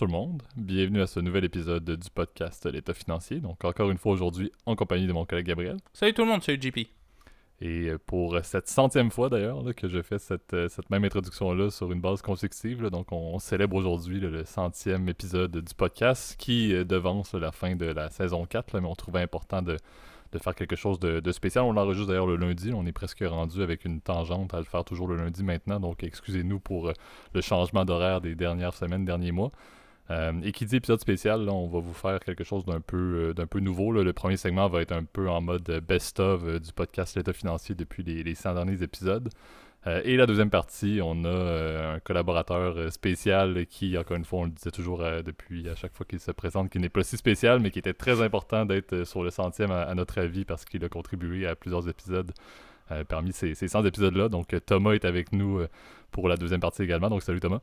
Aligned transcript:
tout 0.00 0.06
le 0.06 0.12
monde, 0.12 0.42
bienvenue 0.56 1.02
à 1.02 1.06
ce 1.06 1.20
nouvel 1.20 1.44
épisode 1.44 1.84
du 1.84 2.08
podcast 2.08 2.64
L'État 2.64 2.94
financier. 2.94 3.38
Donc 3.38 3.62
encore 3.66 3.90
une 3.90 3.98
fois 3.98 4.12
aujourd'hui 4.12 4.50
en 4.64 4.74
compagnie 4.74 5.06
de 5.06 5.12
mon 5.12 5.26
collègue 5.26 5.44
Gabriel. 5.44 5.76
Salut 5.92 6.14
tout 6.14 6.22
le 6.22 6.28
monde, 6.28 6.42
salut 6.42 6.58
JP. 6.58 6.78
Et 7.60 7.90
euh, 7.90 7.98
pour 8.06 8.42
cette 8.42 8.66
centième 8.66 9.10
fois 9.10 9.28
d'ailleurs 9.28 9.62
que 9.76 9.88
je 9.88 10.00
fais 10.00 10.18
cette, 10.18 10.54
euh, 10.54 10.70
cette 10.70 10.88
même 10.88 11.04
introduction-là 11.04 11.68
sur 11.70 11.92
une 11.92 12.00
base 12.00 12.22
consécutive, 12.22 12.86
donc 12.86 13.12
on, 13.12 13.38
célèbre 13.40 13.76
aujourd'hui 13.76 14.20
le 14.20 14.42
centième 14.46 15.06
épisode 15.10 15.58
du 15.58 15.74
podcast 15.74 16.34
qui 16.38 16.72
euh, 16.72 16.82
devance 16.82 17.34
la 17.34 17.52
fin 17.52 17.76
de 17.76 17.84
la 17.84 18.08
saison 18.08 18.46
4, 18.46 18.80
mais 18.80 18.88
on 18.88 18.94
trouvait 18.94 19.20
important 19.20 19.60
de, 19.60 19.76
de 20.32 20.38
faire 20.38 20.54
quelque 20.54 20.76
chose 20.76 20.98
de, 20.98 21.30
spécial. 21.30 21.64
On 21.64 21.72
l'enregistre 21.72 22.08
d'ailleurs 22.08 22.26
le 22.26 22.36
lundi. 22.36 22.72
On 22.72 22.86
est 22.86 22.92
presque 22.92 23.22
rendu 23.22 23.62
avec 23.62 23.84
une 23.84 24.00
tangente 24.00 24.54
à 24.54 24.60
le 24.60 24.64
faire 24.64 24.82
toujours 24.82 25.08
le 25.08 25.16
lundi 25.16 25.44
maintenant. 25.44 25.78
Donc 25.78 26.02
excusez-nous 26.04 26.58
pour 26.58 26.90
le 27.34 27.40
changement 27.42 27.84
d'horaire 27.84 28.22
des 28.22 28.34
dernières 28.34 28.72
semaines, 28.72 29.04
derniers 29.04 29.32
mois. 29.32 29.52
Euh, 30.10 30.32
et 30.42 30.50
qui 30.52 30.66
dit 30.66 30.76
épisode 30.76 31.00
spécial, 31.00 31.48
on 31.48 31.68
va 31.68 31.78
vous 31.78 31.94
faire 31.94 32.18
quelque 32.20 32.42
chose 32.42 32.64
d'un 32.64 32.80
peu, 32.80 32.96
euh, 33.30 33.32
d'un 33.32 33.46
peu 33.46 33.60
nouveau. 33.60 33.92
Le 33.92 34.12
premier 34.12 34.36
segment 34.36 34.68
va 34.68 34.82
être 34.82 34.92
un 34.92 35.04
peu 35.04 35.28
en 35.28 35.40
mode 35.40 35.70
best-of 35.86 36.60
du 36.60 36.72
podcast 36.72 37.16
L'État 37.16 37.32
financier 37.32 37.74
depuis 37.76 38.02
les, 38.02 38.24
les 38.24 38.34
100 38.34 38.54
derniers 38.54 38.82
épisodes. 38.82 39.30
Euh, 39.86 40.02
et 40.04 40.16
la 40.16 40.26
deuxième 40.26 40.50
partie, 40.50 41.00
on 41.02 41.24
a 41.24 41.28
euh, 41.28 41.96
un 41.96 42.00
collaborateur 42.00 42.76
euh, 42.76 42.90
spécial 42.90 43.66
qui, 43.66 43.96
encore 43.96 44.16
une 44.16 44.26
fois, 44.26 44.40
on 44.40 44.44
le 44.44 44.50
disait 44.50 44.70
toujours 44.70 44.98
depuis 45.24 45.68
à 45.70 45.74
chaque 45.74 45.94
fois 45.94 46.04
qu'il 46.06 46.20
se 46.20 46.30
présente, 46.32 46.68
qui 46.70 46.78
n'est 46.78 46.90
pas 46.90 47.02
si 47.02 47.16
spécial, 47.16 47.60
mais 47.60 47.70
qui 47.70 47.78
était 47.78 47.94
très 47.94 48.20
important 48.20 48.66
d'être 48.66 49.04
sur 49.04 49.22
le 49.22 49.30
centième 49.30 49.70
à, 49.70 49.94
notre 49.94 50.18
avis 50.18 50.44
parce 50.44 50.64
qu'il 50.64 50.84
a 50.84 50.88
contribué 50.88 51.46
à 51.46 51.54
plusieurs 51.56 51.88
épisodes 51.88 52.32
parmi 53.08 53.32
ces, 53.32 53.54
ces 53.54 53.68
100 53.68 53.84
épisodes-là. 53.84 54.28
Donc 54.28 54.54
Thomas 54.66 54.92
est 54.92 55.04
avec 55.04 55.32
nous 55.32 55.60
pour 56.10 56.28
la 56.28 56.36
deuxième 56.36 56.60
partie 56.60 56.82
également. 56.82 57.08
Donc 57.08 57.22
salut 57.22 57.40
Thomas. 57.40 57.60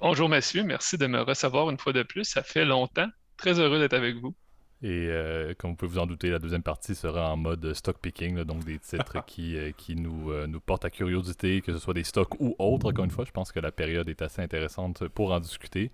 Bonjour 0.00 0.28
messieurs, 0.28 0.62
merci 0.62 0.96
de 0.96 1.08
me 1.08 1.20
recevoir 1.20 1.70
une 1.70 1.78
fois 1.78 1.92
de 1.92 2.04
plus. 2.04 2.22
Ça 2.22 2.44
fait 2.44 2.64
longtemps. 2.64 3.08
Très 3.36 3.58
heureux 3.58 3.80
d'être 3.80 3.94
avec 3.94 4.14
vous. 4.16 4.32
Et 4.80 5.08
euh, 5.08 5.54
comme 5.58 5.70
vous 5.70 5.76
pouvez 5.76 5.90
vous 5.90 5.98
en 5.98 6.06
douter, 6.06 6.30
la 6.30 6.38
deuxième 6.38 6.62
partie 6.62 6.94
sera 6.94 7.32
en 7.32 7.36
mode 7.36 7.74
stock 7.74 7.98
picking, 8.00 8.44
donc 8.44 8.64
des 8.64 8.78
titres 8.78 9.24
qui, 9.26 9.56
euh, 9.56 9.72
qui 9.76 9.96
nous, 9.96 10.30
euh, 10.30 10.46
nous 10.46 10.60
portent 10.60 10.84
à 10.84 10.90
curiosité, 10.90 11.62
que 11.62 11.72
ce 11.72 11.80
soit 11.80 11.94
des 11.94 12.04
stocks 12.04 12.40
ou 12.40 12.54
autres. 12.60 12.86
Encore 12.90 13.06
une 13.06 13.10
fois, 13.10 13.24
je 13.24 13.32
pense 13.32 13.50
que 13.50 13.58
la 13.58 13.72
période 13.72 14.08
est 14.08 14.22
assez 14.22 14.40
intéressante 14.40 15.08
pour 15.08 15.32
en 15.32 15.40
discuter. 15.40 15.90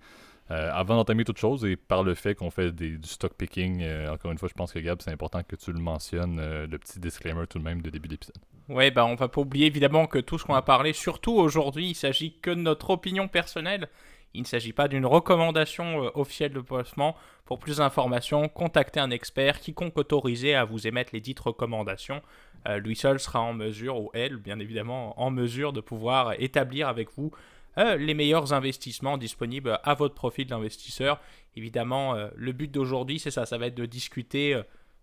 Avant 0.49 0.95
d'entamer 0.95 1.23
toute 1.23 1.37
chose, 1.37 1.65
et 1.65 1.75
par 1.75 2.03
le 2.03 2.13
fait 2.13 2.35
qu'on 2.35 2.51
fait 2.51 2.71
du 2.71 2.99
stock 3.03 3.33
picking, 3.33 3.83
encore 4.09 4.31
une 4.31 4.37
fois, 4.37 4.47
je 4.47 4.53
pense 4.53 4.71
que 4.71 4.79
Gab, 4.79 5.01
c'est 5.01 5.11
important 5.11 5.41
que 5.43 5.55
tu 5.55 5.71
le 5.71 5.79
mentionnes, 5.79 6.39
le 6.39 6.77
petit 6.77 6.99
disclaimer 6.99 7.47
tout 7.47 7.59
de 7.59 7.63
même 7.63 7.81
de 7.81 7.89
début 7.89 8.07
d'épisode. 8.07 8.37
Ouais, 8.67 8.89
bah 8.89 9.05
on 9.05 9.13
va 9.13 9.27
pas 9.27 9.41
oublier 9.41 9.67
évidemment 9.67 10.07
que 10.07 10.17
tout 10.17 10.39
ce 10.39 10.43
qu'on 10.43 10.55
a 10.55 10.61
parlé, 10.63 10.91
surtout 10.93 11.33
aujourd'hui, 11.33 11.89
il 11.89 11.95
s'agit 11.95 12.39
que 12.39 12.49
de 12.49 12.55
notre 12.61 12.89
opinion 12.89 13.27
personnelle. 13.27 13.89
Il 14.33 14.41
ne 14.41 14.47
s'agit 14.47 14.73
pas 14.73 14.87
d'une 14.87 15.05
recommandation 15.05 16.03
euh, 16.03 16.09
officielle 16.15 16.51
de 16.51 16.59
placement. 16.59 17.15
Pour 17.45 17.59
plus 17.59 17.77
d'informations, 17.77 18.49
contactez 18.49 18.99
un 18.99 19.11
expert, 19.11 19.59
quiconque 19.59 19.97
autorisé 19.97 20.55
à 20.55 20.65
vous 20.65 20.87
émettre 20.87 21.11
les 21.13 21.21
dites 21.21 21.39
recommandations. 21.39 22.21
Euh, 22.67 22.79
lui 22.79 22.95
seul 22.95 23.19
sera 23.19 23.39
en 23.39 23.53
mesure, 23.53 23.99
ou 24.01 24.09
elle, 24.13 24.37
bien 24.37 24.59
évidemment, 24.59 25.19
en 25.21 25.29
mesure 25.29 25.71
de 25.71 25.79
pouvoir 25.79 26.33
établir 26.39 26.87
avec 26.87 27.09
vous 27.15 27.31
euh, 27.77 27.97
les 27.97 28.13
meilleurs 28.13 28.53
investissements 28.53 29.17
disponibles 29.17 29.79
à 29.83 29.93
votre 29.93 30.15
profil 30.15 30.47
d'investisseur. 30.47 31.21
Évidemment, 31.55 32.15
le 32.35 32.51
but 32.51 32.69
d'aujourd'hui, 32.69 33.19
c'est 33.19 33.31
ça, 33.31 33.45
ça 33.45 33.57
va 33.57 33.67
être 33.67 33.75
de 33.75 33.85
discuter 33.85 34.61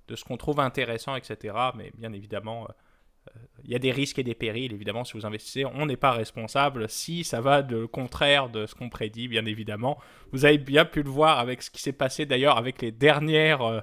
de 0.08 0.16
ce 0.16 0.24
qu'on 0.24 0.36
trouve 0.36 0.60
intéressant, 0.60 1.16
etc. 1.16 1.54
Mais 1.74 1.90
bien 1.96 2.12
évidemment, 2.12 2.68
il 3.64 3.70
y 3.70 3.74
a 3.74 3.78
des 3.78 3.92
risques 3.92 4.18
et 4.18 4.24
des 4.24 4.34
périls, 4.34 4.72
évidemment, 4.72 5.04
si 5.04 5.12
vous 5.12 5.24
investissez, 5.24 5.64
on 5.64 5.86
n'est 5.86 5.96
pas 5.96 6.10
responsable. 6.10 6.88
Si 6.88 7.22
ça 7.22 7.40
va 7.40 7.62
de 7.62 7.86
contraire 7.86 8.48
de 8.48 8.66
ce 8.66 8.74
qu'on 8.74 8.88
prédit, 8.88 9.28
bien 9.28 9.46
évidemment. 9.46 9.98
Vous 10.32 10.44
avez 10.44 10.58
bien 10.58 10.84
pu 10.84 11.02
le 11.02 11.10
voir 11.10 11.38
avec 11.38 11.62
ce 11.62 11.70
qui 11.70 11.80
s'est 11.80 11.92
passé 11.92 12.26
d'ailleurs 12.26 12.58
avec 12.58 12.82
les 12.82 12.90
dernières 12.90 13.62
euh, 13.62 13.80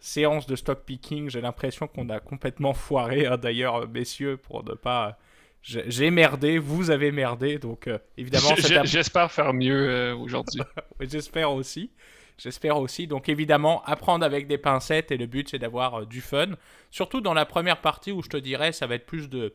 séances 0.00 0.46
de 0.46 0.56
stock 0.56 0.84
picking. 0.84 1.28
J'ai 1.28 1.42
l'impression 1.42 1.86
qu'on 1.86 2.08
a 2.08 2.20
complètement 2.20 2.72
foiré, 2.72 3.26
hein, 3.26 3.36
d'ailleurs, 3.36 3.88
messieurs, 3.88 4.36
pour 4.36 4.64
ne 4.64 4.72
pas... 4.74 5.18
J'ai 5.62 6.10
merdé, 6.10 6.58
vous 6.58 6.90
avez 6.90 7.12
merdé, 7.12 7.58
donc 7.58 7.88
euh, 7.88 7.98
évidemment... 8.16 8.54
J'espère 8.84 9.30
faire 9.30 9.52
mieux 9.52 9.88
euh, 9.90 10.16
aujourd'hui. 10.16 10.60
J'espère 11.00 11.52
aussi. 11.52 11.90
J'espère 12.38 12.78
aussi. 12.78 13.06
Donc 13.06 13.28
évidemment, 13.28 13.82
apprendre 13.84 14.24
avec 14.24 14.46
des 14.46 14.58
pincettes 14.58 15.10
et 15.10 15.16
le 15.16 15.26
but 15.26 15.48
c'est 15.50 15.58
d'avoir 15.58 16.02
euh, 16.02 16.06
du 16.06 16.20
fun. 16.20 16.46
Surtout 16.90 17.20
dans 17.20 17.34
la 17.34 17.44
première 17.44 17.80
partie 17.80 18.12
où 18.12 18.22
je 18.22 18.28
te 18.28 18.36
dirais 18.36 18.72
ça 18.72 18.86
va 18.86 18.94
être 18.94 19.06
plus 19.06 19.28
de... 19.28 19.54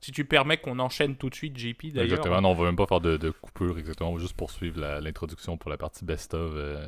Si 0.00 0.10
tu 0.10 0.24
permets 0.24 0.56
qu'on 0.56 0.80
enchaîne 0.80 1.14
tout 1.14 1.30
de 1.30 1.34
suite, 1.34 1.56
JP 1.56 1.92
d'ailleurs. 1.92 2.04
Exactement, 2.04 2.40
non, 2.40 2.50
on 2.50 2.54
va 2.54 2.64
même 2.64 2.74
pas 2.74 2.86
faire 2.86 3.00
de, 3.00 3.16
de 3.16 3.30
coupure, 3.30 3.78
exactement. 3.78 4.10
On 4.10 4.14
va 4.16 4.20
juste 4.20 4.36
poursuivre 4.36 4.80
l'introduction 5.00 5.56
pour 5.56 5.70
la 5.70 5.76
partie 5.76 6.04
best-of. 6.04 6.50
Euh, 6.56 6.84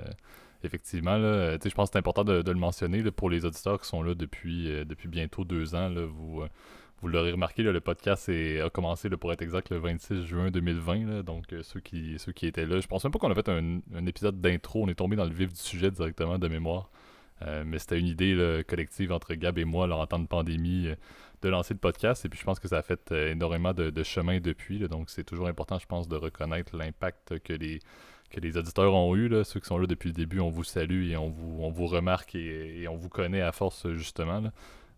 effectivement, 0.65 1.17
là, 1.17 1.57
je 1.63 1.71
pense 1.71 1.91
que 1.91 1.93
c'est 1.93 1.99
important 1.99 2.25
de, 2.25 2.43
le 2.45 2.59
mentionner 2.59 3.09
pour 3.13 3.31
les 3.31 3.45
auditeurs 3.45 3.81
qui 3.81 3.87
sont 3.87 4.03
là 4.03 4.17
depuis, 4.17 4.69
euh, 4.69 4.85
depuis 4.85 5.07
bientôt 5.07 5.45
deux 5.45 5.77
ans. 5.77 5.91
Là, 5.91 6.07
vous 6.07 6.43
vous 7.05 7.11
l'aurez 7.11 7.33
remarqué, 7.33 7.63
le 7.63 7.81
podcast 7.83 8.31
a 8.31 8.71
commencé 8.71 9.11
pour 9.11 9.31
être 9.31 9.43
exact 9.43 9.69
le 9.69 9.77
26 9.77 10.25
juin 10.25 10.51
2020. 10.51 11.23
donc 11.23 11.53
euh, 11.53 11.63
ceux, 11.63 11.81
qui, 11.81 12.17
étaient 12.47 12.65
là, 12.65 12.81
je 12.81 12.87
pense 12.87 13.05
même 13.05 13.13
pas 13.13 13.19
qu'on 13.19 13.31
a 13.31 13.35
fait 13.35 13.51
un, 13.51 14.07
épisode 14.07 14.41
d'intro. 14.41 14.85
On 14.85 14.89
est 14.89 14.95
tombé 14.95 15.15
dans 15.15 15.27
le 15.27 15.35
vif 15.35 15.53
du 15.53 15.61
sujet 15.61 15.91
directement 15.91 16.39
de 16.39 16.49
mémoire. 16.49 16.89
Euh, 17.43 17.63
mais 17.67 17.79
c'était 17.79 18.01
une 18.01 18.07
idée 18.07 18.63
collective 18.67 19.13
entre 19.13 19.35
Gab 19.35 19.59
et 19.59 19.67
moi 19.67 19.87
en 19.87 20.07
temps 20.07 20.19
de 20.19 20.27
pandémie 20.27 20.87
euh, 20.87 20.95
de 21.43 21.51
lancer 21.51 21.75
le 21.75 21.79
podcast. 21.79 22.25
Et 22.25 22.31
puis 22.31 22.41
je 22.41 22.45
pense 22.47 22.59
que 22.59 22.69
ça 22.69 22.79
a 22.79 22.83
fait 22.83 23.13
énormément 23.13 23.75
de, 23.75 24.03
chemin 24.03 24.41
depuis. 24.41 24.79
donc 24.89 25.11
c'est 25.11 25.25
toujours 25.25 25.49
important, 25.49 25.79
je 25.79 25.87
pense, 25.87 26.09
de 26.09 26.17
reconnaître 26.17 26.75
l'impact 26.75 27.39
que 27.41 27.53
les, 27.53 28.57
auditeurs 28.57 28.95
ont 28.95 29.15
eu. 29.15 29.29
Ceux 29.45 29.61
qui 29.61 29.67
sont 29.67 29.77
là 29.77 29.87
depuis 29.87 30.09
le 30.09 30.15
début, 30.15 30.41
on 30.41 30.49
vous 30.49 30.65
salue 30.65 31.11
et 31.11 31.19
on 31.19 31.29
vous, 31.29 31.87
remarque 31.87 32.35
et, 32.35 32.89
on 32.89 32.97
vous 32.97 33.11
connaît 33.11 33.43
à 33.43 33.53
force 33.53 33.93
justement. 33.93 34.41
Là. 34.41 34.53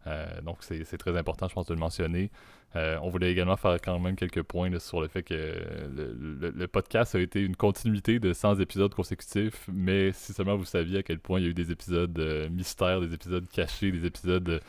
Euh, 0.06 0.40
donc, 0.42 0.58
c'est 0.60 0.98
très 0.98 1.16
important, 1.16 1.48
je 1.48 1.54
pense, 1.54 1.66
de 1.66 1.74
le 1.74 1.80
mentionner. 1.80 2.30
Euh, 2.74 2.98
on 3.02 3.08
voulait 3.08 3.30
également 3.30 3.56
faire 3.56 3.78
quand 3.82 3.98
même 3.98 4.16
quelques 4.16 4.42
points 4.42 4.76
sur 4.78 5.00
le 5.00 5.08
fait 5.08 5.22
que 5.22 5.34
le, 5.34 6.66
podcast 6.66 7.14
a 7.14 7.20
été 7.20 7.40
une 7.40 7.56
continuité 7.56 8.18
de 8.18 8.32
100 8.32 8.60
épisodes 8.60 8.92
consécutifs, 8.92 9.66
mais 9.72 10.12
si 10.12 10.32
seulement 10.32 10.56
vous 10.56 10.64
saviez 10.64 10.98
à 10.98 11.02
quel 11.02 11.18
point 11.18 11.40
il 11.40 11.44
y 11.44 11.46
a 11.46 11.50
eu 11.50 11.54
des 11.54 11.70
épisodes 11.70 12.18
euh, 12.18 12.48
mystères, 12.50 13.00
des 13.00 13.14
épisodes 13.14 13.48
cachés, 13.48 13.90
des 13.92 14.04
épisodes 14.04 14.60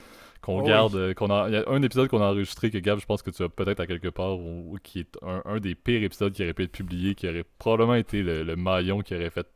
qu'on 0.41 0.61
oh 0.61 0.63
garde, 0.63 1.13
qu'on 1.15 1.29
a, 1.29 1.49
il 1.49 1.53
y 1.55 1.57
a 1.57 1.67
un 1.67 1.81
épisode 1.81 2.07
qu'on 2.07 2.21
a 2.21 2.31
enregistré 2.31 2.69
que 2.69 2.77
Gab, 2.77 2.99
je 2.99 3.05
pense 3.05 3.23
que 3.23 3.31
tu 3.31 3.43
as 3.43 3.49
peut-être 3.49 3.79
à 3.79 3.87
quelque 3.87 4.09
part, 4.09 4.39
ou, 4.39 4.77
qui 4.83 4.99
est 4.99 5.17
un, 5.23 5.59
des 5.59 5.75
pires 5.75 6.03
épisodes 6.03 6.31
qui 6.31 6.43
aurait 6.43 6.53
pu 6.53 6.63
être 6.63 6.71
publié, 6.71 7.15
qui 7.15 7.27
aurait 7.27 7.45
probablement 7.57 7.95
été 7.95 8.21
le, 8.21 8.55
maillon 8.55 9.01
qui 9.01 9.15
aurait 9.15 9.31
fait 9.31 9.47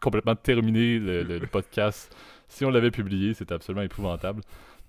complètement 0.00 0.34
terminer 0.34 0.98
le, 0.98 1.46
podcast. 1.46 2.14
Si 2.48 2.64
on 2.64 2.70
l'avait 2.70 2.90
publié, 2.90 3.34
c'était 3.34 3.54
absolument 3.54 3.84
épouvantable 3.84 4.40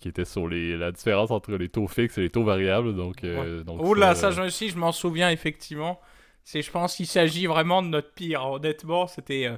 qui 0.01 0.09
était 0.09 0.25
sur 0.25 0.47
les, 0.47 0.75
la 0.75 0.91
différence 0.91 1.29
entre 1.29 1.51
les 1.53 1.69
taux 1.69 1.87
fixes 1.87 2.17
et 2.17 2.21
les 2.21 2.29
taux 2.29 2.43
variables. 2.43 2.95
Donc, 2.95 3.23
euh, 3.23 3.63
donc 3.63 3.95
là, 3.95 4.15
ça, 4.15 4.31
ça 4.31 4.43
aussi, 4.43 4.69
je 4.69 4.77
m'en 4.77 4.91
souviens 4.91 5.29
effectivement. 5.29 6.01
C'est, 6.43 6.63
je 6.63 6.71
pense 6.71 6.95
qu'il 6.95 7.05
s'agit 7.05 7.45
vraiment 7.45 7.83
de 7.83 7.87
notre 7.87 8.11
pire. 8.11 8.43
Honnêtement, 8.45 9.05
c'était, 9.05 9.45
euh, 9.45 9.57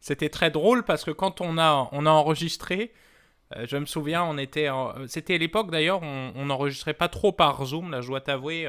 c'était 0.00 0.28
très 0.28 0.50
drôle 0.50 0.82
parce 0.82 1.04
que 1.04 1.12
quand 1.12 1.40
on 1.40 1.56
a, 1.56 1.88
on 1.92 2.04
a 2.04 2.10
enregistré, 2.10 2.92
euh, 3.56 3.64
je 3.68 3.76
me 3.76 3.86
souviens, 3.86 4.24
on 4.24 4.36
était, 4.38 4.68
c'était 5.06 5.38
l'époque 5.38 5.70
d'ailleurs, 5.70 6.02
on 6.02 6.44
n'enregistrait 6.44 6.94
pas 6.94 7.08
trop 7.08 7.30
par 7.30 7.64
Zoom. 7.64 7.92
Là, 7.92 8.00
je 8.00 8.08
dois 8.08 8.20
t'avouer, 8.20 8.68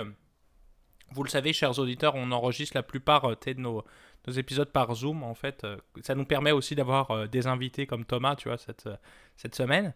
vous 1.13 1.23
le 1.23 1.29
savez, 1.29 1.51
chers 1.51 1.79
auditeurs, 1.79 2.13
on 2.13 2.31
enregistre 2.31 2.77
la 2.77 2.83
plupart 2.83 3.27
de 3.27 3.53
nos, 3.53 3.83
nos, 4.27 4.33
épisodes 4.33 4.71
par 4.71 4.93
Zoom. 4.93 5.23
En 5.23 5.33
fait, 5.33 5.65
ça 6.03 6.13
nous 6.13 6.25
permet 6.25 6.51
aussi 6.51 6.75
d'avoir 6.75 7.27
des 7.27 7.47
invités 7.47 7.87
comme 7.87 8.05
Thomas, 8.05 8.35
tu 8.35 8.49
vois, 8.49 8.59
cette, 8.59 8.87
cette 9.35 9.55
semaine. 9.55 9.95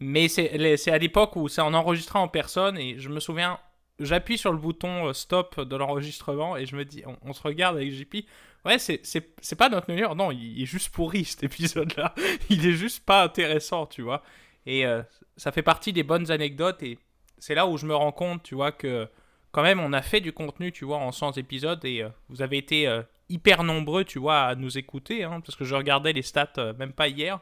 Mais 0.00 0.28
c'est 0.28 0.90
à 0.90 0.98
l'époque 0.98 1.36
où 1.36 1.48
c'est 1.48 1.60
en 1.60 1.74
enregistrant 1.74 2.22
en 2.22 2.28
personne 2.28 2.78
et 2.78 2.98
je 2.98 3.08
me 3.08 3.20
souviens, 3.20 3.58
j'appuie 3.98 4.38
sur 4.38 4.52
le 4.52 4.58
bouton 4.58 5.08
euh, 5.08 5.12
stop 5.12 5.60
de 5.60 5.76
l'enregistrement 5.76 6.56
et 6.56 6.66
je 6.66 6.76
me 6.76 6.84
dis, 6.84 7.02
on, 7.22 7.32
se 7.32 7.42
regarde 7.42 7.76
avec 7.76 7.92
JP. 7.92 8.16
Ouais, 8.64 8.78
c'est 8.78 9.56
pas 9.56 9.68
notre 9.68 9.90
meilleur. 9.90 10.14
Non, 10.14 10.30
il, 10.30 10.62
est 10.62 10.66
juste 10.66 10.90
pourri 10.90 11.24
cet 11.24 11.44
épisode-là. 11.44 12.14
Il 12.50 12.66
est 12.66 12.72
juste 12.72 13.04
pas 13.04 13.24
intéressant, 13.24 13.86
tu 13.86 14.02
vois. 14.02 14.22
Et 14.66 14.84
euh, 14.84 15.02
ça 15.36 15.52
fait 15.52 15.62
partie 15.62 15.92
des 15.92 16.02
bonnes 16.02 16.30
anecdotes 16.30 16.82
et 16.82 16.98
c'est 17.38 17.54
là 17.54 17.66
où 17.66 17.76
je 17.76 17.86
me 17.86 17.94
rends 17.94 18.12
compte, 18.12 18.42
tu 18.42 18.54
vois, 18.54 18.72
que 18.72 19.08
quand 19.52 19.62
même 19.62 19.80
on 19.80 19.92
a 19.92 20.02
fait 20.02 20.20
du 20.20 20.32
contenu, 20.32 20.72
tu 20.72 20.84
vois, 20.84 20.98
en 20.98 21.12
100 21.12 21.38
épisodes 21.38 21.82
et 21.84 22.02
euh, 22.02 22.08
vous 22.28 22.42
avez 22.42 22.58
été 22.58 22.92
hyper 23.28 23.62
nombreux, 23.62 24.04
tu 24.04 24.18
vois, 24.18 24.40
à 24.42 24.54
nous 24.54 24.76
écouter, 24.76 25.24
hein, 25.24 25.40
parce 25.40 25.56
que 25.56 25.64
je 25.64 25.74
regardais 25.74 26.12
les 26.12 26.22
stats 26.22 26.74
même 26.78 26.92
pas 26.92 27.08
hier. 27.08 27.40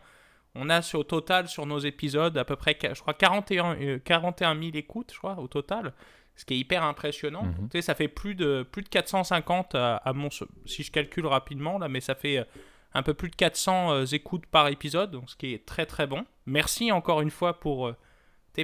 On 0.58 0.70
a 0.70 0.80
au 0.94 1.04
total 1.04 1.48
sur 1.48 1.66
nos 1.66 1.78
épisodes 1.78 2.36
à 2.38 2.44
peu 2.44 2.56
près, 2.56 2.76
je 2.82 3.00
crois, 3.00 3.14
41, 3.14 3.98
41 3.98 4.54
000 4.54 4.70
écoutes, 4.74 5.10
je 5.12 5.18
crois, 5.18 5.38
au 5.38 5.48
total. 5.48 5.92
Ce 6.36 6.44
qui 6.44 6.54
est 6.54 6.58
hyper 6.58 6.82
impressionnant. 6.82 7.44
Mhm. 7.44 7.68
Tu 7.70 7.78
sais, 7.78 7.82
ça 7.82 7.94
fait 7.94 8.08
plus 8.08 8.34
de, 8.34 8.66
plus 8.70 8.82
de 8.82 8.88
450 8.88 9.74
à, 9.74 10.12
mon, 10.14 10.28
si 10.66 10.82
je 10.82 10.90
calcule 10.90 11.26
rapidement, 11.26 11.78
là, 11.78 11.88
mais 11.88 12.00
ça 12.00 12.14
fait 12.14 12.38
euh, 12.38 12.44
un 12.92 13.02
peu 13.02 13.14
plus 13.14 13.30
de 13.30 13.36
400 13.36 13.92
euh, 13.92 14.04
écoutes 14.04 14.44
par 14.46 14.68
épisode, 14.68 15.10
donc 15.10 15.30
ce 15.30 15.36
qui 15.36 15.54
est 15.54 15.64
très 15.64 15.86
très 15.86 16.06
bon. 16.06 16.26
Merci 16.44 16.92
encore 16.92 17.22
une 17.22 17.30
fois 17.30 17.58
pour, 17.58 17.88
euh, 17.88 17.96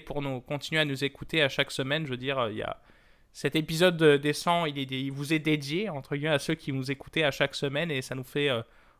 pour 0.05 0.21
nous, 0.21 0.41
continuer 0.43 0.83
à 0.83 0.85
nous 0.85 1.03
écouter 1.03 1.43
à 1.43 1.49
chaque 1.49 1.71
semaine. 1.71 2.05
Je 2.05 2.11
veux 2.11 2.19
dire, 2.19 2.49
il 2.51 2.59
y 2.59 2.63
a, 2.63 2.79
cet 3.33 3.57
épisode 3.57 3.97
des 3.97 4.33
100, 4.35 4.67
il, 4.67 4.79
est, 4.79 4.91
il 4.91 5.11
vous 5.11 5.33
est 5.33 5.39
dédié, 5.39 5.89
entre 5.89 6.15
guillemets, 6.15 6.35
à 6.35 6.39
ceux 6.39 6.55
qui 6.55 6.73
nous 6.73 6.91
écoutaient 6.91 7.25
à 7.25 7.31
chaque 7.31 7.55
semaine 7.55 7.91
et 7.91 8.03
ça 8.03 8.15
nous 8.15 8.25
fait 8.25 8.51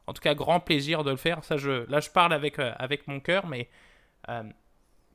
en 0.07 0.13
tout 0.13 0.23
cas 0.23 0.35
grand 0.35 0.61
plaisir 0.61 1.05
de 1.05 1.11
le 1.11 1.17
faire. 1.17 1.45
Ça, 1.45 1.57
je, 1.57 1.89
là, 1.91 2.01
je 2.01 2.11
parle 2.11 2.33
avec, 2.33 2.59
avec 2.59 3.07
mon 3.09 3.21
cœur, 3.21 3.47
mais 3.47 3.69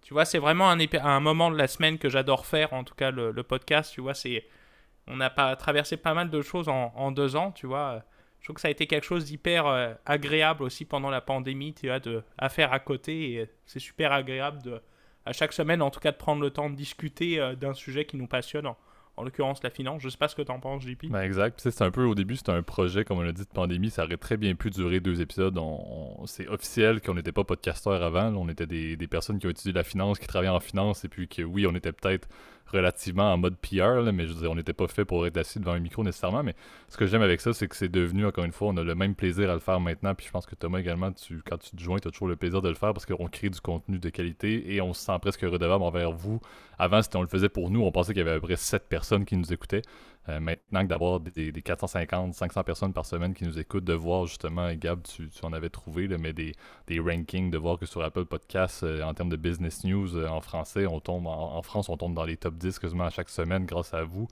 tu 0.01 0.13
vois, 0.13 0.23
c'est 0.23 0.39
vraiment 0.39 0.69
un, 0.69 0.79
un, 0.79 1.19
moment 1.19 1.51
de 1.51 1.57
la 1.57 1.67
semaine 1.67 1.97
que 1.97 2.07
j'adore 2.07 2.45
faire, 2.45 2.71
en 2.71 2.85
tout 2.85 2.95
cas 2.95 3.11
le, 3.11 3.33
podcast, 3.43 3.93
tu 3.93 3.99
vois, 3.99 4.13
c'est... 4.13 4.45
On 5.05 5.19
a 5.19 5.29
pas 5.29 5.55
traversé 5.57 5.97
pas 5.97 6.13
mal 6.13 6.29
de 6.29 6.41
choses 6.41 6.69
en, 6.69 7.11
deux 7.11 7.35
ans, 7.35 7.51
tu 7.51 7.67
vois. 7.67 8.03
Je 8.39 8.45
trouve 8.45 8.55
que 8.55 8.61
ça 8.61 8.69
a 8.69 8.71
été 8.71 8.87
quelque 8.87 9.05
chose 9.05 9.25
d'hyper 9.25 9.65
euh, 9.65 9.93
agréable 10.05 10.63
aussi 10.63 10.85
pendant 10.85 11.09
la 11.09 11.19
pandémie, 11.19 11.73
tu 11.73 11.87
vois, 11.87 11.99
de, 11.99 12.23
à 12.37 12.47
faire 12.47 12.71
à 12.71 12.79
côté. 12.79 13.49
C'est 13.65 13.79
super 13.79 14.13
agréable 14.13 14.61
de, 14.63 14.81
à 15.25 15.33
chaque 15.33 15.51
semaine, 15.51 15.81
en 15.81 15.89
tout 15.91 15.99
cas, 15.99 16.13
de 16.13 16.17
prendre 16.17 16.41
le 16.41 16.51
temps 16.51 16.69
de 16.69 16.75
discuter 16.75 17.37
euh, 17.39 17.55
d'un 17.55 17.73
sujet 17.73 18.05
qui 18.05 18.15
nous 18.15 18.27
passionne 18.27 18.67
l'occurrence 19.23 19.63
la 19.63 19.69
finance. 19.69 20.01
Je 20.01 20.09
sais 20.09 20.17
pas 20.17 20.27
ce 20.27 20.35
que 20.35 20.41
tu 20.41 20.51
en 20.51 20.59
penses, 20.59 20.83
JP. 20.83 21.07
Ben 21.09 21.21
exact. 21.21 21.59
C'est 21.59 21.81
un 21.81 21.91
peu 21.91 22.03
au 22.05 22.15
début, 22.15 22.35
c'était 22.35 22.51
un 22.51 22.63
projet, 22.63 23.03
comme 23.03 23.19
on 23.19 23.21
l'a 23.21 23.31
dit, 23.31 23.43
de 23.43 23.47
pandémie. 23.47 23.89
Ça 23.89 24.03
aurait 24.03 24.17
très 24.17 24.37
bien 24.37 24.55
pu 24.55 24.69
durer 24.69 24.99
deux 24.99 25.21
épisodes. 25.21 25.57
On, 25.57 26.25
c'est 26.25 26.47
officiel 26.47 27.01
qu'on 27.01 27.15
n'était 27.15 27.31
pas 27.31 27.43
podcasteurs 27.43 28.03
avant. 28.03 28.33
On 28.35 28.49
était 28.49 28.67
des, 28.67 28.95
des, 28.95 29.07
personnes 29.07 29.39
qui 29.39 29.47
ont 29.47 29.49
étudié 29.49 29.73
la 29.73 29.83
finance, 29.83 30.19
qui 30.19 30.27
travaillaient 30.27 30.51
en 30.51 30.59
finance, 30.59 31.05
et 31.05 31.09
puis 31.09 31.27
que 31.27 31.41
oui, 31.41 31.65
on 31.67 31.75
était 31.75 31.91
peut-être 31.91 32.27
relativement 32.71 33.33
en 33.33 33.37
mode 33.37 33.55
PR, 33.57 34.01
mais 34.13 34.27
je 34.27 34.33
veux 34.33 34.41
dire, 34.41 34.51
on 34.51 34.55
n'était 34.55 34.73
pas 34.73 34.87
fait 34.87 35.05
pour 35.05 35.25
être 35.25 35.37
assis 35.37 35.59
devant 35.59 35.73
un 35.73 35.79
micro 35.79 36.03
nécessairement. 36.03 36.43
Mais 36.43 36.55
ce 36.89 36.97
que 36.97 37.05
j'aime 37.05 37.21
avec 37.21 37.41
ça, 37.41 37.53
c'est 37.53 37.67
que 37.67 37.75
c'est 37.75 37.89
devenu, 37.89 38.25
encore 38.25 38.43
une 38.43 38.51
fois, 38.51 38.69
on 38.69 38.77
a 38.77 38.83
le 38.83 38.95
même 38.95 39.15
plaisir 39.15 39.49
à 39.49 39.53
le 39.53 39.59
faire 39.59 39.79
maintenant. 39.79 40.13
Puis 40.15 40.27
je 40.27 40.31
pense 40.31 40.45
que 40.45 40.55
Thomas 40.55 40.79
également, 40.79 41.11
tu, 41.11 41.41
quand 41.45 41.57
tu 41.57 41.75
te 41.75 41.81
joins, 41.81 41.99
tu 41.99 42.07
as 42.07 42.11
toujours 42.11 42.27
le 42.27 42.35
plaisir 42.35 42.61
de 42.61 42.69
le 42.69 42.75
faire 42.75 42.93
parce 42.93 43.05
qu'on 43.05 43.27
crée 43.27 43.49
du 43.49 43.61
contenu 43.61 43.99
de 43.99 44.09
qualité 44.09 44.73
et 44.73 44.81
on 44.81 44.93
se 44.93 45.05
sent 45.05 45.17
presque 45.21 45.41
redevable 45.41 45.83
envers 45.83 46.11
vous. 46.11 46.39
Avant, 46.77 47.01
c'était 47.01 47.17
on 47.17 47.21
le 47.21 47.27
faisait 47.27 47.49
pour 47.49 47.69
nous, 47.71 47.81
on 47.81 47.91
pensait 47.91 48.13
qu'il 48.13 48.19
y 48.19 48.21
avait 48.21 48.31
à 48.31 48.39
peu 48.39 48.47
près 48.47 48.55
7 48.55 48.87
personnes 48.87 49.25
qui 49.25 49.35
nous 49.35 49.51
écoutaient. 49.51 49.81
Euh, 50.29 50.39
maintenant 50.39 50.83
que 50.83 50.87
d'avoir 50.87 51.19
des, 51.19 51.51
450, 51.51 52.33
500 52.33 52.63
personnes 52.63 52.93
par 52.93 53.05
semaine 53.05 53.33
qui 53.33 53.45
nous 53.45 53.59
écoutent, 53.59 53.85
de 53.85 53.93
voir 53.93 54.25
justement, 54.25 54.73
Gab, 54.73 55.01
tu, 55.03 55.29
en 55.43 55.53
avais 55.53 55.69
trouvé, 55.69 56.07
mais 56.17 56.33
des, 56.33 56.53
rankings, 56.99 57.49
de 57.49 57.57
voir 57.57 57.77
que 57.77 57.85
sur 57.85 58.01
Apple 58.01 58.25
Podcasts, 58.25 58.83
euh, 58.83 59.03
en 59.03 59.13
termes 59.13 59.29
de 59.29 59.37
business 59.37 59.83
news 59.83 60.15
euh, 60.15 60.27
en 60.27 60.41
français, 60.41 60.85
on 60.85 60.99
tombe 60.99 61.27
en, 61.27 61.61
France, 61.61 61.89
on 61.89 61.97
tombe 61.97 62.13
dans 62.13 62.25
les 62.25 62.37
top 62.37 62.55
10 62.55 62.79
quasiment 62.79 63.05
à 63.05 63.09
chaque 63.09 63.29
semaine 63.29 63.65
grâce 63.65 63.93
à 63.93 64.03
vous. 64.03 64.27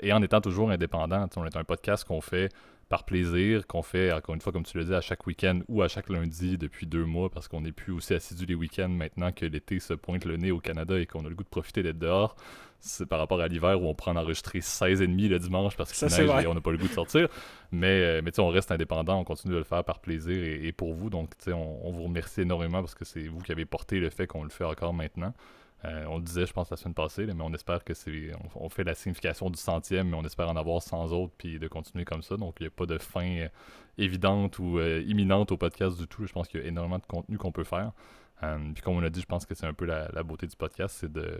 et 0.00 0.12
en 0.12 0.22
étant 0.22 0.40
toujours 0.40 0.70
indépendant, 0.70 1.28
on 1.36 1.46
est 1.46 1.56
un 1.56 1.64
podcast 1.64 2.04
qu'on 2.04 2.20
fait 2.20 2.48
par 2.92 3.04
plaisir, 3.04 3.66
qu'on 3.66 3.80
fait, 3.80 4.12
encore 4.12 4.34
une 4.34 4.42
fois, 4.42 4.52
comme 4.52 4.64
tu 4.64 4.76
le 4.76 4.84
dis, 4.84 4.92
à 4.92 5.00
chaque 5.00 5.26
week-end 5.26 5.60
ou 5.68 5.80
à 5.80 5.88
chaque 5.88 6.10
lundi 6.10 6.58
depuis 6.58 6.86
deux 6.86 7.06
mois, 7.06 7.30
parce 7.30 7.48
qu'on 7.48 7.62
n'est 7.62 7.72
plus 7.72 7.90
aussi 7.90 8.12
assidu 8.12 8.44
les 8.44 8.54
week-ends 8.54 8.90
maintenant 8.90 9.32
que 9.32 9.46
l'été 9.46 9.80
se 9.80 9.94
pointe 9.94 10.26
le 10.26 10.36
nez 10.36 10.50
au 10.50 10.60
Canada 10.60 11.00
et 11.00 11.06
qu'on 11.06 11.24
a 11.24 11.30
le 11.30 11.34
goût 11.34 11.42
de 11.42 11.48
profiter 11.48 11.82
d'être 11.82 11.98
dehors 11.98 12.36
c'est 12.84 13.06
par 13.06 13.20
rapport 13.20 13.40
à 13.40 13.46
l'hiver 13.46 13.80
où 13.80 13.86
on 13.86 13.94
prend 13.94 14.10
en 14.10 14.16
enregistrer 14.16 14.58
16,5 14.58 15.28
le 15.28 15.38
dimanche 15.38 15.76
parce 15.76 15.92
qu'il 15.92 16.08
neige 16.08 16.44
et 16.44 16.46
on 16.48 16.54
n'a 16.54 16.60
pas 16.60 16.72
le 16.72 16.78
goût 16.78 16.88
de 16.88 16.92
sortir. 16.92 17.28
Mais, 17.70 17.86
euh, 17.86 18.22
mais 18.24 18.38
on 18.40 18.48
reste 18.48 18.72
indépendant, 18.72 19.20
on 19.20 19.24
continue 19.24 19.54
de 19.54 19.58
le 19.58 19.64
faire 19.64 19.84
par 19.84 20.00
plaisir 20.00 20.36
et, 20.36 20.72
pour 20.72 20.92
vous. 20.92 21.08
Donc 21.08 21.30
on, 21.46 21.52
on, 21.52 21.92
vous 21.92 22.02
remercie 22.02 22.40
énormément 22.40 22.80
parce 22.80 22.96
que 22.96 23.04
c'est 23.04 23.28
vous 23.28 23.38
qui 23.38 23.52
avez 23.52 23.66
porté 23.66 24.00
le 24.00 24.10
fait 24.10 24.26
qu'on 24.26 24.42
le 24.42 24.50
fait 24.50 24.64
encore 24.64 24.92
maintenant. 24.92 25.32
Euh, 25.84 26.04
on 26.08 26.18
le 26.18 26.22
disait, 26.22 26.46
je 26.46 26.52
pense, 26.52 26.70
la 26.70 26.76
semaine 26.76 26.94
passée, 26.94 27.26
mais 27.26 27.42
on 27.42 27.52
espère 27.52 27.82
que 27.82 27.94
c'est. 27.94 28.30
On, 28.54 28.68
fait 28.68 28.84
la 28.84 28.94
signification 28.94 29.50
du 29.50 29.58
centième, 29.58 30.10
mais 30.10 30.16
on 30.16 30.24
espère 30.24 30.48
en 30.48 30.56
avoir 30.56 30.80
sans 30.80 31.12
autres, 31.12 31.32
puis 31.36 31.58
de 31.58 31.68
continuer 31.68 32.04
comme 32.04 32.22
ça. 32.22 32.36
Donc, 32.36 32.56
il 32.60 32.64
n'y 32.64 32.68
a 32.68 32.70
pas 32.70 32.86
de 32.86 32.98
fin 32.98 33.26
euh, 33.26 33.48
évidente 33.98 34.58
ou 34.58 34.80
imminente 34.80 35.52
au 35.52 35.56
podcast 35.56 35.98
du 35.98 36.06
tout. 36.06 36.26
Je 36.26 36.32
pense 36.32 36.48
qu'il 36.48 36.60
y 36.60 36.64
a 36.64 36.66
énormément 36.66 36.98
de 36.98 37.06
contenu 37.06 37.36
qu'on 37.36 37.52
peut 37.52 37.64
faire. 37.64 37.92
Euh, 38.44 38.58
puis 38.74 38.82
comme 38.82 38.96
on 38.96 39.00
l'a 39.00 39.10
dit, 39.10 39.20
je 39.20 39.26
pense 39.26 39.46
que 39.46 39.54
c'est 39.54 39.66
un 39.66 39.72
peu 39.72 39.84
la, 39.84 40.22
beauté 40.24 40.46
du 40.46 40.56
podcast, 40.56 40.96
c'est 41.00 41.12
de, 41.12 41.38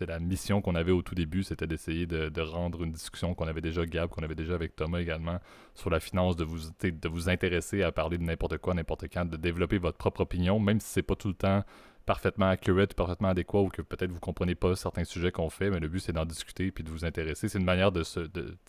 la 0.00 0.18
mission 0.18 0.60
qu'on 0.60 0.74
avait 0.74 0.92
au 0.92 1.00
tout 1.02 1.14
début, 1.14 1.42
c'était 1.42 1.66
d'essayer 1.66 2.06
de, 2.06 2.40
rendre 2.40 2.82
une 2.84 2.92
discussion 2.92 3.34
qu'on 3.34 3.46
avait 3.46 3.60
déjà 3.60 3.86
Gab, 3.86 4.10
qu'on 4.10 4.22
avait 4.22 4.34
déjà 4.34 4.54
avec 4.54 4.76
Thomas 4.76 4.98
également 4.98 5.38
sur 5.74 5.90
la 5.90 6.00
finance, 6.00 6.36
de 6.36 6.44
vous, 6.44 6.58
de 6.82 7.08
vous 7.08 7.28
intéresser 7.28 7.82
à 7.82 7.92
parler 7.92 8.18
de 8.18 8.24
n'importe 8.24 8.58
quoi, 8.58 8.74
n'importe 8.74 9.04
quand, 9.12 9.24
de 9.24 9.36
développer 9.36 9.78
votre 9.78 9.96
propre 9.96 10.20
opinion, 10.20 10.58
même 10.58 10.80
si 10.80 10.88
c'est 10.88 11.02
pas 11.02 11.16
tout 11.16 11.28
le 11.28 11.34
temps 11.34 11.64
parfaitement 12.08 12.48
accurate, 12.48 12.94
parfaitement 12.94 13.28
adéquat 13.28 13.60
ou 13.60 13.68
que 13.68 13.82
peut-être 13.82 14.10
vous 14.10 14.18
comprenez 14.18 14.54
pas 14.54 14.74
certains 14.76 15.04
sujets 15.04 15.30
qu'on 15.30 15.50
fait, 15.50 15.68
mais 15.68 15.78
le 15.78 15.88
but 15.88 16.00
c'est 16.00 16.14
d'en 16.14 16.24
discuter 16.24 16.70
puis 16.70 16.82
de 16.82 16.88
vous 16.88 17.04
intéresser. 17.04 17.50
C'est 17.50 17.58
une 17.58 17.66
manière 17.66 17.92
de 17.92 18.02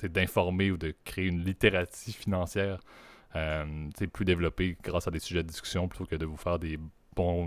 d'informer 0.08 0.72
ou 0.72 0.78
de 0.78 0.94
créer 1.06 1.28
une 1.28 1.46
littératie 1.46 2.12
financière 2.12 2.82
euh, 3.38 3.66
plus 4.12 4.26
développée 4.26 4.78
grâce 4.84 5.08
à 5.08 5.12
des 5.12 5.20
sujets 5.20 5.42
de 5.42 5.48
discussion 5.48 5.88
plutôt 5.88 6.06
que 6.06 6.18
de 6.18 6.26
vous 6.26 6.36
faire 6.36 6.60
des 6.60 6.78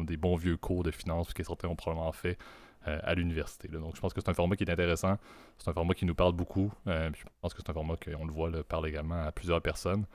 des 0.06 0.16
bons 0.16 0.36
vieux 0.36 0.56
cours 0.56 0.82
de 0.82 0.90
finance 0.90 1.32
que 1.32 1.42
certains 1.42 1.68
ont 1.68 1.76
probablement 1.76 2.12
fait 2.12 2.38
euh, 2.88 2.98
à 3.02 3.14
l'université. 3.14 3.68
Donc 3.68 3.94
je 3.94 4.00
pense 4.00 4.14
que 4.14 4.20
c'est 4.22 4.30
un 4.30 4.34
format 4.34 4.56
qui 4.56 4.64
est 4.64 4.70
intéressant. 4.70 5.18
C'est 5.58 5.68
un 5.68 5.74
format 5.74 5.94
qui 5.94 6.06
nous 6.06 6.14
parle 6.14 6.32
beaucoup. 6.32 6.72
Euh, 6.86 7.10
je 7.14 7.22
pense 7.42 7.52
que 7.52 7.60
c'est 7.62 7.70
un 7.70 7.74
format 7.74 7.96
qu'on 7.96 8.24
le 8.24 8.32
voit 8.32 8.50
parle 8.64 8.88
également 8.88 9.22
à 9.22 9.32
plusieurs 9.32 9.60
personnes. 9.60 10.06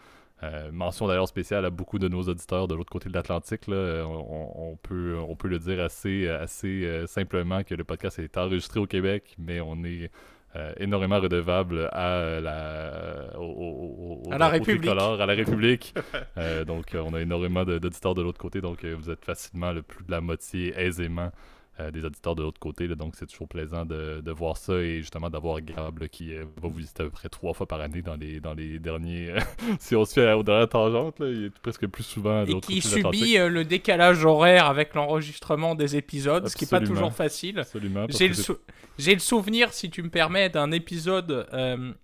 Euh, 0.44 0.70
mention 0.72 1.08
d'ailleurs 1.08 1.28
spéciale 1.28 1.66
à 1.66 1.70
beaucoup 1.70 1.98
de 1.98 2.08
nos 2.08 2.22
auditeurs 2.24 2.68
de 2.68 2.76
l'autre 2.76 2.92
côté 2.92 3.10
de 3.10 3.14
l'Atlantique. 3.14 3.64
On, 3.68 4.52
on, 4.56 4.76
peut, 4.78 5.18
on 5.28 5.36
peut 5.36 5.48
le 5.48 5.60
dire 5.60 5.82
assez, 5.82 6.28
assez 6.28 7.06
simplement 7.08 7.64
que 7.64 7.74
le 7.74 7.84
podcast 7.84 8.20
est 8.20 8.38
enregistré 8.38 8.80
au 8.80 8.86
Québec, 8.86 9.36
mais 9.40 9.60
on 9.62 9.84
est 9.84 10.12
euh, 10.58 10.74
énormément 10.80 11.20
redevable 11.20 11.90
à 11.92 12.40
la, 12.40 13.38
au, 13.38 14.24
à 14.32 14.38
la 14.38 14.48
République. 14.48 14.90
à 14.90 15.26
la 15.26 15.34
République. 15.34 15.94
Euh, 16.38 16.66
donc, 16.66 16.86
on 16.94 17.14
a 17.14 17.22
énormément 17.22 17.66
d'auditeurs 17.66 18.14
de 18.14 18.22
l'autre 18.22 18.40
côté, 18.40 18.62
donc 18.62 18.84
euh, 18.84 18.96
vous 18.98 19.10
êtes 19.10 19.26
facilement 19.26 19.72
le 19.72 19.82
plus 19.82 20.06
de 20.06 20.12
la 20.12 20.22
moitié 20.22 20.74
aisément 20.78 21.32
euh, 21.80 21.92
des 21.92 22.04
auditeurs 22.06 22.34
de 22.34 22.42
l'autre 22.42 22.60
côté. 22.60 22.88
donc, 22.88 23.14
c'est 23.16 23.28
toujours 23.28 23.48
plaisant 23.48 23.86
de, 23.86 24.22
de, 24.22 24.32
voir 24.32 24.58
ça 24.58 24.74
et 24.74 25.00
justement 25.00 25.30
d'avoir 25.30 25.62
Gab 25.62 26.08
qui 26.08 26.34
euh, 26.34 26.46
va 26.62 26.70
vous 26.70 26.74
visiter 26.74 27.04
à 27.04 27.06
peu 27.06 27.12
près 27.12 27.30
trois 27.30 27.54
fois 27.54 27.68
par 27.68 27.82
année 27.82 28.02
dans 28.02 28.16
les, 28.16 28.40
dans 28.40 28.56
les 28.56 28.80
derniers. 28.80 29.30
Euh, 29.30 29.40
si 29.80 29.96
on 29.96 30.04
se 30.04 30.14
fait 30.14 30.34
aux 30.34 30.42
dernières 30.42 30.70
tangentes, 30.70 31.20
là, 31.20 31.28
il 31.28 31.46
est 31.46 31.60
presque 31.60 31.86
plus 31.88 32.04
souvent. 32.04 32.46
Et 32.46 32.60
qui 32.62 32.82
subit 32.82 33.38
le 33.38 33.64
décalage 33.64 34.26
horaire 34.26 34.66
avec 34.66 34.96
l'enregistrement 34.96 35.76
des 35.76 35.96
épisodes, 35.96 36.48
ce 36.48 36.56
qui 36.56 36.66
n'est 36.66 36.70
pas 36.70 36.82
toujours 36.82 37.14
facile. 37.14 37.60
Absolument. 37.60 38.08
J'ai 38.10 38.28
le, 38.30 39.14
le, 39.14 39.20
souvenir, 39.20 39.72
si 39.72 39.92
tu 39.92 40.02
me 40.02 40.10
permets, 40.10 40.50
d'un 40.50 40.72
épisode 40.72 41.48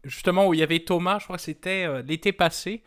justement 0.03 0.47
où 0.47 0.53
il 0.53 0.59
y 0.59 0.63
avait 0.63 0.79
Thomas, 0.79 1.17
je 1.19 1.23
crois 1.23 1.37
que 1.37 1.43
c'était 1.43 2.03
l'été 2.03 2.31
passé. 2.31 2.83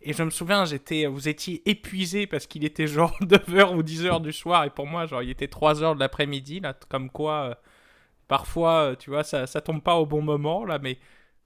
Et 0.00 0.12
je 0.12 0.22
me 0.22 0.30
souviens, 0.30 0.64
j'étais, 0.64 1.06
vous 1.06 1.28
étiez 1.28 1.68
épuisé 1.68 2.26
parce 2.26 2.46
qu'il 2.46 2.64
était 2.64 2.86
genre 2.86 3.16
9h 3.20 3.74
ou 3.74 3.82
10h 3.82 4.22
du 4.22 4.32
soir. 4.32 4.64
Et 4.64 4.70
pour 4.70 4.86
moi, 4.86 5.06
genre, 5.06 5.22
il 5.22 5.30
était 5.30 5.46
3h 5.46 5.94
de 5.94 6.00
l'après-midi. 6.00 6.60
Là, 6.60 6.74
comme 6.88 7.10
quoi, 7.10 7.50
euh, 7.50 7.54
parfois, 8.28 8.90
euh, 8.92 8.96
tu 8.96 9.10
vois, 9.10 9.24
ça, 9.24 9.46
ça 9.46 9.60
tombe 9.60 9.82
pas 9.82 9.96
au 9.96 10.06
bon 10.06 10.22
moment. 10.22 10.64
Là, 10.64 10.78
mais 10.78 10.98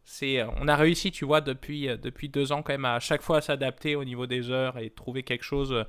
c'est, 0.04 0.40
euh, 0.40 0.48
on 0.60 0.68
a 0.68 0.76
réussi, 0.76 1.10
tu 1.12 1.24
vois, 1.24 1.40
depuis, 1.40 1.86
depuis 1.98 2.28
deux 2.28 2.52
ans 2.52 2.62
quand 2.62 2.74
même 2.74 2.84
à 2.84 3.00
chaque 3.00 3.22
fois 3.22 3.40
s'adapter 3.40 3.96
au 3.96 4.04
niveau 4.04 4.26
des 4.26 4.50
heures 4.50 4.78
et 4.78 4.90
trouver 4.90 5.22
quelque 5.22 5.44
chose, 5.44 5.84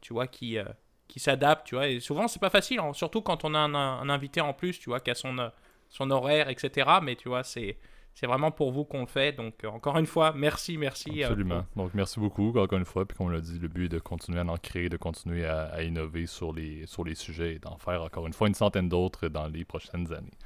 tu 0.00 0.12
vois, 0.12 0.26
qui, 0.26 0.58
qui 1.06 1.20
s'adapte, 1.20 1.66
tu 1.66 1.76
vois. 1.76 1.88
Et 1.88 2.00
souvent, 2.00 2.28
c'est 2.28 2.40
pas 2.40 2.50
facile, 2.50 2.80
hein, 2.80 2.92
surtout 2.94 3.22
quand 3.22 3.44
on 3.44 3.54
a 3.54 3.58
un, 3.58 3.74
un, 3.74 4.08
invité 4.08 4.40
en 4.40 4.54
plus, 4.54 4.78
tu 4.80 4.90
vois, 4.90 5.00
qui 5.00 5.10
a 5.10 5.14
son, 5.14 5.50
son 5.88 6.10
horaire, 6.10 6.48
etc. 6.48 6.88
Mais 7.02 7.16
tu 7.16 7.28
vois, 7.28 7.44
c'est 7.44 7.78
c'est 8.18 8.26
vraiment 8.26 8.50
pour 8.50 8.72
vous 8.72 8.84
qu'on 8.84 9.02
le 9.02 9.06
fait. 9.06 9.30
Donc, 9.30 9.62
euh, 9.62 9.68
encore 9.68 9.96
une 9.96 10.06
fois, 10.06 10.32
merci, 10.34 10.76
merci. 10.76 11.22
Euh, 11.22 11.26
Absolument. 11.26 11.64
Donc, 11.76 11.94
merci 11.94 12.18
beaucoup, 12.18 12.48
encore 12.58 12.76
une 12.76 12.84
fois. 12.84 13.06
Puis, 13.06 13.16
comme 13.16 13.28
on 13.28 13.30
l'a 13.30 13.40
dit, 13.40 13.60
le 13.60 13.68
but 13.68 13.84
est 13.84 13.88
de 13.88 14.00
continuer 14.00 14.40
à 14.40 14.44
en 14.44 14.56
créer, 14.56 14.88
de 14.88 14.96
continuer 14.96 15.46
à, 15.46 15.80
innover 15.84 16.26
sur 16.26 16.52
les, 16.52 16.84
sur 16.86 17.04
les 17.04 17.14
sujets 17.14 17.54
et 17.54 17.58
d'en 17.60 17.78
faire, 17.78 18.02
encore 18.02 18.26
une 18.26 18.32
fois, 18.32 18.48
une 18.48 18.54
centaine 18.54 18.88
d'autres 18.88 19.28
dans 19.28 19.46
les 19.46 19.64
prochaines 19.64 20.12
années. 20.12 20.36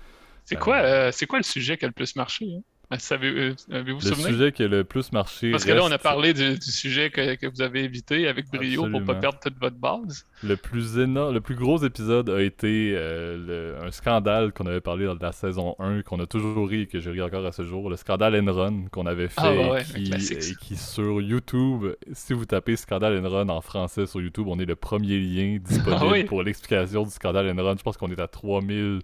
C'est 0.44 0.56
quoi, 0.56 0.80
euh, 0.80 1.12
quoi 1.26 1.38
le 1.38 1.44
sujet 1.44 1.78
qui 1.78 1.86
a 1.86 1.88
le 1.88 1.94
plus 1.94 2.14
marché? 2.14 2.56
Hein? 2.56 2.60
Euh, 3.22 3.54
Le 3.70 4.00
sujet 4.00 4.52
qui 4.52 4.62
a 4.62 4.68
le 4.68 4.84
plus 4.84 5.12
marché. 5.12 5.50
Parce 5.50 5.64
que 5.64 5.72
là, 5.72 5.82
on 5.84 5.90
a 5.90 5.98
parlé 5.98 6.34
du, 6.34 6.56
sujet 6.60 7.10
que, 7.10 7.46
vous 7.46 7.62
avez 7.62 7.84
évité 7.84 8.28
avec 8.28 8.50
brio 8.50 8.82
pour 8.82 8.90
pour 8.90 9.04
pas 9.04 9.14
perdre 9.14 9.38
toute 9.40 9.58
votre 9.58 9.76
base. 9.76 10.26
Le 10.42 10.56
plus 10.56 10.98
énorme, 10.98 11.34
le 11.34 11.40
plus 11.40 11.54
gros 11.54 11.82
épisode 11.84 12.30
a 12.30 12.42
été 12.42 12.94
euh, 12.96 13.86
un 13.86 13.90
scandale 13.90 14.52
qu'on 14.52 14.66
avait 14.66 14.80
parlé 14.80 15.06
dans 15.06 15.16
la 15.20 15.32
saison 15.32 15.74
1, 15.78 16.02
qu'on 16.02 16.20
a 16.20 16.26
toujours 16.26 16.68
ri 16.68 16.82
et 16.82 16.86
que 16.86 17.00
j'ai 17.00 17.10
ri 17.10 17.22
encore 17.22 17.46
à 17.46 17.52
ce 17.52 17.64
jour. 17.64 17.88
Le 17.88 17.96
scandale 17.96 18.36
Enron 18.36 18.86
qu'on 18.90 19.06
avait 19.06 19.28
fait 19.28 19.40
ah, 19.42 19.78
et, 19.96 20.54
qui, 20.60 20.76
sur 20.76 21.20
YouTube, 21.20 21.86
si 22.12 22.32
vous 22.32 22.44
tapez 22.44 22.76
scandale 22.76 23.24
Enron 23.24 23.48
en 23.48 23.60
français 23.60 24.06
sur 24.06 24.20
YouTube, 24.20 24.46
on 24.48 24.58
est 24.58 24.66
le 24.66 24.76
premier 24.76 25.18
lien 25.18 25.58
disponible 25.64 26.24
ah 26.24 26.28
pour 26.28 26.42
l'explication 26.42 27.04
du 27.04 27.10
scandale 27.10 27.48
Enron. 27.58 27.76
Je 27.78 27.82
pense 27.82 27.96
qu'on 27.96 28.10
est 28.10 28.20
à 28.20 28.28
3000 28.28 29.00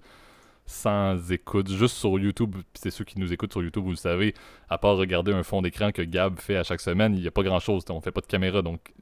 sans 0.68 1.32
écoute, 1.32 1.70
juste 1.70 1.96
sur 1.96 2.18
YouTube. 2.18 2.54
c'est 2.74 2.90
ceux 2.90 3.04
qui 3.04 3.18
nous 3.18 3.32
écoutent 3.32 3.52
sur 3.52 3.62
YouTube, 3.62 3.82
vous 3.82 3.90
le 3.90 3.96
savez, 3.96 4.34
à 4.68 4.76
part 4.76 4.98
regarder 4.98 5.32
un 5.32 5.42
fond 5.42 5.62
d'écran 5.62 5.92
que 5.92 6.02
Gab 6.02 6.38
fait 6.38 6.56
à 6.56 6.62
chaque 6.62 6.82
semaine, 6.82 7.14
il 7.14 7.22
n'y 7.22 7.26
a 7.26 7.30
pas 7.30 7.42
grand 7.42 7.58
chose. 7.58 7.84
On 7.88 8.02
fait 8.02 8.12
pas 8.12 8.20
de 8.20 8.26
caméra. 8.26 8.60
Donc, 8.60 8.92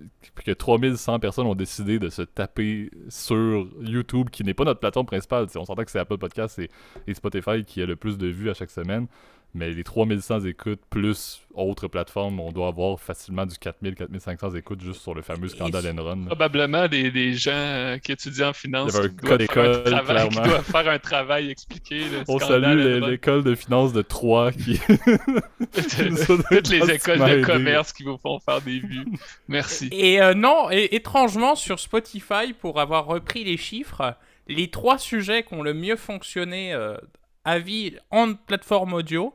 que 0.45 0.53
3100 0.53 1.19
personnes 1.19 1.47
ont 1.47 1.57
décidé 1.57 1.99
de 1.99 2.09
se 2.09 2.23
taper 2.23 2.91
sur 3.09 3.67
YouTube, 3.81 4.31
qui 4.31 4.45
n'est 4.45 4.55
pas 4.55 4.63
notre 4.63 4.79
plateforme 4.79 5.07
principale. 5.07 5.49
on 5.57 5.65
s'entend 5.65 5.85
que 5.85 5.91
c'est 5.91 5.99
Apple 5.99 6.19
Podcast 6.19 6.61
et, 6.61 7.15
Spotify 7.15 7.65
qui 7.65 7.83
a 7.83 7.87
le 7.87 7.97
plus 7.97 8.17
de 8.17 8.29
vues 8.29 8.49
à 8.49 8.55
chaque 8.55 8.71
semaine. 8.71 9.09
Mais 9.57 9.71
les 9.71 9.85
3100 9.85 10.45
écoutes 10.45 10.83
plus 10.91 11.41
autres 11.55 11.89
plateformes, 11.89 12.39
on 12.41 12.53
doit 12.53 12.69
avoir 12.69 13.01
facilement 13.01 13.47
du 13.47 13.55
4000-4500 13.55 14.55
écoutes 14.55 14.83
juste 14.83 15.01
sur 15.01 15.15
le 15.15 15.23
fameux 15.23 15.49
scandale 15.49 15.99
Enron. 15.99 16.27
Probablement 16.27 16.89
des, 16.89 17.11
des, 17.11 17.33
gens 17.33 17.53
euh, 17.55 17.97
qui 17.97 18.13
étudient 18.13 18.51
en 18.51 18.53
finance 18.53 18.93
qui, 18.93 18.99
doivent 19.27 19.47
faire, 19.47 20.27
un 20.27 20.29
qui 20.29 20.35
doivent 20.35 20.63
faire 20.63 20.89
un 20.89 20.99
travail 20.99 21.51
expliqué. 21.51 22.03
on 22.29 22.39
salue 22.39 23.03
l'école 23.03 23.45
de 23.45 23.55
finance 23.55 23.95
de 23.95 24.03
Troyes 24.03 24.53
qui. 24.53 24.79
Toutes 25.73 26.69
les 26.69 26.91
écoles 26.91 27.19
de 27.19 27.43
commerce 27.43 27.95
qui 27.95 28.03
vous 28.03 28.19
font 28.19 28.39
faire 28.39 28.61
des 28.61 28.81
vues. 28.81 29.07
Merci. 29.49 29.89
Et 29.91 30.21
euh, 30.21 30.35
non, 30.35 30.71
et, 30.71 30.95
étrangement, 30.95 31.55
sur 31.55 31.81
Spotify, 31.81 32.53
pour 32.61 32.79
avoir 32.79 33.07
repris 33.07 33.43
les 33.43 33.57
chiffres, 33.57 34.17
les 34.49 34.71
trois 34.71 34.99
sujets 34.99 35.45
qui 35.45 35.55
ont 35.55 35.63
le 35.63 35.73
mieux 35.73 35.97
fonctionné 35.97 36.75
euh, 36.75 36.99
à 37.47 37.59
vie 37.59 37.97
en 38.11 38.35
plateforme 38.35 38.93
audio, 38.93 39.33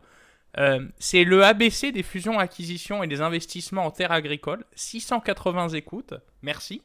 euh, 0.57 0.85
c'est 0.99 1.23
le 1.23 1.43
ABC 1.43 1.91
des 1.91 2.03
fusions-acquisitions 2.03 3.03
et 3.03 3.07
des 3.07 3.21
investissements 3.21 3.85
en 3.85 3.91
terres 3.91 4.11
agricoles, 4.11 4.65
680 4.75 5.69
écoutes, 5.69 6.13
merci. 6.41 6.81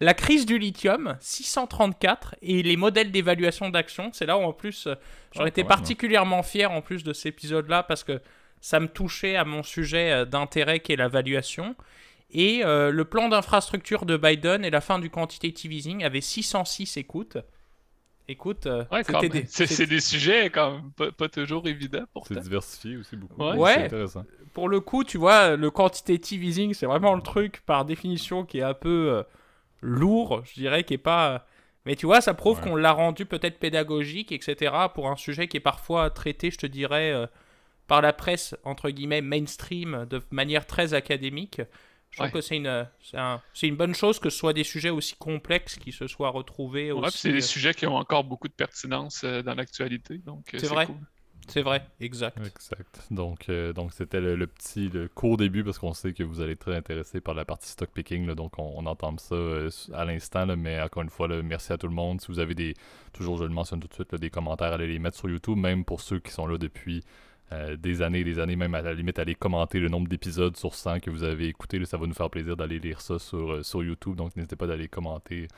La 0.00 0.14
crise 0.14 0.46
du 0.46 0.58
lithium, 0.58 1.16
634, 1.20 2.36
et 2.42 2.62
les 2.62 2.76
modèles 2.76 3.10
d'évaluation 3.10 3.68
d'action, 3.68 4.10
c'est 4.12 4.26
là 4.26 4.38
où 4.38 4.42
en 4.42 4.52
plus 4.52 4.86
euh, 4.86 4.94
j'en 5.32 5.46
étais 5.46 5.64
particulièrement 5.64 6.42
fier 6.42 6.70
en 6.70 6.82
plus 6.82 7.02
de 7.02 7.12
cet 7.12 7.26
épisode-là 7.26 7.82
parce 7.82 8.04
que 8.04 8.20
ça 8.60 8.80
me 8.80 8.88
touchait 8.88 9.36
à 9.36 9.44
mon 9.44 9.62
sujet 9.62 10.10
euh, 10.10 10.24
d'intérêt 10.24 10.80
qui 10.80 10.92
est 10.92 10.96
la 10.96 11.08
valuation. 11.08 11.74
Et 12.30 12.60
le 12.62 13.04
plan 13.04 13.30
d'infrastructure 13.30 14.04
de 14.04 14.18
Biden 14.18 14.62
et 14.62 14.68
la 14.68 14.82
fin 14.82 14.98
du 14.98 15.08
quantitative 15.08 15.72
easing 15.72 16.04
avaient 16.04 16.20
606 16.20 16.98
écoutes. 16.98 17.38
Écoute, 18.30 18.66
euh, 18.66 18.84
c'est 19.46 19.86
des 19.86 20.00
sujets 20.00 20.50
quand 20.50 20.72
même 20.72 21.12
pas, 21.12 21.28
toujours 21.30 21.66
évidents 21.66 22.04
pour 22.12 22.26
C'est 22.26 22.38
diversifié 22.38 22.98
aussi 22.98 23.16
beaucoup. 23.16 23.42
Ouais. 23.42 23.84
intéressant. 23.84 24.24
Pour 24.52 24.68
le 24.68 24.80
coup, 24.80 25.02
tu 25.02 25.16
vois, 25.16 25.56
le 25.56 25.70
quantitative 25.70 26.44
easing, 26.44 26.74
c'est 26.74 26.84
vraiment 26.84 27.14
le 27.14 27.22
truc 27.22 27.62
par 27.64 27.86
définition 27.86 28.44
qui 28.44 28.58
est 28.58 28.62
un 28.62 28.74
peu 28.74 29.10
euh, 29.10 29.22
lourd, 29.80 30.42
je 30.44 30.54
dirais, 30.60 30.84
qui 30.84 30.94
est 30.94 30.98
pas. 30.98 31.46
Mais 31.86 31.96
tu 31.96 32.04
vois, 32.04 32.20
ça 32.20 32.34
prouve 32.34 32.60
qu'on 32.60 32.76
l'a 32.76 32.92
rendu 32.92 33.24
peut-être 33.24 33.58
pédagogique, 33.58 34.30
etc. 34.30 34.74
Pour 34.94 35.08
un 35.08 35.16
sujet 35.16 35.48
qui 35.48 35.56
est 35.56 35.60
parfois 35.60 36.10
traité, 36.10 36.50
je 36.50 36.58
te 36.58 36.66
dirais, 36.66 37.12
euh, 37.12 37.26
par 37.86 38.02
la 38.02 38.12
presse 38.12 38.54
entre 38.62 38.90
guillemets 38.90 39.22
mainstream 39.22 40.06
de 40.10 40.20
manière 40.30 40.66
très 40.66 40.92
académique. 40.92 41.62
Je 42.10 42.18
trouve 42.18 42.30
que 42.30 42.40
c'est 42.40 42.56
une, 42.56 42.86
c'est 43.54 43.68
une 43.68 43.76
bonne 43.76 43.94
chose 43.94 44.18
que 44.18 44.30
ce 44.30 44.38
soit 44.38 44.52
des 44.52 44.64
sujets 44.64 44.90
aussi 44.90 45.14
complexes 45.16 45.76
qui 45.76 45.92
se 45.92 46.06
soient 46.06 46.30
retrouvés. 46.30 46.90
Ouais, 46.90 47.10
c'est 47.10 47.32
des 47.32 47.38
euh, 47.38 47.40
sujets 47.40 47.74
qui 47.74 47.86
ont 47.86 47.96
encore 47.96 48.24
beaucoup 48.24 48.48
de 48.48 48.52
pertinence 48.52 49.22
euh, 49.24 49.42
dans 49.42 49.54
l'actualité. 49.54 50.20
Euh, 50.26 50.32
c'est 50.56 50.66
vrai. 50.66 50.88
C'est 51.46 51.62
vrai, 51.62 51.82
exact. 51.98 52.36
Exact. 52.46 53.06
Donc, 53.10 53.50
donc 53.74 53.94
c'était 53.94 54.20
le, 54.20 54.46
petit 54.46 54.90
le 54.90 55.08
court 55.08 55.38
début 55.38 55.64
parce 55.64 55.78
qu'on 55.78 55.94
sait 55.94 56.12
que 56.12 56.22
vous 56.22 56.42
allez 56.42 56.52
être 56.52 56.58
très 56.58 56.76
intéressé 56.76 57.22
par 57.22 57.34
la 57.34 57.46
partie 57.46 57.70
stock 57.70 57.88
picking. 57.90 58.26
donc, 58.34 58.58
on, 58.58 58.84
entend 58.84 59.16
ça 59.16 59.34
à 59.94 60.04
l'instant. 60.04 60.46
mais 60.58 60.78
encore 60.78 61.04
une 61.04 61.08
fois, 61.08 61.26
merci 61.42 61.72
à 61.72 61.78
tout 61.78 61.88
le 61.88 61.94
monde. 61.94 62.20
Si 62.20 62.26
vous 62.26 62.38
avez 62.38 62.54
des, 62.54 62.74
toujours 63.14 63.38
je 63.38 63.44
le 63.44 63.50
mentionne 63.50 63.80
tout 63.80 63.88
de 63.88 63.94
suite, 63.94 64.14
des 64.14 64.28
commentaires, 64.28 64.74
allez 64.74 64.88
les 64.88 64.98
mettre 64.98 65.16
sur 65.16 65.30
YouTube, 65.30 65.56
même 65.56 65.86
pour 65.86 66.02
ceux 66.02 66.18
qui 66.18 66.32
sont 66.32 66.46
là 66.46 66.58
depuis 66.58 67.02
euh, 67.50 67.76
des 67.76 68.02
années, 68.02 68.24
des 68.24 68.38
années, 68.38 68.56
même 68.56 68.74
à 68.74 68.82
la 68.82 68.92
limite, 68.92 69.18
aller 69.18 69.34
commenter 69.34 69.80
le 69.80 69.88
nombre 69.88 70.06
d'épisodes 70.06 70.56
sur 70.56 70.74
100 70.74 71.00
que 71.00 71.10
vous 71.10 71.22
avez 71.22 71.46
écouté. 71.46 71.82
ça 71.86 71.96
va 71.96 72.06
nous 72.06 72.14
faire 72.14 72.28
plaisir 72.28 72.56
d'aller 72.56 72.78
lire 72.78 73.00
ça 73.00 73.18
sur, 73.18 73.52
euh, 73.52 73.62
sur 73.62 73.82
YouTube. 73.82 74.16
Donc, 74.16 74.36
n'hésitez 74.36 74.56
pas 74.56 74.66
d'aller 74.66 74.86
commenter 74.86 75.48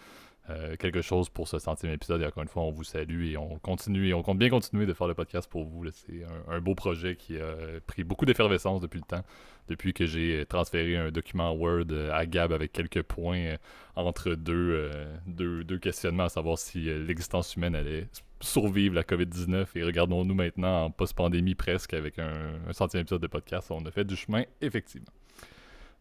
euh, 0.50 0.76
quelque 0.76 1.02
chose 1.02 1.28
pour 1.28 1.48
ce 1.48 1.58
centième 1.58 1.92
épisode. 1.92 2.22
Et 2.22 2.26
encore 2.26 2.44
une 2.44 2.48
fois, 2.48 2.62
on 2.62 2.70
vous 2.70 2.84
salue 2.84 3.32
et 3.32 3.36
on 3.36 3.58
continue 3.58 4.06
et 4.06 4.14
on 4.14 4.22
compte 4.22 4.38
bien 4.38 4.50
continuer 4.50 4.86
de 4.86 4.92
faire 4.92 5.08
le 5.08 5.14
podcast 5.14 5.50
pour 5.50 5.64
vous. 5.64 5.84
C'est 5.90 6.24
un, 6.48 6.60
beau 6.60 6.76
projet 6.76 7.16
qui 7.16 7.36
a 7.38 7.80
pris 7.84 8.04
beaucoup 8.04 8.24
d'effervescence 8.24 8.80
depuis 8.80 9.00
le 9.00 9.06
temps. 9.06 9.24
Depuis 9.66 9.92
que 9.92 10.06
j'ai 10.06 10.46
transféré 10.46 10.96
un 10.96 11.10
document 11.10 11.52
Word 11.52 11.92
à 12.12 12.24
Gab 12.26 12.52
avec 12.52 12.72
quelques 12.72 13.02
points 13.02 13.56
entre 13.96 14.34
deux, 14.34 14.90
deux, 15.26 15.62
deux, 15.64 15.78
questionnements, 15.78 16.24
à 16.24 16.28
savoir 16.28 16.58
si 16.58 16.80
l'existence 16.82 17.54
humaine 17.54 17.76
allait 17.76 18.08
survivre 18.40 18.94
la 18.94 19.02
COVID-19 19.02 19.66
et 19.76 19.82
regardons-nous 19.84 20.34
maintenant 20.34 20.84
en 20.84 20.90
post-pandémie 20.90 21.54
presque 21.54 21.94
avec 21.94 22.18
un, 22.18 22.52
centième 22.72 23.02
épisode 23.02 23.22
de 23.22 23.26
podcast. 23.26 23.70
On 23.70 23.84
a 23.84 23.90
fait 23.90 24.04
du 24.04 24.16
chemin, 24.16 24.44
effectivement. 24.60 25.08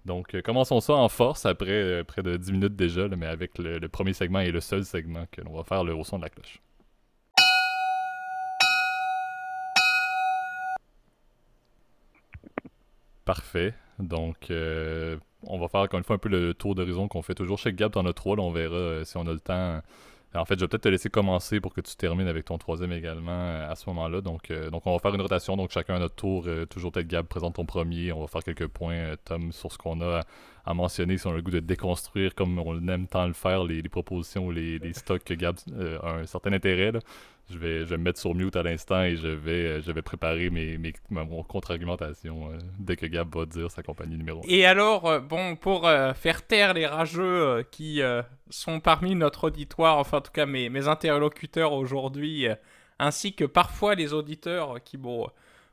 Donc, 0.06 0.34
euh, 0.34 0.42
commençons 0.42 0.80
ça 0.80 0.94
en 0.94 1.10
force 1.10 1.46
après 1.46 1.72
euh, 1.72 2.04
près 2.04 2.24
de 2.24 2.38
10 2.38 2.52
minutes 2.54 2.76
déjà, 2.76 3.08
mais 3.10 3.26
avec 3.26 3.58
le, 3.58 3.86
premier 3.90 4.14
segment 4.14 4.40
et 4.40 4.52
le 4.52 4.62
seul 4.62 4.86
segment 4.86 5.26
que 5.32 5.42
l'on 5.42 5.54
va 5.54 5.64
faire 5.64 5.84
le, 5.84 5.94
au 5.94 6.04
son 6.04 6.18
de 6.18 6.24
la 6.24 6.30
cloche. 6.30 6.62
Parfait. 13.26 13.76
Donc, 14.00 14.50
euh, 14.50 15.18
on 15.44 15.60
va 15.60 15.68
faire 15.68 15.82
encore 15.82 15.98
une 15.98 16.06
fois 16.06 16.16
un 16.16 16.20
peu 16.20 16.30
le 16.30 16.54
tour 16.54 16.74
d'horizon 16.74 17.08
qu'on 17.10 17.22
fait 17.22 17.36
toujours 17.36 17.60
chez 17.60 17.74
Gab 17.74 17.92
dans 17.92 18.04
notre 18.04 18.24
rôle. 18.24 18.40
On 18.40 18.52
verra 18.52 19.04
si 19.04 19.18
on 19.18 19.28
a 19.28 19.34
le 19.34 19.40
temps 19.40 19.82
en 20.36 20.46
fait, 20.46 20.56
je 20.56 20.62
vais 20.62 20.68
peut-être 20.68 20.84
te 20.84 20.90
laisser 20.90 21.10
commencer 21.10 21.60
pour 21.60 21.74
que 21.74 21.82
tu 21.82 21.96
termines 21.96 22.28
avec 22.28 22.46
ton 22.46 22.60
troisième 22.60 22.92
également 22.92 23.32
euh, 23.32 23.72
à 23.72 23.76
ce 23.76 23.90
moment-là. 23.90 24.22
Donc, 24.22 24.52
euh, 24.52 24.70
donc, 24.70 24.86
on 24.86 24.94
va 24.94 25.00
faire 25.00 25.14
une 25.16 25.22
rotation. 25.22 25.58
Donc, 25.58 25.72
chacun 25.72 25.96
à 25.96 26.00
notre 26.00 26.16
tour. 26.16 26.44
Euh, 26.46 26.66
toujours 26.66 26.92
peut-être 26.92 27.08
Gab 27.08 27.26
présente 27.26 27.56
ton 27.56 27.66
premier. 27.66 28.12
On 28.12 28.22
va 28.22 28.28
faire 28.28 28.44
quelques 28.44 28.68
points, 28.68 29.16
Tom, 29.26 29.52
sur 29.52 29.72
ce 29.72 29.78
qu'on 29.80 30.02
a 30.02 30.22
à, 30.66 30.74
mentionner. 30.76 31.18
Si 31.18 31.26
on 31.26 31.32
a 31.32 31.36
le 31.36 31.42
goût 31.42 31.52
de 31.52 31.60
déconstruire, 31.60 32.36
comme 32.36 32.60
on 32.60 32.88
aime 32.88 33.08
tant 33.08 33.26
le 33.26 33.34
faire, 33.34 33.64
les, 33.64 33.82
propositions 33.84 34.46
ou 34.46 34.52
les, 34.52 34.94
stocks 34.94 35.24
que 35.24 35.34
Gab 35.34 35.56
a 36.04 36.12
un 36.12 36.26
certain 36.28 36.54
intérêt. 36.54 36.92
Je 37.50 37.58
vais, 37.58 37.80
je 37.80 37.86
vais 37.86 37.98
me 37.98 38.04
mettre 38.04 38.20
sur 38.20 38.36
mute 38.36 38.56
à 38.56 38.64
l'instant 38.64 39.02
et 39.02 39.16
je 39.16 39.28
vais, 39.28 39.82
je 39.82 39.92
vais 39.92 40.02
préparer 40.02 40.50
mes, 40.50 40.78
mes, 40.78 40.94
mon 41.10 41.44
contre-argumentation 41.44 42.52
dès 42.78 42.96
que 42.96 43.06
Gab 43.06 43.34
va 43.36 43.46
dire 43.46 43.72
sa 43.72 43.82
compagnie 43.82 44.18
numéro 44.18 44.42
1. 44.42 44.48
Et 44.48 44.66
alors, 44.66 45.20
bon, 45.22 45.56
pour 45.56 45.90
faire 46.16 46.46
taire 46.46 46.74
les 46.76 46.86
rageux 46.86 47.66
qui 47.72 48.04
sont 48.50 48.80
parmi 48.80 49.16
notre 49.16 49.46
auditoire, 49.46 49.98
enfin 49.98 50.18
en 50.18 50.22
tout 50.22 50.32
cas 50.32 50.46
mes, 50.46 50.70
mes 50.70 50.88
interlocuteurs 50.88 51.74
aujourd'hui, 51.74 52.48
euh, 52.48 52.56
ainsi 52.98 53.34
que 53.34 53.46
parfois 53.46 53.96
les 53.96 54.14
auditeurs 54.14 54.84
qui 54.84 54.98
m'ont 54.98 55.28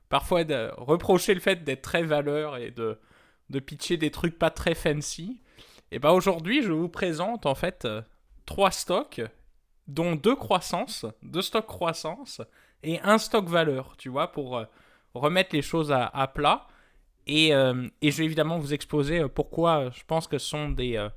parfois 0.09 0.43
reproché 0.77 1.35
le 1.35 1.41
fait 1.41 1.65
d'être 1.65 1.83
très 1.83 2.03
valeur 2.03 2.57
et 2.57 2.71
de, 2.71 2.99
de 3.51 3.59
pitcher 3.59 3.97
des 3.97 4.11
trucs 4.11 4.39
pas 4.39 4.51
très 4.51 4.75
fancy. 4.75 5.41
Et 5.91 5.99
ben 5.99 6.11
aujourd'hui, 6.11 6.63
je 6.63 6.73
vous 6.73 6.89
présente 6.89 7.47
en 7.47 7.55
fait 7.55 7.85
euh, 7.85 8.03
trois 8.45 8.71
stocks, 8.71 9.21
dont 9.89 10.17
deux 10.17 10.37
croissances, 10.37 11.07
deux 11.23 11.43
stocks 11.43 11.67
croissance 11.67 12.43
et 12.83 13.01
un 13.01 13.19
stock 13.19 13.47
valeur, 13.47 13.97
tu 13.97 14.09
vois, 14.09 14.33
pour 14.33 14.59
euh, 14.59 14.65
remettre 15.15 15.55
les 15.55 15.63
choses 15.63 15.93
à, 15.93 16.07
à 16.07 16.27
plat. 16.27 16.67
Et, 17.29 17.49
et, 17.49 18.11
je 18.13 18.19
vais 18.19 18.25
évidemment 18.25 18.61
vous 18.61 18.73
exposer 18.73 19.29
pourquoi 19.29 19.91
je 19.91 20.05
pense 20.07 20.29
que 20.29 20.39
ce 20.39 20.47
sont 20.49 20.69
des, 20.69 21.09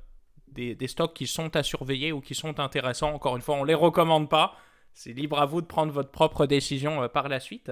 des, 0.52 0.88
stocks 0.88 1.14
qui 1.14 1.26
sont 1.26 1.54
à 1.56 1.62
surveiller 1.62 2.12
ou 2.12 2.20
qui 2.20 2.34
sont 2.34 2.58
intéressants. 2.60 3.12
Encore 3.14 3.36
une 3.36 3.42
fois, 3.42 3.56
on 3.56 3.62
ne 3.62 3.68
les 3.68 3.74
recommande 3.74 4.28
pas. 4.28 4.56
C'est 4.92 5.12
libre 5.12 5.38
à 5.40 5.46
vous 5.46 5.60
de 5.60 5.66
prendre 5.66 5.92
votre 5.92 6.10
propre 6.10 6.46
décision 6.46 7.02
euh, 7.02 7.08
par 7.08 7.28
la 7.28 7.40
suite. 7.40 7.70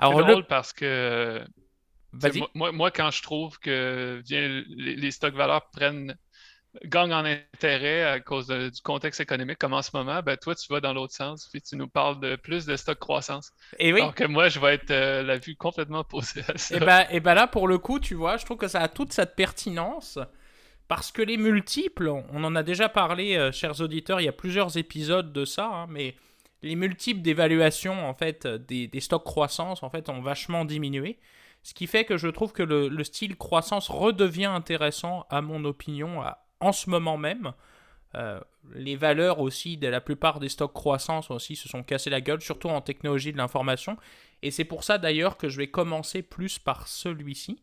C'est 0.00 0.10
drôle 0.10 0.46
parce 0.46 0.72
que 0.72 1.44
moi, 2.54 2.72
moi, 2.72 2.90
quand 2.90 3.10
je 3.10 3.22
trouve 3.22 3.58
que 3.58 4.22
les, 4.26 5.10
stocks 5.10 5.34
valeurs 5.34 5.70
prennent 5.70 6.16
gagnent 6.84 7.12
en 7.12 7.24
intérêt 7.24 8.04
à 8.04 8.20
cause 8.20 8.48
du 8.48 8.80
contexte 8.82 9.20
économique 9.20 9.58
comme 9.58 9.72
en 9.72 9.82
ce 9.82 9.90
moment, 9.94 10.22
ben 10.22 10.36
toi 10.36 10.54
tu 10.54 10.72
vas 10.72 10.80
dans 10.80 10.92
l'autre 10.92 11.14
sens 11.14 11.48
puis 11.52 11.60
tu 11.60 11.76
nous 11.76 11.88
parles 11.88 12.20
de 12.20 12.36
plus 12.36 12.66
de 12.66 12.76
stock 12.76 12.98
croissance. 12.98 13.52
Et 13.78 13.92
oui. 13.92 14.00
Donc 14.00 14.20
moi 14.22 14.48
je 14.48 14.60
vais 14.60 14.74
être 14.74 14.90
euh, 14.90 15.22
la 15.22 15.38
vue 15.38 15.56
complètement 15.56 16.00
opposée 16.00 16.42
à 16.48 16.56
ça. 16.58 16.76
Et 16.76 16.80
ben, 16.80 17.06
et 17.10 17.20
ben 17.20 17.34
là 17.34 17.46
pour 17.46 17.68
le 17.68 17.78
coup 17.78 17.98
tu 17.98 18.14
vois, 18.14 18.36
je 18.36 18.44
trouve 18.44 18.58
que 18.58 18.68
ça 18.68 18.80
a 18.80 18.88
toute 18.88 19.12
cette 19.12 19.34
pertinence 19.36 20.18
parce 20.88 21.12
que 21.12 21.22
les 21.22 21.36
multiples, 21.36 22.08
on 22.08 22.42
en 22.42 22.56
a 22.56 22.64
déjà 22.64 22.88
parlé, 22.88 23.36
euh, 23.36 23.52
chers 23.52 23.80
auditeurs, 23.80 24.20
il 24.20 24.24
y 24.24 24.28
a 24.28 24.32
plusieurs 24.32 24.76
épisodes 24.76 25.32
de 25.32 25.44
ça, 25.44 25.66
hein, 25.66 25.86
mais 25.88 26.16
les 26.62 26.74
multiples 26.74 27.22
d'évaluation 27.22 28.08
en 28.08 28.14
fait 28.14 28.46
des, 28.46 28.90
stocks 29.00 29.24
croissance 29.24 29.82
en 29.82 29.90
fait 29.90 30.08
ont 30.08 30.20
vachement 30.20 30.64
diminué. 30.64 31.18
Ce 31.62 31.74
qui 31.74 31.86
fait 31.86 32.04
que 32.04 32.16
je 32.16 32.28
trouve 32.28 32.52
que 32.52 32.62
le, 32.62 33.04
style 33.04 33.36
croissance 33.36 33.88
redevient 33.88 34.46
intéressant 34.46 35.26
à 35.30 35.42
mon 35.42 35.64
opinion 35.64 36.22
en 36.60 36.72
ce 36.72 36.90
moment 36.90 37.16
même. 37.16 37.52
Euh, 38.16 38.40
les 38.74 38.96
valeurs 38.96 39.38
aussi 39.38 39.76
de 39.76 39.86
la 39.86 40.00
plupart 40.00 40.40
des 40.40 40.48
stocks 40.48 40.72
croissance 40.72 41.30
aussi 41.30 41.54
se 41.54 41.68
sont 41.68 41.82
cassés 41.82 42.10
la 42.10 42.20
gueule, 42.20 42.40
surtout 42.40 42.68
en 42.68 42.80
technologie 42.80 43.32
de 43.32 43.38
l'information. 43.38 43.96
Et 44.42 44.50
c'est 44.50 44.64
pour 44.64 44.84
ça 44.84 44.98
d'ailleurs 44.98 45.36
que 45.36 45.48
je 45.48 45.58
vais 45.58 45.68
commencer 45.68 46.22
plus 46.22 46.58
par 46.58 46.88
celui-ci. 46.88 47.62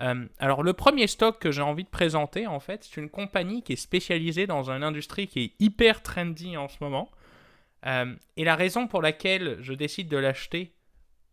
Euh, 0.00 0.26
alors 0.38 0.62
le 0.62 0.74
premier 0.74 1.06
stock 1.06 1.40
que 1.40 1.50
j'ai 1.50 1.62
envie 1.62 1.84
de 1.84 1.88
présenter 1.88 2.46
en 2.46 2.60
fait, 2.60 2.84
c'est 2.84 3.00
une 3.00 3.10
compagnie 3.10 3.62
qui 3.62 3.72
est 3.72 3.76
spécialisée 3.76 4.46
dans 4.46 4.70
une 4.70 4.84
industrie 4.84 5.26
qui 5.26 5.40
est 5.40 5.52
hyper 5.58 6.02
trendy 6.02 6.56
en 6.56 6.68
ce 6.68 6.76
moment. 6.80 7.10
Euh, 7.86 8.14
et 8.36 8.44
la 8.44 8.56
raison 8.56 8.86
pour 8.86 9.02
laquelle 9.02 9.56
je 9.60 9.72
décide 9.72 10.08
de 10.08 10.16
l'acheter 10.16 10.74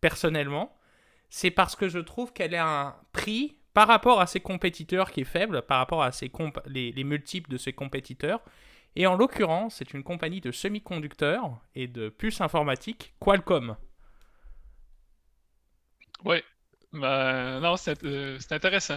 personnellement, 0.00 0.76
c'est 1.28 1.50
parce 1.50 1.76
que 1.76 1.88
je 1.88 1.98
trouve 1.98 2.32
qu'elle 2.32 2.54
a 2.54 2.66
un 2.66 2.96
prix 3.12 3.56
par 3.76 3.88
rapport 3.88 4.22
à 4.22 4.26
ses 4.26 4.40
compétiteurs 4.40 5.10
qui 5.10 5.20
est 5.20 5.24
faible, 5.24 5.60
par 5.60 5.76
rapport 5.76 6.02
à 6.02 6.10
ses 6.10 6.32
les, 6.64 6.92
les 6.92 7.04
multiples 7.04 7.50
de 7.50 7.58
ses 7.58 7.74
compétiteurs. 7.74 8.40
Et 8.94 9.06
en 9.06 9.16
l'occurrence, 9.16 9.74
c'est 9.74 9.92
une 9.92 10.02
compagnie 10.02 10.40
de 10.40 10.50
semi-conducteurs 10.50 11.60
et 11.74 11.86
de 11.86 12.08
puces 12.08 12.40
informatiques, 12.40 13.12
Qualcomm. 13.20 13.76
Oui. 16.24 16.42
Ben, 16.94 17.60
non, 17.60 17.76
c'est 17.76 18.02
intéressant. 18.50 18.96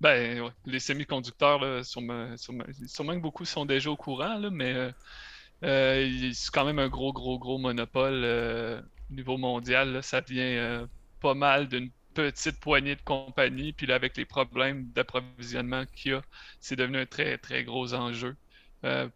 Ben, 0.00 0.50
les 0.64 0.80
semi-conducteurs, 0.80 1.84
sûrement, 1.84 2.36
sûrement, 2.36 3.14
que 3.14 3.22
beaucoup 3.22 3.44
sont 3.44 3.66
déjà 3.66 3.88
au 3.88 3.96
courant, 3.96 4.36
là, 4.36 4.50
mais 4.50 4.90
euh, 5.62 6.30
c'est 6.32 6.50
quand 6.50 6.64
même 6.64 6.80
un 6.80 6.88
gros, 6.88 7.12
gros, 7.12 7.38
gros 7.38 7.58
monopole 7.58 8.22
euh, 8.24 8.82
au 9.12 9.14
niveau 9.14 9.36
mondial. 9.36 10.02
ça 10.02 10.22
vient 10.22 10.42
euh, 10.42 10.86
pas 11.20 11.34
mal 11.34 11.68
d'une 11.68 11.90
petite 12.16 12.60
poignée 12.60 12.96
de 12.96 13.02
compagnies. 13.02 13.72
Puis 13.72 13.86
là, 13.86 13.94
avec 13.96 14.16
les 14.16 14.24
problèmes 14.24 14.86
d'approvisionnement 14.92 15.84
qu'il 15.94 16.12
y 16.12 16.14
a, 16.14 16.22
c'est 16.60 16.76
devenu 16.76 16.98
un 16.98 17.06
très, 17.06 17.38
très 17.38 17.64
gros 17.64 17.94
enjeu. 17.94 18.36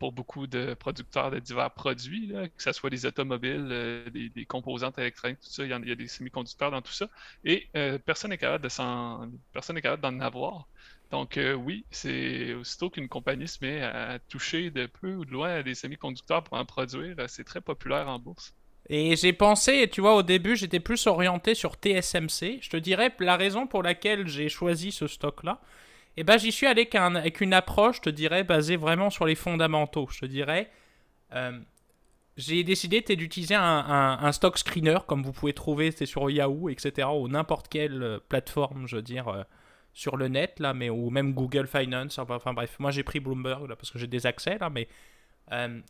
pour 0.00 0.12
beaucoup 0.12 0.46
de 0.48 0.74
producteurs 0.74 1.30
de 1.30 1.38
divers 1.38 1.70
produits, 1.72 2.32
que 2.56 2.62
ce 2.62 2.72
soit 2.72 2.90
des 2.90 3.06
automobiles, 3.06 3.68
des, 4.12 4.46
composantes 4.46 4.98
électroniques, 4.98 5.40
tout 5.40 5.50
ça, 5.50 5.64
il 5.64 5.70
y, 5.70 5.92
a 5.92 5.94
des 5.94 6.08
semi-conducteurs 6.08 6.70
dans 6.72 6.82
tout 6.82 6.92
ça. 6.92 7.08
Et 7.44 7.68
personne 8.04 8.30
n'est 8.30 8.38
capable 8.38 8.64
de 8.64 8.70
personne 9.52 9.76
n'est 9.76 9.82
capable 9.82 10.02
d'en 10.02 10.20
avoir. 10.20 10.66
Donc 11.10 11.36
euh, 11.36 11.54
oui, 11.54 11.84
c'est 11.90 12.54
aussitôt 12.54 12.88
qu'une 12.88 13.08
compagnie 13.08 13.48
se 13.48 13.58
met 13.64 13.82
à 13.82 14.18
toucher 14.20 14.70
de 14.70 14.86
peu 14.86 15.14
ou 15.16 15.24
de 15.24 15.32
loin 15.32 15.62
des 15.62 15.74
semi-conducteurs 15.74 16.44
pour 16.44 16.56
en 16.56 16.64
produire, 16.64 17.16
euh, 17.18 17.26
c'est 17.28 17.44
très 17.44 17.60
populaire 17.60 18.08
en 18.08 18.18
bourse. 18.18 18.54
Et 18.92 19.14
j'ai 19.14 19.32
pensé, 19.32 19.88
tu 19.88 20.00
vois, 20.00 20.16
au 20.16 20.24
début, 20.24 20.56
j'étais 20.56 20.80
plus 20.80 21.06
orienté 21.06 21.54
sur 21.54 21.74
TSMC. 21.74 22.58
Je 22.60 22.70
te 22.70 22.76
dirais 22.76 23.14
la 23.20 23.36
raison 23.36 23.68
pour 23.68 23.84
laquelle 23.84 24.26
j'ai 24.26 24.48
choisi 24.48 24.90
ce 24.90 25.06
stock-là. 25.06 25.60
Et 26.16 26.22
eh 26.22 26.24
ben, 26.24 26.36
j'y 26.38 26.50
suis 26.50 26.66
allé 26.66 26.88
avec, 26.92 27.40
une 27.40 27.54
approche, 27.54 27.98
je 27.98 28.00
te 28.02 28.10
dirais, 28.10 28.42
basée 28.42 28.76
vraiment 28.76 29.08
sur 29.08 29.26
les 29.26 29.36
fondamentaux. 29.36 30.08
Je 30.10 30.18
te 30.18 30.26
dirais, 30.26 30.70
euh, 31.36 31.60
j'ai 32.36 32.64
décidé 32.64 33.00
d'utiliser 33.00 33.54
un, 33.54 34.32
stock 34.32 34.58
screener, 34.58 34.98
comme 35.06 35.22
vous 35.22 35.32
pouvez 35.32 35.52
trouver, 35.52 35.92
c'est 35.92 36.04
sur 36.04 36.28
Yahoo, 36.28 36.68
etc., 36.68 37.08
ou 37.14 37.28
n'importe 37.28 37.68
quelle 37.68 38.18
plateforme, 38.28 38.88
je 38.88 38.96
veux 38.96 39.02
dire, 39.02 39.46
sur 39.92 40.16
le 40.16 40.26
net, 40.26 40.58
là, 40.58 40.74
mais, 40.74 40.90
ou 40.90 41.10
même 41.10 41.32
Google 41.32 41.68
Finance. 41.68 42.18
Enfin, 42.18 42.52
bref, 42.54 42.76
moi 42.80 42.90
j'ai 42.90 43.04
pris 43.04 43.20
Bloomberg 43.20 43.68
là, 43.68 43.76
parce 43.76 43.92
que 43.92 43.98
j'ai 44.00 44.08
des 44.08 44.26
accès 44.26 44.58
là, 44.58 44.68
mais 44.68 44.88
euh, 45.52 45.80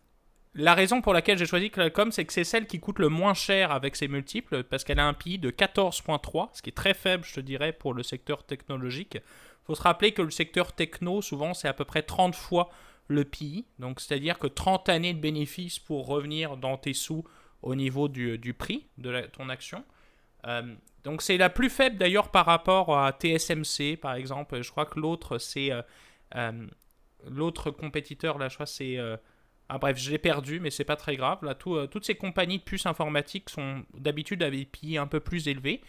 la 0.55 0.75
raison 0.75 1.01
pour 1.01 1.13
laquelle 1.13 1.39
j'ai 1.39 1.47
choisi 1.47 1.71
Qualcomm, 1.71 2.11
c'est 2.11 2.25
que 2.25 2.33
c'est 2.33 2.45
celle 2.45 2.67
qui 2.67 2.81
coûte 2.81 2.99
le 2.99 3.09
moins 3.09 3.35
cher 3.35 3.71
avec 3.71 3.95
ses 3.95 4.09
multiples, 4.09 4.65
parce 4.65 4.83
qu'elle 4.83 4.99
a 4.99 5.07
un 5.07 5.15
PI 5.15 5.39
de 5.39 5.51
14.3, 5.51 6.49
ce 6.53 6.63
qui 6.63 6.71
est 6.71 6.77
très 6.77 6.95
faible, 6.95 7.25
je 7.25 7.35
te 7.35 7.41
dirais, 7.41 7.73
pour 7.73 7.95
le 7.95 8.03
secteur 8.03 8.45
technologique. 8.45 9.15
Il 9.15 9.67
faut 9.67 9.75
se 9.77 9.83
rappeler 9.83 10.13
que 10.13 10.23
le 10.23 10.31
secteur 10.31 10.73
techno, 10.73 11.23
souvent, 11.23 11.55
c'est 11.55 11.69
à 11.69 11.73
peu 11.73 11.85
près 11.85 12.03
30 12.03 12.35
fois 12.35 12.71
le 13.07 13.25
PI, 13.25 13.67
donc 13.79 14.01
c'est-à-dire 14.01 14.39
que 14.39 14.47
30 14.47 14.89
années 14.89 15.15
de 15.15 15.21
bénéfices 15.21 15.79
pour 15.79 16.07
revenir 16.07 16.57
dans 16.57 16.77
tes 16.77 16.95
sous 16.95 17.25
au 17.63 17.75
niveau 17.75 18.09
du, 18.09 18.55
prix 18.55 18.87
de 18.99 19.21
ton 19.33 19.49
action. 19.49 19.85
Euh, 20.47 20.75
donc 21.05 21.21
c'est 21.21 21.37
la 21.37 21.51
plus 21.51 21.71
faible 21.71 21.99
d'ailleurs 21.99 22.31
par 22.31 22.47
rapport 22.47 22.97
à 22.97 23.13
TSMC 23.13 23.97
par 24.01 24.15
exemple. 24.15 24.63
Je 24.63 24.71
crois 24.71 24.87
que 24.87 24.99
l'autre 24.99 25.39
c'est 25.39 25.73
euh, 25.73 25.83
euh, 26.37 26.67
l'autre 27.29 27.71
compétiteur 27.71 28.39
là, 28.39 28.49
je 28.49 28.55
crois 28.55 28.67
c'est 28.67 28.97
ah 29.73 29.79
bref, 29.79 29.97
je 29.99 30.11
l'ai 30.11 30.19
perdu, 30.19 30.59
mais 30.59 30.71
c'est 30.71 30.85
pas 30.85 30.97
très 30.97 31.17
grave. 31.17 31.39
Là, 31.45 31.55
toutes 31.55 32.05
ces 32.05 32.17
compagnies 32.17 32.59
de 32.59 32.63
puces 32.63 32.87
informatiques 32.87 33.49
sont 33.51 33.85
d'habitude 33.97 34.43
à 34.43 34.51
des 34.51 34.65
PI 34.65 34.99
un 34.99 35.07
peu 35.07 35.21
plus 35.21 35.47
élevés. 35.47 35.81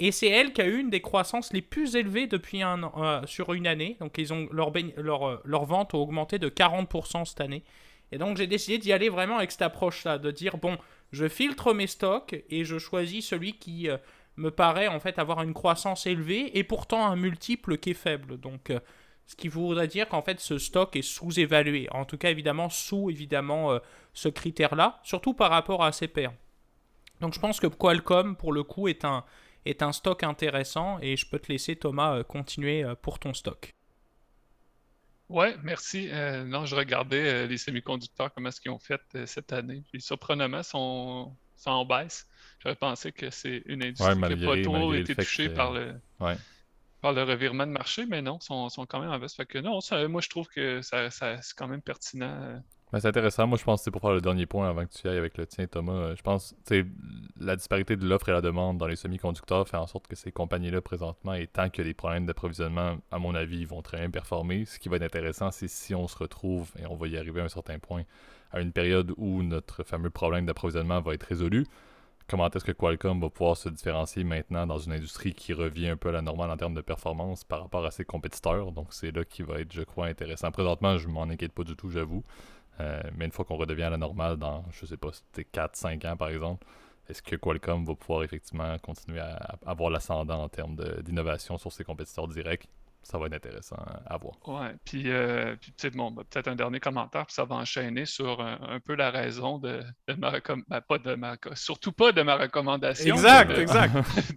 Et 0.00 0.10
c'est 0.10 0.28
elle 0.28 0.52
qui 0.52 0.60
a 0.60 0.66
eu 0.66 0.78
une 0.78 0.90
des 0.90 1.00
croissances 1.00 1.52
les 1.52 1.62
plus 1.62 1.94
élevées 1.94 2.26
depuis 2.26 2.64
an, 2.64 3.22
sur 3.26 3.52
une 3.52 3.68
année. 3.68 3.96
Donc 4.00 4.18
ils 4.18 4.32
ont 4.32 4.48
leur, 4.50 4.72
leur 5.44 5.64
vente 5.64 5.94
a 5.94 5.98
augmenté 5.98 6.38
de 6.38 6.48
40% 6.48 7.24
cette 7.24 7.40
année. 7.40 7.62
Et 8.10 8.18
donc 8.18 8.36
j'ai 8.36 8.48
décidé 8.48 8.78
d'y 8.78 8.92
aller 8.92 9.08
vraiment 9.08 9.36
avec 9.36 9.52
cette 9.52 9.62
approche-là, 9.62 10.18
de 10.18 10.30
dire 10.32 10.56
bon, 10.56 10.76
je 11.12 11.28
filtre 11.28 11.74
mes 11.74 11.86
stocks 11.86 12.36
et 12.50 12.64
je 12.64 12.78
choisis 12.78 13.24
celui 13.26 13.52
qui 13.52 13.88
me 14.38 14.50
paraît 14.50 14.88
en 14.88 15.00
fait 15.00 15.18
avoir 15.18 15.42
une 15.42 15.52
croissance 15.52 16.06
élevée 16.06 16.56
et 16.56 16.64
pourtant 16.64 17.06
un 17.06 17.16
multiple 17.16 17.76
qui 17.76 17.90
est 17.90 17.94
faible. 17.94 18.38
Donc, 18.38 18.70
euh, 18.70 18.80
ce 19.28 19.36
qui 19.36 19.48
voudrait 19.48 19.86
dire 19.86 20.08
qu'en 20.08 20.22
fait 20.22 20.40
ce 20.40 20.58
stock 20.58 20.96
est 20.96 21.02
sous-évalué. 21.02 21.86
En 21.92 22.06
tout 22.06 22.16
cas, 22.16 22.30
évidemment, 22.30 22.70
sous 22.70 23.10
évidemment 23.10 23.72
euh, 23.72 23.78
ce 24.14 24.28
critère-là, 24.28 24.98
surtout 25.04 25.34
par 25.34 25.50
rapport 25.50 25.84
à 25.84 25.92
ses 25.92 26.08
pairs. 26.08 26.32
Donc, 27.20 27.34
je 27.34 27.38
pense 27.38 27.60
que 27.60 27.66
Qualcomm, 27.66 28.36
pour 28.36 28.52
le 28.52 28.62
coup, 28.62 28.88
est 28.88 29.04
un, 29.04 29.24
est 29.66 29.82
un 29.82 29.92
stock 29.92 30.22
intéressant 30.22 30.98
et 31.02 31.16
je 31.16 31.28
peux 31.28 31.38
te 31.38 31.52
laisser, 31.52 31.76
Thomas, 31.76 32.16
euh, 32.16 32.24
continuer 32.24 32.84
pour 33.02 33.18
ton 33.18 33.34
stock. 33.34 33.74
Ouais, 35.28 35.54
merci. 35.62 36.08
non, 36.46 36.64
je 36.64 36.74
regardais 36.74 37.46
les 37.46 37.58
semi-conducteurs, 37.58 38.32
comment 38.32 38.48
est-ce 38.48 38.62
qu'ils 38.62 38.70
ont 38.70 38.78
fait 38.78 39.02
cette 39.26 39.52
année. 39.52 39.82
Puis, 39.92 40.00
surprenamment, 40.00 40.62
sont, 40.62 41.36
sont 41.54 41.70
en 41.70 41.84
baisse. 41.84 42.26
J'aurais 42.60 42.76
pensé 42.76 43.12
que 43.12 43.28
c'est 43.28 43.62
une 43.66 43.82
industrie 43.82 44.14
qui 44.14 44.20
n'a 44.20 44.46
pas 44.46 44.62
trop 44.62 44.94
été 44.94 45.14
touchée 45.14 45.50
par, 45.50 45.72
le, 45.72 45.96
par 47.00 47.12
le 47.12 47.22
revirement 47.22 47.66
de 47.66 47.72
marché, 47.72 48.06
mais 48.06 48.22
non, 48.22 48.40
sont, 48.40 48.68
sont 48.68 48.86
quand 48.86 49.00
même 49.00 49.10
en 49.10 49.18
baisse. 49.18 49.34
Fait 49.34 49.46
que 49.46 49.58
non, 49.58 49.78
moi 50.08 50.20
je 50.20 50.28
trouve 50.28 50.48
que 50.48 50.82
ça, 50.82 51.10
c'est 51.10 51.54
quand 51.56 51.68
même 51.68 51.82
pertinent. 51.82 52.60
Ben, 52.90 53.00
c'est 53.00 53.08
intéressant. 53.08 53.46
Moi, 53.46 53.58
je 53.58 53.64
pense 53.64 53.80
que 53.80 53.84
c'est 53.84 53.90
pour 53.90 54.00
faire 54.00 54.12
le 54.12 54.22
dernier 54.22 54.46
point 54.46 54.66
avant 54.68 54.86
que 54.86 54.92
tu 54.92 55.06
ailles 55.06 55.18
avec 55.18 55.36
le 55.36 55.46
tien, 55.46 55.66
Thomas. 55.66 55.92
Euh, 55.92 56.16
je 56.16 56.22
pense 56.22 56.54
que 56.66 56.86
la 57.38 57.54
disparité 57.54 57.96
de 57.96 58.06
l'offre 58.06 58.30
et 58.30 58.32
la 58.32 58.40
demande 58.40 58.78
dans 58.78 58.86
les 58.86 58.96
semi-conducteurs 58.96 59.68
fait 59.68 59.76
en 59.76 59.86
sorte 59.86 60.06
que 60.06 60.16
ces 60.16 60.32
compagnies-là, 60.32 60.80
présentement, 60.80 61.34
et 61.34 61.46
tant 61.46 61.64
a 61.64 61.68
des 61.68 61.92
problèmes 61.92 62.24
d'approvisionnement, 62.24 62.96
à 63.10 63.18
mon 63.18 63.34
avis, 63.34 63.66
vont 63.66 63.82
très 63.82 63.98
bien 63.98 64.10
performer. 64.10 64.64
Ce 64.64 64.78
qui 64.78 64.88
va 64.88 64.96
être 64.96 65.02
intéressant, 65.02 65.50
c'est 65.50 65.68
si 65.68 65.94
on 65.94 66.08
se 66.08 66.16
retrouve, 66.16 66.70
et 66.78 66.86
on 66.86 66.96
va 66.96 67.08
y 67.08 67.18
arriver 67.18 67.42
à 67.42 67.44
un 67.44 67.48
certain 67.48 67.78
point, 67.78 68.04
à 68.52 68.60
une 68.60 68.72
période 68.72 69.12
où 69.18 69.42
notre 69.42 69.84
fameux 69.84 70.08
problème 70.10 70.46
d'approvisionnement 70.46 71.02
va 71.02 71.12
être 71.12 71.24
résolu 71.24 71.66
comment 72.28 72.48
est-ce 72.50 72.64
que 72.64 72.72
Qualcomm 72.72 73.20
va 73.20 73.30
pouvoir 73.30 73.56
se 73.56 73.68
différencier 73.68 74.22
maintenant 74.22 74.66
dans 74.66 74.78
une 74.78 74.92
industrie 74.92 75.34
qui 75.34 75.52
revient 75.52 75.88
un 75.88 75.96
peu 75.96 76.10
à 76.10 76.12
la 76.12 76.22
normale 76.22 76.50
en 76.50 76.56
termes 76.56 76.74
de 76.74 76.80
performance 76.80 77.44
par 77.44 77.62
rapport 77.62 77.84
à 77.84 77.90
ses 77.90 78.04
compétiteurs? 78.04 78.72
Donc 78.72 78.92
c'est 78.92 79.10
là 79.10 79.24
qui 79.24 79.42
va 79.42 79.60
être, 79.60 79.72
je 79.72 79.82
crois, 79.82 80.06
intéressant. 80.06 80.50
Présentement, 80.50 80.98
je 80.98 81.08
m'en 81.08 81.22
inquiète 81.22 81.52
pas 81.52 81.64
du 81.64 81.74
tout, 81.74 81.90
j'avoue. 81.90 82.22
Euh, 82.80 83.00
mais 83.16 83.24
une 83.24 83.32
fois 83.32 83.44
qu'on 83.44 83.56
redevient 83.56 83.84
à 83.84 83.90
la 83.90 83.96
normale 83.96 84.36
dans, 84.36 84.64
je 84.70 84.86
sais 84.86 84.96
pas, 84.96 85.08
c'était 85.12 85.48
4-5 85.50 86.06
ans 86.06 86.16
par 86.16 86.28
exemple, 86.28 86.66
est-ce 87.08 87.22
que 87.22 87.36
Qualcomm 87.36 87.84
va 87.84 87.94
pouvoir 87.94 88.22
effectivement 88.22 88.78
continuer 88.78 89.20
à 89.20 89.58
avoir 89.66 89.90
l'ascendant 89.90 90.42
en 90.42 90.48
termes 90.48 90.76
d'innovation 91.02 91.56
sur 91.58 91.72
ses 91.72 91.82
compétiteurs 91.82 92.28
directs? 92.28 92.68
Ça 93.02 93.18
va 93.18 93.26
être 93.26 93.34
intéressant 93.34 93.76
à 94.06 94.16
voir. 94.18 94.36
Ouais, 94.46 94.74
puis, 94.84 95.10
euh, 95.10 95.56
puis 95.60 95.90
bon, 95.90 96.10
ben, 96.10 96.24
peut-être 96.24 96.48
un 96.48 96.56
dernier 96.56 96.78
commentaire, 96.80 97.26
puis 97.26 97.34
ça 97.34 97.44
va 97.44 97.56
enchaîner 97.56 98.04
sur 98.04 98.40
un, 98.40 98.80
peu 98.80 98.94
la 98.94 99.10
raison 99.10 99.58
de, 99.58 99.82
ma 100.16 100.30
recommandation, 100.30 100.66
ben, 100.68 100.80
pas 100.82 100.98
de 100.98 101.14
ma 101.14 101.36
surtout 101.54 101.92
pas 101.92 102.12
de 102.12 102.22
ma 102.22 102.36
recommandation. 102.36 103.14
Exact, 103.14 103.56
exact. 103.56 103.94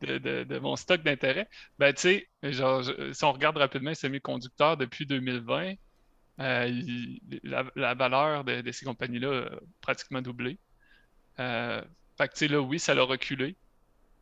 De, 0.00 0.44
de, 0.44 0.58
mon 0.58 0.76
stock 0.76 1.02
d'intérêt. 1.02 1.48
Ben, 1.78 1.92
tu 1.92 2.00
sais, 2.42 2.52
genre, 2.52 2.82
si 3.12 3.24
on 3.24 3.32
regarde 3.32 3.56
rapidement 3.56 3.90
les 3.90 3.94
semi-conducteurs 3.94 4.76
depuis 4.76 5.06
2020, 5.06 5.74
euh, 6.38 6.82
la, 7.42 7.94
valeur 7.94 8.44
de, 8.44 8.70
ces 8.72 8.84
compagnies-là 8.84 9.46
a 9.46 9.58
pratiquement 9.80 10.20
doublé. 10.20 10.58
Euh, 11.38 11.80
fait 12.18 12.28
que, 12.28 12.32
tu 12.32 12.38
sais, 12.40 12.48
là, 12.48 12.60
oui, 12.60 12.78
ça 12.78 12.94
l'a 12.94 13.02
reculé. 13.02 13.56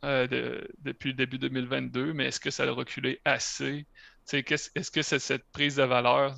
Euh, 0.05 0.61
depuis 0.81 1.11
le 1.11 1.14
début 1.14 1.38
2022, 1.38 2.12
mais 2.12 2.27
est-ce 2.27 2.40
que 2.40 2.51
ça 2.51 2.64
a 2.64 2.71
reculé 2.71 3.21
assez? 3.25 3.87
Est-ce 4.31 4.90
que 4.90 5.03
c'est 5.03 5.19
cette 5.19 5.51
prise 5.51 5.77
de 5.77 5.83
valeur, 5.83 6.37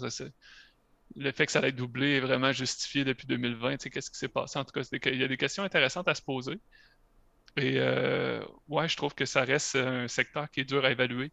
le 1.17 1.33
fait 1.33 1.47
que 1.47 1.53
ça 1.53 1.67
ait 1.67 1.73
doublé 1.73 2.17
est 2.17 2.21
vraiment 2.21 2.53
justifié 2.53 3.05
depuis 3.05 3.27
2020? 3.27 3.79
Qu'est-ce 3.91 4.11
qui 4.11 4.19
s'est 4.19 4.29
passé? 4.29 4.59
En 4.59 4.65
tout 4.65 4.73
cas, 4.73 4.83
il 5.07 5.21
y 5.21 5.25
a 5.25 5.29
des 5.29 5.37
questions 5.37 5.65
intéressantes 5.65 6.07
à 6.07 6.15
se 6.15 6.23
poser. 6.23 6.61
Et 7.57 7.79
euh, 7.79 8.45
ouais, 8.69 8.89
je 8.89 8.97
trouve 8.97 9.15
que 9.15 9.25
ça 9.25 9.43
reste 9.43 9.75
un 9.77 10.09
secteur 10.09 10.49
qui 10.51 10.61
est 10.61 10.65
dur 10.65 10.85
à 10.85 10.91
évaluer. 10.93 11.33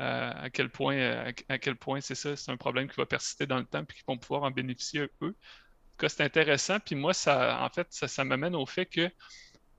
Euh, 0.00 0.32
à 0.34 0.50
quel 0.50 0.70
point, 0.70 0.96
à, 1.48 1.58
point 1.78 2.00
c'est 2.00 2.14
ça, 2.14 2.34
c'est 2.34 2.50
un 2.50 2.56
problème 2.56 2.88
qui 2.88 2.96
va 2.96 3.06
persister 3.06 3.46
dans 3.46 3.58
le 3.58 3.66
temps 3.66 3.82
et 3.82 3.92
qu'ils 3.92 4.04
vont 4.08 4.18
pouvoir 4.18 4.42
en 4.42 4.50
bénéficier 4.50 5.02
eux. 5.02 5.10
En 5.22 5.28
tout 5.28 5.96
cas, 5.98 6.08
c'est 6.08 6.24
intéressant. 6.24 6.80
Puis 6.80 6.96
moi, 6.96 7.14
ça, 7.14 7.62
en 7.62 7.68
fait, 7.68 7.86
ça 7.90 8.24
m'amène 8.24 8.56
au 8.56 8.66
fait 8.66 8.86
que 8.86 9.10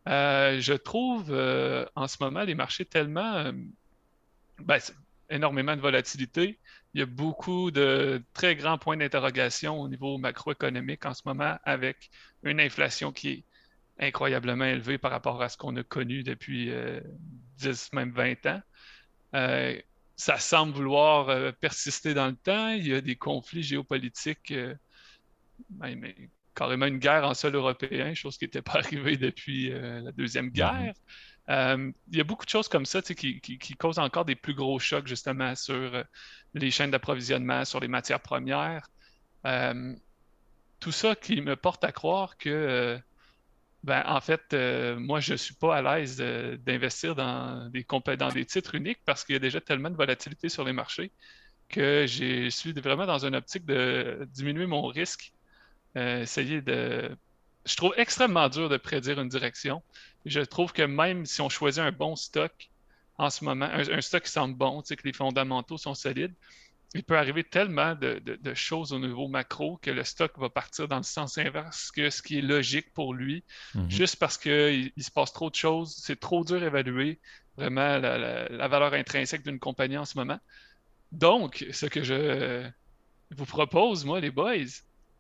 euh, 0.08 0.60
je 0.60 0.74
trouve 0.74 1.28
euh, 1.30 1.86
en 1.96 2.08
ce 2.08 2.18
moment 2.20 2.44
les 2.44 2.56
marchés 2.56 2.86
tellement. 2.86 3.34
Euh, 3.36 3.52
ben, 4.60 4.80
énormément 5.30 5.76
de 5.78 5.82
volatilité. 5.82 6.60
Il 6.94 7.00
y 7.00 7.04
a 7.04 7.06
beaucoup 7.06 7.72
de 7.72 8.22
très 8.34 8.56
grands 8.58 8.78
points 8.78 8.98
d'interrogation 8.98 9.80
au 9.80 9.88
niveau 9.88 10.18
macroéconomique 10.18 11.06
en 11.06 11.14
ce 11.14 11.22
moment 11.26 11.58
avec 11.64 12.10
une 12.44 12.60
inflation 12.60 13.14
qui 13.14 13.30
est 13.30 13.44
incroyablement 13.98 14.66
élevée 14.66 14.98
par 14.98 15.10
rapport 15.12 15.42
à 15.42 15.48
ce 15.48 15.56
qu'on 15.56 15.74
a 15.78 15.84
connu 15.84 16.24
depuis 16.24 16.70
10, 17.60 17.94
même 17.94 18.12
20 18.12 18.46
ans. 18.46 18.62
ça 20.18 20.38
semble 20.38 20.74
vouloir 20.74 21.54
persister 21.62 22.14
dans 22.14 22.28
le 22.28 22.36
temps. 22.36 22.72
Il 22.72 22.88
y 22.88 22.94
a 22.94 23.00
des 23.00 23.16
conflits 23.16 23.64
géopolitiques 23.64 24.54
carrément 26.56 26.86
une 26.86 26.98
guerre 26.98 27.24
en 27.26 27.34
sol 27.34 27.56
européen, 27.56 28.14
chose 28.14 28.38
qui 28.38 28.46
n'était 28.46 28.62
pas 28.62 28.74
arrivée 28.80 29.18
depuis 29.18 29.72
euh, 29.72 30.02
la 30.02 30.12
Deuxième 30.12 30.46
mhm. 30.46 30.52
Guerre. 30.52 30.94
Euh, 31.50 31.92
il 32.12 32.18
y 32.18 32.22
a 32.22 32.24
beaucoup 32.24 32.46
de 32.46 32.50
choses 32.50 32.68
comme 32.68 32.86
ça 32.86 33.02
qui, 33.02 33.42
causent 33.78 34.00
encore 34.00 34.26
des 34.26 34.36
plus 34.36 34.54
gros 34.54 34.80
chocs 34.80 35.08
justement 35.08 35.56
sur 35.56 35.76
euh, 35.76 36.04
les 36.54 36.72
chaînes 36.72 36.92
d'approvisionnement, 36.92 37.66
sur 37.66 37.80
les 37.80 37.88
matières 37.88 38.22
premières. 38.22 38.88
tout 40.80 40.92
ça 40.92 41.16
qui 41.16 41.42
me 41.42 41.56
porte 41.56 41.84
à 41.84 41.92
croire 41.92 42.38
que 42.38 43.00
Ben, 43.84 44.04
en 44.06 44.22
fait, 44.22 44.54
moi, 45.00 45.20
je 45.20 45.34
ne 45.34 45.38
suis 45.38 45.56
pas 45.56 45.78
à 45.78 45.82
l'aise 45.82 46.18
d'investir 46.18 47.16
dans 47.16 47.70
des, 47.70 47.86
dans 48.18 48.30
des 48.30 48.46
titres 48.46 48.76
uniques 48.76 49.02
parce 49.06 49.24
qu'il 49.26 49.34
y 49.34 49.36
a 49.38 49.40
déjà 49.40 49.60
tellement 49.60 49.90
de 49.90 49.96
volatilité 49.96 50.50
sur 50.50 50.64
les 50.64 50.74
marchés 50.74 51.12
que 51.72 52.06
je 52.06 52.50
suis 52.50 52.74
vraiment 52.74 53.06
dans 53.06 53.26
une 53.26 53.36
optique 53.36 53.66
de 53.66 54.28
diminuer 54.32 54.68
mon 54.68 54.86
risque. 54.86 55.34
Euh, 55.98 56.22
essayer 56.22 56.62
de. 56.62 57.16
Je 57.66 57.76
trouve 57.76 57.94
extrêmement 57.98 58.50
dur 58.50 58.70
de 58.70 58.78
prédire 58.78 59.20
une 59.20 59.30
direction. 59.30 59.84
Je 60.26 60.42
trouve 60.42 60.74
que 60.74 60.84
même 60.84 61.26
si 61.26 61.42
on 61.42 61.50
choisit 61.50 61.84
un 61.84 61.92
bon 61.92 62.16
stock 62.16 62.70
en 63.18 63.30
ce 63.30 63.44
moment, 63.44 63.70
un, 63.72 64.02
stock 64.02 64.24
qui 64.24 64.32
semble 64.32 64.56
bon, 64.56 64.82
que 64.82 64.96
les 65.04 65.14
fondamentaux 65.14 65.78
sont 65.78 65.94
solides, 65.94 66.34
il 66.96 67.04
peut 67.04 67.18
arriver 67.18 67.44
tellement 67.44 67.96
de, 67.96 68.54
choses 68.54 68.94
au 68.94 69.00
niveau 69.00 69.28
macro 69.28 69.78
que 69.78 69.92
le 69.92 70.04
stock 70.04 70.38
va 70.38 70.50
partir 70.50 70.88
dans 70.88 70.98
le 70.98 71.04
sens 71.04 71.38
inverse 71.38 71.92
que 71.92 72.10
ce 72.10 72.22
qui 72.22 72.40
est 72.40 72.42
logique 72.42 72.92
pour 72.94 73.14
lui, 73.14 73.44
mhm. 73.76 73.90
juste 73.90 74.16
parce 74.18 74.38
qu'il 74.38 74.92
il 74.96 75.04
se 75.04 75.12
passe 75.12 75.32
trop 75.34 75.50
de 75.50 75.56
choses, 75.56 75.96
c'est 75.96 76.20
trop 76.20 76.44
dur 76.44 76.60
d'évaluer 76.60 77.20
vraiment 77.58 77.98
la, 77.98 78.68
valeur 78.68 78.94
intrinsèque 78.94 79.44
d'une 79.44 79.60
compagnie 79.60 79.98
en 79.98 80.06
ce 80.06 80.18
moment. 80.18 80.40
Donc, 81.12 81.66
ce 81.72 81.86
que 81.86 82.04
je 82.04 82.68
vous 83.32 83.46
propose, 83.46 84.06
moi, 84.06 84.20
les 84.20 84.32
boys, 84.32 84.66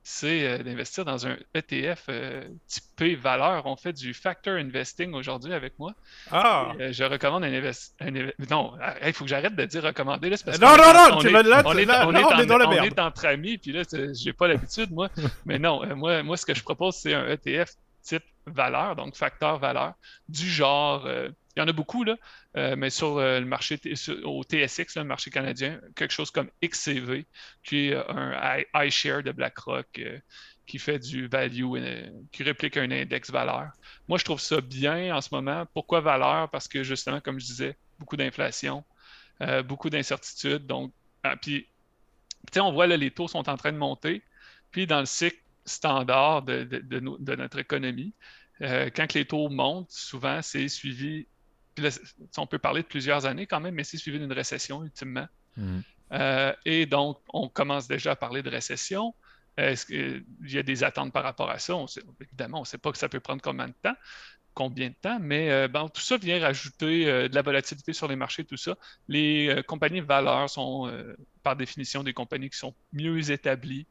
c'est 0.04 0.48
euh, 0.48 0.58
d'investir 0.58 1.06
dans 1.06 1.28
un 1.28 1.38
ETF 1.54 2.06
euh, 2.10 2.44
typé 2.68 3.16
valeur. 3.16 3.66
On 3.68 3.76
fait 3.76 3.94
du 3.94 4.14
factor 4.14 4.56
investing 4.56 5.14
aujourd'hui 5.14 5.54
avec 5.54 5.78
moi. 5.78 5.94
Ah! 6.32 6.74
Euh, 6.80 6.92
je 6.92 7.04
recommande 7.04 7.44
un 7.44 7.54
investissement. 7.54 8.08
Non, 8.50 8.74
il 9.06 9.14
faut 9.14 9.26
que 9.26 9.30
j'arrête 9.30 9.56
de 9.56 9.66
dire 9.66 9.84
recommander. 9.84 10.30
Là, 10.30 10.38
parce 10.44 10.60
non, 10.60 10.70
non, 10.70 10.94
non, 10.94 11.18
on, 11.18 11.22
est, 11.22 11.44
là, 11.44 11.62
on, 11.66 11.78
est, 11.78 11.86
on, 11.86 12.40
est, 12.40 12.46
dans 12.46 12.60
on 12.68 12.84
est 12.84 13.00
entre 13.00 13.26
amis, 13.26 13.58
puis 13.58 13.72
là, 13.72 13.84
j'ai 14.14 14.34
pas 14.34 14.48
l'habitude, 14.48 14.92
moi. 14.92 15.10
Mais 15.46 15.60
non, 15.60 15.86
moi, 15.96 16.24
moi, 16.24 16.36
ce 16.36 16.46
que 16.46 16.56
je 16.56 16.64
propose, 16.64 16.96
c'est 16.96 17.14
un 17.14 17.28
ETF 17.28 17.74
type 18.02 18.24
valeur, 18.48 18.96
donc 18.96 19.16
facteur 19.16 19.60
valeur, 19.60 19.94
du 20.28 20.50
genre 20.50 21.08
il 21.56 21.60
y 21.60 21.64
en 21.64 21.68
a 21.68 21.74
beaucoup, 21.74 22.04
là, 22.04 22.16
euh, 22.56 22.76
mais 22.76 22.90
sur 22.90 23.18
euh, 23.18 23.40
le 23.40 23.46
marché, 23.46 23.80
au 24.24 24.44
TSX, 24.44 24.96
le 24.96 25.04
marché 25.04 25.32
canadien, 25.32 25.80
quelque 25.96 26.12
chose 26.12 26.32
comme 26.32 26.50
XCV, 26.64 27.26
qui 27.64 27.90
est 27.90 27.96
un 27.96 28.64
iShare 28.76 29.24
de 29.24 29.32
BlackRock, 29.32 29.88
euh, 30.00 30.20
qui 30.66 30.80
fait 30.80 31.00
du 31.00 31.28
value, 31.28 31.66
qui 32.32 32.44
réplique 32.44 32.78
un 32.78 32.90
index 32.92 33.30
valeur. 33.32 33.72
Moi, 34.08 34.18
je 34.18 34.24
trouve 34.24 34.40
ça 34.40 34.62
bien 34.62 35.16
en 35.16 35.20
ce 35.20 35.30
moment. 35.34 35.66
Pourquoi 35.74 36.00
valeur? 36.00 36.50
Parce 36.50 36.68
que 36.68 36.84
justement, 36.84 37.20
comme 37.20 37.40
je 37.40 37.46
disais, 37.46 37.78
beaucoup 38.00 38.16
d'inflation, 38.16 38.86
beaucoup 39.66 39.90
d'incertitudes. 39.90 40.66
Donc, 40.68 40.94
ah, 41.24 41.36
puis, 41.36 41.68
on 42.56 42.72
voit 42.72 42.88
là, 42.88 42.96
les 42.96 43.12
taux 43.12 43.28
sont 43.28 43.50
en 43.50 43.58
train 43.58 43.74
de 43.74 43.78
monter. 43.78 44.24
Puis, 44.72 44.88
dans 44.88 45.02
le 45.02 45.06
cycle 45.06 45.42
standard 45.66 46.44
de, 46.44 46.64
de 46.64 47.36
notre 47.36 47.60
économie, 47.60 48.14
quand 48.62 49.14
les 49.14 49.26
taux 49.26 49.50
montent, 49.50 49.92
souvent, 49.92 50.42
c'est 50.42 50.70
suivi 50.70 51.28
on 52.38 52.48
peut 52.48 52.60
parler 52.60 52.82
de 52.82 52.88
plusieurs 52.88 53.26
années 53.26 53.48
quand 53.48 53.60
même, 53.60 53.76
mais 53.76 53.84
c'est 53.84 53.98
suivi 53.98 54.20
d'une 54.20 54.32
récession 54.32 54.84
ultimement. 54.84 55.28
Mhm. 55.58 55.84
Euh, 56.14 56.54
et 56.66 56.86
donc, 56.86 57.20
on 57.34 57.48
commence 57.50 57.88
déjà 57.88 58.12
à 58.12 58.16
parler 58.16 58.44
de 58.44 58.50
récession. 58.50 59.14
Est-ce 59.58 59.86
qu'il 59.86 60.26
y 60.44 60.58
a 60.58 60.64
des 60.64 60.84
attentes 60.84 61.14
par 61.14 61.24
rapport 61.24 61.50
à 61.50 61.60
ça? 61.60 61.74
évidemment, 62.22 62.60
on 62.60 62.62
ne 62.62 62.66
sait 62.66 62.78
pas 62.78 62.92
que 62.92 62.98
ça 62.98 63.10
peut 63.10 63.20
prendre 63.20 63.42
combien 63.42 63.68
de 63.68 63.74
temps, 63.82 63.96
combien 64.54 64.90
de 64.90 64.96
temps, 65.02 65.20
mais 65.22 65.50
euh, 65.52 65.68
tout 65.94 66.02
ça 66.02 66.18
vient 66.18 66.40
rajouter 66.40 67.08
euh, 67.08 67.28
de 67.28 67.36
la 67.36 67.42
volatilité 67.42 67.94
sur 67.94 68.08
les 68.08 68.16
marchés, 68.16 68.44
tout 68.44 68.58
ça. 68.58 68.76
Les 69.08 69.62
compagnies 69.68 70.02
de 70.02 70.06
valeur 70.06 70.50
sont, 70.50 70.92
par 71.44 71.56
définition, 71.56 72.04
des 72.04 72.14
compagnies 72.14 72.50
qui 72.50 72.58
sont 72.58 72.76
mieux 72.94 73.32
établies, 73.32 73.88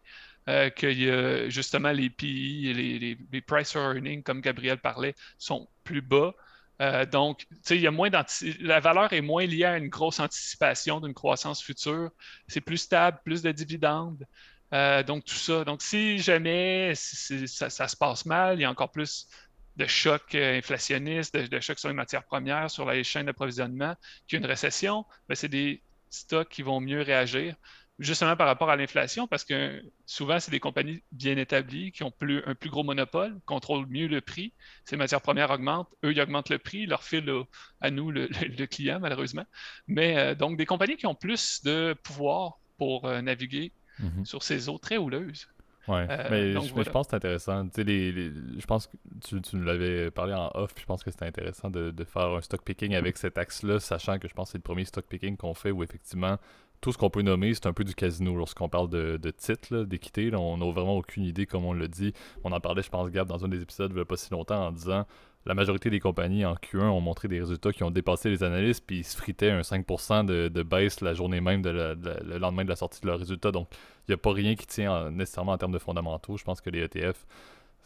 que 0.46 1.46
justement 1.48 1.92
les 1.92 2.10
PI, 2.10 2.72
les, 2.74 2.98
les, 2.98 3.18
les 3.30 3.40
price 3.40 3.74
earning, 3.74 4.22
comme 4.22 4.40
Gabriel 4.40 4.78
parlait, 4.78 5.14
sont 5.38 5.68
plus 5.84 6.02
bas. 6.02 6.34
Euh, 6.80 7.04
donc, 7.04 7.46
il 7.68 7.76
y 7.76 8.60
la 8.60 8.80
valeur 8.80 9.12
est 9.12 9.20
moins 9.20 9.44
liée 9.44 9.64
à 9.64 9.76
une 9.76 9.88
grosse 9.88 10.18
anticipation 10.18 11.00
d'une 11.00 11.14
croissance 11.14 11.62
future. 11.62 12.10
C'est 12.48 12.62
plus 12.62 12.78
stable, 12.78 13.20
plus 13.24 13.42
de 13.42 13.52
dividendes. 13.52 14.26
Euh, 14.72 15.02
donc, 15.02 15.24
tout 15.24 15.34
ça. 15.34 15.64
Donc, 15.64 15.82
si 15.82 16.18
jamais 16.18 16.94
ça, 16.94 17.88
se 17.88 17.96
passe 17.96 18.24
mal, 18.24 18.58
il 18.58 18.62
y 18.62 18.64
a 18.64 18.70
encore 18.70 18.90
plus 18.90 19.28
de 19.76 19.86
chocs 19.86 20.34
euh, 20.34 20.58
inflationnistes, 20.58 21.36
de, 21.36 21.60
chocs 21.60 21.78
sur 21.78 21.88
les 21.88 21.94
matières 21.94 22.24
premières, 22.24 22.70
sur 22.70 22.90
les 22.90 23.04
chaînes 23.04 23.26
d'approvisionnement, 23.26 23.94
qu'il 24.26 24.38
y 24.38 24.42
a 24.42 24.44
une 24.44 24.50
récession, 24.50 25.04
ben, 25.28 25.34
c'est 25.34 25.48
des 25.48 25.82
stocks 26.08 26.48
qui 26.48 26.62
vont 26.62 26.80
mieux 26.80 27.02
réagir 27.02 27.54
justement 28.00 28.34
par 28.34 28.46
rapport 28.46 28.70
à 28.70 28.76
l'inflation, 28.76 29.26
parce 29.26 29.44
que 29.44 29.82
souvent, 30.06 30.40
c'est 30.40 30.50
des 30.50 30.58
compagnies 30.58 31.02
bien 31.12 31.36
établies 31.36 31.92
qui 31.92 32.02
ont 32.02 32.10
plus, 32.10 32.42
un 32.46 32.54
plus 32.54 32.70
gros 32.70 32.82
monopole, 32.82 33.38
contrôlent 33.44 33.86
mieux 33.88 34.08
le 34.08 34.22
prix. 34.22 34.52
Ces 34.86 34.96
matières 34.96 35.20
premières 35.20 35.50
augmentent, 35.50 35.88
eux, 36.04 36.12
ils 36.12 36.20
augmentent 36.20 36.48
le 36.48 36.58
prix, 36.58 36.78
ils 36.78 36.88
leur 36.88 37.02
filent 37.02 37.44
à 37.80 37.90
nous, 37.90 38.10
le, 38.10 38.26
client, 38.66 38.98
malheureusement. 39.00 39.44
Mais 39.86 40.16
euh, 40.16 40.34
donc, 40.34 40.56
des 40.56 40.66
compagnies 40.66 40.96
qui 40.96 41.06
ont 41.06 41.14
plus 41.14 41.62
de 41.62 41.94
pouvoir 42.02 42.58
pour 42.78 43.04
euh, 43.04 43.20
naviguer 43.20 43.72
mhm. 43.98 44.24
sur 44.24 44.42
ces 44.42 44.70
eaux 44.70 44.78
très 44.78 44.96
houleuses. 44.96 45.46
Ouais, 45.88 46.06
euh, 46.08 46.28
mais, 46.30 46.52
je, 46.52 46.90
pense 46.90 47.06
que 47.06 47.10
c'est 47.10 47.16
intéressant. 47.16 47.64
je 47.74 48.66
pense 48.66 48.86
que 48.86 48.96
tu, 49.26 49.40
tu 49.42 49.56
nous 49.56 49.64
l'avais 49.64 50.10
parlé 50.10 50.34
en 50.34 50.50
off, 50.54 50.72
je 50.78 50.84
pense 50.84 51.02
que 51.02 51.10
c'est 51.10 51.24
intéressant 51.24 51.68
de, 51.68 51.90
de, 51.90 52.04
faire 52.04 52.28
un 52.28 52.40
stock 52.40 52.62
picking 52.62 52.94
avec 52.94 53.16
cet 53.16 53.38
axe-là, 53.38 53.80
sachant 53.80 54.18
que 54.18 54.28
je 54.28 54.34
pense 54.34 54.48
que 54.48 54.52
c'est 54.52 54.58
le 54.58 54.62
premier 54.62 54.84
stock 54.84 55.06
picking 55.06 55.36
qu'on 55.36 55.54
fait 55.54 55.70
où 55.70 55.82
effectivement 55.82 56.38
tout 56.80 56.92
ce 56.92 56.98
qu'on 56.98 57.10
peut 57.10 57.22
nommer, 57.22 57.52
c'est 57.54 57.66
un 57.66 57.72
peu 57.72 57.84
du 57.84 57.94
casino 57.94 58.34
lorsqu'on 58.34 58.68
parle 58.68 58.88
de, 58.88 59.18
de 59.18 59.30
titres, 59.30 59.84
d'équité. 59.84 60.30
On 60.34 60.56
n'a 60.56 60.72
vraiment 60.72 60.96
aucune 60.96 61.24
idée, 61.24 61.46
comme 61.46 61.64
on 61.64 61.72
l'a 61.72 61.88
dit. 61.88 62.12
On 62.44 62.52
en 62.52 62.60
parlait, 62.60 62.82
je 62.82 62.90
pense, 62.90 63.10
Gab, 63.10 63.28
dans 63.28 63.44
un 63.44 63.48
des 63.48 63.62
épisodes 63.62 63.90
il 63.92 63.96
n'y 63.96 64.00
a 64.00 64.04
pas 64.04 64.16
si 64.16 64.30
longtemps 64.30 64.68
en 64.68 64.72
disant 64.72 65.06
la 65.46 65.54
majorité 65.54 65.88
des 65.88 66.00
compagnies 66.00 66.44
en 66.44 66.54
Q1 66.54 66.82
ont 66.82 67.00
montré 67.00 67.26
des 67.26 67.40
résultats 67.40 67.72
qui 67.72 67.82
ont 67.82 67.90
dépassé 67.90 68.28
les 68.28 68.42
analystes, 68.42 68.84
puis 68.86 68.98
ils 68.98 69.04
se 69.04 69.16
fritaient 69.16 69.50
un 69.50 69.62
5% 69.62 70.26
de, 70.26 70.48
de, 70.48 70.62
baisse 70.62 71.00
la 71.00 71.14
journée 71.14 71.40
même, 71.40 71.62
de 71.62 71.70
le 71.70 72.38
lendemain 72.38 72.64
de 72.64 72.68
la 72.68 72.76
sortie 72.76 73.00
de 73.00 73.06
leurs 73.06 73.18
résultats. 73.18 73.50
Donc, 73.50 73.68
il 74.06 74.10
n'y 74.10 74.14
a 74.14 74.18
pas 74.18 74.32
rien 74.32 74.54
qui 74.54 74.66
tient 74.66 75.10
nécessairement 75.10 75.52
en 75.52 75.58
termes 75.58 75.72
de 75.72 75.78
fondamentaux. 75.78 76.36
Je 76.36 76.44
pense 76.44 76.60
que 76.60 76.68
les 76.68 76.80
ETF, 76.80 77.24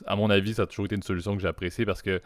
à 0.07 0.17
mon 0.17 0.31
avis, 0.31 0.55
ça 0.55 0.63
a 0.63 0.67
toujours 0.67 0.87
été 0.87 0.97
une 0.97 1.03
solution 1.03 1.37
que 1.37 1.43
j'ai 1.43 1.49
appréciée 1.49 1.87
parce 1.87 2.03
que 2.03 2.21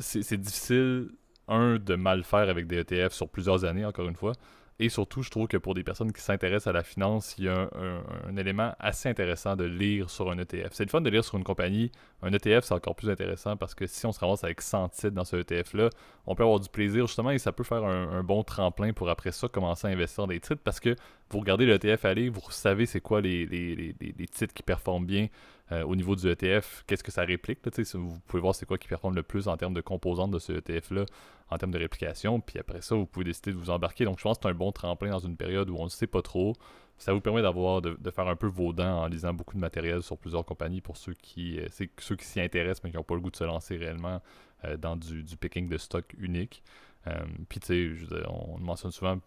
c'est 0.00 0.36
difficile, 0.36 1.08
un, 1.48 1.78
de 1.78 1.94
mal 1.94 2.24
faire 2.24 2.50
avec 2.50 2.66
des 2.66 2.78
ETF 2.80 3.12
sur 3.12 3.28
plusieurs 3.28 3.64
années, 3.64 3.86
encore 3.86 4.06
une 4.06 4.16
fois. 4.16 4.34
Et 4.80 4.88
surtout, 4.90 5.22
je 5.22 5.30
trouve 5.30 5.48
que 5.48 5.56
pour 5.56 5.74
des 5.74 5.82
personnes 5.82 6.12
qui 6.12 6.20
s'intéressent 6.22 6.68
à 6.68 6.72
la 6.72 6.84
finance, 6.84 7.34
il 7.36 7.44
y 7.44 7.48
a 7.48 7.68
un, 7.74 8.36
élément 8.36 8.74
assez 8.78 9.08
intéressant 9.08 9.56
de 9.56 9.64
lire 9.64 10.08
sur 10.08 10.30
un 10.30 10.38
ETF. 10.38 10.68
C'est 10.70 10.84
le 10.84 10.90
fun 10.90 11.00
de 11.00 11.10
lire 11.10 11.24
sur 11.24 11.36
une 11.36 11.42
compagnie. 11.42 11.90
Un 12.22 12.32
ETF, 12.32 12.64
c'est 12.64 12.74
encore 12.74 12.94
plus 12.94 13.10
intéressant 13.10 13.56
parce 13.56 13.74
que 13.74 13.86
si 13.88 14.06
on 14.06 14.12
se 14.12 14.20
ramasse 14.20 14.44
avec 14.44 14.60
100 14.60 14.90
titres 14.90 15.10
dans 15.10 15.24
ce 15.24 15.36
ETF-là, 15.36 15.90
on 16.26 16.36
peut 16.36 16.44
avoir 16.44 16.60
du 16.60 16.68
plaisir 16.68 17.08
justement 17.08 17.32
et 17.32 17.38
ça 17.38 17.50
peut 17.50 17.64
faire 17.64 17.84
un, 17.84 18.22
bon 18.22 18.44
tremplin 18.44 18.92
pour 18.92 19.08
après 19.08 19.32
ça 19.32 19.48
commencer 19.48 19.88
à 19.88 19.90
investir 19.90 20.24
dans 20.24 20.28
des 20.28 20.40
titres 20.40 20.62
parce 20.62 20.78
que 20.78 20.94
vous 21.30 21.40
regardez 21.40 21.66
l'ETF 21.66 22.04
aller, 22.04 22.28
vous 22.28 22.40
savez 22.50 22.86
c'est 22.86 23.00
quoi 23.00 23.20
les, 23.20 23.94
titres 24.30 24.54
qui 24.54 24.62
performent 24.62 25.06
bien 25.06 25.28
euh, 25.70 25.82
au 25.84 25.94
niveau 25.96 26.16
du 26.16 26.26
ETF, 26.28 26.84
qu'est-ce 26.86 27.04
que 27.04 27.10
ça 27.10 27.22
réplique. 27.22 27.58
Vous 27.94 28.18
pouvez 28.26 28.40
voir 28.40 28.54
c'est 28.54 28.66
quoi 28.66 28.78
qui 28.78 28.88
performe 28.88 29.14
le 29.14 29.22
plus 29.22 29.48
en 29.48 29.56
termes 29.56 29.74
de 29.74 29.82
composantes 29.82 30.30
de 30.30 30.38
ce 30.38 30.52
ETF-là 30.52 31.04
en 31.50 31.58
termes 31.58 31.72
de 31.72 31.78
réplication. 31.78 32.40
Puis 32.40 32.58
après 32.58 32.80
ça, 32.80 32.94
vous 32.94 33.06
pouvez 33.06 33.24
décider 33.24 33.52
de 33.52 33.56
vous 33.56 33.70
embarquer. 33.70 34.04
Donc 34.04 34.18
je 34.18 34.22
pense 34.22 34.38
que 34.38 34.44
c'est 34.44 34.48
un 34.48 34.54
bon 34.54 34.72
tremplin 34.72 35.10
dans 35.10 35.18
une 35.18 35.36
période 35.36 35.68
où 35.70 35.76
on 35.76 35.84
ne 35.84 35.90
sait 35.90 36.06
pas 36.06 36.22
trop. 36.22 36.54
Ça 36.96 37.12
vous 37.12 37.20
permet 37.20 37.42
d'avoir 37.42 37.80
de, 37.80 38.10
faire 38.10 38.26
un 38.26 38.34
peu 38.34 38.48
vos 38.48 38.72
dents 38.72 39.02
en 39.02 39.06
lisant 39.06 39.32
beaucoup 39.32 39.54
de 39.54 39.60
matériel 39.60 40.02
sur 40.02 40.18
plusieurs 40.18 40.44
compagnies 40.44 40.80
pour 40.80 40.96
ceux 40.96 41.14
qui 41.14 41.60
euh, 41.60 41.68
ceux 41.98 42.16
qui 42.16 42.24
s'y 42.24 42.40
intéressent 42.40 42.82
mais 42.82 42.90
qui 42.90 42.96
n'ont 42.96 43.04
pas 43.04 43.14
le 43.14 43.20
goût 43.20 43.30
de 43.30 43.36
se 43.36 43.44
lancer 43.44 43.76
réellement 43.76 44.20
euh, 44.64 44.76
dans 44.76 44.96
du, 44.96 45.22
du, 45.22 45.36
picking 45.36 45.68
de 45.68 45.78
stock 45.78 46.12
unique. 46.18 46.64
Euh, 47.08 47.24
puis 47.48 47.60
tu 47.60 48.06
sais, 48.06 48.16
on 48.28 48.58
mentionne 48.58 48.90
souvent, 48.90 49.18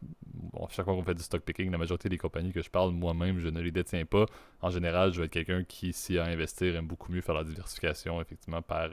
chaque 0.69 0.85
fois 0.85 0.93
qu'on 0.93 1.03
fait 1.03 1.15
du 1.15 1.23
stock 1.23 1.41
picking, 1.41 1.71
la 1.71 1.77
majorité 1.77 2.09
des 2.09 2.17
compagnies 2.17 2.51
que 2.51 2.61
je 2.61 2.69
parle, 2.69 2.91
moi-même, 2.91 3.39
je 3.39 3.47
ne 3.47 3.61
les 3.61 3.71
détiens 3.71 4.05
pas. 4.05 4.25
En 4.61 4.69
général, 4.69 5.13
je 5.13 5.19
vais 5.19 5.25
être 5.25 5.31
quelqu'un 5.31 5.63
qui, 5.63 5.93
s'y 5.93 6.17
a 6.17 6.25
à 6.25 6.27
investir, 6.27 6.75
aime 6.75 6.87
beaucoup 6.87 7.11
mieux 7.11 7.21
faire 7.21 7.35
la 7.35 7.43
diversification, 7.43 8.21
effectivement, 8.21 8.61
par, 8.61 8.89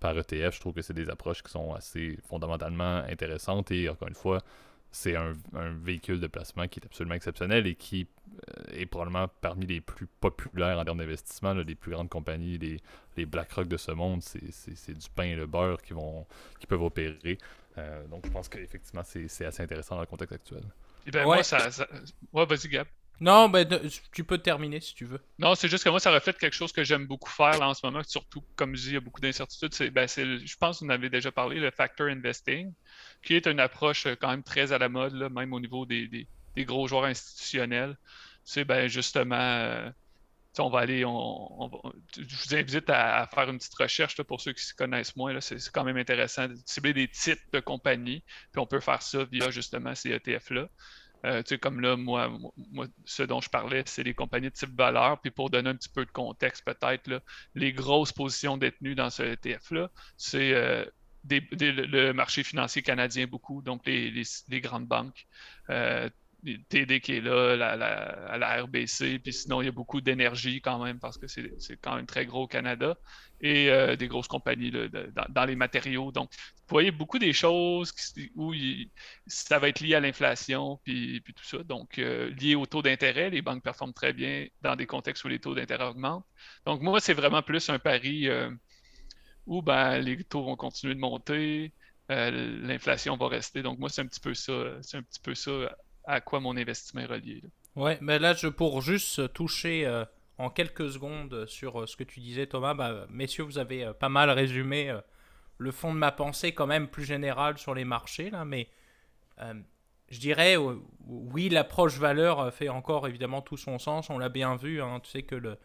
par 0.00 0.18
ETF. 0.18 0.54
Je 0.54 0.60
trouve 0.60 0.74
que 0.74 0.82
c'est 0.82 0.94
des 0.94 1.10
approches 1.10 1.42
qui 1.42 1.50
sont 1.50 1.74
assez 1.74 2.18
fondamentalement 2.28 3.02
intéressantes 3.08 3.70
et 3.70 3.88
encore 3.88 4.08
une 4.08 4.14
fois, 4.14 4.42
c'est 4.94 5.16
un, 5.16 5.32
véhicule 5.82 6.20
de 6.20 6.28
placement 6.28 6.68
qui 6.68 6.78
est 6.78 6.86
absolument 6.86 7.16
exceptionnel 7.16 7.66
et 7.66 7.74
qui 7.74 8.06
euh, 8.48 8.62
est 8.72 8.86
probablement 8.86 9.26
parmi 9.40 9.66
les 9.66 9.80
plus 9.80 10.06
populaires 10.06 10.78
en 10.78 10.84
termes 10.84 10.98
d'investissement. 10.98 11.52
Les 11.52 11.74
plus 11.74 11.90
grandes 11.90 12.08
compagnies, 12.08 12.58
les, 12.58 12.80
les 13.16 13.26
BlackRock 13.26 13.66
de 13.66 13.76
ce 13.76 13.90
monde, 13.90 14.22
c'est 14.22 14.92
du 14.96 15.10
pain 15.10 15.24
et 15.24 15.34
le 15.34 15.46
beurre 15.46 15.82
qui, 15.82 15.94
vont, 15.94 16.26
qui 16.60 16.68
peuvent 16.68 16.82
opérer. 16.82 17.38
Euh, 17.78 18.06
donc 18.06 18.26
je 18.26 18.30
pense 18.30 18.48
qu'effectivement, 18.48 19.02
c'est 19.04 19.44
assez 19.44 19.62
intéressant 19.62 19.96
dans 19.96 20.02
le 20.02 20.06
contexte 20.06 20.34
actuel. 20.34 20.62
Et 21.06 21.08
eh 21.08 21.10
ben 21.10 21.24
moi, 21.24 21.42
ça, 21.42 21.68
Ouais, 22.32 22.46
vas-y, 22.46 22.68
Gab. 22.68 22.86
Non, 23.20 23.48
ben, 23.48 23.68
tu 24.12 24.24
peux 24.24 24.38
terminer 24.38 24.80
si 24.80 24.94
tu 24.94 25.04
veux. 25.04 25.20
Non, 25.38 25.54
c'est 25.54 25.68
juste 25.68 25.84
que 25.84 25.88
moi, 25.88 26.00
ça 26.00 26.10
reflète 26.10 26.36
quelque 26.36 26.54
chose 26.54 26.72
que 26.72 26.82
j'aime 26.82 27.06
beaucoup 27.06 27.30
faire 27.30 27.58
là, 27.58 27.68
en 27.68 27.74
ce 27.74 27.86
moment, 27.86 28.02
surtout, 28.02 28.42
comme 28.56 28.74
je 28.74 28.82
dis, 28.82 28.88
il 28.88 28.94
y 28.94 28.96
a 28.96 29.00
beaucoup 29.00 29.20
d'incertitudes. 29.20 29.92
Ben, 29.92 30.08
je 30.08 30.56
pense 30.56 30.80
que 30.80 30.84
vous 30.84 30.90
en 30.90 30.94
avez 30.94 31.10
déjà 31.10 31.30
parlé, 31.30 31.60
le 31.60 31.70
factor 31.70 32.08
investing, 32.08 32.72
qui 33.22 33.34
est 33.34 33.46
une 33.46 33.60
approche 33.60 34.06
euh, 34.06 34.16
quand 34.20 34.30
même 34.30 34.42
très 34.42 34.72
à 34.72 34.78
la 34.78 34.88
mode, 34.88 35.14
là, 35.14 35.28
même 35.28 35.52
au 35.52 35.60
niveau 35.60 35.86
des, 35.86 36.08
des, 36.08 36.64
gros 36.64 36.88
joueurs 36.88 37.04
institutionnels. 37.04 37.96
C'est 38.44 38.64
ben, 38.64 38.88
justement 38.88 39.36
euh, 39.36 39.90
on 40.58 40.70
va 40.70 40.80
aller, 40.80 41.04
on, 41.04 41.70
je 42.16 42.22
vous 42.22 42.54
invite 42.54 42.88
à, 42.90 43.26
faire 43.32 43.50
une 43.50 43.58
petite 43.58 43.74
recherche 43.74 44.22
pour 44.22 44.40
ceux 44.40 44.52
qui 44.52 44.64
se 44.64 44.74
connaissent 44.74 45.16
moins. 45.16 45.40
C'est 45.40 45.58
quand 45.72 45.84
même 45.84 45.96
intéressant 45.96 46.48
de 46.48 46.56
cibler 46.64 46.92
des 46.92 47.08
titres 47.08 47.42
de 47.52 47.60
compagnie, 47.60 48.22
puis 48.52 48.60
on 48.60 48.66
peut 48.66 48.80
faire 48.80 49.02
ça 49.02 49.24
via 49.24 49.50
justement 49.50 49.94
ces 49.94 50.10
ETF-là. 50.10 50.68
Euh, 51.24 51.42
comme 51.60 51.80
là, 51.80 51.96
moi, 51.96 52.30
moi, 52.70 52.86
ce 53.06 53.22
dont 53.22 53.40
je 53.40 53.48
parlais, 53.48 53.82
c'est 53.86 54.02
les 54.02 54.12
compagnies 54.12 54.50
de 54.50 54.54
type 54.54 54.76
valeur. 54.76 55.20
Puis 55.20 55.30
pour 55.30 55.48
donner 55.48 55.70
un 55.70 55.74
petit 55.74 55.88
peu 55.88 56.04
de 56.04 56.10
contexte, 56.10 56.64
peut-être, 56.64 57.22
les 57.54 57.72
grosses 57.72 58.12
positions 58.12 58.58
détenues 58.58 58.94
dans 58.94 59.08
ce 59.08 59.22
ETF-là, 59.22 59.90
c'est 60.18 60.52
euh, 60.52 60.84
le 61.30 62.12
marché 62.12 62.42
financier 62.42 62.82
canadien 62.82 63.26
beaucoup, 63.26 63.62
donc 63.62 63.86
les, 63.86 64.24
grandes 64.60 64.86
banques. 64.86 65.26
Euh, 65.70 66.10
TD 66.68 67.00
qui 67.00 67.14
est 67.14 67.20
là, 67.20 67.56
la, 67.56 67.70
à 67.70 68.38
la 68.38 68.62
RBC, 68.62 69.18
puis 69.18 69.32
sinon 69.32 69.62
il 69.62 69.66
y 69.66 69.68
a 69.68 69.72
beaucoup 69.72 70.00
d'énergie 70.00 70.60
quand 70.60 70.82
même 70.82 70.98
parce 70.98 71.18
que 71.18 71.26
c'est 71.26 71.76
quand 71.80 71.96
même 71.96 72.06
très 72.06 72.26
gros 72.26 72.42
au 72.42 72.46
Canada 72.46 72.96
et 73.40 73.70
euh, 73.70 73.96
des 73.96 74.08
grosses 74.08 74.28
compagnies 74.28 74.70
dans, 74.70 75.44
les 75.44 75.56
matériaux. 75.56 76.12
Donc, 76.12 76.30
vous 76.32 76.70
voyez 76.70 76.90
beaucoup 76.90 77.18
des 77.18 77.32
choses 77.32 77.92
où 78.36 78.54
ça 79.26 79.58
va 79.58 79.68
être 79.68 79.80
lié 79.80 79.94
à 79.94 80.00
l'inflation 80.00 80.80
puis, 80.84 81.20
puis, 81.20 81.34
tout 81.34 81.44
ça. 81.44 81.58
Donc, 81.62 81.98
euh, 81.98 82.30
lié 82.40 82.54
au 82.54 82.66
taux 82.66 82.82
d'intérêt, 82.82 83.30
les 83.30 83.42
banques 83.42 83.62
performent 83.62 83.92
très 83.92 84.12
bien 84.12 84.46
dans 84.62 84.76
des 84.76 84.86
contextes 84.86 85.24
où 85.24 85.28
les 85.28 85.40
taux 85.40 85.54
d'intérêt 85.54 85.84
augmentent. 85.84 86.24
Donc, 86.66 86.80
moi, 86.80 87.00
c'est 87.00 87.14
vraiment 87.14 87.42
plus 87.42 87.68
un 87.68 87.78
pari 87.78 88.28
euh, 88.28 88.50
où 89.46 89.62
ben, 89.62 89.98
les 89.98 90.24
taux 90.24 90.44
vont 90.44 90.56
continuer 90.56 90.94
de 90.94 91.00
monter. 91.00 91.72
l'inflation 92.08 93.16
va 93.16 93.28
rester. 93.28 93.62
Donc, 93.62 93.78
moi, 93.78 93.88
c'est 93.90 94.02
un 94.02 94.06
petit 94.06 94.20
peu 94.20 94.34
ça. 94.34 94.52
C'est 94.82 94.96
un 94.96 95.02
petit 95.02 95.20
peu 95.20 95.34
ça 95.34 95.70
à 96.06 96.20
quoi 96.20 96.40
mon 96.40 96.56
investissement 96.56 97.02
est 97.02 97.06
relié. 97.06 97.42
Ouais, 97.76 97.98
mais 98.00 98.18
là, 98.18 98.34
je, 98.34 98.46
pour 98.46 98.82
juste 98.82 99.32
toucher 99.32 99.86
euh, 99.86 100.04
en 100.38 100.48
quelques 100.50 100.90
secondes 100.90 101.46
sur 101.46 101.80
euh, 101.80 101.86
ce 101.86 101.96
que 101.96 102.04
tu 102.04 102.20
disais, 102.20 102.46
Thomas, 102.46 102.74
bah, 102.74 103.06
messieurs, 103.10 103.44
vous 103.44 103.58
avez 103.58 103.84
euh, 103.84 103.92
pas 103.92 104.08
mal 104.08 104.30
résumé 104.30 104.96
le 105.58 105.70
fond 105.70 105.92
de 105.92 105.98
ma 105.98 106.12
pensée, 106.12 106.52
quand 106.52 106.66
même 106.66 106.88
plus 106.88 107.04
générale 107.04 107.58
sur 107.58 107.74
les 107.74 107.84
marchés, 107.84 108.30
là, 108.30 108.44
mais 108.44 108.68
je 110.10 110.20
dirais, 110.20 110.56
oui, 111.06 111.48
l'approche 111.48 111.98
valeur 111.98 112.52
fait 112.52 112.68
encore 112.68 113.08
évidemment 113.08 113.42
tout 113.42 113.56
son 113.56 113.78
sens, 113.78 114.10
on 114.10 114.18
l'a 114.18 114.28
bien 114.28 114.56
vu, 114.56 114.80
hein, 114.82 115.00
tu 115.02 115.10
sais 115.10 115.22
que 115.22 115.34
le. 115.34 115.58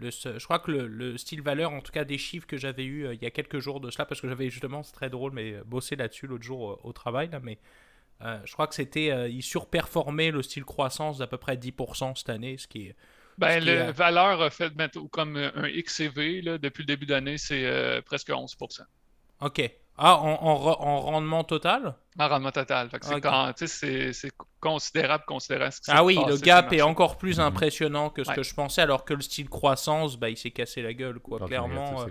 Le, 0.00 0.10
je 0.10 0.44
crois 0.44 0.60
que 0.60 0.70
le, 0.70 1.18
style 1.18 1.42
valeur, 1.42 1.72
en 1.72 1.80
tout 1.80 1.90
cas 1.90 2.04
des 2.04 2.18
chiffres 2.18 2.46
que 2.46 2.56
j'avais 2.56 2.84
eu 2.84 3.12
il 3.12 3.20
y 3.20 3.26
a 3.26 3.32
quelques 3.32 3.58
jours 3.58 3.80
de 3.80 3.90
cela, 3.90 4.06
parce 4.06 4.20
que 4.20 4.28
j'avais 4.28 4.48
justement, 4.48 4.84
c'est 4.84 4.92
très 4.92 5.10
drôle, 5.10 5.32
mais 5.32 5.54
bossé 5.66 5.96
là-dessus 5.96 6.28
l'autre 6.28 6.44
jour 6.44 6.78
au 6.84 6.92
travail, 6.92 7.30
là, 7.30 7.40
mais 7.42 7.58
euh, 8.22 8.38
je 8.44 8.52
crois 8.52 8.66
que 8.66 8.74
c'était. 8.74 9.10
Euh, 9.10 9.28
il 9.28 9.42
surperformait 9.42 10.30
le 10.30 10.42
style 10.42 10.64
croissance 10.64 11.18
d'à 11.18 11.26
peu 11.26 11.36
près 11.36 11.56
10% 11.56 12.16
cette 12.16 12.28
année, 12.28 12.56
ce 12.58 12.66
qui 12.66 12.86
est. 12.86 12.96
Ben, 13.38 13.64
le 13.64 13.92
valeur 13.92 14.42
a 14.42 14.50
fait 14.50 14.72
comme 15.12 15.36
un 15.36 15.68
XCV 15.70 16.42
là, 16.42 16.58
depuis 16.58 16.82
le 16.82 16.86
début 16.86 17.06
d'année, 17.06 17.38
c'est 17.38 17.64
euh, 17.64 18.02
presque 18.02 18.30
11%. 18.30 18.80
OK. 19.42 19.70
Ah, 19.96 20.16
en, 20.16 20.54
rendement 20.56 21.44
total? 21.44 21.94
En 22.18 22.28
rendement 22.28 22.50
total. 22.50 22.90
c'est 23.66 24.32
considérable, 24.60 25.24
considérant 25.24 25.70
ce 25.70 25.80
Ah 25.86 26.04
oui, 26.04 26.18
le 26.26 26.36
gap 26.36 26.72
est 26.72 26.82
encore 26.82 27.16
plus 27.16 27.38
mhm. 27.38 27.44
impressionnant 27.44 28.10
que 28.10 28.24
ce 28.24 28.32
que 28.32 28.42
je 28.42 28.54
pensais, 28.54 28.82
alors 28.82 29.04
que 29.04 29.14
le 29.14 29.20
style 29.20 29.48
croissance, 29.48 30.16
bah, 30.16 30.28
il 30.28 30.36
s'est 30.36 30.50
cassé 30.50 30.82
la 30.82 30.92
gueule, 30.92 31.20
quoi, 31.20 31.38
clairement. 31.46 32.02
Euh, 32.02 32.06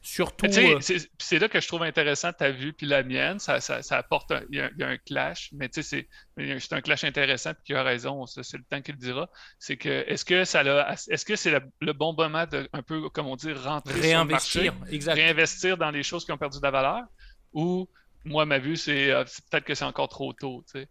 surtout. 0.00 0.46
Euh, 0.46 0.80
c'est 0.80 1.38
là 1.38 1.48
que 1.48 1.60
je 1.60 1.68
trouve 1.68 1.82
intéressant 1.82 2.32
ta 2.32 2.50
vue 2.50 2.72
puis 2.72 2.86
la 2.86 3.02
mienne. 3.02 3.38
Ça, 3.38 3.58
apporte. 3.90 4.32
il, 4.50 4.56
y 4.56 4.82
a, 4.82 4.88
un 4.88 4.96
clash, 4.96 5.50
mais 5.52 5.68
c'est 5.72 6.08
un 6.72 6.80
clash 6.80 7.04
intéressant, 7.04 7.52
puis 7.52 7.64
tu 7.66 7.76
as 7.76 7.82
raison, 7.82 8.24
c'est 8.26 8.56
le 8.56 8.64
temps 8.64 8.80
qu'il 8.80 8.96
dira. 8.96 9.28
C'est 9.58 9.76
que 9.76 10.04
est-ce 10.08 10.24
que 10.24 10.44
ça 10.44 10.62
est-ce 11.08 11.24
que 11.24 11.36
c'est 11.36 11.52
le, 11.80 11.92
bon 11.92 12.14
moment 12.14 12.46
de 12.46 12.68
un 12.72 12.82
peu, 12.82 13.10
comme 13.10 13.26
on 13.26 13.36
dit, 13.36 13.52
rentrer 13.52 14.00
réinvestir, 14.00 14.74
sur 14.90 15.12
réinvestir 15.12 15.76
dans 15.76 15.90
les 15.90 16.02
choses 16.02 16.24
qui 16.24 16.32
ont 16.32 16.38
perdu 16.38 16.58
de 16.58 16.62
la 16.62 16.70
valeur? 16.70 17.02
Ou 17.52 17.88
moi, 18.24 18.46
ma 18.46 18.58
vue, 18.58 18.76
c'est 18.76 19.10
euh, 19.10 19.24
peut-être 19.50 19.64
que 19.64 19.74
c'est 19.74 19.84
encore 19.84 20.08
trop 20.08 20.32
tôt. 20.32 20.62
Tu 20.66 20.80
sais. 20.80 20.88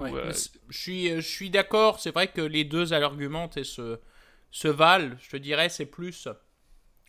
Euh, 0.00 0.32
je 0.68 0.78
suis, 0.78 1.08
je 1.08 1.20
suis 1.20 1.50
d'accord. 1.50 2.00
C'est 2.00 2.10
vrai 2.10 2.28
que 2.28 2.40
les 2.40 2.64
deux 2.64 2.92
argumentent 2.92 3.56
et 3.56 3.64
se, 3.64 3.98
se 4.50 4.68
valent. 4.68 5.16
Je 5.20 5.30
te 5.30 5.36
dirais, 5.36 5.68
c'est 5.68 5.86
plus. 5.86 6.28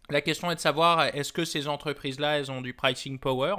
La 0.10 0.22
question 0.22 0.52
est 0.52 0.56
de 0.56 0.60
savoir 0.60 1.04
est-ce 1.16 1.34
que 1.34 1.44
ces 1.44 1.68
entreprises-là, 1.68 2.40
elles 2.40 2.52
ont 2.52 2.62
du 2.62 2.74
pricing 2.74 3.20
power? 3.20 3.56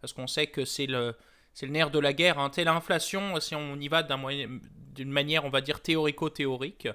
Parce 0.00 0.12
qu'on 0.12 0.26
sait 0.26 0.46
que 0.46 0.64
c'est 0.64 0.86
le, 0.86 1.14
c'est 1.52 1.66
le 1.66 1.72
nerf 1.72 1.90
de 1.90 1.98
la 1.98 2.12
guerre. 2.12 2.38
Hein. 2.38 2.50
L'inflation, 2.56 3.38
si 3.40 3.54
on 3.54 3.76
y 3.76 3.88
va 3.88 4.02
d'une 4.02 5.10
manière, 5.10 5.44
on 5.44 5.50
va 5.50 5.60
dire, 5.60 5.80
théorico-théorique, 5.80 6.88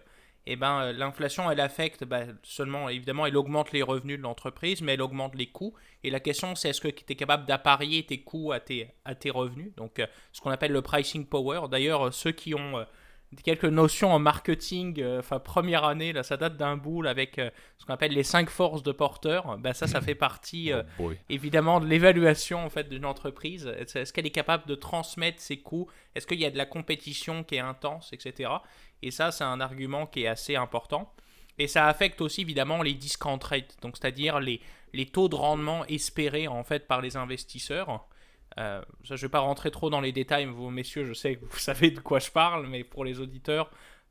eh 0.51 0.55
ben, 0.55 0.81
euh, 0.81 0.93
l'inflation, 0.93 1.51
elle 1.51 1.59
affecte 1.59 2.03
bah, 2.03 2.21
seulement, 2.41 2.89
évidemment, 2.89 3.27
elle 3.27 3.37
augmente 3.37 3.71
les 3.71 3.83
revenus 3.83 4.17
de 4.17 4.23
l'entreprise, 4.23 4.81
mais 4.81 4.93
elle 4.93 5.01
augmente 5.01 5.35
les 5.35 5.45
coûts. 5.45 5.75
Et 6.03 6.09
la 6.09 6.19
question, 6.19 6.55
c'est 6.55 6.69
est-ce 6.69 6.81
que 6.81 6.87
tu 6.87 7.03
es 7.07 7.15
capable 7.15 7.45
d'apparier 7.45 8.03
tes 8.03 8.21
coûts 8.21 8.51
à 8.51 8.59
tes, 8.59 8.89
à 9.05 9.13
tes 9.13 9.29
revenus? 9.29 9.71
Donc, 9.75 9.99
euh, 9.99 10.07
ce 10.31 10.41
qu'on 10.41 10.49
appelle 10.49 10.71
le 10.71 10.81
pricing 10.81 11.27
power. 11.27 11.67
D'ailleurs, 11.69 12.07
euh, 12.07 12.11
ceux 12.11 12.31
qui 12.31 12.55
ont 12.55 12.83
quelques 13.43 13.65
notions 13.65 14.11
en 14.11 14.17
marketing, 14.17 15.05
enfin, 15.19 15.37
première 15.37 15.83
année, 15.83 16.13
là, 16.13 16.23
ça 16.23 16.35
date 16.35 16.57
d'un 16.57 16.77
bout 16.77 17.05
avec 17.05 17.35
ce 17.77 17.85
qu'on 17.85 17.93
appelle 17.93 18.13
les 18.13 18.23
cinq 18.23 18.49
forces 18.49 18.81
de 18.81 18.91
porteur. 18.91 19.59
Bah, 19.59 19.75
ça, 19.75 19.85
ça 19.85 20.01
fait 20.01 20.15
partie, 20.15 20.71
oh 20.99 21.11
évidemment, 21.29 21.79
de 21.79 21.85
l'évaluation 21.85 22.65
en 22.65 22.71
fait, 22.71 22.89
d'une 22.89 23.05
entreprise. 23.05 23.67
Est-ce 23.67 24.11
qu'elle 24.11 24.25
est 24.25 24.31
capable 24.31 24.65
de 24.65 24.73
transmettre 24.73 25.39
ses 25.39 25.57
coûts? 25.57 25.87
Est-ce 26.15 26.25
qu'il 26.25 26.39
y 26.39 26.45
a 26.45 26.49
de 26.49 26.57
la 26.57 26.65
compétition 26.65 27.43
qui 27.43 27.53
est 27.53 27.59
intense, 27.59 28.13
etc. 28.13 28.49
Et 29.01 29.11
ça, 29.11 29.31
c'est 29.31 29.43
un 29.43 29.61
argument 29.61 30.05
qui 30.05 30.23
est 30.23 30.27
assez 30.27 30.55
important. 30.55 31.13
Et 31.57 31.67
ça 31.67 31.87
affecte 31.87 32.21
aussi 32.21 32.41
évidemment 32.41 32.81
les 32.81 32.93
discount 32.93 33.39
rates, 33.41 33.77
donc 33.81 33.97
c'est-à-dire 33.97 34.39
les, 34.39 34.61
les 34.93 35.05
taux 35.05 35.27
de 35.27 35.35
rendement 35.35 35.85
espérés 35.85 36.47
en 36.47 36.63
fait 36.63 36.87
par 36.87 37.01
les 37.01 37.17
investisseurs. 37.17 38.07
Euh, 38.57 38.81
je 39.03 39.13
ne 39.13 39.19
vais 39.19 39.29
pas 39.29 39.39
rentrer 39.39 39.69
trop 39.69 39.89
dans 39.89 40.01
les 40.01 40.13
détails, 40.13 40.45
vous 40.45 40.69
messieurs, 40.69 41.05
je 41.05 41.13
sais 41.13 41.35
que 41.35 41.45
vous 41.45 41.57
savez 41.59 41.91
de 41.91 41.99
quoi 41.99 42.19
je 42.19 42.31
parle, 42.31 42.67
mais 42.67 42.85
pour 42.85 43.03
les 43.03 43.19
auditeurs, 43.19 43.69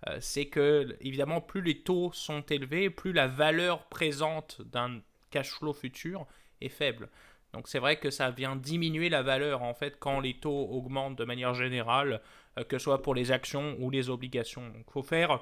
euh, 0.09 0.19
c'est 0.21 0.47
que 0.47 0.97
évidemment 1.01 1.41
plus 1.41 1.63
les 1.63 1.81
taux 1.81 2.13
sont 2.13 2.43
élevés, 2.43 2.91
plus 2.91 3.13
la 3.13 3.27
valeur 3.27 3.87
présente 3.87 4.61
d'un 4.63 5.01
cash 5.31 5.51
flow 5.51 5.73
futur 5.73 6.27
est 6.61 6.69
faible. 6.69 7.09
Donc 7.55 7.67
c'est 7.67 7.79
vrai 7.79 7.99
que 7.99 8.11
ça 8.11 8.31
vient 8.31 8.57
diminuer 8.57 9.09
la 9.09 9.23
valeur 9.23 9.63
en 9.63 9.73
fait 9.73 9.97
quand 9.99 10.21
les 10.21 10.35
taux 10.35 10.69
augmentent 10.71 11.17
de 11.17 11.25
manière 11.25 11.55
générale 11.55 12.21
que 12.65 12.79
ce 12.79 12.85
soit 12.85 13.03
pour 13.03 13.15
les 13.15 13.31
actions 13.33 13.77
ou 13.79 13.91
les 13.91 14.11
obligations. 14.11 14.69
Donc, 14.71 14.91
faut 14.91 15.03
faire, 15.03 15.41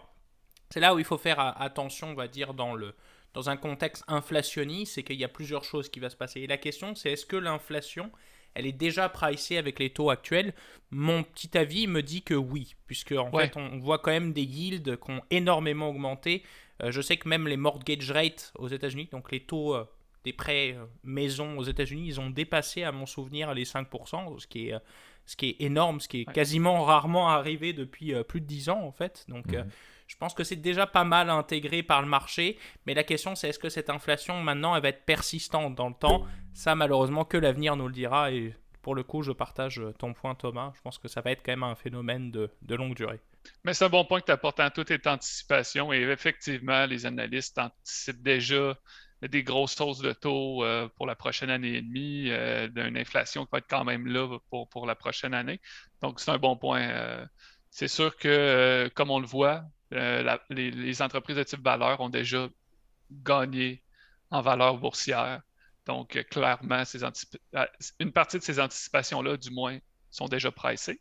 c'est 0.70 0.80
là 0.80 0.94
où 0.94 0.98
il 0.98 1.04
faut 1.04 1.18
faire 1.18 1.38
attention, 1.60 2.10
on 2.10 2.14
va 2.14 2.28
dire, 2.28 2.54
dans, 2.54 2.74
le, 2.74 2.94
dans 3.34 3.50
un 3.50 3.56
contexte 3.56 4.04
inflationniste, 4.08 4.94
c'est 4.94 5.02
qu'il 5.02 5.16
y 5.16 5.24
a 5.24 5.28
plusieurs 5.28 5.64
choses 5.64 5.88
qui 5.88 6.00
vont 6.00 6.08
se 6.08 6.16
passer. 6.16 6.40
Et 6.40 6.46
la 6.46 6.58
question, 6.58 6.94
c'est 6.94 7.12
est-ce 7.12 7.26
que 7.26 7.36
l'inflation, 7.36 8.10
elle 8.54 8.66
est 8.66 8.72
déjà 8.72 9.08
pricée 9.08 9.58
avec 9.58 9.78
les 9.78 9.90
taux 9.90 10.10
actuels? 10.10 10.54
Mon 10.90 11.22
petit 11.22 11.56
avis 11.56 11.86
me 11.86 12.02
dit 12.02 12.22
que 12.22 12.34
oui, 12.34 12.74
puisque 12.86 13.12
en 13.12 13.30
fait, 13.30 13.56
on 13.56 13.78
voit 13.78 13.98
quand 13.98 14.10
même 14.10 14.32
des 14.32 14.44
yields 14.44 14.96
qui 14.96 15.10
ont 15.10 15.22
énormément 15.30 15.90
augmenté. 15.90 16.42
Euh, 16.82 16.90
je 16.90 17.00
sais 17.00 17.16
que 17.16 17.28
même 17.28 17.48
les 17.48 17.56
mortgage 17.56 18.10
rates 18.10 18.52
aux 18.56 18.68
États-Unis, 18.68 19.08
donc 19.10 19.32
les 19.32 19.40
taux 19.40 19.74
euh, 19.74 19.84
des 20.24 20.32
prêts 20.32 20.76
maison 21.04 21.56
aux 21.56 21.64
États-Unis, 21.64 22.06
ils 22.06 22.20
ont 22.20 22.30
dépassé, 22.30 22.82
à 22.82 22.92
mon 22.92 23.06
souvenir, 23.06 23.54
les 23.54 23.64
5%, 23.64 24.38
ce 24.38 24.46
qui 24.46 24.68
est 24.68 24.74
ce 25.26 25.36
qui 25.36 25.50
est 25.50 25.56
énorme, 25.60 26.00
ce 26.00 26.08
qui 26.08 26.20
est 26.22 26.32
quasiment 26.32 26.84
rarement 26.84 27.28
arrivé 27.28 27.72
depuis 27.72 28.14
euh, 28.14 28.22
plus 28.22 28.40
de 28.40 28.46
10 28.46 28.70
ans 28.70 28.82
en 28.82 28.92
fait. 28.92 29.24
Donc 29.28 29.52
euh, 29.52 29.64
mhm. 29.64 29.70
je 30.06 30.16
pense 30.16 30.34
que 30.34 30.44
c'est 30.44 30.56
déjà 30.56 30.86
pas 30.86 31.04
mal 31.04 31.28
intégré 31.28 31.82
par 31.82 32.00
le 32.00 32.08
marché, 32.08 32.58
mais 32.86 32.94
la 32.94 33.04
question 33.04 33.34
c'est 33.34 33.48
est-ce 33.48 33.58
que 33.58 33.68
cette 33.68 33.90
inflation 33.90 34.40
maintenant 34.42 34.74
elle 34.74 34.82
va 34.82 34.88
être 34.88 35.04
persistante 35.04 35.74
dans 35.74 35.88
le 35.88 35.94
temps? 35.94 36.24
Ça 36.54 36.74
malheureusement 36.74 37.24
que 37.24 37.36
l'avenir 37.36 37.76
nous 37.76 37.88
le 37.88 37.92
dira. 37.92 38.32
Et 38.32 38.54
pour 38.82 38.94
le 38.94 39.02
coup 39.02 39.22
je 39.22 39.32
partage 39.32 39.82
ton 39.98 40.14
point 40.14 40.34
Thomas, 40.36 40.72
je 40.76 40.80
pense 40.80 40.98
que 40.98 41.08
ça 41.08 41.20
va 41.20 41.32
être 41.32 41.42
quand 41.44 41.52
même 41.52 41.64
un 41.64 41.74
phénomène 41.74 42.30
de, 42.30 42.50
de 42.62 42.74
longue 42.76 42.94
durée. 42.94 43.20
Mais 43.64 43.74
c'est 43.74 43.84
un 43.84 43.88
bon 43.88 44.04
point 44.04 44.20
que 44.20 44.26
tu 44.26 44.32
apportes 44.32 44.58
en 44.60 44.70
toute 44.70 45.06
anticipation. 45.06 45.92
Et 45.92 46.02
effectivement 46.02 46.86
les 46.86 47.04
analystes 47.04 47.58
anticipent 47.58 48.22
déjà 48.22 48.76
des 49.22 49.42
grosses 49.42 49.80
hausses 49.80 50.00
de 50.00 50.12
taux 50.12 50.62
euh, 50.64 50.88
pour 50.96 51.06
la 51.06 51.14
prochaine 51.14 51.50
année 51.50 51.74
et 51.74 51.82
demie, 51.82 52.26
euh, 52.30 52.68
d'une 52.68 52.96
inflation 52.96 53.44
qui 53.44 53.50
va 53.52 53.58
être 53.58 53.68
quand 53.68 53.84
même 53.84 54.06
là 54.06 54.38
pour, 54.50 54.68
pour 54.68 54.86
la 54.86 54.94
prochaine 54.94 55.34
année. 55.34 55.60
Donc, 56.02 56.20
c'est 56.20 56.30
un 56.30 56.38
bon 56.38 56.56
point. 56.56 56.82
Euh, 56.82 57.26
c'est 57.70 57.88
sûr 57.88 58.16
que, 58.16 58.90
comme 58.94 59.10
on 59.10 59.18
le 59.20 59.26
voit, 59.26 59.64
les, 59.90 61.02
entreprises 61.02 61.36
de 61.36 61.42
type 61.42 61.62
valeur 61.62 62.00
ont 62.00 62.08
déjà 62.08 62.48
gagné 63.10 63.82
en 64.30 64.40
valeur 64.40 64.78
boursière. 64.78 65.42
Donc, 65.86 66.24
clairement, 66.30 66.84
ces 66.84 67.04
une 68.00 68.12
partie 68.12 68.38
de 68.38 68.42
ces 68.42 68.58
anticipations-là, 68.58 69.36
du 69.36 69.50
moins, 69.50 69.78
sont 70.10 70.26
déjà 70.26 70.50
pricées. 70.50 71.00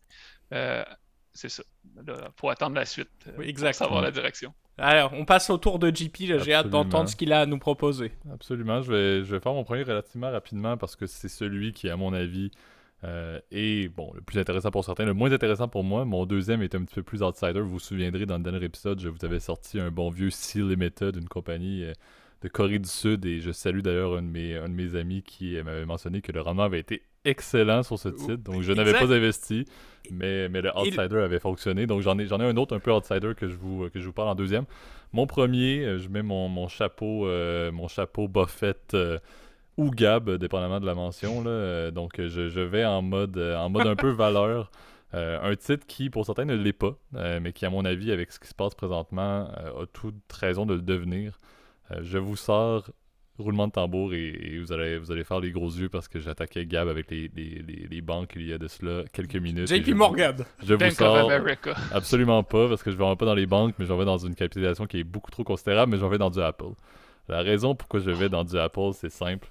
c'est 0.52 1.50
ça. 1.50 1.64
Il 1.96 2.14
faut 2.38 2.50
attendre 2.50 2.76
la 2.76 2.86
suite 2.86 3.10
pour 3.24 3.74
savoir 3.74 4.02
la 4.02 4.12
direction. 4.12 4.54
Alors, 4.78 5.14
on 5.14 5.26
passe 5.26 5.50
au 5.50 5.58
tour 5.58 5.80
de 5.80 5.90
JP. 5.94 6.16
J'ai 6.44 6.54
hâte 6.54 6.70
d'entendre 6.70 7.08
ce 7.10 7.16
qu'il 7.16 7.32
a 7.32 7.42
à 7.42 7.46
nous 7.46 7.60
proposer. 7.60 8.12
Absolument. 8.34 8.82
Je 8.82 8.92
vais, 8.92 9.24
je 9.24 9.32
vais 9.34 9.40
faire 9.40 9.54
mon 9.54 9.64
premier 9.64 9.84
relativement 9.84 10.32
rapidement 10.32 10.76
parce 10.78 10.96
que 10.96 11.06
c'est 11.08 11.30
celui 11.30 11.72
qui, 11.74 11.90
à 11.90 11.96
mon 11.98 12.14
avis, 12.14 12.52
Euh, 13.04 13.40
et 13.52 13.88
bon, 13.90 14.12
le 14.16 14.22
plus 14.22 14.40
intéressant 14.40 14.72
pour 14.72 14.84
certains, 14.84 15.06
le 15.06 15.14
moins 15.14 15.32
intéressant 15.32 15.68
pour 15.68 15.84
moi, 15.84 16.06
mon 16.06 16.26
deuxième 16.26 16.64
est 16.64 16.74
un 16.74 16.84
petit 16.84 16.96
peu 16.96 17.04
plus 17.04 17.22
outsider. 17.22 17.60
Vous 17.60 17.70
vous 17.70 17.80
souviendrez, 17.80 18.26
dans 18.26 18.38
le 18.38 18.44
dernier 18.44 18.64
épisode, 18.64 19.00
je 19.00 19.10
vous 19.10 19.24
avais 19.24 19.40
sorti 19.40 19.80
un 19.80 19.92
bon 19.92 20.10
vieux 20.10 20.32
Sea 20.32 20.62
Limited, 20.62 21.16
une 21.18 21.28
compagnie 21.28 21.84
euh, 21.84 21.94
de 22.42 22.48
Corée 22.48 22.80
du 22.80 22.90
Sud. 22.90 23.26
Et 23.26 23.40
je 23.40 23.52
salue 23.52 23.80
d'ailleurs 23.80 24.16
un, 24.18 24.22
de 24.22 24.28
mes, 24.28 24.56
un 24.56 24.70
de 24.70 24.74
mes 24.74 24.96
amis 24.96 25.24
qui 25.24 25.56
m'avait 25.64 25.86
mentionné 25.86 26.22
que 26.22 26.32
le 26.32 26.42
rendement 26.42 26.64
avait 26.64 26.80
été 26.80 27.04
excellent 27.24 27.84
sur 27.84 27.98
ce 27.98 28.10
titre. 28.10 28.44
Donc 28.44 28.62
je 28.62 28.74
n'avais 28.74 28.94
pas 28.94 29.12
investi, 29.12 29.66
mais, 30.12 30.48
mais 30.50 30.62
le 30.62 30.72
outsider 30.78 31.18
avait 31.18 31.40
fonctionné. 31.40 31.88
Donc 31.88 32.02
j'en 32.02 32.18
ai, 32.20 32.28
j'en 32.28 32.40
ai 32.40 32.46
un 32.46 32.58
autre 32.58 32.76
un 32.76 32.80
peu 32.80 32.92
outsider 32.92 33.34
que 33.36 33.48
je 33.48 33.56
vous, 33.56 33.90
que 33.90 34.00
je 34.00 34.06
vous 34.06 34.14
parle 34.14 34.30
en 34.30 34.36
deuxième. 34.36 34.66
Mon 35.14 35.28
premier, 35.28 35.86
euh, 35.86 35.98
je 35.98 36.10
mets 36.10 36.24
mon, 36.24 36.50
mon 36.50 36.68
chapeau, 36.68 37.28
mon 37.72 37.88
chapeau 37.88 38.28
Buffett 38.28 38.96
ou 39.78 39.92
Gab, 39.92 40.30
dépendamment 40.38 40.80
de 40.80 40.86
la 40.86 40.96
mention. 40.96 41.44
Là. 41.44 41.92
Donc, 41.92 42.14
je, 42.18 42.48
je, 42.48 42.62
vais 42.62 42.86
en 42.86 43.02
mode, 43.02 43.38
en 43.38 43.70
mode 43.70 43.88
un 43.88 43.96
peu 43.96 44.10
valeur. 44.12 44.72
Euh, 45.16 45.40
un 45.42 45.56
titre 45.56 45.86
qui, 45.88 46.10
pour 46.10 46.26
certains, 46.26 46.46
ne 46.46 46.56
l'est 46.56 46.74
pas, 46.74 46.98
euh, 47.16 47.40
mais 47.42 47.54
qui, 47.54 47.66
à 47.66 47.70
mon 47.70 47.86
avis, 47.86 48.12
avec 48.12 48.32
ce 48.32 48.40
qui 48.40 48.48
se 48.48 48.54
passe 48.54 48.76
présentement, 48.76 49.50
euh, 49.58 49.84
a 49.84 49.86
toute 49.94 50.16
raison 50.34 50.66
de 50.66 50.74
le 50.74 50.82
devenir. 50.82 51.38
Je 52.02 52.18
vous 52.18 52.36
sors 52.36 52.90
roulement 53.38 53.68
de 53.68 53.74
tambour 53.74 54.14
et, 54.14 54.60
vous, 54.60 54.72
allez, 54.72 54.98
vous 54.98 55.12
allez 55.12 55.24
faire 55.24 55.40
les 55.40 55.52
gros 55.52 55.70
yeux 55.70 55.90
parce 55.90 56.08
que 56.08 56.20
j'attaquais 56.20 56.66
Gab 56.66 56.88
avec 56.88 57.12
les, 57.12 57.30
les, 57.36 57.88
les, 57.90 58.02
banques 58.02 58.34
il 58.36 58.48
y 58.48 58.54
a 58.54 58.58
de 58.58 58.68
cela 58.68 59.04
quelques 59.12 59.36
minutes. 59.36 59.68
JP 59.68 59.90
Morgan. 59.90 60.46
Je 60.64 60.74
vous 60.74 60.92
sors 60.92 61.30
absolument 61.92 62.44
pas 62.44 62.70
parce 62.70 62.82
que 62.82 62.92
je 62.92 62.98
vais 62.98 63.16
pas 63.16 63.26
dans 63.26 63.34
les 63.34 63.46
banques, 63.46 63.76
mais 63.78 63.86
j'en 63.86 63.98
vais 63.98 64.06
dans 64.06 64.18
une 64.18 64.36
capitalisation 64.36 64.86
qui 64.86 65.00
est 65.00 65.04
beaucoup 65.04 65.32
trop 65.32 65.44
considérable, 65.44 65.92
mais 65.92 65.98
j'en 65.98 66.10
vais 66.10 66.18
dans 66.18 66.30
du 66.30 66.42
Apple. 66.42 66.74
La 67.28 67.42
raison 67.42 67.76
pourquoi 67.76 68.00
je 68.00 68.12
vais 68.12 68.30
dans 68.30 68.44
du 68.44 68.58
Apple, 68.58 68.92
c'est 68.94 69.10
simple. 69.10 69.50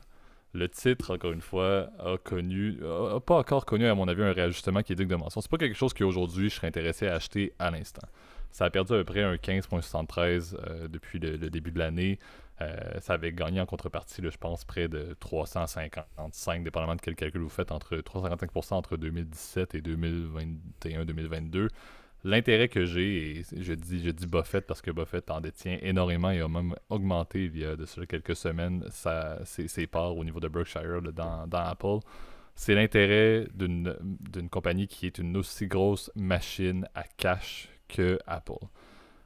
Le 0.54 0.68
titre, 0.68 1.12
encore 1.12 1.32
une 1.32 1.40
fois, 1.40 1.88
a 1.98 2.16
connu, 2.16 2.78
a 2.84 3.18
pas 3.18 3.38
encore 3.38 3.66
connu, 3.66 3.86
à 3.86 3.94
mon 3.96 4.06
avis, 4.06 4.22
un 4.22 4.32
réajustement 4.32 4.82
qui 4.82 4.92
est 4.92 4.96
digne 4.96 5.08
de 5.08 5.16
mention. 5.16 5.40
C'est 5.40 5.50
pas 5.50 5.58
quelque 5.58 5.76
chose 5.76 5.92
qu'aujourd'hui 5.92 6.48
je 6.48 6.54
serais 6.54 6.68
intéressé 6.68 7.08
à 7.08 7.14
acheter 7.16 7.52
à 7.58 7.72
l'instant. 7.72 8.06
Ça 8.54 8.66
a 8.66 8.70
perdu 8.70 8.92
à 8.92 8.98
peu 8.98 9.04
près 9.04 9.24
un 9.24 9.34
15,73 9.34 10.54
euh, 10.54 10.86
depuis 10.86 11.18
le, 11.18 11.36
début 11.50 11.72
de 11.72 11.78
l'année. 11.80 12.20
Euh, 12.60 13.00
ça 13.00 13.14
avait 13.14 13.32
gagné 13.32 13.60
en 13.60 13.66
contrepartie, 13.66 14.22
je 14.22 14.38
pense, 14.38 14.64
près 14.64 14.86
de 14.86 15.16
355, 15.18 16.62
dépendamment 16.62 16.94
de 16.94 17.00
quel 17.00 17.16
calcul 17.16 17.40
vous 17.40 17.48
faites, 17.48 17.72
entre 17.72 17.96
355% 17.96 18.74
entre 18.74 18.96
2017 18.96 19.74
et 19.74 19.80
2021-2022 19.80 21.66
l'intérêt 22.22 22.68
que 22.68 22.86
j'ai, 22.86 23.40
et 23.40 23.42
je 23.54 23.74
dis, 23.74 24.02
je 24.02 24.10
dis 24.10 24.26
Buffett 24.26 24.64
parce 24.66 24.80
que 24.80 24.92
Buffett 24.92 25.30
en 25.30 25.40
détient 25.40 25.76
énormément 25.82 26.30
et 26.30 26.40
a 26.40 26.48
même 26.48 26.74
augmenté 26.88 27.46
il 27.46 27.58
y 27.58 27.66
a 27.66 27.76
de 27.76 27.84
quelques 28.06 28.34
semaines 28.34 28.82
ses, 29.44 29.86
parts 29.88 30.16
au 30.16 30.24
niveau 30.24 30.40
de 30.40 30.48
Berkshire 30.48 31.02
dans, 31.02 31.46
Apple, 31.52 31.98
c'est 32.54 32.74
l'intérêt 32.74 33.46
d'une 33.52 34.48
compagnie 34.48 34.86
qui 34.86 35.06
est 35.06 35.18
une 35.18 35.36
aussi 35.36 35.66
grosse 35.66 36.10
machine 36.14 36.88
à 36.94 37.02
cash 37.02 37.68
Apple. 38.26 38.66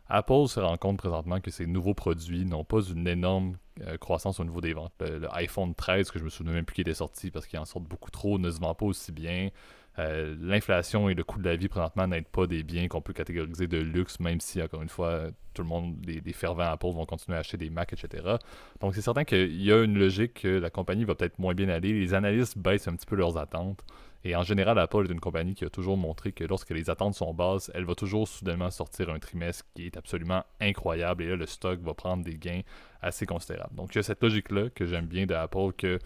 Apple 0.08 0.48
se 0.48 0.60
rend 0.60 0.76
compte 0.78 0.96
présentement 0.98 1.40
que 1.40 1.50
ses 1.50 1.66
nouveaux 1.66 1.94
produits 1.94 2.46
n'ont 2.46 2.64
pas 2.64 2.80
une 2.80 3.06
énorme 3.06 3.58
euh, 3.86 3.98
croissance 3.98 4.40
au 4.40 4.44
niveau 4.44 4.60
des 4.60 4.72
ventes. 4.72 4.92
Le, 5.00 5.28
iPhone 5.34 5.74
13, 5.74 6.10
que 6.10 6.18
je 6.18 6.24
me 6.24 6.30
souviens 6.30 6.54
même 6.54 6.64
plus 6.64 6.74
qu'il 6.74 6.82
était 6.82 6.94
sorti 6.94 7.30
parce 7.30 7.46
qu'il 7.46 7.58
en 7.58 7.64
sort 7.64 7.82
beaucoup 7.82 8.10
trop, 8.10 8.38
ne 8.38 8.50
se 8.50 8.58
vend 8.58 8.74
pas 8.74 8.86
aussi 8.86 9.12
bien. 9.12 9.50
Euh, 9.98 10.36
l'inflation 10.40 11.08
et 11.08 11.14
le 11.14 11.24
coût 11.24 11.40
de 11.40 11.44
la 11.44 11.56
vie 11.56 11.68
présentement 11.68 12.06
n'aident 12.06 12.28
pas 12.28 12.46
des 12.46 12.62
biens 12.62 12.86
qu'on 12.88 13.00
peut 13.00 13.12
catégoriser 13.12 13.66
de 13.66 13.78
luxe, 13.78 14.20
même 14.20 14.40
si, 14.40 14.62
encore 14.62 14.80
une 14.80 14.88
fois, 14.88 15.24
tout 15.54 15.62
le 15.62 15.68
monde, 15.68 15.96
les, 16.06 16.32
fervents 16.32 16.70
Apple 16.70 16.86
vont 16.86 17.04
continuer 17.04 17.36
à 17.36 17.40
acheter 17.40 17.56
des 17.56 17.68
Mac, 17.68 17.92
etc. 17.92 18.36
Donc, 18.80 18.94
c'est 18.94 19.02
certain 19.02 19.24
qu'il 19.24 19.60
y 19.60 19.72
a 19.72 19.82
une 19.82 19.98
logique 19.98 20.42
que 20.42 20.48
la 20.48 20.70
compagnie 20.70 21.04
va 21.04 21.16
peut-être 21.16 21.38
moins 21.38 21.54
bien 21.54 21.68
aller. 21.68 21.92
Les 21.92 22.14
analystes 22.14 22.56
baissent 22.56 22.86
un 22.86 22.94
petit 22.94 23.06
peu 23.06 23.16
leurs 23.16 23.36
attentes. 23.36 23.84
Et 24.24 24.34
en 24.34 24.42
général, 24.42 24.78
Apple 24.78 25.06
est 25.08 25.12
une 25.12 25.20
compagnie 25.20 25.54
qui 25.54 25.64
a 25.64 25.70
toujours 25.70 25.96
montré 25.96 26.32
que 26.32 26.44
lorsque 26.44 26.70
les 26.70 26.90
attentes 26.90 27.14
sont 27.14 27.32
basses, 27.32 27.70
elle 27.74 27.84
va 27.84 27.94
toujours 27.94 28.26
soudainement 28.26 28.70
sortir 28.70 29.10
un 29.10 29.18
trimestre 29.18 29.64
qui 29.74 29.86
est 29.86 29.96
absolument 29.96 30.44
incroyable. 30.60 31.22
Et 31.22 31.28
là, 31.28 31.36
le 31.36 31.46
stock 31.46 31.80
va 31.80 31.94
prendre 31.94 32.24
des 32.24 32.36
gains 32.36 32.62
assez 33.00 33.26
considérables. 33.26 33.74
Donc, 33.76 33.94
il 33.94 33.98
y 33.98 34.00
a 34.00 34.02
cette 34.02 34.22
logique-là 34.22 34.70
que 34.70 34.86
j'aime 34.86 35.06
bien 35.06 35.26
de 35.26 35.34
Apple 35.34 35.72
que 35.76 35.98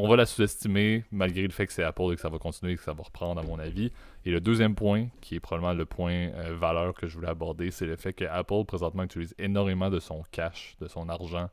on 0.00 0.06
va 0.06 0.14
la 0.14 0.26
sous-estimer 0.26 1.04
malgré 1.10 1.42
le 1.42 1.50
fait 1.50 1.66
que 1.66 1.72
c'est 1.72 1.82
Apple 1.82 2.12
et 2.12 2.14
que 2.14 2.20
ça 2.20 2.28
va 2.28 2.38
continuer 2.38 2.72
et 2.72 2.76
que 2.76 2.82
ça 2.82 2.92
va 2.92 3.02
reprendre 3.02 3.40
à 3.40 3.44
mon 3.44 3.58
avis. 3.58 3.90
Et 4.24 4.30
le 4.30 4.40
deuxième 4.40 4.76
point, 4.76 5.08
qui 5.20 5.34
est 5.34 5.40
probablement 5.40 5.74
le 5.74 5.86
point 5.86 6.12
euh, 6.12 6.54
valeur 6.56 6.94
que 6.94 7.08
je 7.08 7.16
voulais 7.16 7.28
aborder, 7.28 7.72
c'est 7.72 7.86
le 7.86 7.96
fait 7.96 8.12
que 8.12 8.24
Apple 8.24 8.64
présentement 8.64 9.02
utilise 9.02 9.34
énormément 9.38 9.90
de 9.90 9.98
son 9.98 10.22
cash, 10.30 10.76
de 10.80 10.86
son 10.86 11.08
argent 11.08 11.48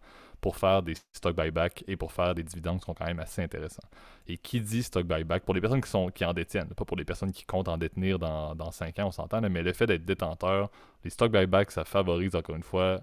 pour 0.45 0.57
faire 0.57 0.83
des 0.83 0.93
stock 1.11 1.35
buyback 1.35 1.83
et 1.87 1.97
pour 1.97 2.11
faire 2.11 2.35
des 2.35 2.43
dividendes 2.43 2.77
qui 2.77 2.85
sont 2.85 2.93
quand 2.93 3.07
même 3.07 3.19
assez 3.19 3.41
intéressants. 3.41 3.81
Et 4.27 4.37
qui 4.37 4.61
dit 4.61 4.83
stock 4.83 5.03
buyback, 5.07 5.43
pour 5.43 5.55
les 5.55 5.59
personnes 5.59 5.81
qui, 5.81 5.89
sont, 5.89 6.09
qui 6.09 6.23
en 6.23 6.33
détiennent, 6.33 6.67
pas 6.67 6.85
pour 6.85 6.97
les 6.97 7.03
personnes 7.03 7.31
qui 7.31 7.45
comptent 7.45 7.67
en 7.67 7.79
détenir 7.79 8.19
dans, 8.19 8.53
dans 8.53 8.69
5 8.69 8.99
ans, 8.99 9.07
on 9.07 9.11
s'entend, 9.11 9.41
mais 9.41 9.63
le 9.63 9.73
fait 9.73 9.87
d'être 9.87 10.05
détenteur, 10.05 10.69
les 11.03 11.09
stock 11.09 11.31
buyback, 11.31 11.71
ça 11.71 11.83
favorise 11.83 12.35
encore 12.35 12.55
une 12.55 12.61
fois 12.61 13.01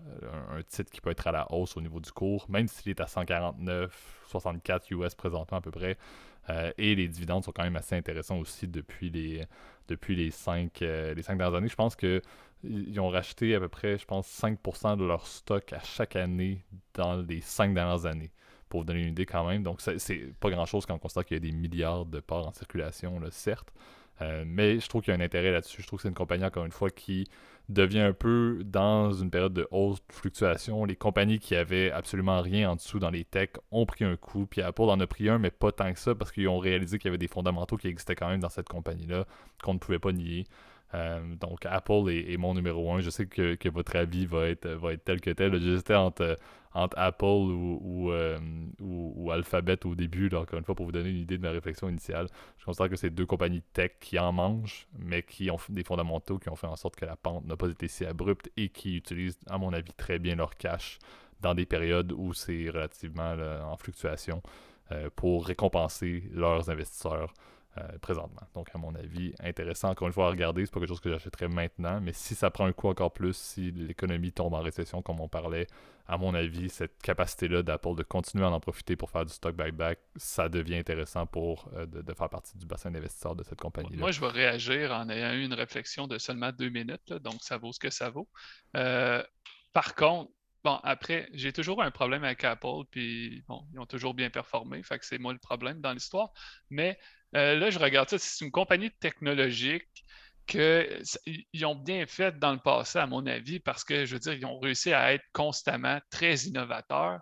un, 0.52 0.62
titre 0.62 0.92
qui 0.92 1.00
peut 1.00 1.10
être 1.10 1.26
à 1.26 1.32
la 1.32 1.52
hausse 1.52 1.76
au 1.76 1.80
niveau 1.80 1.98
du 1.98 2.12
cours, 2.12 2.46
même 2.48 2.68
s'il 2.68 2.90
est 2.90 3.00
à 3.00 3.08
149, 3.08 4.22
64 4.28 4.92
US 4.92 5.16
présentement 5.16 5.58
à 5.58 5.60
peu 5.60 5.72
près. 5.72 5.98
Euh, 6.48 6.70
et 6.78 6.94
les 6.94 7.08
dividendes 7.08 7.42
sont 7.42 7.50
quand 7.50 7.64
même 7.64 7.74
assez 7.76 7.96
intéressants 7.96 8.38
aussi 8.38 8.68
depuis 8.68 9.10
les, 9.10 9.44
depuis 9.88 10.14
les 10.14 10.30
5, 10.30 10.80
euh, 10.82 11.12
les 11.12 11.22
cinq 11.22 11.38
dernières 11.38 11.56
années. 11.56 11.68
Je 11.68 11.74
pense 11.74 11.96
que 11.96 12.22
ils 12.64 13.00
ont 13.00 13.08
racheté 13.08 13.54
à 13.54 13.60
peu 13.60 13.68
près, 13.68 13.98
je 13.98 14.04
pense, 14.04 14.28
5% 14.28 14.96
de 14.96 15.04
leur 15.04 15.26
stock 15.26 15.72
à 15.72 15.80
chaque 15.80 16.16
année 16.16 16.64
dans 16.94 17.16
les 17.16 17.40
5 17.40 17.74
dernières 17.74 18.06
années. 18.06 18.30
Pour 18.68 18.80
vous 18.80 18.86
donner 18.86 19.02
une 19.02 19.08
idée 19.08 19.26
quand 19.26 19.46
même. 19.46 19.62
Donc, 19.62 19.80
c'est 19.80 20.32
pas 20.40 20.48
grand-chose 20.48 20.86
quand 20.86 20.94
on 20.94 20.98
constate 20.98 21.26
qu'il 21.26 21.36
y 21.36 21.36
a 21.36 21.40
des 21.40 21.52
milliards 21.52 22.06
de 22.06 22.20
parts 22.20 22.46
en 22.46 22.52
circulation, 22.52 23.20
certes. 23.30 23.70
Euh, 24.22 24.44
mais 24.46 24.80
je 24.80 24.88
trouve 24.88 25.02
qu'il 25.02 25.12
y 25.12 25.16
a 25.16 25.20
un 25.20 25.24
intérêt 25.24 25.50
là-dessus. 25.50 25.82
Je 25.82 25.86
trouve 25.86 25.98
que 25.98 26.02
c'est 26.02 26.08
une 26.08 26.14
compagnie, 26.14 26.44
encore 26.44 26.64
une 26.64 26.72
fois, 26.72 26.90
qui 26.90 27.28
devient 27.68 28.00
un 28.00 28.12
peu 28.12 28.62
dans 28.64 29.12
une 29.12 29.30
période 29.30 29.52
de 29.52 29.66
hausse 29.70 29.98
fluctuation. 30.10 30.84
Les 30.84 30.96
compagnies 30.96 31.38
qui 31.38 31.54
avaient 31.54 31.90
absolument 31.90 32.40
rien 32.40 32.70
en 32.70 32.76
dessous 32.76 32.98
dans 32.98 33.10
les 33.10 33.24
techs 33.24 33.56
ont 33.70 33.86
pris 33.86 34.04
un 34.04 34.16
coup. 34.16 34.46
Puis 34.46 34.62
Apple 34.62 34.82
en 34.82 35.00
a 35.00 35.06
pris 35.06 35.28
un, 35.28 35.38
mais 35.38 35.50
pas 35.50 35.72
tant 35.72 35.92
que 35.92 35.98
ça, 35.98 36.14
parce 36.14 36.32
qu'ils 36.32 36.48
ont 36.48 36.58
réalisé 36.58 36.98
qu'il 36.98 37.08
y 37.08 37.10
avait 37.10 37.18
des 37.18 37.28
fondamentaux 37.28 37.76
qui 37.76 37.88
existaient 37.88 38.16
quand 38.16 38.28
même 38.28 38.40
dans 38.40 38.48
cette 38.48 38.68
compagnie-là, 38.68 39.26
qu'on 39.62 39.74
ne 39.74 39.78
pouvait 39.78 39.98
pas 39.98 40.12
nier. 40.12 40.44
Euh, 40.94 41.20
donc 41.36 41.64
Apple 41.66 42.10
est, 42.10 42.36
mon 42.36 42.54
numéro 42.54 42.92
un. 42.92 43.00
Je 43.00 43.10
sais 43.10 43.26
que, 43.26 43.68
votre 43.68 43.96
avis 43.96 44.26
va 44.26 44.48
être, 44.48 44.68
tel 45.04 45.20
que 45.20 45.30
tel. 45.30 45.60
J'hésitais 45.60 45.94
entre, 45.94 46.38
Apple 46.74 47.24
ou, 47.24 48.10
euh, 48.12 48.38
ou, 48.80 49.30
Alphabet 49.30 49.84
au 49.84 49.94
début, 49.94 50.34
encore 50.34 50.58
une 50.58 50.64
fois, 50.64 50.74
pour 50.74 50.86
vous 50.86 50.92
donner 50.92 51.10
une 51.10 51.18
idée 51.18 51.36
de 51.36 51.42
ma 51.42 51.50
réflexion 51.50 51.88
initiale. 51.88 52.28
Je 52.58 52.64
considère 52.64 52.88
que 52.88 52.96
c'est 52.96 53.10
deux 53.10 53.26
compagnies 53.26 53.62
tech 53.72 53.92
qui 54.00 54.18
en 54.18 54.32
mangent, 54.32 54.86
mais 54.98 55.22
qui 55.22 55.50
ont 55.50 55.58
des 55.68 55.84
fondamentaux 55.84 56.38
qui 56.38 56.48
ont 56.48 56.56
fait 56.56 56.66
en 56.66 56.76
sorte 56.76 56.96
que 56.96 57.04
la 57.04 57.16
pente 57.16 57.46
n'a 57.46 57.56
pas 57.56 57.68
été 57.68 57.88
si 57.88 58.04
abrupte 58.04 58.50
et 58.56 58.68
qui 58.68 58.96
utilisent, 58.96 59.38
à 59.48 59.58
mon 59.58 59.72
avis, 59.72 59.92
très 59.92 60.18
bien 60.18 60.36
leur 60.36 60.56
cash 60.56 60.98
dans 61.40 61.54
des 61.54 61.66
périodes 61.66 62.12
où 62.12 62.32
c'est 62.32 62.70
relativement 62.70 63.34
en 63.64 63.76
fluctuation 63.76 64.40
euh, 64.92 65.08
pour 65.14 65.46
récompenser 65.46 66.24
leurs 66.32 66.68
investisseurs. 66.68 67.32
Euh, 67.78 67.98
présentement. 68.02 68.42
Donc, 68.52 68.68
à 68.74 68.78
mon 68.78 68.94
avis, 68.94 69.32
intéressant 69.40 69.88
encore 69.88 70.06
une 70.06 70.12
fois 70.12 70.26
à 70.26 70.28
regarder. 70.30 70.66
C'est 70.66 70.74
pas 70.74 70.80
quelque 70.80 70.90
chose 70.90 71.00
que 71.00 71.08
j'achèterais 71.08 71.48
maintenant, 71.48 72.02
mais 72.02 72.12
si 72.12 72.34
ça 72.34 72.50
prend 72.50 72.66
un 72.66 72.72
coup 72.74 72.88
encore 72.88 73.14
plus, 73.14 73.34
si 73.34 73.70
l'économie 73.70 74.30
tombe 74.30 74.52
en 74.52 74.60
récession, 74.60 75.00
comme 75.00 75.20
on 75.20 75.28
parlait, 75.28 75.66
à 76.06 76.18
mon 76.18 76.34
avis, 76.34 76.68
cette 76.68 77.00
capacité-là 77.00 77.62
d'Apple 77.62 77.94
de 77.94 78.02
continuer 78.02 78.44
à 78.44 78.50
en 78.50 78.60
profiter 78.60 78.94
pour 78.94 79.08
faire 79.08 79.24
du 79.24 79.32
stock 79.32 79.56
buyback, 79.56 80.00
ça 80.16 80.50
devient 80.50 80.76
intéressant 80.76 81.24
pour 81.24 81.70
euh, 81.72 81.86
de, 81.86 82.12
faire 82.12 82.28
partie 82.28 82.58
du 82.58 82.66
bassin 82.66 82.90
d'investisseurs 82.90 83.36
de 83.36 83.42
cette 83.42 83.58
compagnie-là. 83.58 84.00
Moi, 84.00 84.10
je 84.10 84.20
vais 84.20 84.28
réagir 84.28 84.92
en 84.92 85.08
ayant 85.08 85.32
eu 85.32 85.42
une 85.42 85.54
réflexion 85.54 86.06
de 86.06 86.18
seulement 86.18 86.52
deux 86.52 86.68
minutes, 86.68 87.14
donc 87.14 87.36
ça 87.40 87.56
vaut 87.56 87.72
ce 87.72 87.80
que 87.80 87.88
ça 87.90 88.10
vaut. 88.10 88.28
Euh, 88.76 89.22
par 89.72 89.94
contre, 89.94 90.30
Bon, 90.64 90.78
après, 90.84 91.28
j'ai 91.32 91.52
toujours 91.52 91.82
un 91.82 91.90
problème 91.90 92.22
avec 92.22 92.44
Apple, 92.44 92.84
puis 92.88 93.42
bon, 93.48 93.66
ils 93.72 93.80
ont 93.80 93.86
toujours 93.86 94.14
bien 94.14 94.30
performé, 94.30 94.80
fait 94.84 94.96
que 95.00 95.04
c'est 95.04 95.18
moi 95.18 95.32
le 95.32 95.40
problème 95.40 95.80
dans 95.80 95.92
l'histoire. 95.92 96.30
Mais 96.70 97.00
euh, 97.34 97.54
là, 97.56 97.70
je 97.70 97.78
regarde 97.78 98.08
ça, 98.08 98.18
c'est 98.18 98.44
une 98.44 98.50
compagnie 98.50 98.90
technologique 99.00 99.86
qu'ils 100.46 101.66
ont 101.66 101.74
bien 101.74 102.06
fait 102.06 102.38
dans 102.38 102.52
le 102.52 102.58
passé, 102.58 102.98
à 102.98 103.06
mon 103.06 103.26
avis, 103.26 103.60
parce 103.60 103.84
que, 103.84 104.04
je 104.04 104.14
veux 104.14 104.18
dire, 104.18 104.34
ils 104.34 104.44
ont 104.46 104.58
réussi 104.58 104.92
à 104.92 105.12
être 105.12 105.24
constamment 105.32 106.00
très 106.10 106.34
innovateurs. 106.34 107.20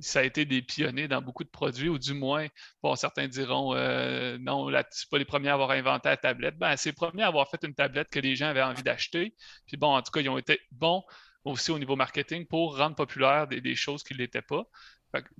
Ça 0.00 0.20
a 0.20 0.22
été 0.24 0.44
des 0.44 0.62
pionniers 0.62 1.06
dans 1.06 1.22
beaucoup 1.22 1.44
de 1.44 1.48
produits, 1.48 1.88
ou 1.88 1.98
du 1.98 2.14
moins, 2.14 2.48
bon, 2.82 2.96
certains 2.96 3.28
diront 3.28 3.74
euh, 3.74 4.38
non, 4.40 4.68
là, 4.68 4.84
c'est 4.90 5.08
pas 5.08 5.18
les 5.18 5.24
premiers 5.24 5.50
à 5.50 5.54
avoir 5.54 5.70
inventé 5.70 6.08
la 6.08 6.16
tablette. 6.16 6.56
Ben, 6.58 6.76
c'est 6.76 6.90
les 6.90 6.94
premiers 6.94 7.22
à 7.22 7.28
avoir 7.28 7.48
fait 7.48 7.62
une 7.64 7.74
tablette 7.74 8.08
que 8.10 8.18
les 8.18 8.34
gens 8.34 8.48
avaient 8.48 8.62
envie 8.62 8.82
d'acheter. 8.82 9.34
Puis 9.66 9.76
bon, 9.76 9.94
en 9.94 10.02
tout 10.02 10.10
cas, 10.10 10.20
ils 10.20 10.28
ont 10.28 10.38
été 10.38 10.60
bons 10.72 11.04
aussi 11.44 11.70
au 11.70 11.78
niveau 11.78 11.94
marketing 11.94 12.46
pour 12.46 12.76
rendre 12.78 12.96
populaire 12.96 13.46
des 13.46 13.74
choses 13.76 14.02
qui 14.02 14.14
ne 14.14 14.18
l'étaient 14.18 14.42
pas 14.42 14.64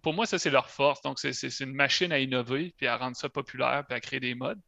pour 0.02 0.14
moi, 0.14 0.26
ça, 0.26 0.38
c'est 0.38 0.50
leur 0.50 0.70
force. 0.70 1.00
Donc, 1.02 1.18
c'est 1.18 1.60
une 1.60 1.74
machine 1.74 2.12
à 2.12 2.18
innover, 2.18 2.74
puis 2.76 2.86
à 2.86 2.96
rendre 2.96 3.16
ça 3.16 3.28
populaire, 3.28 3.84
puis 3.88 3.96
à 3.96 4.00
créer 4.00 4.20
des 4.20 4.34
modes. 4.34 4.60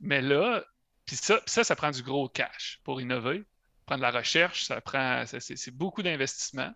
Mais 0.00 0.20
là, 0.20 0.64
puis 1.06 1.16
ça, 1.16 1.40
ça, 1.46 1.64
ça 1.64 1.76
prend 1.76 1.90
du 1.90 2.02
gros 2.02 2.28
cash 2.28 2.80
pour 2.84 3.00
innover. 3.00 3.44
Prendre 3.86 4.00
de 4.00 4.12
la 4.12 4.18
recherche, 4.18 4.64
ça 4.64 4.80
prend, 4.80 5.24
c'est 5.26 5.70
beaucoup 5.70 6.02
d'investissement. 6.02 6.72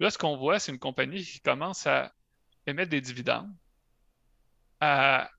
Là, 0.00 0.10
ce 0.10 0.18
qu'on 0.18 0.36
voit, 0.36 0.58
c'est 0.58 0.72
une 0.72 0.78
compagnie 0.78 1.22
qui 1.24 1.40
commence 1.40 1.86
à 1.86 2.12
émettre 2.66 2.90
des 2.90 3.00
dividendes, 3.00 3.52
à 4.80 5.30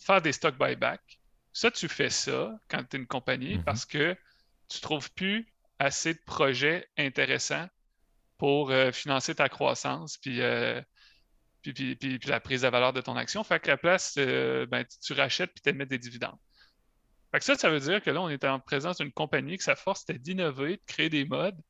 faire 0.00 0.22
des 0.22 0.32
stock 0.32 0.56
buyback. 0.56 1.00
Ça, 1.52 1.70
tu 1.70 1.88
fais 1.88 2.10
ça 2.10 2.52
quand 2.68 2.84
tu 2.84 2.96
es 2.96 3.00
une 3.00 3.06
compagnie 3.06 3.56
mm-hmm. 3.56 3.64
parce 3.64 3.86
que 3.86 4.16
tu 4.68 4.80
trouves 4.80 5.10
plus 5.12 5.52
assez 5.78 6.14
de 6.14 6.20
projets 6.26 6.88
intéressants 6.96 7.68
pour 8.38 8.70
euh, 8.70 8.92
financer 8.92 9.34
ta 9.34 9.48
croissance 9.48 10.18
puis, 10.18 10.40
euh, 10.42 10.80
puis, 11.62 11.96
puis, 11.96 12.18
la 12.26 12.40
prise 12.40 12.62
de 12.62 12.68
valeur 12.68 12.92
de 12.92 13.00
ton 13.00 13.16
action. 13.16 13.42
Fait 13.42 13.60
que 13.60 13.68
la 13.68 13.76
place, 13.76 14.14
euh, 14.18 14.66
ben, 14.66 14.84
tu 15.02 15.12
rachètes 15.14 15.52
puis 15.52 15.62
tu 15.62 15.70
émets 15.70 15.86
des 15.86 15.98
dividendes. 15.98 16.38
Fait 17.32 17.38
que 17.40 17.44
ça, 17.44 17.56
ça 17.56 17.70
veut 17.70 17.80
dire 17.80 18.02
que 18.02 18.10
là, 18.10 18.22
on 18.22 18.28
est 18.28 18.44
en 18.44 18.60
présence 18.60 18.98
d'une 18.98 19.12
compagnie 19.12 19.56
que 19.56 19.64
sa 19.64 19.74
force 19.74 20.04
c'était 20.06 20.18
d'innover, 20.18 20.76
de 20.76 20.82
créer 20.86 21.08
des 21.08 21.24
modes, 21.24 21.60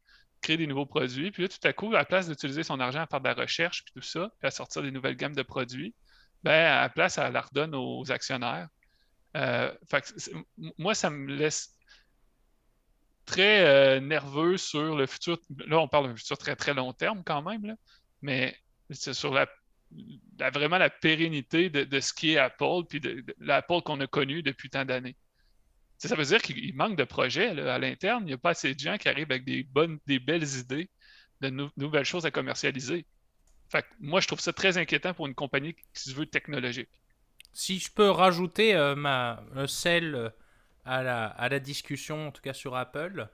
créer 0.42 0.58
des 0.58 0.66
nouveaux 0.66 0.86
produits. 0.86 1.30
Puis 1.30 1.44
là, 1.44 1.48
tout 1.48 1.66
à 1.66 1.72
coup, 1.72 1.88
à 1.94 1.98
la 1.98 2.04
place 2.04 2.28
d'utiliser 2.28 2.62
son 2.62 2.78
argent 2.78 3.00
à 3.00 3.06
faire 3.06 3.20
de 3.20 3.28
la 3.28 3.34
recherche 3.34 3.84
puis 3.84 3.94
tout 3.94 4.06
ça, 4.06 4.30
puis 4.38 4.48
à 4.48 4.50
sortir 4.50 4.82
des 4.82 4.90
nouvelles 4.90 5.16
gammes 5.16 5.34
de 5.34 5.42
produits, 5.42 5.94
ben, 6.42 6.52
à 6.52 6.82
la 6.82 6.88
place, 6.90 7.18
elle 7.18 7.32
la 7.32 7.40
redonne 7.40 7.74
aux 7.74 8.10
actionnaires. 8.12 8.68
fait 9.34 10.02
que, 10.02 10.44
moi, 10.78 10.94
ça 10.94 11.10
me 11.10 11.34
laisse 11.34 11.75
très 13.26 13.66
euh, 13.66 14.00
nerveux 14.00 14.56
sur 14.56 14.96
le 14.96 15.06
futur. 15.06 15.38
Là, 15.66 15.80
on 15.80 15.88
parle 15.88 16.08
d'un 16.08 16.16
futur 16.16 16.38
très 16.38 16.56
très 16.56 16.72
long 16.72 16.92
terme 16.92 17.22
quand 17.24 17.42
même, 17.42 17.76
mais 18.22 18.56
c'est 18.90 19.14
sur 19.14 19.34
la, 19.34 19.46
vraiment 20.52 20.78
la 20.78 20.90
pérennité 20.90 21.70
de, 21.70 22.00
ce 22.00 22.12
qui 22.12 22.32
est 22.32 22.38
Apple, 22.38 22.84
puis 22.88 23.00
de, 23.00 23.24
l'Apple 23.38 23.82
qu'on 23.84 24.00
a 24.00 24.06
connu 24.06 24.42
depuis 24.42 24.70
tant 24.70 24.84
d'années. 24.84 25.16
Ça 25.98 26.14
veut 26.14 26.24
dire 26.24 26.42
qu'il 26.42 26.74
manque 26.76 26.96
de 26.96 27.04
projets 27.04 27.58
à 27.58 27.78
l'interne. 27.78 28.22
Il 28.24 28.26
n'y 28.26 28.32
a 28.34 28.38
pas 28.38 28.50
assez 28.50 28.74
de 28.74 28.78
gens 28.78 28.98
qui 28.98 29.08
arrivent 29.08 29.30
avec 29.30 29.44
des 29.44 29.62
bonnes, 29.62 29.98
des 30.06 30.18
belles 30.18 30.46
idées, 30.58 30.90
de 31.40 31.70
nouvelles 31.76 32.04
choses 32.04 32.26
à 32.26 32.30
commercialiser. 32.30 33.06
Fait 33.70 33.84
moi, 33.98 34.20
je 34.20 34.26
trouve 34.26 34.40
ça 34.40 34.52
très 34.52 34.78
inquiétant 34.78 35.14
pour 35.14 35.26
une 35.26 35.34
compagnie 35.34 35.74
qui 35.74 36.10
se 36.10 36.14
veut 36.14 36.26
technologique. 36.26 36.90
Si 37.52 37.78
je 37.78 37.90
peux 37.90 38.10
rajouter 38.10 38.74
euh, 38.74 38.94
ma, 38.94 39.42
sel 39.66 40.14
euh, 40.14 40.28
à 40.86 41.02
la, 41.02 41.26
à 41.26 41.48
la 41.48 41.58
discussion, 41.58 42.28
en 42.28 42.30
tout 42.30 42.42
cas 42.42 42.52
sur 42.52 42.76
Apple. 42.76 43.28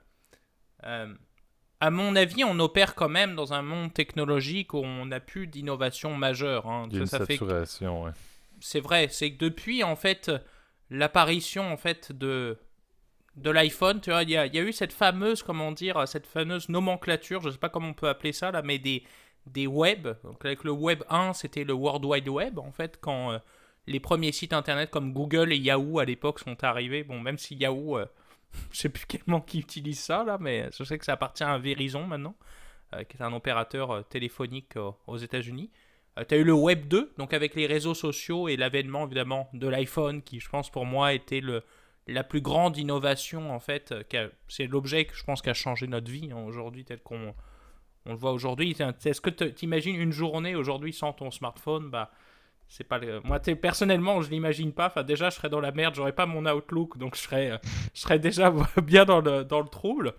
Euh, 0.83 1.13
à 1.79 1.89
mon 1.91 2.15
avis, 2.15 2.43
on 2.43 2.59
opère 2.59 2.95
quand 2.95 3.09
même 3.09 3.35
dans 3.35 3.53
un 3.53 3.61
monde 3.61 3.93
technologique 3.93 4.73
où 4.73 4.77
on 4.77 5.05
n'a 5.05 5.19
plus 5.19 5.47
d'innovation 5.47 6.15
majeure. 6.15 6.67
Hein. 6.67 6.87
Il 6.89 6.95
y 6.95 6.97
a 6.97 7.01
une 7.01 7.07
saturation, 7.07 8.13
C'est 8.59 8.79
vrai, 8.79 9.07
c'est 9.09 9.31
que 9.31 9.37
depuis 9.37 9.83
en 9.83 9.95
fait 9.95 10.31
l'apparition 10.89 11.71
en 11.71 11.77
fait 11.77 12.11
de 12.11 12.57
de 13.35 13.49
l'iPhone, 13.49 13.99
tu 13.99 14.11
vois, 14.11 14.21
il 14.21 14.29
y, 14.29 14.37
a, 14.37 14.45
y, 14.45 14.59
a 14.59 14.61
eu 14.61 14.71
cette 14.71 14.93
fameuse, 14.93 15.41
comment 15.41 15.71
dire, 15.71 16.07
cette 16.07 16.27
fameuse 16.27 16.69
nomenclature, 16.69 17.41
je 17.41 17.49
sais 17.49 17.57
pas 17.57 17.69
comment 17.69 17.89
on 17.89 17.93
peut 17.95 18.07
appeler 18.07 18.31
ça 18.31 18.51
là, 18.51 18.61
mais 18.61 18.77
des 18.77 19.03
des 19.45 19.67
web. 19.67 20.07
Donc 20.23 20.43
avec 20.45 20.63
le 20.63 20.71
Web 20.71 21.03
1, 21.09 21.33
c'était 21.33 21.63
le 21.63 21.73
World 21.73 22.05
Wide 22.05 22.29
Web 22.29 22.59
en 22.59 22.71
fait 22.71 22.97
quand 23.01 23.31
euh, 23.31 23.39
les 23.87 23.99
premiers 23.99 24.31
sites 24.31 24.53
internet 24.53 24.89
comme 24.89 25.13
Google 25.13 25.51
et 25.51 25.57
Yahoo 25.57 25.99
à 25.99 26.05
l'époque 26.05 26.39
sont 26.39 26.63
arrivés. 26.63 27.03
Bon, 27.03 27.19
même 27.19 27.37
si 27.37 27.55
Yahoo, 27.55 27.97
euh, 27.97 28.05
je 28.71 28.79
sais 28.79 28.89
plus 28.89 29.05
quellement 29.05 29.41
qui 29.41 29.59
utilise 29.59 29.99
ça 29.99 30.23
là, 30.23 30.37
mais 30.39 30.69
je 30.77 30.83
sais 30.83 30.97
que 30.97 31.05
ça 31.05 31.13
appartient 31.13 31.43
à 31.43 31.57
Verizon 31.57 32.05
maintenant, 32.05 32.35
euh, 32.93 33.03
qui 33.03 33.17
est 33.17 33.21
un 33.21 33.33
opérateur 33.33 33.91
euh, 33.91 34.01
téléphonique 34.01 34.75
aux 35.07 35.17
États-Unis. 35.17 35.69
tu 36.27 36.35
as 36.35 36.37
eu 36.37 36.43
le 36.43 36.53
Web 36.53 36.87
2, 36.87 37.13
donc 37.17 37.33
avec 37.33 37.55
les 37.55 37.65
réseaux 37.65 37.95
sociaux 37.95 38.47
et 38.47 38.55
l'avènement 38.55 39.05
évidemment 39.05 39.49
de 39.53 39.67
l'iPhone, 39.67 40.21
qui 40.21 40.39
je 40.39 40.49
pense 40.49 40.69
pour 40.69 40.85
moi 40.85 41.13
était 41.13 41.41
le, 41.41 41.63
la 42.07 42.23
plus 42.23 42.41
grande 42.41 42.77
innovation 42.77 43.51
en 43.51 43.59
fait. 43.59 43.93
C'est 44.47 44.67
l'objet 44.67 45.05
que 45.05 45.15
je 45.15 45.23
pense 45.23 45.41
qui 45.41 45.49
a 45.49 45.53
changé 45.53 45.87
notre 45.87 46.09
vie 46.09 46.29
hein, 46.31 46.43
aujourd'hui, 46.45 46.85
tel 46.85 47.01
qu'on 47.01 47.33
on 48.05 48.11
le 48.11 48.17
voit 48.17 48.31
aujourd'hui. 48.31 48.75
Est-ce 49.05 49.21
que 49.21 49.29
tu 49.29 49.65
imagines 49.65 49.95
une 49.95 50.11
journée 50.11 50.55
aujourd'hui 50.55 50.93
sans 50.93 51.13
ton 51.13 51.31
smartphone? 51.31 51.89
Bah, 51.89 52.11
c'est 52.73 52.83
pas 52.83 52.99
moi 53.23 53.39
personnellement 53.39 54.23
je 54.23 54.31
l'imagine 54.31 54.73
pas. 54.73 54.87
Enfin 54.87 55.03
déjà 55.03 55.29
je 55.29 55.35
serais 55.35 55.49
dans 55.49 55.59
la 55.59 55.71
merde 55.71 55.93
j'aurais 55.93 56.11
pas 56.11 56.25
mon 56.25 56.43
outlook 56.47 56.97
donc 56.97 57.15
je 57.15 57.21
serais 57.21 57.51
euh, 57.51 57.57
je 57.93 58.01
serais 58.01 58.17
déjà 58.17 58.51
bien 58.83 59.05
dans 59.05 59.21
le 59.21 59.43
dans 59.43 59.61
le 59.61 59.67
trouble. 59.67 60.15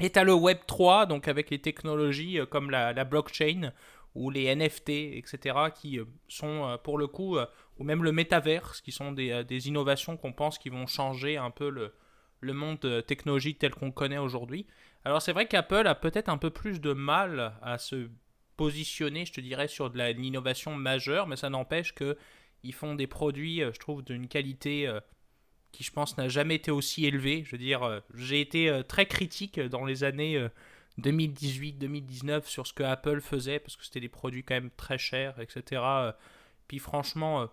Et 0.00 0.08
tu 0.08 0.18
as 0.18 0.24
le 0.24 0.32
web 0.32 0.56
3 0.66 1.04
donc 1.04 1.28
avec 1.28 1.50
les 1.50 1.58
technologies 1.58 2.40
euh, 2.40 2.46
comme 2.46 2.70
la, 2.70 3.04
blockchain 3.04 3.72
ou 4.14 4.30
les 4.30 4.54
NFT 4.56 4.88
etc 4.88 5.56
qui 5.74 5.98
euh, 5.98 6.06
sont 6.28 6.78
pour 6.82 6.96
le 6.96 7.08
coup 7.08 7.36
ou 7.78 7.84
même 7.84 8.02
le 8.02 8.12
metaverse 8.12 8.80
qui 8.80 8.90
sont 8.90 9.12
des, 9.12 9.44
des 9.44 9.68
innovations 9.68 10.16
qu'on 10.16 10.32
pense 10.32 10.56
qui 10.56 10.70
vont 10.70 10.86
changer 10.86 11.36
un 11.36 11.50
peu 11.50 11.68
le 11.68 11.92
le 12.40 12.54
monde 12.54 13.04
technologique 13.06 13.58
tel 13.58 13.74
qu'on 13.74 13.90
connaît 13.90 14.18
aujourd'hui. 14.18 14.66
Alors 15.04 15.20
c'est 15.20 15.32
vrai 15.32 15.46
qu'Apple 15.46 15.86
a 15.86 15.94
peut-être 15.94 16.30
un 16.30 16.38
peu 16.38 16.50
plus 16.50 16.80
de 16.80 16.94
mal 16.94 17.52
à 17.60 17.76
se 17.76 18.08
positionné, 18.56 19.26
je 19.26 19.32
te 19.32 19.40
dirais, 19.40 19.68
sur 19.68 19.90
de 19.90 20.02
l'innovation 20.12 20.74
majeure, 20.74 21.26
mais 21.26 21.36
ça 21.36 21.50
n'empêche 21.50 21.94
que 21.94 22.16
ils 22.66 22.74
font 22.74 22.94
des 22.94 23.06
produits, 23.06 23.62
euh, 23.62 23.72
je 23.72 23.78
trouve, 23.78 24.02
d'une 24.02 24.28
qualité 24.28 24.86
euh, 24.86 25.00
qui, 25.72 25.84
je 25.84 25.92
pense, 25.92 26.16
n'a 26.18 26.28
jamais 26.28 26.56
été 26.56 26.70
aussi 26.70 27.06
élevée. 27.06 27.44
Je 27.44 27.52
veux 27.52 27.58
dire, 27.58 27.82
euh, 27.82 28.00
j'ai 28.14 28.40
été 28.40 28.82
très 28.88 29.06
critique 29.06 29.60
dans 29.60 29.84
les 29.84 30.04
années 30.04 30.48
2018-2019 31.00 32.46
sur 32.46 32.66
ce 32.66 32.72
que 32.72 32.82
Apple 32.82 33.20
faisait, 33.20 33.58
parce 33.58 33.76
que 33.76 33.84
c'était 33.84 34.00
des 34.00 34.08
produits 34.08 34.42
quand 34.42 34.54
même 34.54 34.70
très 34.76 34.98
chers, 34.98 35.38
etc. 35.40 35.82
Puis 36.66 36.78
franchement, 36.78 37.48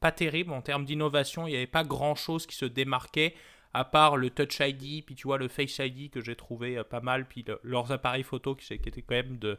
pas 0.00 0.10
terrible 0.10 0.52
en 0.52 0.62
termes 0.62 0.84
d'innovation, 0.84 1.46
il 1.46 1.52
n'y 1.52 1.56
avait 1.56 1.66
pas 1.66 1.84
grand-chose 1.84 2.46
qui 2.46 2.56
se 2.56 2.64
démarquait 2.64 3.34
à 3.72 3.84
part 3.84 4.16
le 4.16 4.28
Touch 4.28 4.58
ID, 4.60 5.04
puis 5.04 5.14
tu 5.14 5.28
vois 5.28 5.38
le 5.38 5.48
Face 5.48 5.78
ID 5.78 6.10
que 6.10 6.20
j'ai 6.20 6.34
trouvé 6.34 6.82
pas 6.82 7.00
mal, 7.00 7.26
puis 7.26 7.44
leurs 7.62 7.92
appareils 7.92 8.24
photo 8.24 8.56
qui, 8.56 8.66
qui 8.66 8.88
étaient 8.88 9.02
quand 9.02 9.14
même 9.14 9.38
de, 9.38 9.58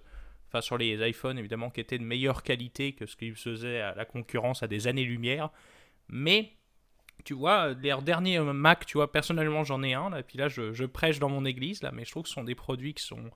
sur 0.62 0.78
les 0.78 0.96
iPhones 1.08 1.38
évidemment, 1.38 1.70
qui 1.70 1.80
étaient 1.80 1.98
de 1.98 2.04
meilleure 2.04 2.44
qualité 2.44 2.94
que 2.94 3.06
ce 3.06 3.16
qu'ils 3.16 3.36
faisaient 3.36 3.82
à 3.82 3.96
la 3.96 4.06
concurrence 4.06 4.64
à 4.64 4.68
des 4.68 4.88
années-lumière. 4.88 5.50
Mais 6.10 6.54
tu 7.24 7.34
vois, 7.34 7.74
les 7.74 7.96
derniers 8.02 8.40
Mac, 8.40 8.86
tu 8.86 8.98
vois, 8.98 9.12
personnellement 9.12 9.64
j'en 9.64 9.84
ai 9.84 9.94
un, 9.94 10.10
là, 10.10 10.20
et 10.20 10.24
puis 10.24 10.38
là 10.38 10.48
je, 10.50 10.86
prêche 10.86 11.20
dans 11.20 11.30
mon 11.30 11.46
église, 11.46 11.82
là, 11.82 11.92
mais 11.94 12.06
je 12.06 12.12
trouve 12.12 12.24
que 12.24 12.30
ce 12.30 12.36
sont 12.36 12.44
des 12.44 12.56
produits 12.56 12.94
qui 12.94 13.04
sont 13.04 13.32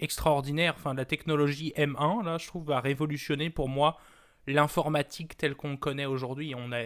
extraordinaires. 0.00 0.74
Enfin, 0.76 0.94
la 0.94 1.04
technologie 1.04 1.72
M1, 1.76 2.24
là, 2.24 2.38
je 2.38 2.46
trouve, 2.46 2.66
va 2.66 2.80
révolutionner 2.80 3.50
pour 3.50 3.68
moi 3.68 3.98
l'informatique 4.46 5.36
telle 5.36 5.54
qu'on 5.54 5.76
connaît 5.76 6.06
aujourd'hui. 6.06 6.54
On 6.56 6.72
a 6.72 6.82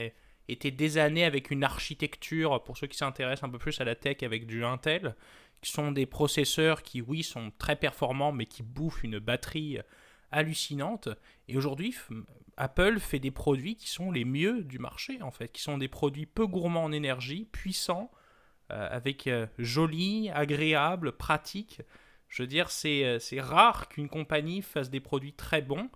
été 0.49 0.71
des 0.71 0.99
années 0.99 1.25
avec 1.25 1.51
une 1.51 1.65
architecture, 1.65 2.63
pour 2.65 2.77
ceux 2.77 2.87
qui 2.87 2.99
s'intéressent 2.99 3.49
un 3.49 3.51
peu 3.51 3.59
plus 3.59 3.81
à 3.81 3.85
la 3.85 3.95
tech, 3.95 4.23
avec 4.23 4.47
du 4.47 4.65
Intel, 4.65 5.15
sont 5.71 5.93
des 5.93 6.07
processeurs 6.07 6.83
qui, 6.83 7.01
oui, 7.01 7.23
sont 7.23 7.53
très 7.59 7.77
performants, 7.77 8.33
mais 8.33 8.47
qui 8.47 8.63
bouffent 8.63 9.03
une 9.03 9.19
batterie 9.19 9.79
hallucinante. 10.31 11.09
Et 11.49 11.57
aujourd'hui, 11.57 11.95
Apple 12.57 12.99
fait 12.99 13.19
des 13.19 13.31
produits 13.31 13.77
qui 13.77 13.89
sont 13.89 14.11
les 14.11 14.25
mieux 14.25 14.63
du 14.63 14.79
marché, 14.79 15.23
en 15.23 15.31
fait, 15.31 15.49
qui 15.49 15.63
sont 15.63 15.79
des 15.79 15.89
produits 15.89 16.27
peu 16.27 16.47
gourmands 16.47 16.85
en 16.85 16.93
énergie, 16.93 17.49
puissants, 17.53 18.11
euh, 18.73 18.89
avec 18.91 19.27
euh, 19.27 19.47
jolis, 19.59 20.31
agréables, 20.31 21.13
pratiques. 21.13 21.83
Je 22.29 22.43
veux 22.43 22.47
dire, 22.47 22.69
euh, 22.85 23.19
c'est 23.19 23.41
rare 23.41 23.89
qu'une 23.89 24.09
compagnie 24.09 24.63
fasse 24.63 24.91
des 24.91 25.01
produits 25.01 25.35
très 25.35 25.63
bons, 25.63 25.91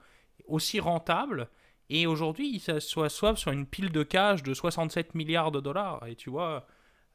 aussi 0.46 0.80
rentables, 0.80 1.48
et 1.90 2.06
aujourd'hui, 2.06 2.50
ils 2.54 2.80
soient 2.80 3.08
sur 3.08 3.52
une 3.52 3.66
pile 3.66 3.90
de 3.90 4.02
cash 4.02 4.42
de 4.42 4.52
67 4.52 5.14
milliards 5.14 5.50
de 5.50 5.60
dollars. 5.60 6.06
Et 6.06 6.16
tu 6.16 6.28
vois, 6.30 6.48
euh, 6.48 6.60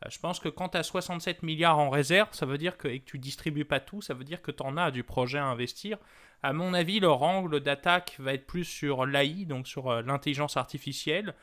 je 0.09 0.19
pense 0.19 0.39
que 0.39 0.49
quand 0.49 0.69
tu 0.69 0.77
as 0.77 0.83
67 0.83 1.43
milliards 1.43 1.79
en 1.79 1.89
réserve, 1.89 2.29
ça 2.33 2.45
veut 2.45 2.57
dire 2.57 2.77
que, 2.77 2.87
et 2.87 2.99
que 2.99 3.05
tu 3.05 3.19
distribues 3.19 3.65
pas 3.65 3.79
tout, 3.79 4.01
ça 4.01 4.13
veut 4.13 4.23
dire 4.23 4.41
que 4.41 4.51
tu 4.51 4.63
en 4.63 4.77
as 4.77 4.91
du 4.91 5.03
projet 5.03 5.37
à 5.37 5.45
investir. 5.45 5.97
À 6.41 6.53
mon 6.53 6.73
avis, 6.73 6.99
leur 6.99 7.21
angle 7.21 7.59
d'attaque 7.59 8.15
va 8.19 8.33
être 8.33 8.45
plus 8.45 8.65
sur 8.65 9.05
l'AI, 9.05 9.45
donc 9.45 9.67
sur 9.67 9.89
euh, 9.89 10.01
l'intelligence 10.01 10.57
artificielle, 10.57 11.35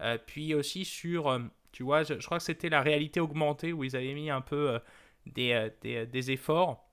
euh, 0.00 0.18
puis 0.26 0.54
aussi 0.54 0.84
sur, 0.84 1.40
tu 1.72 1.82
vois, 1.82 2.02
je, 2.02 2.14
crois 2.14 2.38
que 2.38 2.44
c'était 2.44 2.68
la 2.68 2.82
réalité 2.82 3.20
augmentée 3.20 3.72
où 3.72 3.84
ils 3.84 3.94
avaient 3.94 4.14
mis 4.14 4.30
un 4.30 4.40
peu 4.40 4.80
des, 5.26 6.30
efforts. 6.30 6.84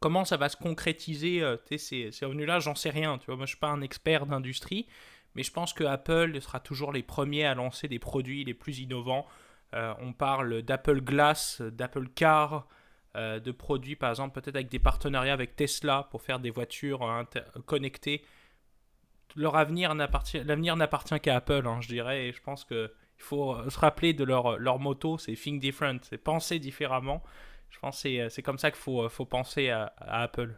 Comment 0.00 0.24
ça 0.24 0.36
va 0.36 0.48
se 0.48 0.56
concrétiser 0.56 1.42
ces, 1.76 2.10
ces 2.10 2.24
revenus-là 2.24 2.58
J'en 2.58 2.74
sais 2.74 2.90
rien. 2.90 3.18
Tu 3.18 3.26
vois, 3.26 3.36
moi, 3.36 3.44
je 3.44 3.50
suis 3.50 3.58
pas 3.58 3.68
un 3.68 3.82
expert 3.82 4.26
d'industrie, 4.26 4.86
mais 5.34 5.42
je 5.42 5.52
pense 5.52 5.72
que 5.72 5.84
Apple 5.84 6.40
sera 6.40 6.60
toujours 6.60 6.92
les 6.92 7.02
premiers 7.02 7.44
à 7.44 7.54
lancer 7.54 7.88
des 7.88 7.98
produits 7.98 8.44
les 8.44 8.54
plus 8.54 8.80
innovants. 8.80 9.26
Euh, 9.74 9.94
on 10.00 10.12
parle 10.12 10.62
d'Apple 10.62 11.00
Glass, 11.00 11.60
d'Apple 11.62 12.08
Car, 12.08 12.66
euh, 13.16 13.40
de 13.40 13.50
produits 13.50 13.96
par 13.96 14.10
exemple 14.10 14.40
peut-être 14.40 14.54
avec 14.54 14.68
des 14.68 14.78
partenariats 14.78 15.32
avec 15.32 15.56
Tesla 15.56 16.08
pour 16.10 16.22
faire 16.22 16.40
des 16.40 16.50
voitures 16.50 17.26
connectées. 17.66 18.24
Leur 19.36 19.56
avenir 19.56 19.94
n'appartient, 19.94 20.42
l'avenir 20.42 20.76
n'appartient 20.76 21.18
qu'à 21.20 21.36
Apple, 21.36 21.62
hein, 21.66 21.80
je 21.80 21.88
dirais, 21.88 22.26
et 22.28 22.32
je 22.32 22.42
pense 22.42 22.64
qu'il 22.64 22.90
faut 23.16 23.56
se 23.68 23.78
rappeler 23.78 24.12
de 24.12 24.24
leur, 24.24 24.58
leur 24.58 24.80
motto, 24.80 25.18
c'est 25.18 25.34
Think 25.34 25.60
Different, 25.60 25.98
c'est 26.02 26.18
penser 26.18 26.58
différemment. 26.58 27.22
Je 27.70 27.78
pense 27.78 28.02
que 28.02 28.28
c'est, 28.28 28.42
comme 28.42 28.58
ça 28.58 28.70
qu'il 28.70 28.80
faut, 28.80 29.08
faut 29.08 29.24
penser 29.24 29.70
à, 29.70 29.92
Apple. 29.98 30.56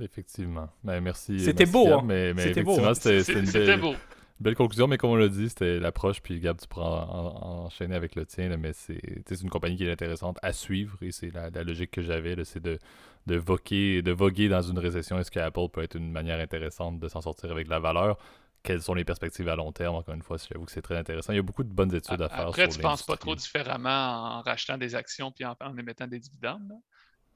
Effectivement. 0.00 0.68
Ben, 0.82 1.00
merci. 1.00 1.38
C'était 1.38 1.66
beau, 1.66 1.86
hein. 1.92 2.02
mais, 2.04 2.34
c'était 2.36 2.62
beau. 2.62 2.84
Hein. 2.84 2.94
C'était, 2.94 3.76
beau. 3.76 3.94
Belle 4.42 4.56
conclusion, 4.56 4.88
mais 4.88 4.98
comme 4.98 5.10
on 5.10 5.16
l'a 5.16 5.28
dit, 5.28 5.48
c'était 5.48 5.78
l'approche, 5.78 6.20
puis 6.20 6.40
Gab, 6.40 6.60
tu 6.60 6.66
pourras 6.66 7.04
enchaîner 7.06 7.94
avec 7.94 8.16
le 8.16 8.26
tien, 8.26 8.56
mais 8.56 8.72
c'est 8.72 9.40
une 9.40 9.50
compagnie 9.50 9.76
qui 9.76 9.84
est 9.84 9.92
intéressante 9.92 10.36
à 10.42 10.52
suivre, 10.52 10.98
et 11.00 11.12
c'est 11.12 11.30
la, 11.32 11.50
logique 11.62 11.92
que 11.92 12.02
j'avais, 12.02 12.34
c'est 12.44 12.58
de, 12.58 12.80
de, 13.26 13.36
voguer, 13.36 14.02
de 14.02 14.10
voguer 14.10 14.48
dans 14.48 14.60
une 14.60 14.80
récession. 14.80 15.16
Est-ce 15.16 15.30
qu'Apple 15.30 15.68
peut 15.72 15.82
être 15.84 15.94
une 15.94 16.10
manière 16.10 16.40
intéressante 16.40 16.98
de 16.98 17.06
s'en 17.06 17.20
sortir 17.20 17.52
avec 17.52 17.68
la 17.68 17.78
valeur? 17.78 18.18
Quelles 18.64 18.82
sont 18.82 18.94
les 18.94 19.04
perspectives 19.04 19.48
à 19.48 19.54
long 19.54 19.70
terme, 19.70 19.94
encore 19.94 20.14
une 20.14 20.22
fois, 20.22 20.38
j'avoue 20.38 20.64
que 20.64 20.72
c'est 20.72 20.82
très 20.82 20.96
intéressant. 20.96 21.32
Il 21.32 21.36
y 21.36 21.38
a 21.38 21.42
beaucoup 21.42 21.62
de 21.62 21.72
bonnes 21.72 21.94
études 21.94 22.20
à 22.20 22.28
faire. 22.28 22.48
Après, 22.48 22.66
tu 22.66 22.78
ne 22.78 22.82
penses 22.82 23.04
pas 23.04 23.16
trop 23.16 23.36
différemment 23.36 24.38
en 24.38 24.42
rachetant 24.42 24.76
des 24.76 24.96
actions 24.96 25.30
puis 25.30 25.44
en, 25.44 25.54
émettant 25.76 26.08
des 26.08 26.18
dividendes. 26.18 26.72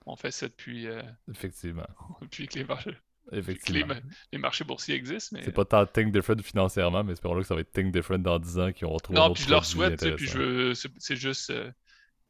On 0.07 0.17
fait 0.17 0.33
ça 0.33 0.49
depuis. 0.49 0.89
Euh, 0.89 1.03
Effectivement. 1.31 1.87
depuis 2.21 2.49
que 2.49 2.59
les 2.59 2.65
marchés. 2.65 2.97
Effectivement. 3.33 3.95
Les, 4.33 4.39
marchés 4.39 4.64
boursiers 4.64 4.95
existent. 4.95 5.37
Mais... 5.37 5.45
C'est 5.45 5.53
pas 5.53 5.64
tant 5.64 5.85
think 5.87 6.12
different 6.12 6.43
financièrement, 6.43 7.03
mais 7.03 7.12
espérons-le 7.12 7.43
que 7.43 7.49
ça 7.49 7.55
va 7.55 7.61
être 7.62 7.72
think 7.72 7.93
different 7.93 8.22
dans 8.22 8.39
10 8.39 8.59
ans 8.59 8.72
qu'ils 8.72 8.87
vont 8.87 8.95
retrouver 8.95 9.18
Non, 9.18 9.33
puis 9.33 9.45
je 9.45 9.51
leur 9.51 9.64
souhaite, 9.64 10.16
puis 10.16 10.27
je 10.27 10.39
veux. 10.39 10.74
C'est 10.74 11.16
juste. 11.16 11.51
Euh, 11.51 11.70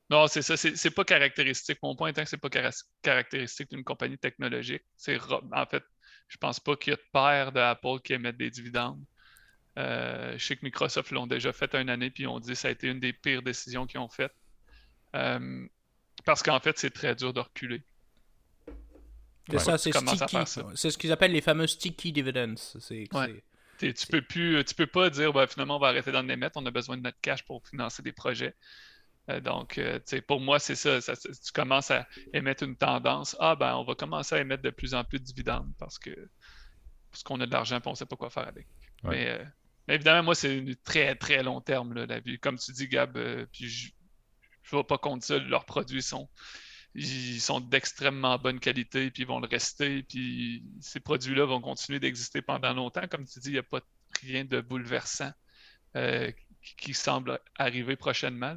non, 0.09 0.27
c'est 0.29 0.43
ça, 0.43 0.57
c'est 0.57 0.91
pas 0.91 1.05
caractéristique. 1.05 1.79
Mon 1.83 1.97
point 1.97 2.11
est 2.11 2.15
que 2.15 2.25
c'est 2.25 2.37
pas 2.37 2.51
caractéristique 3.03 3.71
d'une 3.71 3.85
compagnie 3.85 4.19
technologique. 4.19 4.83
C'est 4.97 5.19
en 5.53 5.67
fait, 5.67 5.83
je 6.29 6.37
pense 6.37 6.61
pas 6.61 6.77
qu'il 6.77 6.93
y 6.93 6.95
a 6.95 6.97
de 6.97 7.03
paire 7.13 7.53
d'Apple 7.53 8.01
qui 8.03 8.13
émettent 8.13 8.37
des 8.37 8.51
dividendes. 8.51 9.03
Euh, 9.79 10.39
je 10.39 10.45
sais 10.45 10.57
que 10.57 10.65
Microsoft 10.65 11.11
l'ont 11.11 11.27
déjà 11.27 11.53
fait 11.53 11.75
une 11.75 11.91
année, 11.91 12.11
puis 12.11 12.27
on 12.27 12.39
dit 12.41 12.51
que 12.51 12.55
ça 12.55 12.69
a 12.69 12.71
été 12.71 12.89
une 12.89 13.01
des 13.01 13.13
pires 13.13 13.43
décisions 13.43 13.87
qu'ils 13.87 14.01
ont 14.01 14.09
faites. 14.09 14.35
Euh, 15.15 15.67
parce 16.25 16.43
qu'en 16.43 16.61
fait, 16.61 16.79
c'est 16.79 16.91
très 16.91 17.15
dur 17.15 17.33
de 17.33 17.41
reculer. 17.41 17.83
C'est 19.51 19.59
ça, 19.59 19.79
c'est 19.79 19.93
sticky. 19.93 20.37
C'est 20.75 20.91
ce 20.91 20.99
qu'ils 20.99 21.13
appellent 21.13 21.33
les 21.33 21.41
fameux 21.41 21.67
sticky 21.67 22.13
dividends. 22.13 22.55
Tu 23.79 24.07
peux 24.09 24.23
plus, 24.23 24.65
tu 24.65 24.75
peux 24.75 24.87
pas 24.87 25.11
dire 25.11 25.33
bah, 25.33 25.47
finalement 25.47 25.77
on 25.77 25.79
va 25.79 25.89
arrêter 25.89 26.11
d'en 26.11 26.27
émettre, 26.29 26.59
on 26.59 26.65
a 26.65 26.71
besoin 26.71 26.97
de 26.97 27.03
notre 27.03 27.21
cash 27.21 27.43
pour 27.45 27.67
financer 27.67 28.03
des 28.03 28.13
projets. 28.13 28.55
Euh, 29.29 29.41
donc, 29.41 29.79
euh, 29.79 29.99
pour 30.27 30.41
moi, 30.41 30.59
c'est 30.59 30.75
ça, 30.75 31.01
Tu 31.01 31.53
commences 31.53 31.91
à 31.91 32.07
émettre 32.33 32.63
une 32.63 32.77
tendance. 32.77 33.37
Ah, 33.41 33.57
ben, 33.57 33.75
on 33.75 33.85
va 33.85 33.95
commencer 33.95 34.37
à 34.37 34.41
émettre 34.41 34.63
de 34.63 34.71
plus 34.71 34.95
en 34.95 35.05
plus 35.05 35.19
de 35.19 35.25
dividendes 35.25 35.73
parce 35.79 35.99
que 35.99 36.11
parce 37.11 37.23
qu'on 37.23 37.41
a 37.41 37.47
de 37.47 37.51
l'argent 37.51 37.79
et 37.79 37.83
on 37.87 37.91
ne 37.91 37.97
sait 37.97 38.07
pas 38.07 38.17
quoi 38.17 38.31
faire 38.31 38.47
avec. 38.47 38.67
Euh, 39.05 39.45
mais, 39.89 39.95
évidemment, 39.95 40.23
moi, 40.23 40.35
c'est 40.35 40.57
une 40.57 40.77
très, 40.77 41.15
très 41.15 41.43
long 41.43 41.61
terme, 41.61 41.95
la 41.95 42.21
vie. 42.21 42.39
Comme 42.39 42.59
tu 42.59 42.73
dis, 42.73 42.89
Gab, 42.89 43.19
puis 43.53 43.69
je 43.69 43.91
ne 44.73 44.79
vais 44.79 44.85
pas 44.85 44.99
contre 44.99 45.25
ça. 45.25 45.39
Leurs 45.39 45.65
produits 45.65 46.03
sont, 46.03 46.29
ils 46.97 47.41
sont 47.41 47.61
d'extrêmement 47.61 48.39
bonne 48.39 48.59
qualité, 48.59 49.11
puis 49.11 49.23
ils 49.23 49.27
vont 49.27 49.41
le 49.41 49.49
rester. 49.49 50.03
Puis 50.03 50.65
ces 50.81 51.01
produits-là 51.01 51.45
vont 51.45 51.61
continuer 51.61 52.01
d'exister 52.01 52.43
pendant 52.43 52.73
longtemps. 52.73 53.07
Comme 53.11 53.27
tu 53.27 53.39
dis, 53.41 53.49
il 53.49 53.53
n'y 53.53 53.59
a 53.59 53.63
pas 53.63 53.81
rien 54.23 54.45
de 54.45 54.61
bouleversant 54.61 55.33
qui, 56.77 56.95
semble 56.95 57.39
arriver 57.57 57.97
prochainement. 57.97 58.57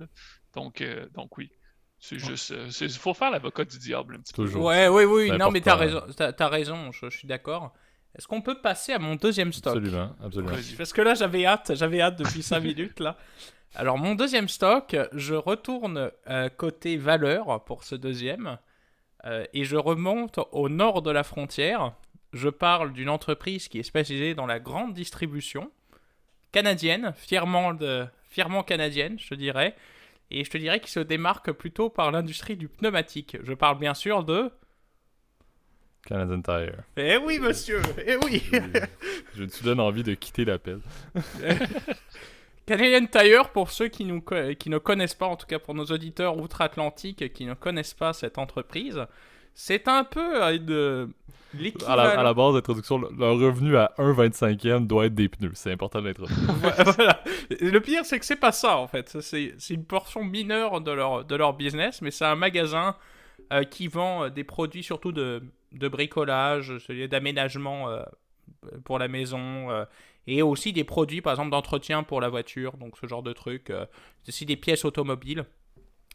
Donc, 0.55 0.81
euh, 0.81 1.07
donc 1.13 1.37
oui. 1.37 1.51
C'est 1.99 2.17
juste. 2.17 2.49
Il 2.49 2.85
euh, 2.85 2.89
faut 2.89 3.13
faire 3.13 3.29
l'avocat 3.29 3.65
du 3.65 3.77
diable 3.77 4.15
un 4.15 4.19
petit 4.19 4.33
peu. 4.33 4.45
Toujours. 4.45 4.65
Ouais, 4.65 4.87
oui, 4.87 5.03
oui. 5.03 5.31
Non, 5.37 5.51
mais 5.51 5.59
t'as 5.59 5.75
raison. 5.75 6.01
As, 6.17 6.47
raison. 6.47 6.91
Je, 6.93 7.09
suis 7.09 7.27
d'accord. 7.27 7.73
Est-ce 8.15 8.25
qu'on 8.25 8.41
peut 8.41 8.59
passer 8.61 8.93
à 8.93 8.99
mon 8.99 9.15
deuxième 9.15 9.51
stock? 9.51 9.75
Absolument, 9.75 10.15
absolument. 10.23 10.53
Parce 10.77 10.93
que 10.93 11.01
là, 11.01 11.13
j'avais 11.13 11.45
hâte. 11.45 11.75
J'avais 11.75 12.01
hâte 12.01 12.17
depuis 12.17 12.41
5 12.41 12.59
minutes 12.63 12.99
là. 13.01 13.17
Alors, 13.75 13.97
mon 13.97 14.15
deuxième 14.15 14.49
stock, 14.49 14.95
je 15.13 15.35
retourne 15.35 16.11
euh, 16.27 16.49
côté 16.49 16.97
valeur 16.97 17.63
pour 17.65 17.83
ce 17.83 17.95
deuxième. 17.95 18.57
et 19.53 19.65
je 19.65 19.75
remonte 19.75 20.39
au 20.51 20.69
nord 20.69 21.01
de 21.01 21.11
la 21.11 21.23
frontière. 21.23 21.93
Je 22.31 22.49
parle 22.49 22.93
d'une 22.93 23.09
entreprise 23.09 23.67
qui 23.67 23.79
est 23.79 23.83
spécialisée 23.83 24.33
dans 24.33 24.45
la 24.45 24.59
grande 24.59 24.93
distribution 24.93 25.71
canadienne, 26.51 27.13
fièrement, 27.15 27.73
de, 27.73 28.05
fièrement 28.29 28.63
canadienne, 28.63 29.17
je 29.19 29.35
dirais 29.35 29.75
et 30.31 30.43
je 30.43 30.49
te 30.49 30.57
dirais 30.57 30.79
qu'il 30.79 30.89
se 30.89 30.99
démarque 30.99 31.51
plutôt 31.51 31.89
par 31.89 32.11
l'industrie 32.11 32.55
du 32.55 32.67
pneumatique. 32.67 33.37
Je 33.43 33.53
parle 33.53 33.79
bien 33.79 33.93
sûr 33.93 34.23
de... 34.23 34.51
Canadian 36.05 36.41
Tire. 36.41 36.83
Eh 36.97 37.17
oui, 37.17 37.39
monsieur 37.39 37.81
Eh 38.05 38.15
oui 38.23 38.41
Je 39.35 39.43
te 39.43 39.63
donne 39.63 39.79
envie 39.79 40.03
de 40.03 40.13
quitter 40.13 40.45
l'appel. 40.45 40.79
Canadian 42.69 43.07
Tire, 43.07 43.49
pour 43.49 43.71
ceux 43.71 43.87
qui, 43.87 44.05
nous, 44.05 44.23
qui 44.59 44.69
ne 44.69 44.77
connaissent 44.77 45.15
pas, 45.15 45.25
en 45.25 45.35
tout 45.35 45.47
cas 45.47 45.59
pour 45.59 45.73
nos 45.73 45.85
auditeurs 45.85 46.37
outre-Atlantique 46.37 47.33
qui 47.33 47.45
ne 47.45 47.53
connaissent 47.53 47.93
pas 47.93 48.13
cette 48.13 48.37
entreprise, 48.37 49.05
c'est 49.53 49.87
un 49.87 50.03
peu 50.03 50.43
euh, 50.43 50.57
de 50.57 51.09
à 51.87 51.95
la, 51.95 52.03
à 52.19 52.23
la, 52.23 52.33
base 52.35 52.53
d'introduction, 52.53 52.99
leur 52.99 53.39
revenu 53.39 53.75
à 53.75 53.91
1,25e 53.97 54.85
doit 54.85 55.07
être 55.07 55.15
des 55.15 55.29
pneus. 55.29 55.53
C'est 55.55 55.71
important 55.71 55.99
de 55.99 56.07
l'introduire. 56.07 56.37
voilà. 56.85 57.23
Le 57.49 57.79
pire, 57.79 58.05
c'est 58.05 58.19
que 58.19 58.25
c'est 58.25 58.35
pas 58.35 58.51
ça, 58.51 58.77
en 58.77 58.87
fait. 58.87 59.19
C'est 59.19 59.55
une 59.71 59.85
portion 59.85 60.23
mineure 60.23 60.79
de 60.81 60.91
leur, 60.91 61.25
de 61.25 61.35
leur 61.35 61.53
business, 61.53 62.03
mais 62.03 62.11
c'est 62.11 62.25
un 62.25 62.35
magasin 62.35 62.95
euh, 63.51 63.63
qui 63.63 63.87
vend 63.87 64.25
euh, 64.25 64.29
des 64.29 64.43
produits 64.43 64.83
surtout 64.83 65.11
de, 65.11 65.41
de 65.71 65.87
bricolage, 65.87 66.71
d'aménagement 67.09 67.89
euh, 67.89 68.03
pour 68.83 68.99
la 68.99 69.07
maison, 69.07 69.69
et 70.29 70.41
aussi 70.41 70.73
des 70.73 70.83
produits, 70.83 71.21
par 71.21 71.33
exemple, 71.33 71.51
d'entretien 71.51 72.03
pour 72.03 72.21
la 72.21 72.29
voiture, 72.29 72.77
donc 72.77 72.97
ce 72.99 73.07
genre 73.07 73.23
de 73.23 73.33
trucs. 73.33 73.67
c'est 74.23 74.29
aussi 74.29 74.45
des 74.45 74.57
pièces 74.57 74.85
automobiles. 74.85 75.45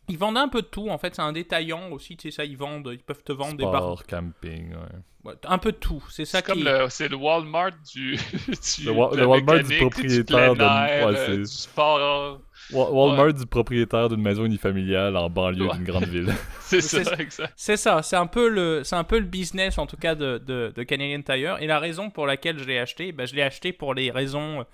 Ils 0.08 0.18
vendent 0.18 0.36
un 0.36 0.48
peu 0.48 0.60
de 0.60 0.66
tout, 0.66 0.90
en 0.90 0.98
fait, 0.98 1.14
c'est 1.14 1.22
un 1.22 1.32
détaillant 1.32 1.90
aussi, 1.90 2.16
tu 2.16 2.30
sais 2.30 2.36
ça, 2.36 2.44
ils 2.44 2.56
vendent, 2.58 2.90
ils 2.92 3.02
peuvent 3.02 3.22
te 3.22 3.32
vendre 3.32 3.56
des 3.56 3.64
barres. 3.64 4.06
camping, 4.06 4.74
ouais. 4.74 5.32
Un 5.44 5.56
peu 5.56 5.72
de 5.72 5.78
tout, 5.78 6.04
c'est 6.10 6.26
ça 6.26 6.42
qui... 6.42 6.66
c'est 6.90 7.08
le 7.08 7.16
Walmart 7.16 7.72
du... 7.94 8.16
du 8.46 8.84
le, 8.84 8.92
Walmart 9.24 9.62
du 9.62 9.78
propriétaire 9.78 10.54
de... 10.54 11.30
Ouais, 11.30 11.36
du 11.38 11.46
sport... 11.46 12.40
Walmart 12.72 13.34
du 13.34 13.46
propriétaire 13.46 14.08
d'une 14.08 14.22
maison 14.22 14.44
unifamiliale 14.44 15.16
en 15.16 15.28
banlieue 15.28 15.68
d'une 15.72 15.84
grande 15.84 16.04
ville. 16.04 16.32
c'est 16.60 16.80
ça, 16.80 17.14
exact. 17.18 17.52
C'est 17.56 17.76
ça, 17.76 18.02
c'est 18.02 18.16
un, 18.16 18.26
peu 18.26 18.48
le, 18.48 18.82
c'est 18.84 18.96
un 18.96 19.04
peu 19.04 19.18
le 19.18 19.26
business, 19.26 19.78
en 19.78 19.86
tout 19.86 19.96
cas, 19.96 20.14
de, 20.14 20.38
de, 20.38 20.72
de 20.74 20.82
Canadian 20.82 21.22
Tire. 21.22 21.58
Et 21.60 21.66
la 21.66 21.78
raison 21.78 22.10
pour 22.10 22.26
laquelle 22.26 22.58
je 22.58 22.64
l'ai 22.64 22.78
acheté, 22.78 23.12
ben, 23.12 23.26
je 23.26 23.34
l'ai 23.34 23.42
acheté 23.42 23.72
pour 23.72 23.94
les 23.94 24.10
raisons 24.10 24.64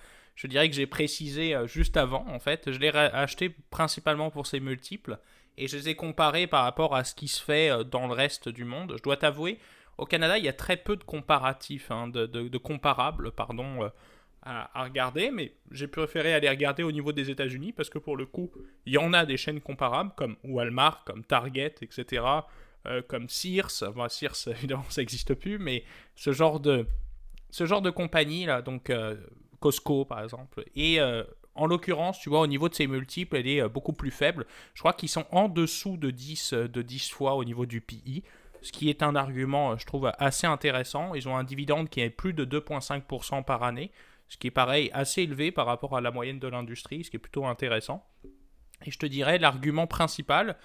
je 0.40 0.46
dirais 0.46 0.70
que 0.70 0.74
j'ai 0.74 0.86
précisé 0.86 1.54
euh, 1.54 1.66
juste 1.66 1.98
avant, 1.98 2.24
en 2.28 2.38
fait. 2.38 2.72
Je 2.72 2.78
l'ai 2.78 2.88
acheté 2.88 3.54
principalement 3.68 4.30
pour 4.30 4.46
ses 4.46 4.58
multiples 4.58 5.18
et 5.58 5.68
je 5.68 5.76
les 5.76 5.90
ai 5.90 5.96
comparés 5.96 6.46
par 6.46 6.64
rapport 6.64 6.96
à 6.96 7.04
ce 7.04 7.14
qui 7.14 7.28
se 7.28 7.42
fait 7.42 7.70
euh, 7.70 7.84
dans 7.84 8.06
le 8.06 8.14
reste 8.14 8.48
du 8.48 8.64
monde. 8.64 8.94
Je 8.96 9.02
dois 9.02 9.18
t'avouer, 9.18 9.58
au 9.98 10.06
Canada, 10.06 10.38
il 10.38 10.44
y 10.44 10.48
a 10.48 10.54
très 10.54 10.78
peu 10.78 10.96
de 10.96 11.04
comparatifs, 11.04 11.90
hein, 11.90 12.08
de, 12.08 12.56
comparables, 12.56 13.32
pardon, 13.32 13.90
euh, 14.46 14.62
à, 14.74 14.84
regarder, 14.84 15.30
mais 15.30 15.52
j'ai 15.70 15.86
préféré 15.86 16.32
aller 16.32 16.48
regarder 16.48 16.82
au 16.82 16.92
niveau 16.92 17.12
des 17.12 17.30
États-Unis 17.30 17.72
parce 17.72 17.90
que 17.90 17.98
pour 17.98 18.16
le 18.16 18.26
coup, 18.26 18.50
il 18.86 18.94
y 18.94 18.98
en 18.98 19.12
a 19.12 19.26
des 19.26 19.36
chaînes 19.36 19.60
comparables 19.60 20.12
comme 20.16 20.36
Walmart, 20.44 21.04
comme 21.04 21.24
Target, 21.24 21.74
etc., 21.82 22.24
comme 23.08 23.28
Sears. 23.28 23.82
Enfin, 23.82 24.08
Sears, 24.08 24.36
évidemment, 24.48 24.84
ça 24.88 25.02
n'existe 25.02 25.34
plus, 25.34 25.58
mais 25.58 25.84
ce 26.14 26.32
genre 26.32 26.60
de, 26.60 26.86
ce 27.50 27.66
genre 27.66 27.82
de 27.82 27.90
compagnie 27.90 28.46
là, 28.46 28.62
donc 28.62 28.90
Costco 29.60 30.04
par 30.04 30.22
exemple. 30.22 30.64
Et 30.74 31.00
euh, 31.00 31.22
en 31.54 31.66
l'occurrence, 31.66 32.18
tu 32.18 32.30
vois, 32.30 32.40
au 32.40 32.46
niveau 32.46 32.68
de 32.68 32.74
ces 32.74 32.86
multiples, 32.86 33.36
elle 33.36 33.46
est 33.46 33.62
euh, 33.62 33.68
beaucoup 33.68 33.92
plus 33.92 34.10
faible. 34.10 34.46
Je 34.74 34.80
crois 34.80 34.94
qu'ils 34.94 35.08
sont 35.08 35.26
en 35.30 35.48
dessous 35.48 35.96
de 35.96 36.10
10, 36.10 36.52
euh, 36.54 36.68
de 36.68 36.82
10 36.82 37.10
fois 37.10 37.34
au 37.34 37.44
niveau 37.44 37.66
du 37.66 37.80
PI, 37.80 38.24
ce 38.62 38.72
qui 38.72 38.90
est 38.90 39.02
un 39.02 39.14
argument, 39.14 39.76
je 39.76 39.86
trouve, 39.86 40.10
assez 40.18 40.46
intéressant. 40.46 41.14
Ils 41.14 41.28
ont 41.28 41.36
un 41.36 41.44
dividende 41.44 41.88
qui 41.88 42.00
est 42.00 42.10
plus 42.10 42.32
de 42.32 42.44
2,5% 42.44 43.44
par 43.44 43.62
année, 43.62 43.90
ce 44.30 44.38
qui 44.38 44.46
est 44.46 44.50
pareil, 44.50 44.90
assez 44.94 45.22
élevé 45.22 45.52
par 45.52 45.66
rapport 45.66 45.94
à 45.94 46.00
la 46.00 46.10
moyenne 46.10 46.38
de 46.38 46.48
l'industrie, 46.48 47.04
ce 47.04 47.10
qui 47.10 47.16
est 47.16 47.20
plutôt 47.20 47.44
intéressant. 47.44 48.08
Et 48.86 48.90
je 48.90 48.98
te 48.98 49.04
dirais, 49.04 49.38
l'argument 49.38 49.86
principal, 49.86 50.56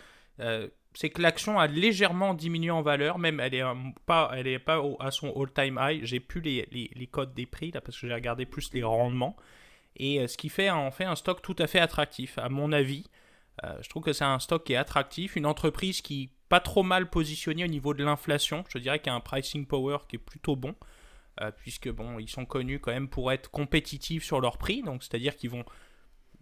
c'est 0.95 1.09
que 1.09 1.21
l'action 1.21 1.59
a 1.59 1.67
légèrement 1.67 2.33
diminué 2.33 2.71
en 2.71 2.81
valeur, 2.81 3.19
même 3.19 3.41
elle 3.41 3.53
est 3.53 3.63
pas, 4.05 4.31
elle 4.33 4.47
est 4.47 4.59
pas 4.59 4.81
à 5.01 5.11
son 5.11 5.33
all-time 5.35 5.77
high. 5.81 6.05
J'ai 6.05 6.21
plus 6.21 6.39
les, 6.39 6.67
les, 6.71 7.07
codes 7.07 7.33
des 7.33 7.45
prix 7.45 7.71
là 7.71 7.81
parce 7.81 7.99
que 7.99 8.07
j'ai 8.07 8.13
regardé 8.13 8.45
plus 8.45 8.73
les 8.73 8.83
rendements. 8.83 9.35
Et 9.97 10.19
euh, 10.19 10.27
ce 10.27 10.37
qui 10.37 10.49
fait 10.49 10.69
en 10.69 10.91
fait 10.91 11.03
un 11.03 11.15
stock 11.15 11.41
tout 11.41 11.55
à 11.59 11.67
fait 11.67 11.79
attractif, 11.79 12.37
à 12.37 12.49
mon 12.49 12.71
avis. 12.71 13.05
Euh, 13.63 13.77
je 13.81 13.89
trouve 13.89 14.03
que 14.03 14.13
c'est 14.13 14.25
un 14.25 14.39
stock 14.39 14.63
qui 14.65 14.73
est 14.73 14.77
attractif, 14.77 15.35
une 15.35 15.45
entreprise 15.45 16.01
qui 16.01 16.31
pas 16.49 16.59
trop 16.59 16.83
mal 16.83 17.09
positionnée 17.09 17.63
au 17.63 17.67
niveau 17.67 17.93
de 17.93 18.03
l'inflation. 18.03 18.63
Je 18.69 18.77
dirais 18.77 18.99
qu'il 18.99 19.07
y 19.07 19.13
a 19.13 19.15
un 19.15 19.21
pricing 19.21 19.65
power 19.65 19.99
qui 20.07 20.17
est 20.17 20.19
plutôt 20.19 20.55
bon, 20.55 20.75
euh, 21.41 21.51
puisque 21.51 21.89
bon, 21.89 22.19
ils 22.19 22.29
sont 22.29 22.45
connus 22.45 22.79
quand 22.79 22.91
même 22.91 23.09
pour 23.09 23.31
être 23.31 23.49
compétitifs 23.51 24.23
sur 24.23 24.41
leur 24.41 24.57
prix, 24.57 24.81
donc 24.81 25.03
c'est-à-dire 25.03 25.35
qu'ils 25.35 25.49
vont 25.49 25.65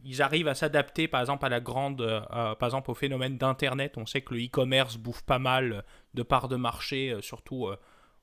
ils 0.05 0.21
arrivent 0.21 0.49
à 0.49 0.55
s'adapter 0.55 1.07
par 1.07 1.21
exemple 1.21 1.45
à 1.45 1.49
la 1.49 1.61
grande 1.61 2.01
euh, 2.01 2.55
au 2.87 2.93
phénomène 2.93 3.37
d'internet. 3.37 3.93
On 3.97 4.05
sait 4.05 4.21
que 4.21 4.33
le 4.33 4.45
e-commerce 4.45 4.97
bouffe 4.97 5.23
pas 5.23 5.39
mal 5.39 5.83
de 6.13 6.23
parts 6.23 6.49
de 6.49 6.57
marché 6.57 7.11
euh, 7.11 7.21
surtout 7.21 7.69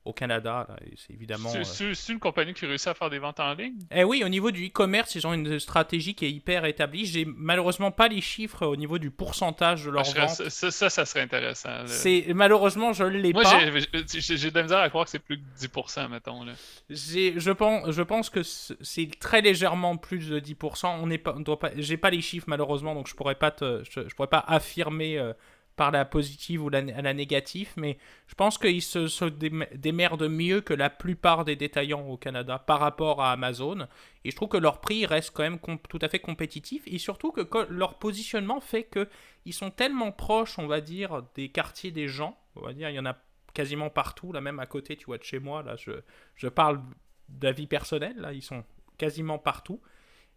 au 0.03 0.13
Canada. 0.13 0.67
C'est 0.95 1.13
évidemment. 1.13 1.51
C'est 1.63 2.11
une 2.11 2.19
compagnie 2.19 2.53
qui 2.53 2.65
réussit 2.65 2.87
à 2.87 2.93
faire 2.93 3.09
des 3.09 3.19
ventes 3.19 3.39
en 3.39 3.53
ligne? 3.53 3.75
Eh 3.91 4.03
oui, 4.03 4.23
au 4.23 4.29
niveau 4.29 4.51
du 4.51 4.67
e-commerce, 4.67 5.15
ils 5.15 5.27
ont 5.27 5.33
une 5.33 5.59
stratégie 5.59 6.15
qui 6.15 6.25
est 6.25 6.31
hyper 6.31 6.65
établie. 6.65 7.05
J'ai 7.05 7.25
malheureusement 7.25 7.91
pas 7.91 8.07
les 8.07 8.21
chiffres 8.21 8.65
au 8.65 8.75
niveau 8.75 8.97
du 8.97 9.11
pourcentage 9.11 9.85
de 9.85 9.91
leur 9.91 10.03
vente. 10.03 10.29
Ça, 10.29 10.71
ça, 10.71 10.89
ça, 10.89 11.05
serait 11.05 11.21
intéressant. 11.21 11.69
C'est 11.85 12.25
malheureusement 12.33 12.93
je 12.93 13.03
l'ai 13.03 13.33
pas. 13.33 13.41
Moi, 13.41 13.79
j'ai 14.07 14.51
de 14.51 14.55
la 14.55 14.63
misère 14.63 14.79
à 14.79 14.89
croire 14.89 15.05
que 15.05 15.11
c'est 15.11 15.19
plus 15.19 15.37
que 15.37 15.65
10%, 15.65 16.09
mettons. 16.09 16.43
Là. 16.43 16.53
Je 16.89 17.51
pense, 17.51 17.91
je 17.91 18.01
pense 18.01 18.29
que 18.29 18.41
c'est 18.43 19.09
très 19.19 19.41
légèrement 19.41 19.97
plus 19.97 20.29
de 20.29 20.39
10%. 20.39 20.87
On 21.01 21.07
n'est 21.07 21.17
pas, 21.17 21.35
on 21.35 21.41
doit 21.41 21.59
pas. 21.59 21.71
J'ai 21.77 21.97
pas 21.97 22.09
les 22.09 22.21
chiffres 22.21 22.45
malheureusement, 22.47 22.95
donc 22.95 23.07
je 23.07 23.15
pourrais 23.15 23.35
pas 23.35 23.51
te, 23.51 23.83
je, 23.89 24.15
pourrais 24.15 24.27
pas 24.27 24.43
affirmer. 24.47 25.17
Euh, 25.17 25.33
parler 25.81 25.97
à 25.97 26.05
positive 26.05 26.63
ou 26.63 26.69
la 26.69 27.13
négative, 27.15 27.73
mais 27.75 27.97
je 28.27 28.35
pense 28.35 28.59
qu'ils 28.59 28.83
se, 28.83 29.07
se, 29.07 29.25
démerdent 29.25 30.29
mieux 30.29 30.61
que 30.61 30.75
la 30.75 30.91
plupart 30.91 31.43
des 31.43 31.55
détaillants 31.55 32.07
au 32.07 32.17
Canada 32.17 32.59
par 32.59 32.79
rapport 32.79 33.19
à 33.19 33.31
Amazon. 33.31 33.87
Et 34.23 34.29
je 34.29 34.35
trouve 34.35 34.49
que 34.49 34.57
leur 34.57 34.79
prix 34.79 35.07
reste 35.07 35.31
quand 35.33 35.41
même 35.41 35.57
tout 35.89 35.97
à 35.99 36.07
fait 36.07 36.19
compétitif. 36.19 36.83
Et 36.85 36.99
surtout 36.99 37.31
que 37.31 37.41
leur 37.71 37.97
positionnement 37.97 38.59
fait 38.59 38.87
qu'ils 38.93 39.53
sont 39.55 39.71
tellement 39.71 40.11
proches, 40.11 40.59
on 40.59 40.67
va 40.67 40.81
dire, 40.81 41.23
des 41.33 41.49
quartiers 41.49 41.89
des 41.89 42.07
gens. 42.07 42.37
On 42.55 42.61
va 42.61 42.73
dire, 42.73 42.91
il 42.91 42.95
y 42.95 42.99
en 42.99 43.07
a 43.07 43.17
quasiment 43.55 43.89
partout, 43.89 44.31
là 44.33 44.39
même 44.39 44.59
à 44.59 44.67
côté, 44.67 44.95
tu 44.95 45.05
vois, 45.05 45.17
de 45.17 45.23
chez 45.23 45.39
moi. 45.39 45.63
Là, 45.63 45.77
je, 45.77 45.93
je 46.35 46.47
parle 46.47 46.79
d'avis 47.27 47.65
personnel, 47.65 48.13
là, 48.17 48.33
ils 48.33 48.43
sont 48.43 48.63
quasiment 48.99 49.39
partout. 49.39 49.81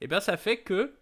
Et 0.01 0.07
bien 0.07 0.21
ça 0.21 0.39
fait 0.39 0.57
que 0.57 0.95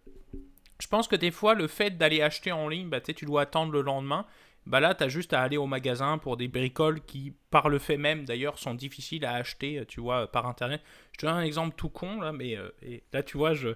je 0.82 0.88
pense 0.88 1.06
que 1.06 1.14
des 1.14 1.30
fois, 1.30 1.54
le 1.54 1.68
fait 1.68 1.96
d'aller 1.96 2.22
acheter 2.22 2.50
en 2.50 2.68
ligne, 2.68 2.88
bah, 2.88 3.00
tu 3.00 3.24
dois 3.24 3.42
attendre 3.42 3.70
le 3.70 3.82
lendemain. 3.82 4.26
Bah 4.66 4.80
là, 4.80 4.96
tu 4.96 5.04
as 5.04 5.08
juste 5.08 5.32
à 5.32 5.40
aller 5.40 5.56
au 5.56 5.66
magasin 5.66 6.18
pour 6.18 6.36
des 6.36 6.48
bricoles 6.48 7.00
qui, 7.02 7.34
par 7.50 7.68
le 7.68 7.78
fait 7.78 7.96
même 7.96 8.24
d'ailleurs, 8.24 8.58
sont 8.58 8.74
difficiles 8.74 9.24
à 9.24 9.34
acheter, 9.34 9.84
tu 9.86 10.00
vois, 10.00 10.26
par 10.26 10.46
Internet. 10.46 10.82
Je 11.12 11.18
te 11.18 11.26
donne 11.26 11.36
un 11.36 11.42
exemple 11.44 11.76
tout 11.76 11.88
con, 11.88 12.20
là, 12.20 12.32
mais 12.32 12.56
euh, 12.56 12.68
là, 13.12 13.22
tu 13.22 13.36
vois, 13.36 13.54
je, 13.54 13.70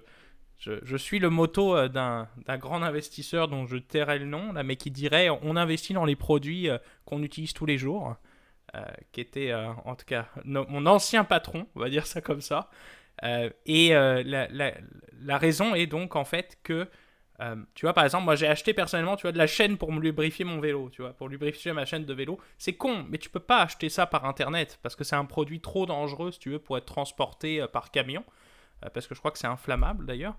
je, 0.57 0.97
suis 0.97 1.19
le 1.19 1.29
moto 1.29 1.77
euh, 1.77 1.87
d'un 1.87 2.57
grand 2.57 2.83
investisseur 2.83 3.47
dont 3.47 3.65
je 3.67 3.77
tairai 3.77 4.19
le 4.19 4.25
nom, 4.25 4.51
là, 4.51 4.63
mais 4.63 4.75
qui 4.75 4.91
dirait 4.91 5.29
on 5.29 5.55
investit 5.55 5.93
dans 5.93 6.05
les 6.05 6.17
produits 6.17 6.69
euh, 6.69 6.77
qu'on 7.05 7.23
utilise 7.23 7.53
tous 7.53 7.65
les 7.65 7.77
jours, 7.77 8.17
qui 9.11 9.21
était 9.21 9.53
en 9.53 9.95
tout 9.95 10.05
cas 10.05 10.27
mon 10.43 10.85
ancien 10.85 11.23
patron, 11.23 11.67
on 11.75 11.79
va 11.79 11.89
dire 11.89 12.05
ça 12.05 12.21
comme 12.21 12.41
ça. 12.41 12.69
Euh, 13.23 13.49
et 13.65 13.95
euh, 13.95 14.23
la, 14.23 15.37
raison 15.37 15.75
est 15.75 15.87
donc 15.87 16.15
en 16.15 16.25
fait 16.25 16.57
que, 16.63 16.87
euh, 17.41 17.55
tu 17.73 17.85
vois, 17.85 17.93
par 17.93 18.03
exemple, 18.03 18.25
moi 18.25 18.35
j'ai 18.35 18.47
acheté 18.47 18.73
personnellement, 18.73 19.15
tu 19.15 19.23
vois, 19.23 19.31
de 19.31 19.37
la 19.37 19.47
chaîne 19.47 19.77
pour 19.77 19.91
me 19.91 19.99
lubrifier 19.99 20.45
mon 20.45 20.59
vélo, 20.59 20.89
tu 20.89 21.01
vois, 21.01 21.13
pour 21.13 21.29
lubrifier 21.29 21.73
ma 21.73 21.85
chaîne 21.85 22.05
de 22.05 22.13
vélo. 22.13 22.39
C'est 22.57 22.73
con, 22.73 23.05
mais 23.09 23.17
tu 23.17 23.29
peux 23.29 23.39
pas 23.39 23.61
acheter 23.61 23.89
ça 23.89 24.05
par 24.05 24.25
internet 24.25 24.79
parce 24.83 24.95
que 24.95 25.03
c'est 25.03 25.15
un 25.15 25.25
produit 25.25 25.61
trop 25.61 25.85
dangereux, 25.85 26.31
si 26.31 26.39
tu 26.39 26.51
veux, 26.51 26.59
pour 26.59 26.77
être 26.77 26.85
transporté 26.85 27.65
par 27.71 27.91
camion. 27.91 28.23
parce 28.93 29.07
que 29.07 29.15
je 29.15 29.19
crois 29.19 29.31
que 29.31 29.39
c'est 29.39 29.47
inflammable 29.47 30.05
d'ailleurs. 30.05 30.37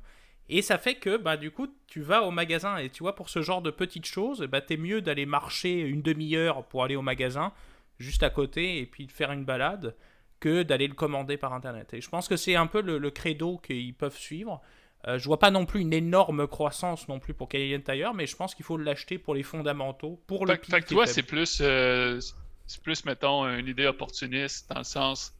Et 0.49 0.63
ça 0.63 0.79
fait 0.79 0.95
que, 0.95 1.17
bah, 1.19 1.37
du 1.37 1.51
coup, 1.51 1.69
tu 1.87 2.01
vas 2.01 2.23
au 2.23 2.31
magasin 2.31 2.79
et 2.79 2.89
tu 2.89 3.03
vois, 3.03 3.15
pour 3.15 3.29
ce 3.29 3.43
genre 3.43 3.61
de 3.61 3.71
petites 3.71 4.07
choses, 4.07 4.41
bah, 4.43 4.61
t'es 4.63 4.79
mieux 4.79 5.03
d'aller 5.03 5.27
marcher 5.27 5.81
une 5.81 6.01
demi-heure 6.01 6.65
pour 6.67 6.85
aller 6.85 6.97
au 6.97 7.03
magasin, 7.03 7.53
juste 7.99 8.23
à 8.23 8.31
côté, 8.31 8.79
et 8.79 8.87
puis 8.87 9.07
de 9.07 9.13
faire 9.13 9.31
une 9.33 9.45
balade, 9.45 9.95
que 10.41 10.63
d'aller 10.63 10.87
le 10.87 10.95
commander 10.95 11.37
par 11.37 11.53
Internet. 11.53 11.95
Et 11.95 12.01
je 12.01 12.09
pense 12.09 12.29
que 12.29 12.37
c'est 12.37 12.55
un 12.55 12.67
peu 12.67 12.81
le, 12.81 13.11
credo 13.11 13.59
qu'ils 13.59 13.95
peuvent 13.95 14.17
suivre. 14.17 14.61
Euh, 15.07 15.19
je 15.19 15.25
vois 15.25 15.39
pas 15.39 15.51
non 15.51 15.65
plus 15.65 15.81
une 15.81 15.93
énorme 15.93 16.47
croissance 16.47 17.09
non 17.09 17.21
plus 17.21 17.35
pour 17.35 17.49
Canadian 17.49 17.81
Tire, 17.81 18.15
mais 18.15 18.27
je 18.27 18.37
pense 18.37 18.55
qu'il 18.55 18.65
faut 18.65 18.77
l'acheter 18.77 19.19
pour 19.19 19.35
les 19.35 19.45
fondamentaux, 19.45 20.21
pour 20.27 20.45
le 20.45 20.55
fait, 20.55 20.81
que 20.81 20.87
tu 20.87 20.95
vois, 20.95 21.07
c'est 21.07 21.23
plus, 21.23 21.59
euh, 21.61 22.21
c'est 22.67 22.83
plus, 22.83 23.05
mettons, 23.05 23.47
une 23.47 23.69
idée 23.69 23.87
opportuniste 23.87 24.69
dans 24.71 24.79
le 24.79 24.85
sens, 24.85 25.33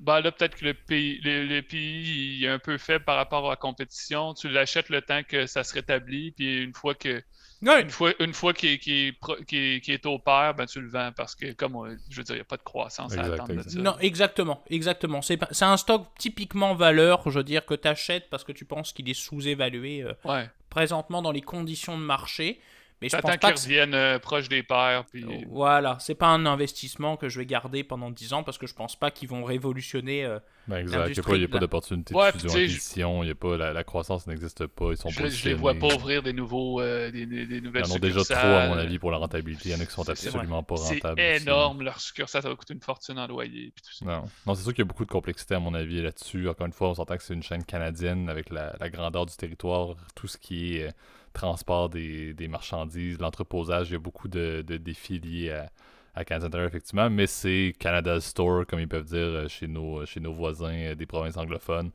bah 0.00 0.22
là, 0.22 0.32
peut-être 0.32 0.56
que 0.56 0.64
le 0.64 0.74
pays, 0.74 1.20
le, 1.22 1.60
pays 1.60 2.44
est 2.44 2.48
un 2.48 2.58
peu 2.58 2.78
faible 2.78 3.04
par 3.04 3.16
rapport 3.16 3.46
à 3.46 3.50
la 3.50 3.56
compétition. 3.56 4.32
Tu 4.32 4.48
l'achètes 4.48 4.88
le 4.88 5.02
temps 5.02 5.22
que 5.22 5.46
ça 5.46 5.62
se 5.62 5.74
rétablit, 5.74 6.32
puis 6.32 6.62
une 6.62 6.72
fois 6.72 6.94
que 6.94 7.22
une 7.62 7.90
fois, 7.90 8.12
une 8.20 8.32
fois 8.32 8.52
qu'il 8.54 8.70
est 8.72 10.06
au 10.06 10.18
pair, 10.18 10.54
ben, 10.54 10.66
tu 10.66 10.80
le 10.80 10.88
vends 10.88 11.10
parce 11.14 11.34
que, 11.34 11.52
comme 11.52 11.98
je 12.08 12.16
veux 12.16 12.22
dire, 12.22 12.34
il 12.34 12.38
n'y 12.38 12.42
a 12.42 12.44
pas 12.44 12.56
de 12.56 12.62
croissance 12.62 13.16
à 13.16 13.22
attendre 13.22 13.54
de 13.54 13.68
ça. 13.68 13.78
Non, 13.78 13.96
exactement. 14.00 14.62
exactement. 14.70 15.20
C'est 15.22 15.62
un 15.62 15.76
stock 15.76 16.06
typiquement 16.18 16.74
valeur, 16.74 17.22
je 17.26 17.38
veux 17.38 17.44
dire, 17.44 17.66
que 17.66 17.74
tu 17.74 17.88
achètes 17.88 18.30
parce 18.30 18.44
que 18.44 18.52
tu 18.52 18.64
penses 18.64 18.92
qu'il 18.92 19.08
est 19.08 19.14
sous-évalué 19.14 20.02
euh, 20.02 20.44
présentement 20.70 21.22
dans 21.22 21.32
les 21.32 21.42
conditions 21.42 21.98
de 21.98 22.02
marché. 22.02 22.60
Mais 23.00 23.08
je 23.08 23.16
pense 23.16 23.36
qu'ils 23.36 23.50
reviennent 23.50 23.94
euh, 23.94 24.18
proche 24.18 24.48
des 24.48 24.62
pairs. 24.62 25.04
Puis... 25.06 25.24
Euh, 25.24 25.44
voilà, 25.48 25.96
c'est 26.00 26.14
pas 26.14 26.28
un 26.28 26.44
investissement 26.44 27.16
que 27.16 27.28
je 27.28 27.38
vais 27.38 27.46
garder 27.46 27.82
pendant 27.82 28.10
10 28.10 28.34
ans 28.34 28.42
parce 28.42 28.58
que 28.58 28.66
je 28.66 28.74
pense 28.74 28.94
pas 28.94 29.10
qu'ils 29.10 29.28
vont 29.28 29.42
révolutionner. 29.42 30.24
Euh, 30.24 30.38
ben 30.68 30.76
exact, 30.78 31.08
il 31.08 31.38
n'y 31.38 31.44
a 31.44 31.48
pas, 31.48 31.58
d'opportunité 31.58 32.14
de 32.14 32.48
fusion 32.48 33.24
y 33.24 33.30
a 33.30 33.34
pas, 33.34 33.56
la, 33.56 33.84
croissance 33.84 34.26
n'existe 34.26 34.66
pas. 34.66 34.90
Ils 34.90 34.98
sont 34.98 35.08
je, 35.08 35.26
je 35.26 35.48
les 35.48 35.54
vois 35.54 35.74
pas 35.74 35.86
ouvrir 35.94 36.22
des, 36.22 36.34
nouveaux, 36.34 36.82
des, 36.82 37.10
des, 37.26 37.60
nouvelles 37.60 37.84
Ils 37.86 37.92
en 37.92 37.96
ont 37.96 37.98
déjà 37.98 38.22
trop, 38.22 38.34
à 38.36 38.68
mon 38.68 38.76
avis, 38.76 38.98
pour 38.98 39.10
la 39.10 39.16
rentabilité. 39.16 39.70
Il 39.70 39.72
y 39.72 39.74
en 39.74 39.80
a 39.80 39.86
qui 39.86 39.92
sont 39.92 40.08
absolument 40.08 40.62
pas 40.62 40.74
rentables. 40.74 41.18
C'est 41.18 41.42
énorme, 41.42 41.82
leur 41.82 42.00
succursale, 42.00 42.42
ça 42.42 42.48
va 42.50 42.54
coûter 42.54 42.74
une 42.74 42.82
fortune 42.82 43.18
en 43.18 43.26
loyer. 43.26 43.72
Puis 43.74 43.82
tout 43.82 43.94
ça. 43.94 44.04
Non, 44.04 44.24
non 44.46 44.54
c'est 44.54 44.62
sûr 44.62 44.72
qu'il 44.72 44.82
y 44.82 44.86
a 44.86 44.88
beaucoup 44.88 45.06
de 45.06 45.10
complexité, 45.10 45.54
à 45.54 45.60
mon 45.60 45.72
avis, 45.72 46.02
là-dessus. 46.02 46.48
Encore 46.48 46.66
une 46.66 46.72
fois, 46.72 46.90
on 46.90 46.94
s'entend 46.94 47.16
que 47.16 47.22
c'est 47.22 47.34
une 47.34 47.42
chaîne 47.42 47.64
canadienne 47.64 48.28
avec 48.28 48.50
la, 48.50 48.76
la 48.78 48.90
grandeur 48.90 49.24
du 49.24 49.34
territoire, 49.34 49.96
tout 50.14 50.28
ce 50.28 50.36
qui 50.36 50.76
est 50.76 50.90
transport 51.32 51.88
des, 51.88 52.48
marchandises, 52.48 53.18
l'entreposage, 53.18 53.90
il 53.90 53.92
y 53.94 53.96
a 53.96 54.00
beaucoup 54.00 54.28
de, 54.28 54.62
défis 54.62 55.18
liés 55.18 55.50
à, 55.50 55.70
à 56.14 56.24
Canada 56.24 56.64
effectivement, 56.64 57.10
mais 57.10 57.26
c'est 57.26 57.74
Canada 57.78 58.20
Store, 58.20 58.66
comme 58.66 58.80
ils 58.80 58.88
peuvent 58.88 59.04
dire 59.04 59.18
euh, 59.18 59.48
chez 59.48 59.66
nos, 59.68 60.04
chez 60.06 60.20
nos 60.20 60.32
voisins 60.32 60.72
euh, 60.72 60.94
des 60.94 61.06
provinces 61.06 61.36
anglophones. 61.36 61.90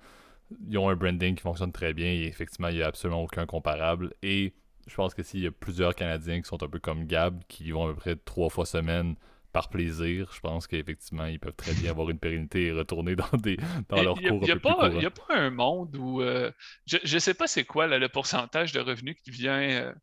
Ils 0.69 0.77
ont 0.77 0.89
un 0.89 0.95
branding 0.95 1.35
qui 1.35 1.41
fonctionne 1.41 1.71
très 1.71 1.93
bien 1.93 2.07
et 2.07 2.25
effectivement, 2.25 2.67
il 2.69 2.75
n'y 2.75 2.83
a 2.83 2.87
absolument 2.87 3.23
aucun 3.23 3.45
comparable. 3.45 4.13
Et 4.21 4.53
je 4.87 4.95
pense 4.95 5.13
que 5.13 5.23
s'il 5.23 5.41
y 5.41 5.47
a 5.47 5.51
plusieurs 5.51 5.95
Canadiens 5.95 6.41
qui 6.41 6.47
sont 6.47 6.61
un 6.63 6.67
peu 6.67 6.79
comme 6.79 7.05
Gab, 7.05 7.41
qui 7.47 7.71
vont 7.71 7.87
à 7.87 7.93
peu 7.93 7.95
près 7.95 8.15
trois 8.15 8.49
fois 8.49 8.65
semaine 8.65 9.15
par 9.55 9.69
plaisir, 9.69 10.29
je 10.33 10.41
pense 10.41 10.67
qu'effectivement, 10.67 11.27
ils 11.27 11.39
peuvent 11.39 11.55
très 11.55 11.71
bien 11.71 11.89
avoir 11.89 12.09
une 12.09 12.19
pérennité 12.19 12.65
et 12.65 12.71
retourner 12.73 13.15
dans, 13.15 13.37
des, 13.37 13.55
dans 13.87 14.03
leur 14.03 14.15
cours 14.15 14.41
Il 14.41 14.47
n'y 14.47 14.51
a, 14.51 15.09
pas 15.09 15.23
un 15.29 15.49
monde 15.49 15.95
où. 15.95 16.21
Euh, 16.21 16.51
je 16.85 16.97
ne 17.01 17.19
sais 17.19 17.33
pas 17.33 17.47
c'est 17.47 17.63
quoi 17.63 17.87
le 17.87 18.09
pourcentage 18.09 18.73
de 18.73 18.81
revenus 18.81 19.15
qui 19.23 19.31
vient 19.31 19.61
euh, 19.61 19.93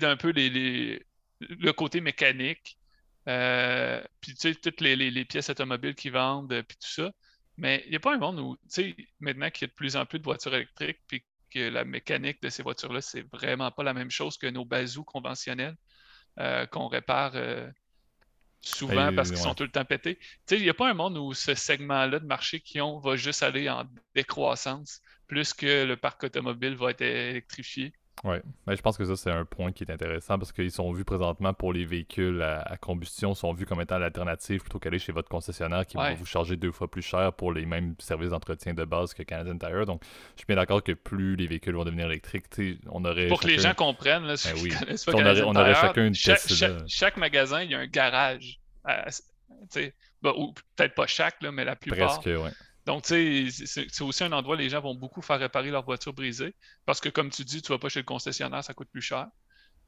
d'un 0.00 0.16
peu 0.16 0.30
les, 0.30 1.00
le 1.38 1.72
côté 1.72 2.00
mécanique. 2.00 2.76
Euh, 3.28 4.02
puis 4.20 4.34
toutes 4.34 4.80
les, 4.80 5.24
pièces 5.26 5.48
automobiles 5.48 5.94
qui 5.94 6.10
vendent, 6.10 6.60
puis 6.66 6.76
tout 6.76 6.90
ça. 6.90 7.12
Mais 7.58 7.84
il 7.86 7.90
n'y 7.90 7.96
a 7.96 8.00
pas 8.00 8.16
un 8.16 8.18
monde 8.18 8.40
où, 8.40 8.56
maintenant 9.20 9.48
qu'il 9.50 9.68
y 9.68 9.68
a 9.68 9.68
de 9.68 9.76
plus 9.76 9.94
en 9.94 10.06
plus 10.06 10.18
de 10.18 10.24
voitures 10.24 10.56
électriques, 10.56 10.98
puis 11.06 11.24
que 11.50 11.60
la 11.60 11.84
mécanique 11.84 12.42
de 12.42 12.48
ces 12.48 12.64
voitures-là, 12.64 13.00
c'est 13.00 13.24
vraiment 13.32 13.70
pas 13.70 13.84
la 13.84 13.94
même 13.94 14.10
chose 14.10 14.36
que 14.36 14.48
nos 14.48 14.64
bazous 14.64 15.04
conventionnels 15.04 15.76
qu'on 16.72 16.88
répare 16.88 17.34
souvent 18.66 19.12
parce 19.14 19.30
qu'ils 19.30 19.38
sont 19.38 19.54
tout 19.54 19.62
le 19.62 19.70
temps 19.70 19.84
pétés. 19.84 20.18
Il 20.50 20.62
n'y 20.62 20.68
a 20.68 20.74
pas 20.74 20.90
un 20.90 20.94
monde 20.94 21.16
où 21.18 21.32
ce 21.34 21.54
segment-là 21.54 22.18
de 22.18 22.26
marché 22.26 22.60
qui 22.60 22.80
ont 22.80 22.98
va 22.98 23.16
juste 23.16 23.42
aller 23.42 23.68
en 23.70 23.84
décroissance, 24.14 25.00
plus 25.26 25.54
que 25.54 25.84
le 25.84 25.96
parc 25.96 26.24
automobile 26.24 26.74
va 26.74 26.90
être 26.90 27.02
électrifié. 27.02 27.92
Oui, 28.24 28.36
mais 28.66 28.76
je 28.76 28.82
pense 28.82 28.96
que 28.96 29.04
ça, 29.04 29.14
c'est 29.14 29.30
un 29.30 29.44
point 29.44 29.72
qui 29.72 29.84
est 29.84 29.90
intéressant 29.90 30.38
parce 30.38 30.50
qu'ils 30.50 30.70
sont 30.70 30.90
vus 30.90 31.04
présentement 31.04 31.52
pour 31.52 31.72
les 31.72 31.84
véhicules 31.84 32.40
à, 32.42 32.76
combustion, 32.80 33.34
sont 33.34 33.52
vus 33.52 33.66
comme 33.66 33.80
étant 33.80 33.98
l'alternative 33.98 34.60
plutôt 34.60 34.78
qu'aller 34.78 34.98
chez 34.98 35.12
votre 35.12 35.28
concessionnaire 35.28 35.86
qui 35.86 35.96
va 35.96 36.14
vous 36.14 36.24
charger 36.24 36.56
deux 36.56 36.72
fois 36.72 36.90
plus 36.90 37.02
cher 37.02 37.32
pour 37.34 37.52
les 37.52 37.66
mêmes 37.66 37.94
services 37.98 38.30
d'entretien 38.30 38.72
de 38.72 38.84
base 38.84 39.12
que 39.12 39.22
Canadian 39.22 39.58
Tire. 39.58 39.84
Donc, 39.84 40.02
je 40.34 40.40
suis 40.40 40.46
bien 40.46 40.56
d'accord 40.56 40.82
que 40.82 40.92
plus 40.92 41.36
les 41.36 41.46
véhicules 41.46 41.74
vont 41.74 41.84
devenir 41.84 42.06
électriques, 42.06 42.46
on 42.90 43.04
aurait. 43.04 43.28
Pour 43.28 43.40
que 43.40 43.48
les 43.48 43.58
gens 43.58 43.74
comprennent, 43.74 44.24
là, 44.24 44.34
ben 44.42 44.54
oui. 44.62 44.72
on, 45.44 45.54
aurait, 45.54 45.74
chacun 45.74 46.06
une 46.06 46.14
chaque, 46.14 46.40
chaque, 46.86 47.16
magasin, 47.18 47.62
il 47.62 47.70
y 47.70 47.74
a 47.74 47.80
un 47.80 47.86
garage. 47.86 48.60
Ben, 50.22 50.32
ou 50.36 50.54
peut-être 50.74 50.94
pas 50.94 51.06
chaque, 51.06 51.42
là, 51.42 51.52
mais 51.52 51.64
la 51.64 51.76
plupart. 51.76 52.20
Presque, 52.20 52.42
oui. 52.42 52.50
Donc, 52.86 53.04
tu 53.04 53.50
sais, 53.50 53.86
c'est 53.90 54.02
aussi 54.02 54.24
un 54.24 54.32
endroit 54.32 54.54
où 54.54 54.58
les 54.58 54.68
gens 54.70 54.80
vont 54.80 54.94
beaucoup 54.94 55.20
faire 55.22 55.38
réparer 55.40 55.70
leur 55.70 55.84
voiture 55.84 56.12
brisée. 56.14 56.54
Parce 56.84 57.00
que, 57.00 57.08
comme 57.08 57.30
tu 57.30 57.44
dis, 57.44 57.60
tu 57.62 57.72
vas 57.72 57.78
pas 57.78 57.88
chez 57.88 58.00
le 58.00 58.04
concessionnaire, 58.04 58.62
ça 58.64 58.74
coûte 58.74 58.88
plus 58.90 59.02
cher. 59.02 59.26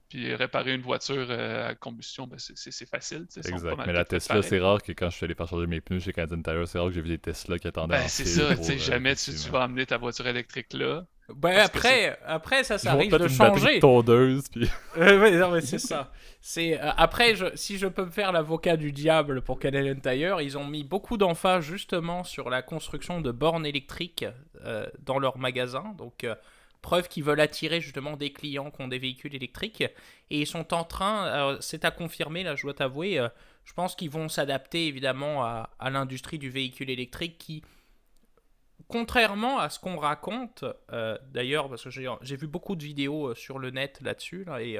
Puis 0.09 0.35
réparer 0.35 0.73
une 0.73 0.81
voiture 0.81 1.27
euh, 1.29 1.69
à 1.69 1.75
combustion, 1.75 2.27
ben 2.27 2.39
c'est 2.39 2.89
facile. 2.89 3.27
Exact. 3.37 3.77
Mais 3.87 3.93
la 3.93 4.07
Tesla, 4.07 4.41
c'est 4.41 4.59
rare 4.59 4.83
que 4.83 4.93
quand 4.93 5.11
je 5.11 5.17
suis 5.17 5.25
allé 5.25 5.35
faire 5.35 5.47
changer 5.47 5.67
mes 5.67 5.83
pneus 5.83 6.01
chez 6.01 6.13
Canadian 6.13 6.41
Tire, 6.41 6.67
c'est 6.67 6.79
rare 6.79 6.89
que 6.89 6.95
j'ai 6.95 7.03
vu 7.03 7.11
des 7.11 7.19
Tesla 7.19 7.59
qui 7.59 7.69
attendaient. 7.69 7.99
Ben, 7.99 8.09
c'est 8.09 8.25
ça, 8.25 8.57
tu 8.57 8.65
sais, 8.65 8.75
euh, 8.75 8.79
jamais 8.79 9.15
tu, 9.17 9.31
vas 9.51 9.65
amener 9.65 9.85
ta 9.85 9.99
voiture 9.99 10.27
électrique 10.27 10.73
là. 10.73 11.05
Ben 11.35 11.59
après, 11.59 12.19
après, 12.25 12.65
ça, 12.65 12.79
ça 12.79 12.93
arrive 12.93 13.15
de 13.15 13.29
changer. 13.29 13.75
Une 13.75 13.81
tondeuse, 13.81 14.49
puis... 14.49 14.67
non, 14.97 15.51
mais 15.51 15.61
c'est 15.61 15.79
ça. 15.79 16.11
C'est 16.41 16.81
euh, 16.81 16.91
après, 16.97 17.35
je, 17.35 17.45
si 17.55 17.77
je 17.77 17.87
peux 17.87 18.07
me 18.07 18.11
faire 18.11 18.33
l'avocat 18.33 18.79
du 18.79 18.93
diable 18.93 19.43
pour 19.43 19.59
Canadian 19.59 20.01
Tire, 20.01 20.41
ils 20.41 20.57
ont 20.57 20.67
mis 20.67 20.85
beaucoup 20.85 21.19
d'emphase 21.19 21.65
justement 21.65 22.25
sur 22.25 22.49
la 22.49 22.63
construction 22.63 23.21
de 23.21 23.31
bornes 23.31 23.67
électriques 23.67 24.25
dans 25.05 25.19
leurs 25.19 25.37
magasins. 25.37 25.95
Donc 25.99 26.25
Preuve 26.83 27.09
qu'ils 27.09 27.25
veulent 27.25 27.41
attirer 27.41 27.81
justement 27.81 28.17
des 28.17 28.33
clients 28.33 28.71
qui 28.71 28.83
ont 28.83 28.89
des 28.89 28.99
véhicules 28.99 29.35
électriques. 29.35 29.83
Et 30.31 30.41
ils 30.41 30.47
sont 30.47 30.73
en 30.75 30.85
train, 30.85 31.59
c'est 31.61 31.85
à 31.85 31.91
confirmer, 31.91 32.45
là 32.45 32.55
je 32.55 32.63
dois 32.63 32.75
t'avouer, 32.75 33.19
euh, 33.19 33.29
je 33.65 33.73
pense 33.73 33.95
qu'ils 33.95 34.11
vont 34.11 34.29
s'adapter 34.29 34.87
évidemment 34.87 35.45
à, 35.45 35.91
l'industrie 35.91 36.39
du 36.39 36.51
véhicule 36.51 36.91
électrique 36.91 37.39
qui, 37.39 37.63
contrairement 38.89 39.59
à 39.59 39.71
ce 39.71 39.79
qu'on 39.79 39.97
raconte, 39.97 40.65
euh, 40.93 41.19
d'ailleurs, 41.33 41.69
parce 41.69 41.85
que 41.85 41.91
j'ai 41.91 42.37
vu 42.37 42.47
beaucoup 42.47 42.77
de 42.77 42.85
vidéos 42.85 43.29
euh, 43.29 43.35
sur 43.35 43.59
le 43.59 43.71
net 43.71 44.01
là-dessus, 44.03 44.45
là, 44.45 44.63
et 44.63 44.79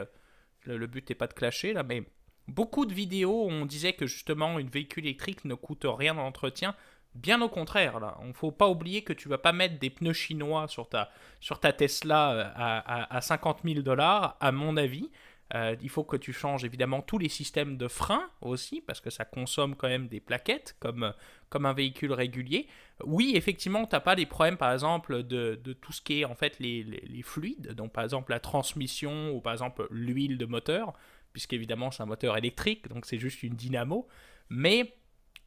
le, 0.65 0.87
but 0.87 1.09
n'est 1.09 1.15
pas 1.15 1.27
de 1.27 1.35
clasher, 1.35 1.73
là, 1.73 1.83
mais 1.83 2.03
beaucoup 2.47 2.87
de 2.87 2.95
vidéos 2.95 3.47
où 3.47 3.51
on 3.51 3.67
disait 3.67 3.93
que 3.93 4.07
justement 4.07 4.59
une 4.59 4.71
véhicule 4.71 5.05
électrique 5.05 5.45
ne 5.45 5.55
coûte 5.55 5.85
rien 5.85 6.15
d'entretien. 6.15 6.75
Bien 7.15 7.41
au 7.43 7.49
contraire, 7.49 7.99
là. 8.01 8.17
On 8.21 8.33
faut 8.33 8.53
pas 8.53 8.69
oublier 8.69 9.03
que 9.03 9.13
tu 9.13 9.29
vas 9.29 9.39
pas 9.39 9.53
mettre 9.53 9.79
des 9.79 9.91
pneus 9.91 10.13
chinois 10.13 10.69
sur 10.69 10.89
ta, 10.89 11.11
sur 11.41 11.59
ta 11.59 11.73
Tesla 11.73 12.33
euh, 12.33 12.45
à, 12.55 13.17
à, 13.17 13.21
50 13.21 13.61
000 13.65 13.81
dollars, 13.81 14.37
à 14.41 14.53
mon 14.53 14.77
avis. 14.77 15.11
Euh, 15.55 15.75
il 15.81 15.89
faut 15.89 16.05
que 16.05 16.17
tu 16.17 16.33
changes 16.33 16.65
évidemment 16.65 17.01
tous 17.01 17.17
les 17.17 17.31
systèmes 17.31 17.79
de 17.79 17.89
frein 17.89 18.29
aussi, 18.43 18.83
parce 18.83 19.01
que 19.01 19.09
ça 19.09 19.25
consomme 19.25 19.77
quand 19.77 19.89
même 19.89 20.07
des 20.07 20.21
plaquettes 20.21 20.77
comme, 20.79 21.15
comme 21.49 21.65
un 21.65 21.73
véhicule 21.73 22.13
régulier. 22.13 22.69
Oui, 23.05 23.33
effectivement, 23.35 23.87
tu 23.87 23.95
n'as 23.95 24.01
pas 24.01 24.15
des 24.15 24.27
problèmes, 24.27 24.59
par 24.59 24.73
exemple, 24.73 25.23
de, 25.23 25.59
tout 25.81 25.93
ce 25.93 26.03
qui 26.03 26.21
est 26.21 26.25
en 26.27 26.35
fait 26.35 26.59
les, 26.59 26.83
les, 26.83 27.23
fluides, 27.23 27.73
donc 27.73 27.93
par 27.93 28.05
exemple 28.05 28.31
la 28.31 28.41
transmission 28.41 29.31
ou 29.31 29.41
par 29.41 29.53
exemple 29.53 29.87
l'huile 29.91 30.37
de 30.37 30.45
moteur, 30.45 30.93
puisqu'évidemment 31.33 31.91
c'est 31.91 32.03
un 32.03 32.07
moteur 32.07 32.37
électrique, 32.37 32.89
donc 32.89 33.07
c'est 33.07 33.19
juste 33.19 33.43
une 33.43 33.55
dynamo. 33.55 34.07
Mais 34.51 34.98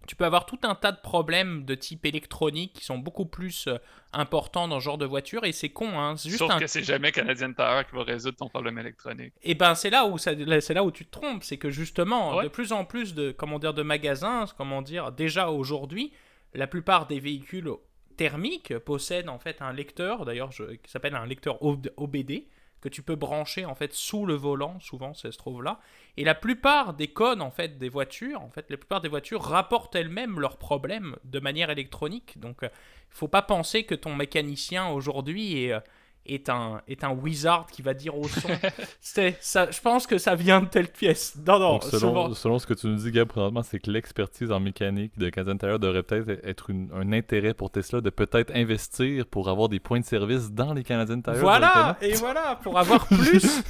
tu 0.08 0.16
peux 0.16 0.26
avoir 0.26 0.46
tout 0.46 0.60
un 0.64 0.76
tas 0.76 0.92
de 0.92 1.00
problèmes 1.00 1.64
de 1.66 1.76
type 1.76 2.06
électronique 2.06 2.74
qui 2.74 2.84
sont 2.84 2.98
beaucoup 2.98 3.26
plus 3.26 3.68
euh, 3.68 3.78
importants 4.14 4.68
dans 4.68 4.80
ce 4.80 4.86
genre 4.86 4.98
de 4.98 5.06
voiture 5.06 5.46
et 5.46 5.52
c'est 5.52 5.70
con. 5.70 6.00
Hein. 6.00 6.16
Juste 6.16 6.38
Sauf 6.38 6.58
que 6.60 6.68
c'est 6.68 6.84
jamais 6.84 7.12
Canadian 7.12 7.54
Tire 7.54 7.86
qui 7.88 7.96
va 7.96 8.04
résoudre 8.04 8.38
ton 8.38 8.50
problème 8.50 8.78
électronique. 8.80 9.34
Et 9.44 9.52
eh 9.52 9.56
ben 9.56 9.76
c'est 9.76 9.90
là 9.90 10.06
où 10.06 10.18
c'est 10.18 10.74
là 10.74 10.84
où 10.84 10.92
tu 10.92 11.06
te 11.06 11.12
trompes, 11.12 11.44
c'est 11.44 11.58
que 11.58 11.70
justement 11.70 12.42
de 12.42 12.48
plus 12.48 12.72
en 12.72 12.86
plus 12.86 13.14
de 13.14 13.32
comment 13.32 13.60
dire 13.60 13.74
de 13.74 13.84
magasins, 13.84 14.46
comment 14.58 14.82
dire 14.82 15.12
déjà 15.12 15.50
aujourd'hui, 15.50 16.12
la 16.54 16.68
plupart 16.68 17.08
des 17.08 17.20
véhicules 17.20 17.70
thermiques 18.18 18.78
possèdent 18.80 19.30
en 19.30 19.40
fait 19.40 19.62
un 19.62 19.74
lecteur, 19.74 20.26
d'ailleurs 20.26 20.50
qui 20.50 20.92
s'appelle 20.92 21.16
un 21.16 21.26
lecteur 21.26 21.58
OBD 21.62 22.44
que 22.82 22.90
tu 22.90 23.04
peux 23.04 23.16
brancher 23.16 23.66
en 23.66 23.76
fait 23.76 23.94
sous 23.94 24.26
le 24.26 24.34
volant, 24.34 24.80
souvent 24.80 25.14
ça 25.14 25.32
se 25.32 25.38
trouve 25.38 25.64
là. 25.64 25.80
Et 26.18 26.24
la 26.24 26.36
plupart 26.36 26.94
des 26.94 27.08
codes 27.08 27.42
en 27.42 27.52
fait 27.52 27.78
des 27.78 27.90
voitures, 27.90 28.42
en 28.42 28.50
fait 28.50 28.70
la 28.70 28.78
plupart 28.78 29.02
des 29.02 29.08
voitures 29.08 29.42
rapportent 29.42 29.96
elles-mêmes 29.96 30.40
leurs 30.40 30.58
problèmes 30.58 31.16
de 31.24 31.40
manière 31.40 31.70
électronique. 31.70 32.40
Donc 32.40 32.58
il 32.64 32.66
euh, 32.66 32.70
faut 33.10 33.28
pas 33.28 33.44
penser 33.44 33.84
que 33.84 33.96
ton 33.96 34.16
mécanicien 34.16 34.90
aujourd'hui 34.90 35.64
est, 35.64 35.74
euh, 35.74 35.80
est 36.26 36.50
un, 36.50 36.82
est 36.88 37.04
un 37.04 37.12
wizard 37.12 37.68
qui 37.72 37.82
va 37.82 37.94
dire 37.94 38.18
au 38.18 38.28
son. 38.28 38.50
ça, 39.02 39.72
je 39.72 39.82
pense 39.82 40.08
que 40.08 40.18
ça 40.18 40.36
vient 40.36 40.62
de 40.62 40.68
telle 40.68 40.88
pièce. 40.88 41.36
Non, 41.46 41.60
non, 41.60 41.82
selon, 41.82 42.34
selon, 42.34 42.60
ce 42.60 42.68
que 42.68 42.74
tu 42.74 42.88
nous 42.88 42.96
dis, 42.96 43.12
Gab, 43.12 43.28
présentement, 43.28 43.64
c'est 43.64 43.80
que 43.80 43.90
l'expertise 43.90 44.52
en 44.52 44.60
mécanique 44.60 45.18
de 45.18 45.30
Canadian 45.30 45.58
Tire 45.58 45.80
devrait 45.80 46.04
peut-être 46.04 46.46
être 46.46 46.72
un 46.72 47.12
intérêt 47.14 47.54
pour 47.54 47.72
Tesla 47.72 48.02
de 48.02 48.10
peut-être 48.10 48.52
investir 48.56 49.26
pour 49.26 49.50
avoir 49.50 49.70
des 49.70 49.80
points 49.80 50.00
de 50.00 50.06
service 50.06 50.52
dans 50.52 50.74
les 50.74 50.84
Canadian 50.84 51.22
Tire. 51.22 51.36
Voilà, 51.36 51.98
et 52.02 52.14
voilà, 52.14 52.60
pour 52.62 52.78
avoir 52.78 53.08
plus. 53.08 53.64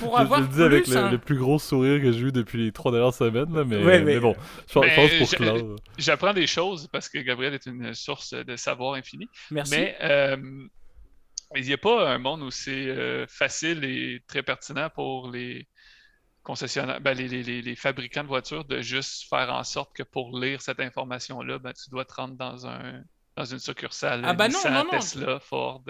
pour 0.00 0.18
avoir 0.18 0.40
je, 0.40 0.44
le 0.44 0.80
dis 0.82 0.96
avec 0.96 1.12
le, 1.12 1.18
plus 1.18 1.38
gros 1.38 1.58
sourire 1.58 2.00
que 2.00 2.12
j'ai 2.12 2.20
eu 2.20 2.32
depuis 2.32 2.64
les 2.64 2.72
trois 2.72 2.92
dernières 2.92 3.14
semaines, 3.14 3.64
mais, 3.64 4.00
mais, 4.00 4.20
bon, 4.20 4.34
je, 4.68 4.74
pense 4.74 5.18
pour 5.18 5.38
clore. 5.38 5.76
J'apprends 5.98 6.34
des 6.34 6.46
choses 6.46 6.88
parce 6.88 7.08
que 7.08 7.18
Gabriel 7.18 7.54
est 7.54 7.66
une 7.66 7.94
source 7.94 8.34
de 8.34 8.56
savoir 8.56 8.94
infini. 8.94 9.28
Merci. 9.50 9.74
Mais. 9.76 9.96
Euh, 10.02 10.36
il 11.56 11.66
n'y 11.66 11.72
a 11.72 11.78
pas 11.78 12.10
un 12.10 12.18
monde 12.18 12.42
où 12.42 12.50
c'est 12.50 12.88
euh, 12.88 13.26
facile 13.26 13.84
et 13.84 14.22
très 14.26 14.42
pertinent 14.42 14.90
pour 14.90 15.30
les 15.30 15.68
concessionnaires, 16.42 17.00
ben, 17.00 17.16
les, 17.16 17.76
fabricants 17.76 18.22
de 18.22 18.28
voitures 18.28 18.64
de 18.64 18.80
juste 18.80 19.28
faire 19.28 19.52
en 19.52 19.64
sorte 19.64 19.94
que 19.94 20.02
pour 20.02 20.38
lire 20.38 20.60
cette 20.60 20.80
information-là, 20.80 21.58
ben, 21.58 21.72
tu 21.72 21.90
dois 21.90 22.04
te 22.04 22.14
rendre 22.14 22.34
dans 22.34 22.66
un 22.66 23.02
dans 23.36 23.44
une 23.44 23.58
succursale 23.58 24.22
ah 24.24 24.32
ben 24.32 24.46
non, 24.46 24.60
non, 24.70 24.84
non. 24.84 24.90
Tesla, 24.90 25.40
Ford. 25.40 25.82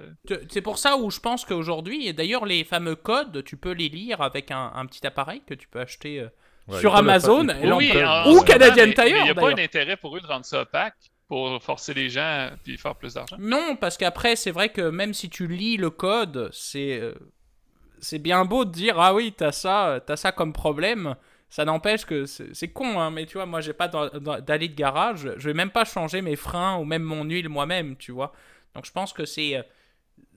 C'est 0.49 0.63
pour 0.63 0.79
ça 0.79 0.97
où 0.97 1.11
je 1.11 1.21
pense 1.21 1.45
qu'aujourd'hui, 1.45 2.07
et 2.07 2.15
d'ailleurs 2.15 2.47
les 2.47 2.65
fameux 2.65 2.97
codes, 2.97 3.45
tu 3.45 3.59
peux 3.59 3.73
les 3.73 3.91
lire 3.91 4.23
avec 4.23 4.51
un, 4.51 4.87
petit 4.87 5.07
appareil 5.07 5.43
que 5.47 5.53
tu 5.53 5.69
peux 5.69 5.81
acheter 5.81 6.21
euh, 6.21 6.81
sur 6.81 6.97
Amazon 6.97 7.47
ou 8.27 8.41
Canadian 8.45 8.93
Tire. 8.93 9.19
Il 9.19 9.25
n'y 9.25 9.31
a 9.31 9.35
pas 9.35 9.51
un 9.51 9.59
intérêt 9.59 9.99
pour 9.99 10.17
eux 10.17 10.23
de 10.23 10.27
rendre 10.27 10.47
ça 10.47 10.63
opaque 10.63 11.13
pour 11.29 11.63
forcer 11.63 11.95
les 11.95 12.11
gens 12.11 12.51
puis 12.63 12.77
faire 12.77 12.95
plus 12.95 13.15
d'argent? 13.15 13.37
Non, 13.39 13.77
parce 13.77 13.97
qu'après, 13.97 14.37
c'est 14.37 14.51
vrai 14.51 14.69
que 14.69 14.83
même 14.83 15.15
si 15.15 15.31
tu 15.31 15.47
lis 15.47 15.77
le 15.77 15.91
code, 15.91 16.51
c'est 16.53 17.01
euh, 17.01 17.15
bien 18.19 18.45
beau 18.45 18.65
de 18.65 18.71
dire 18.71 18.99
ah 18.99 19.15
oui, 19.15 19.35
t'as 19.37 19.53
ça, 19.53 20.01
as 20.07 20.17
ça 20.17 20.33
comme 20.33 20.53
problème. 20.53 21.17
Ça 21.51 21.65
n'empêche 21.65 22.05
que 22.05 22.27
c'est 22.27 22.69
con, 22.73 22.99
hein, 22.99 23.11
mais 23.13 23.27
tu 23.27 23.35
vois, 23.35 23.47
moi 23.47 23.61
j'ai 23.61 23.75
pas 23.75 23.87
d'aller 23.87 24.69
de 24.69 24.75
garage, 24.75 25.31
je 25.37 25.49
vais 25.49 25.55
même 25.55 25.71
pas 25.71 25.85
changer 25.85 26.21
mes 26.21 26.35
freins 26.35 26.79
ou 26.79 26.85
même 26.85 27.05
mon 27.05 27.23
huile 27.23 27.49
moi-même, 27.49 27.97
tu 27.97 28.11
vois. 28.11 28.33
Donc 28.75 28.87
je 28.87 28.91
pense 28.91 29.13
que 29.13 29.25
c'est 29.25 29.57
euh, 29.57 29.63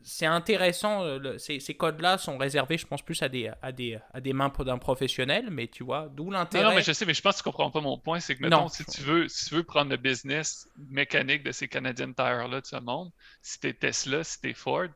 c'est 0.08 0.26
intéressant. 0.26 1.04
Euh, 1.04 1.38
ces, 1.38 1.60
codes-là 1.76 2.18
sont 2.18 2.38
réservés, 2.38 2.78
je 2.78 2.88
pense, 2.88 3.02
plus 3.02 3.22
à 3.22 3.28
des, 3.28 3.52
à 3.62 3.72
des, 3.74 4.00
à 4.14 4.22
des 4.22 4.32
mains 4.32 4.52
d'un 4.60 4.78
professionnel, 4.78 5.50
mais 5.52 5.68
tu 5.68 5.84
vois, 5.84 6.08
d'où 6.10 6.32
l'intérêt. 6.32 6.64
Non, 6.64 6.76
mais 6.76 6.82
je 6.82 6.94
sais, 6.94 7.06
mais 7.06 7.14
je 7.14 7.22
pense 7.22 7.38
que 7.38 7.44
tu 7.44 7.44
comprends 7.44 7.72
pas 7.72 7.82
mon 7.82 7.98
point. 7.98 8.22
C'est 8.22 8.36
que, 8.36 8.42
mettons, 8.42 8.70
si, 8.70 8.86
tu 8.86 9.02
veux, 9.02 9.28
si 9.28 9.50
tu 9.50 9.56
veux 9.56 9.64
prendre 9.64 9.92
le 9.92 9.98
business 9.98 10.70
mécanique 10.78 11.44
de 11.44 11.52
ces 11.52 11.68
Canadian 11.68 12.14
Tire-là 12.14 12.62
de 12.62 12.66
ce 12.66 12.78
monde, 12.78 13.12
si 13.42 13.60
t'es 13.60 13.74
Tesla, 13.74 14.24
si 14.24 14.40
t'es 14.40 14.54
Ford, 14.54 14.88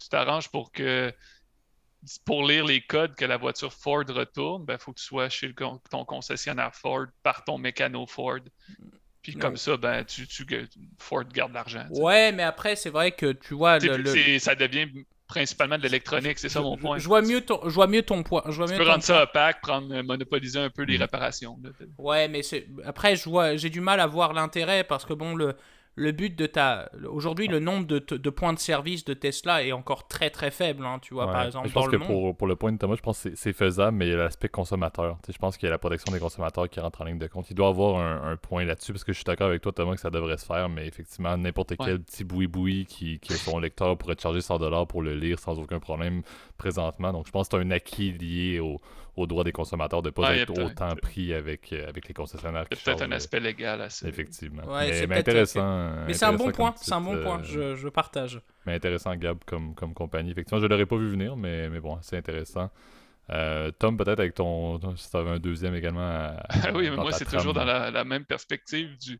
tu 0.00 0.08
t'arranges 0.08 0.48
pour 0.48 0.72
que 0.72 1.14
pour 2.24 2.46
lire 2.46 2.64
les 2.64 2.82
codes 2.82 3.14
que 3.14 3.24
la 3.24 3.36
voiture 3.36 3.72
Ford 3.72 4.04
retourne, 4.08 4.62
il 4.62 4.66
ben, 4.66 4.78
faut 4.78 4.92
que 4.92 4.98
tu 4.98 5.04
sois 5.04 5.28
chez 5.28 5.54
ton 5.54 6.04
concessionnaire 6.04 6.74
Ford 6.74 7.06
par 7.22 7.44
ton 7.44 7.56
mécano 7.56 8.06
Ford. 8.06 8.40
Puis 9.26 9.34
comme 9.34 9.56
ça, 9.56 9.76
ben, 9.76 10.04
tu, 10.04 10.24
tu, 10.28 10.46
Ford 10.98 11.24
garde 11.24 11.52
l'argent. 11.52 11.84
Ouais, 11.90 12.30
mais 12.30 12.44
après, 12.44 12.76
c'est 12.76 12.90
vrai 12.90 13.10
que 13.10 13.32
tu 13.32 13.54
vois. 13.54 13.80
Le, 13.80 14.38
Ça 14.38 14.54
devient 14.54 14.86
principalement 15.26 15.76
de 15.76 15.82
l'électronique, 15.82 16.38
c'est 16.38 16.48
ça 16.48 16.60
mon 16.60 16.76
point. 16.76 16.98
Je 16.98 17.08
vois 17.08 17.22
mieux 17.22 17.40
ton, 17.40 17.60
je 17.64 17.74
vois 17.74 17.88
mieux 17.88 18.02
ton 18.02 18.22
point. 18.22 18.44
Je 18.46 18.56
vois 18.56 18.68
tu 18.68 18.76
peux 18.76 18.88
rendre 18.88 19.02
ça 19.02 19.24
opaque, 19.24 19.60
prendre, 19.62 20.00
monopoliser 20.02 20.60
un 20.60 20.70
peu 20.70 20.82
les 20.82 20.96
mm. 20.96 21.00
réparations. 21.00 21.58
Ouais, 21.98 22.28
mais 22.28 22.42
après, 22.84 23.16
je 23.16 23.28
vois, 23.28 23.56
j'ai 23.56 23.68
du 23.68 23.80
mal 23.80 23.98
à 23.98 24.06
voir 24.06 24.32
l'intérêt 24.32 24.84
parce 24.84 25.04
que 25.04 25.12
bon, 25.12 25.34
le, 25.34 25.56
le 25.98 26.12
but 26.12 26.38
de 26.38 26.44
ta. 26.44 26.90
Aujourd'hui, 27.08 27.48
le 27.48 27.58
nombre 27.58 27.86
de, 27.86 27.98
de, 27.98 28.30
points 28.30 28.52
de 28.52 28.58
service 28.58 29.04
de 29.06 29.14
Tesla 29.14 29.64
est 29.64 29.72
encore 29.72 30.06
très 30.06 30.28
très 30.28 30.50
faible, 30.50 30.84
hein, 30.84 30.98
tu 31.00 31.14
vois, 31.14 31.26
par 31.26 31.44
exemple. 31.44 31.68
Je 31.68 31.72
pense 31.72 31.88
que 31.88 31.96
Pour, 31.96 32.36
pour, 32.36 32.46
le 32.46 32.54
point 32.54 32.70
de 32.70 32.76
Thomas, 32.76 32.96
je 32.96 33.00
pense 33.00 33.22
que 33.22 33.34
c'est 33.34 33.54
faisable, 33.54 33.96
mais 33.96 34.06
il 34.06 34.10
y 34.10 34.14
a 34.14 34.18
l'aspect 34.18 34.50
consommateur. 34.50 35.16
je 35.26 35.38
pense 35.38 35.56
qu'il 35.56 35.66
y 35.66 35.68
a 35.68 35.70
la 35.70 35.78
protection 35.78 36.12
des 36.12 36.20
consommateurs 36.20 36.68
qui 36.68 36.80
rentre 36.80 37.00
en 37.00 37.06
ligne 37.06 37.18
de 37.18 37.26
compte. 37.26 37.50
Il 37.50 37.54
doit 37.54 37.68
avoir 37.68 37.98
un, 37.98 38.36
point 38.36 38.64
là-dessus, 38.64 38.92
parce 38.92 39.04
que 39.04 39.12
je 39.12 39.16
suis 39.16 39.24
d'accord 39.24 39.48
avec 39.48 39.62
toi, 39.62 39.72
Thomas, 39.72 39.94
que 39.94 40.00
ça 40.00 40.10
devrait 40.10 40.36
se 40.36 40.44
faire, 40.44 40.68
mais 40.68 40.86
effectivement, 40.86 41.34
n'importe 41.38 41.74
quel 41.78 42.00
petit 42.02 42.24
boui-boui 42.24 42.84
qui, 42.84 43.18
qui 43.18 43.32
a 43.32 43.36
son 43.36 43.58
lecteur 43.58 43.96
pourrait 43.96 44.16
te 44.16 44.22
charger 44.22 44.40
100$ 44.40 44.86
pour 44.86 45.00
le 45.00 45.14
lire 45.14 45.38
sans 45.38 45.58
aucun 45.58 45.80
problème 45.80 46.20
présentement. 46.58 47.12
Donc, 47.12 47.26
je 47.26 47.32
pense 47.32 47.48
que 47.48 47.56
c'est 47.56 47.62
un 47.62 47.70
acquis 47.70 48.12
lié 48.12 48.60
au 48.60 48.80
au 49.16 49.26
droit 49.26 49.44
des 49.44 49.52
consommateurs 49.52 50.02
de 50.02 50.08
ne 50.08 50.12
pas 50.12 50.36
être 50.36 50.58
autant 50.62 50.94
pris 50.96 51.32
avec, 51.32 51.72
euh, 51.72 51.88
avec 51.88 52.06
les 52.06 52.14
concessionnaires. 52.14 52.66
C'est 52.70 52.82
peut-être 52.82 53.02
un 53.02 53.12
aspect 53.12 53.40
légal 53.40 53.80
à 53.80 53.90
ça. 53.90 54.06
Effectivement. 54.06 54.62
mais, 54.66 55.18
intéressant. 55.18 56.04
Mais 56.06 56.12
c'est 56.12 56.26
un 56.26 56.34
bon 56.34 56.50
point. 56.52 56.74
C'est 56.76 56.92
un 56.92 57.00
bon 57.00 57.22
point. 57.22 57.42
Je, 57.42 57.74
je, 57.74 57.88
partage. 57.88 58.40
Mais 58.66 58.74
intéressant, 58.74 59.16
Gab, 59.16 59.38
comme, 59.46 59.74
comme 59.74 59.94
compagnie. 59.94 60.30
Effectivement, 60.30 60.60
je 60.60 60.66
ne 60.66 60.68
l'aurais 60.68 60.86
pas 60.86 60.96
vu 60.96 61.08
venir, 61.08 61.36
mais, 61.36 61.68
mais 61.70 61.80
bon, 61.80 61.98
c'est 62.02 62.18
intéressant. 62.18 62.70
Euh, 63.30 63.72
Tom, 63.72 63.96
peut-être 63.96 64.20
avec 64.20 64.34
ton. 64.34 64.96
Si 64.96 65.10
tu 65.10 65.16
avais 65.16 65.30
un 65.30 65.38
deuxième 65.38 65.74
également. 65.74 66.36
oui, 66.74 66.90
mais 66.90 66.96
moi, 66.96 67.12
c'est 67.12 67.24
toujours 67.24 67.54
dans 67.54 67.64
la, 67.64 68.04
même 68.04 68.24
perspective 68.24 68.96
du, 68.98 69.18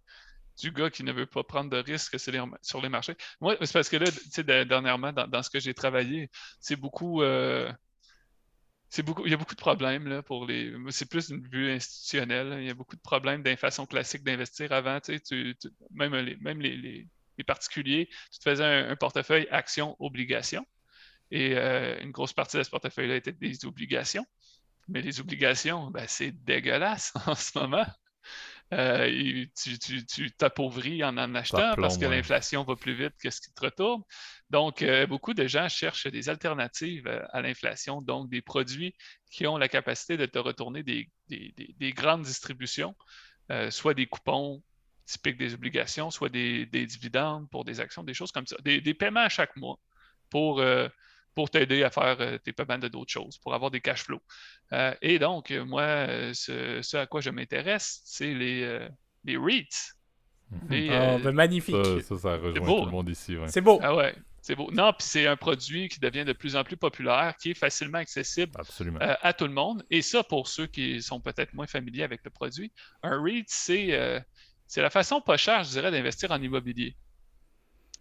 du 0.61 0.70
gars 0.72 0.90
qui 0.90 1.03
ne 1.05 1.12
veut 1.12 1.26
pas 1.26 1.42
prendre 1.42 1.70
de 1.70 1.78
risques 1.78 2.18
sur 2.18 2.80
les 2.80 2.88
marchés. 2.88 3.16
Moi, 3.40 3.57
c'est 3.62 3.72
parce 3.72 3.88
que 3.88 3.97
là, 3.97 4.07
tu 4.11 4.30
sais, 4.30 4.44
dernièrement, 4.44 5.12
dans, 5.12 5.42
ce 5.42 5.51
que 5.51 5.59
j'ai 5.59 5.74
travaillé, 5.74 6.30
c'est 6.61 6.76
beaucoup. 6.76 7.22
Euh, 7.22 7.72
beaucoup, 9.03 9.24
il 9.26 9.30
y 9.30 9.34
a 9.34 9.37
beaucoup 9.37 9.55
de 9.55 9.61
problèmes 9.61 10.07
là, 10.07 10.22
pour 10.22 10.47
les. 10.47 10.72
C'est 10.91 11.09
plus 11.09 11.30
une 11.30 11.47
vue 11.49 11.70
institutionnelle. 11.70 12.57
Il 12.61 12.66
y 12.66 12.70
a 12.70 12.74
beaucoup 12.74 12.97
de 12.97 13.01
problèmes 13.01 13.43
d'inflation 13.43 13.87
classique 13.87 14.24
d'investir 14.24 14.72
avant. 14.72 15.01
Tu, 15.01 15.57
même 15.91 16.14
les, 16.14 16.37
même 16.37 16.61
les, 16.61 17.07
particuliers, 17.47 18.09
tu 18.32 18.39
te 18.39 18.49
faisais 18.49 18.64
un, 18.64 18.97
portefeuille 18.97 19.47
action-obligation. 19.51 20.66
Et 21.30 21.57
euh, 21.57 22.01
une 22.03 22.12
grosse 22.12 22.32
partie 22.32 22.57
de 22.57 22.62
ce 22.62 22.70
portefeuille-là 22.70 23.16
était 23.16 23.32
des 23.32 23.64
obligations. 23.64 24.24
Mais 24.89 25.03
les 25.03 25.20
obligations, 25.20 25.91
ben, 25.91 26.07
c'est 26.09 26.30
dégueulasse 26.45 27.12
en 27.26 27.34
ce 27.34 27.59
moment. 27.59 27.87
Euh, 28.74 29.44
tu 29.54 30.30
t'appauvris 30.32 31.04
en 31.04 31.16
en 31.18 31.34
achetant 31.36 31.74
parce 31.76 31.98
que 31.98 32.06
l'inflation 32.06 32.64
va 32.64 32.74
plus 32.74 32.94
vite 32.94 33.14
que 33.22 33.30
ce 33.30 33.40
qui 33.40 33.52
te 33.52 33.60
retourne. 33.60 34.02
Donc, 34.50 34.82
euh, 34.82 35.06
beaucoup 35.06 35.34
de 35.34 35.46
gens 35.46 35.68
cherchent 35.68 36.08
des 36.08 36.28
alternatives 36.28 37.06
euh, 37.06 37.22
à 37.30 37.42
l'inflation, 37.42 38.02
donc 38.02 38.28
des 38.28 38.42
produits 38.42 38.94
qui 39.30 39.46
ont 39.46 39.56
la 39.56 39.68
capacité 39.68 40.16
de 40.16 40.26
te 40.26 40.38
retourner 40.38 40.82
des, 40.82 41.08
grandes 41.92 42.22
distributions, 42.22 42.96
soit 43.70 43.94
des 43.94 44.06
coupons 44.06 44.62
typiques 45.04 45.38
des 45.38 45.54
obligations, 45.54 46.10
soit 46.10 46.28
des, 46.28 46.66
dividendes 46.66 47.48
pour 47.50 47.64
des 47.64 47.78
actions, 47.78 48.02
des 48.02 48.14
choses 48.14 48.32
comme 48.32 48.46
ça, 48.46 48.56
des, 48.64 48.94
paiements 48.94 49.20
à 49.20 49.28
chaque 49.28 49.54
mois 49.56 49.78
pour 50.30 50.60
pour 51.37 51.51
t'aider 51.51 51.84
à 51.84 51.91
faire 51.91 52.16
euh, 52.18 52.39
tes 52.39 52.53
paiements 52.53 52.78
de 52.78 52.89
d'autres 52.89 53.12
choses, 53.12 53.39
pour 53.39 53.55
avoir 53.55 53.70
des 53.70 53.82
cash 53.82 54.05
flows. 54.05 54.22
Euh, 54.72 54.95
et 55.03 55.18
donc, 55.18 55.51
moi, 55.51 56.07
ce, 56.32 56.97
à 56.97 57.07
quoi 57.07 57.20
je 57.20 57.30
m'intéresse, 57.30 58.01
c'est 58.05 58.32
les, 58.32 58.89
les 59.24 59.37
REITs. 59.37 59.93
Oh, 60.51 60.57
ben, 60.68 61.32
magnifique. 61.32 61.76
Ça, 62.03 62.16
ça, 62.16 62.37
rejoint 62.37 62.66
tout 62.66 62.84
le 62.87 62.91
monde 62.91 63.09
ici. 63.11 63.37
C'est 63.49 63.61
beau. 63.61 63.78
Ah 63.82 63.95
ouais. 63.95 64.14
C'est 64.41 64.55
beau. 64.55 64.70
Non, 64.72 64.93
puis 64.93 65.07
c'est 65.07 65.26
un 65.26 65.37
produit 65.37 65.89
qui 65.89 66.01
devient 66.01 66.24
de 66.24 66.32
plus 66.32 66.57
en 66.57 66.64
plus 66.64 66.76
populaire, 66.76 67.34
qui 67.37 67.51
est 67.51 67.55
facilement 67.55 67.99
accessible 67.99 68.53
à 68.99 69.32
tout 69.32 69.45
le 69.45 69.53
monde. 69.53 69.84
Et 69.91 70.03
ça, 70.03 70.22
pour 70.22 70.49
ceux 70.49 70.66
qui 70.66 71.03
sont 71.03 71.20
peut-être 71.20 71.53
moins 71.53 71.66
familiers 71.66 72.05
avec 72.05 72.22
le 72.24 72.30
produit, 72.30 72.72
un 73.03 73.22
REIT, 73.22 73.45
c'est 73.49 74.24
c'est 74.66 74.82
la 74.82 74.91
façon 74.91 75.20
pas 75.20 75.37
chère, 75.37 75.64
je 75.64 75.70
dirais, 75.70 75.91
d'investir 75.91 76.30
en 76.30 76.41
immobilier. 76.41 76.97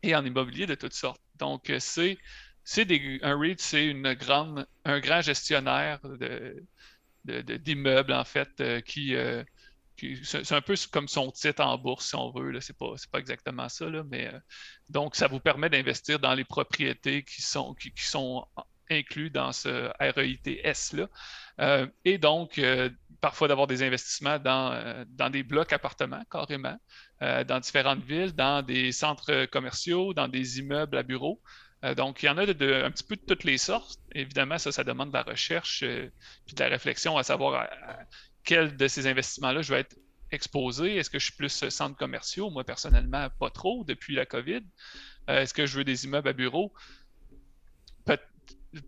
Et 0.04 0.16
en 0.16 0.24
immobilier 0.24 0.68
de 0.68 0.76
toutes 0.76 0.94
sortes. 0.94 1.22
Donc, 1.38 1.72
c'est 1.80 2.18
c'est 2.66 2.88
un 3.22 3.40
REIT, 3.40 3.58
c'est 3.60 3.94
un 3.94 5.00
grand 5.00 5.22
gestionnaire 5.22 6.00
d'immeubles, 7.24 8.12
en 8.12 8.24
fait, 8.26 8.50
euh, 8.60 8.82
qui, 8.82 9.16
euh, 9.16 9.44
c'est 10.24 10.52
un 10.52 10.62
peu 10.62 10.74
comme 10.92 11.08
son 11.08 11.32
titre 11.32 11.64
en 11.64 11.78
bourse, 11.78 12.08
si 12.10 12.16
on 12.16 12.32
veut. 12.32 12.60
Ce 12.60 12.72
n'est 12.72 12.78
pas, 13.12 13.20
exactement 13.20 13.70
ça, 13.70 13.88
là, 13.88 14.04
mais 14.10 14.32
donc 14.90 15.16
ça 15.16 15.28
vous 15.28 15.40
permet 15.40 15.70
d'investir 15.70 16.20
dans 16.20 16.34
les 16.34 16.44
propriétés 16.44 17.24
qui 17.24 17.44
sont, 17.44 17.76
qui, 17.76 17.94
inclus 18.90 19.30
dans 19.30 19.52
ce 19.52 19.92
REITS-là. 20.00 21.08
et 22.04 22.18
donc, 22.18 22.60
parfois 23.22 23.48
d'avoir 23.48 23.68
des 23.68 23.84
investissements 23.84 24.38
dans, 24.38 25.06
dans 25.10 25.30
des 25.30 25.44
blocs 25.44 25.72
appartements, 25.72 26.24
carrément, 26.30 26.78
dans 27.22 27.60
différentes 27.62 28.04
villes, 28.04 28.34
dans 28.34 28.64
des 28.64 28.92
centres 28.92 29.46
commerciaux, 29.46 30.14
dans 30.14 30.28
des 30.28 30.60
immeubles 30.60 30.98
à 30.98 31.04
bureaux. 31.04 31.42
Euh, 31.86 31.94
donc, 31.94 32.24
il 32.24 32.26
y 32.26 32.30
en 32.30 32.38
a 32.38 32.46
de, 32.46 32.84
un 32.84 32.92
petit 32.92 33.04
peu 33.04 33.16
de 33.16 33.22
toutes 33.22 33.44
les 33.44 33.58
sortes. 33.58 34.00
Évidemment, 34.14 34.58
ça, 34.58 34.72
ça 34.72 34.84
demande 34.84 35.10
de 35.10 35.18
la 35.18 35.24
recherche 35.24 35.84
et 35.84 35.88
euh, 35.88 36.12
puis 36.46 36.56
de 36.56 36.64
la 36.64 36.70
réflexion 36.70 37.18
à 37.18 37.24
savoir 37.24 37.68
quel 38.44 38.76
de 38.76 38.88
ces 38.88 39.08
investissements-là 39.08 39.62
je 39.62 39.74
vais 39.74 39.82
être 39.82 39.96
exposé. 40.32 40.96
Est-ce 40.96 41.10
que 41.10 41.20
je 41.20 41.26
suis 41.26 41.36
plus 41.36 41.70
centre 41.70 41.96
commerciaux? 41.96 42.50
Moi, 42.50 42.64
personnellement, 42.64 43.30
pas 43.40 43.50
trop 43.50 43.84
depuis 43.84 44.16
la 44.16 44.26
COVID. 44.26 44.62
Euh, 45.30 45.42
est-ce 45.42 45.54
que 45.54 45.66
je 45.66 45.78
veux 45.78 45.84
des 45.84 46.06
immeubles 46.06 46.30
à 46.30 46.34
bureaux? 46.34 46.74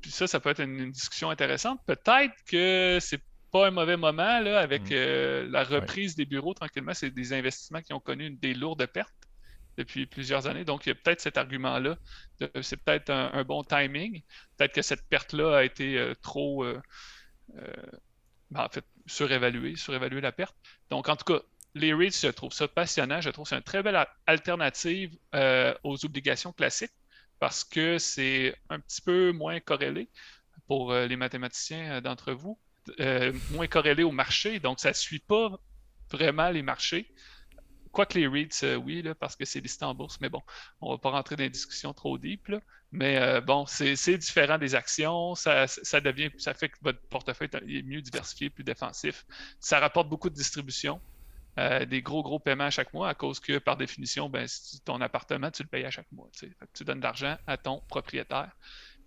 puis 0.02 0.12
ça, 0.12 0.28
ça 0.28 0.41
peut 0.41 0.50
être 0.50 0.60
une, 0.60 0.91
discussion 0.91 1.30
intéressante. 1.30 1.80
Peut-être 1.86 2.36
que 2.45 2.98
c'est 3.00 3.22
pas 3.54 3.68
un 3.68 3.72
mauvais 3.72 3.95
moment 3.95 4.41
là, 4.41 4.60
avec 4.60 4.91
mm. 4.91 5.50
la 5.50 5.64
reprise 5.64 6.16
des 6.16 6.26
bureaux 6.26 6.54
tranquillement. 6.54 6.93
C'est 6.93 7.10
des 7.10 7.32
investissements 7.32 7.82
qui 7.82 7.93
ont 7.93 8.02
connu 8.02 8.32
des 8.32 8.54
lourdes 8.54 8.86
pertes 8.88 9.16
depuis 9.78 10.05
plusieurs 10.07 10.47
années. 10.47 10.65
Donc, 10.65 10.86
il 10.86 10.89
y 10.89 10.91
a 10.91 10.95
peut-être 10.95 11.21
cet 11.21 11.38
argument-là. 11.38 11.97
C'est 12.61 12.78
peut-être 12.78 13.09
un, 13.11 13.43
bon 13.43 13.63
timing. 13.63 14.21
Peut-être 14.57 14.73
que 14.73 14.82
cette 14.82 15.07
perte-là 15.07 15.57
a 15.57 15.63
été 15.63 15.97
euh, 15.97 16.13
trop, 16.21 16.63
euh, 16.63 16.82
euh, 17.57 17.73
ben, 18.51 18.65
en 18.65 18.69
fait, 18.69 18.86
surévaluée, 19.05 19.75
surévaluée 19.75 20.21
la 20.21 20.32
perte. 20.32 20.55
Donc, 20.89 21.09
en 21.09 21.15
tout 21.15 21.32
cas, 21.32 21.41
les 21.75 21.93
REITs, 21.93 22.19
je 22.21 22.30
trouve 22.30 22.51
ça 22.51 22.67
passionnant. 22.67 23.21
Je 23.21 23.30
trouve 23.30 23.45
que 23.45 23.49
c'est 23.49 23.55
une 23.55 23.61
très 23.61 23.84
belle 23.84 24.03
alternative 24.25 25.15
aux 25.84 26.05
obligations 26.05 26.51
classiques 26.51 26.93
parce 27.39 27.63
que 27.63 27.99
c'est 27.99 28.55
un 28.69 28.80
petit 28.80 29.01
peu 29.01 29.32
moins 29.32 29.59
corrélé 29.59 30.09
pour 30.65 30.91
les 30.91 31.15
mathématiciens 31.15 32.01
d'entre 32.01 32.32
vous, 32.34 32.57
moins 33.51 33.67
corrélé 33.67 34.01
au 34.01 34.11
marché. 34.11 34.59
Donc, 34.59 34.80
ça 34.80 34.89
ne 34.89 34.95
suit 34.95 35.19
pas 35.19 35.59
vraiment 36.09 36.49
les 36.49 36.63
marchés. 36.63 37.13
Quoique 37.98 38.14
les 38.14 38.28
REITs, 38.28 38.60
euh, 38.62 38.76
oui, 38.76 39.04
parce 39.20 39.36
que 39.36 39.43
c'est 39.43 39.60
listé 39.60 39.84
en 39.84 39.95
bourse, 39.95 40.20
mais 40.22 40.30
bon, 40.30 40.43
on 40.82 40.89
ne 40.91 40.93
va 40.93 40.98
pas 41.00 41.10
rentrer 41.10 41.36
dans 41.36 41.43
des 41.43 41.50
discussions 41.50 41.95
trop 41.95 42.20
deep. 42.20 42.54
Mais 42.91 43.18
euh, 43.18 43.41
bon, 43.41 43.66
c'est 43.66 43.95
différent 44.20 44.60
des 44.60 44.76
actions, 44.76 45.34
ça, 45.34 45.66
devient, 46.00 46.30
ça 46.38 46.54
fait 46.54 46.70
que 46.70 46.78
votre 46.82 47.02
portefeuille 47.10 47.50
est 47.68 47.82
mieux 47.82 48.04
diversifié, 48.04 48.52
plus 48.52 48.64
défensif. 48.64 49.26
Ça 49.60 49.80
rapporte 49.80 50.10
beaucoup 50.10 50.30
de 50.30 50.36
distribution, 50.36 51.02
euh, 51.58 51.86
des 51.86 52.04
gros, 52.04 52.22
gros 52.22 52.38
paiements 52.38 52.66
à 52.66 52.70
chaque 52.70 52.93
mois, 52.93 53.10
à 53.10 53.16
cause 53.16 53.39
que, 53.39 53.58
par 53.58 53.78
définition, 53.78 54.30
ben, 54.30 54.48
ton 54.86 55.02
appartement, 55.02 55.50
tu 55.50 55.64
le 55.64 55.68
payes 55.70 55.86
à 55.86 55.89
chaque 55.89 56.12
mois. 56.12 56.30
Tu 56.76 56.84
donnes 56.84 57.00
de 57.00 57.04
l'argent 57.04 57.36
à 57.48 57.58
ton 57.58 57.82
propriétaire. 57.88 58.52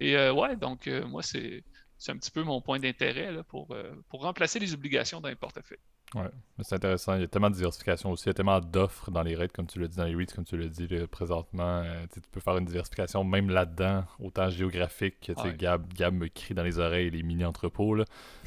Et 0.00 0.16
ouais, 0.30 0.56
donc 0.56 0.88
moi, 1.06 1.22
c'est 1.22 1.62
un 2.08 2.16
petit 2.16 2.32
peu 2.32 2.42
mon 2.42 2.60
point 2.60 2.80
d'intérêt 2.80 3.40
pour, 3.44 3.72
pour 4.08 4.22
remplacer 4.22 4.58
les 4.58 4.74
obligations 4.74 5.20
dans 5.20 5.28
les 5.28 5.36
portefeuilles. 5.36 5.78
Ouais, 6.16 6.28
c'est 6.60 6.74
intéressant. 6.74 7.14
Il 7.14 7.20
y 7.20 7.24
a 7.24 7.28
tellement 7.28 7.50
de 7.50 7.54
diversification 7.54 8.10
aussi. 8.10 8.24
Il 8.24 8.26
y 8.28 8.30
a 8.30 8.34
tellement 8.34 8.60
d'offres 8.60 9.12
dans 9.12 9.22
les 9.22 9.36
rates, 9.36 9.52
comme 9.52 9.66
tu 9.66 9.78
l'as 9.78 9.86
dit, 9.86 9.96
dans 9.96 10.04
les 10.04 10.16
REITs, 10.16 10.34
comme 10.34 10.44
tu 10.44 10.56
l'as 10.56 10.66
dit 10.66 10.88
présentement. 11.08 11.82
Euh, 11.84 12.04
tu 12.12 12.20
peux 12.32 12.40
faire 12.40 12.56
une 12.56 12.64
diversification 12.64 13.22
même 13.22 13.48
là-dedans, 13.48 14.04
autant 14.18 14.50
géographique. 14.50 15.30
Ouais. 15.36 15.54
Gab, 15.56 15.92
Gab 15.94 16.12
me 16.12 16.26
crie 16.26 16.54
dans 16.54 16.64
les 16.64 16.80
oreilles 16.80 17.10
les 17.10 17.22
mini-entrepôts. 17.22 17.98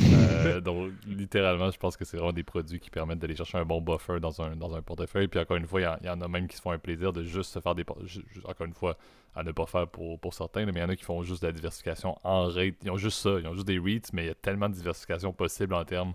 Euh, 0.01 0.59
donc, 0.61 0.91
littéralement, 1.07 1.72
je 1.72 1.78
pense 1.78 1.95
que 1.95 2.03
c'est 2.03 2.18
vraiment 2.18 2.34
des 2.34 2.43
produits 2.43 2.82
qui 2.82 2.89
permettent 2.89 3.20
d'aller 3.20 3.36
chercher 3.36 3.57
un 3.57 3.66
bon 3.66 3.80
buffer 3.80 4.20
dans 4.20 4.41
un, 4.41 4.57
dans 4.57 4.76
un 4.76 4.82
portefeuille. 4.82 5.30
Puis 5.30 5.39
encore 5.39 5.55
une 5.55 5.68
fois, 5.68 5.80
il 5.80 6.05
y, 6.05 6.09
en 6.09 6.20
a 6.20 6.28
même 6.28 6.49
qui 6.49 6.57
se 6.57 6.61
font 6.61 6.72
un 6.72 6.80
plaisir 6.80 7.14
de 7.14 7.24
juste 7.24 7.53
se 7.53 7.59
faire 7.59 7.76
des. 7.76 7.86
Encore 8.43 8.68
une 8.68 8.74
fois, 8.74 8.97
à 9.36 9.43
ne 9.43 9.53
pas 9.53 9.66
faire 9.68 9.88
pour, 9.88 10.20
pour 10.20 10.34
certains, 10.34 10.66
mais 10.66 10.74
il 10.74 10.80
y 10.80 10.84
en 10.84 10.89
a 10.89 10.97
qui 10.97 11.05
font 11.05 11.24
juste 11.24 11.41
de 11.43 11.47
la 11.47 11.53
diversification 11.53 12.18
en 12.26 12.47
rate. 12.47 12.76
Ils 12.84 12.91
ont 12.91 12.97
juste 12.97 13.20
ça. 13.20 13.39
Ils 13.39 13.47
ont 13.47 13.53
juste 13.53 13.68
des 13.68 13.80
REITs, 13.80 14.11
mais 14.11 14.26
il 14.26 14.28
y 14.28 14.32
a 14.32 14.36
tellement 14.36 14.68
de 14.68 14.76
diversification 14.76 15.32
possible 15.32 15.74
en 15.74 15.86
termes 15.86 16.14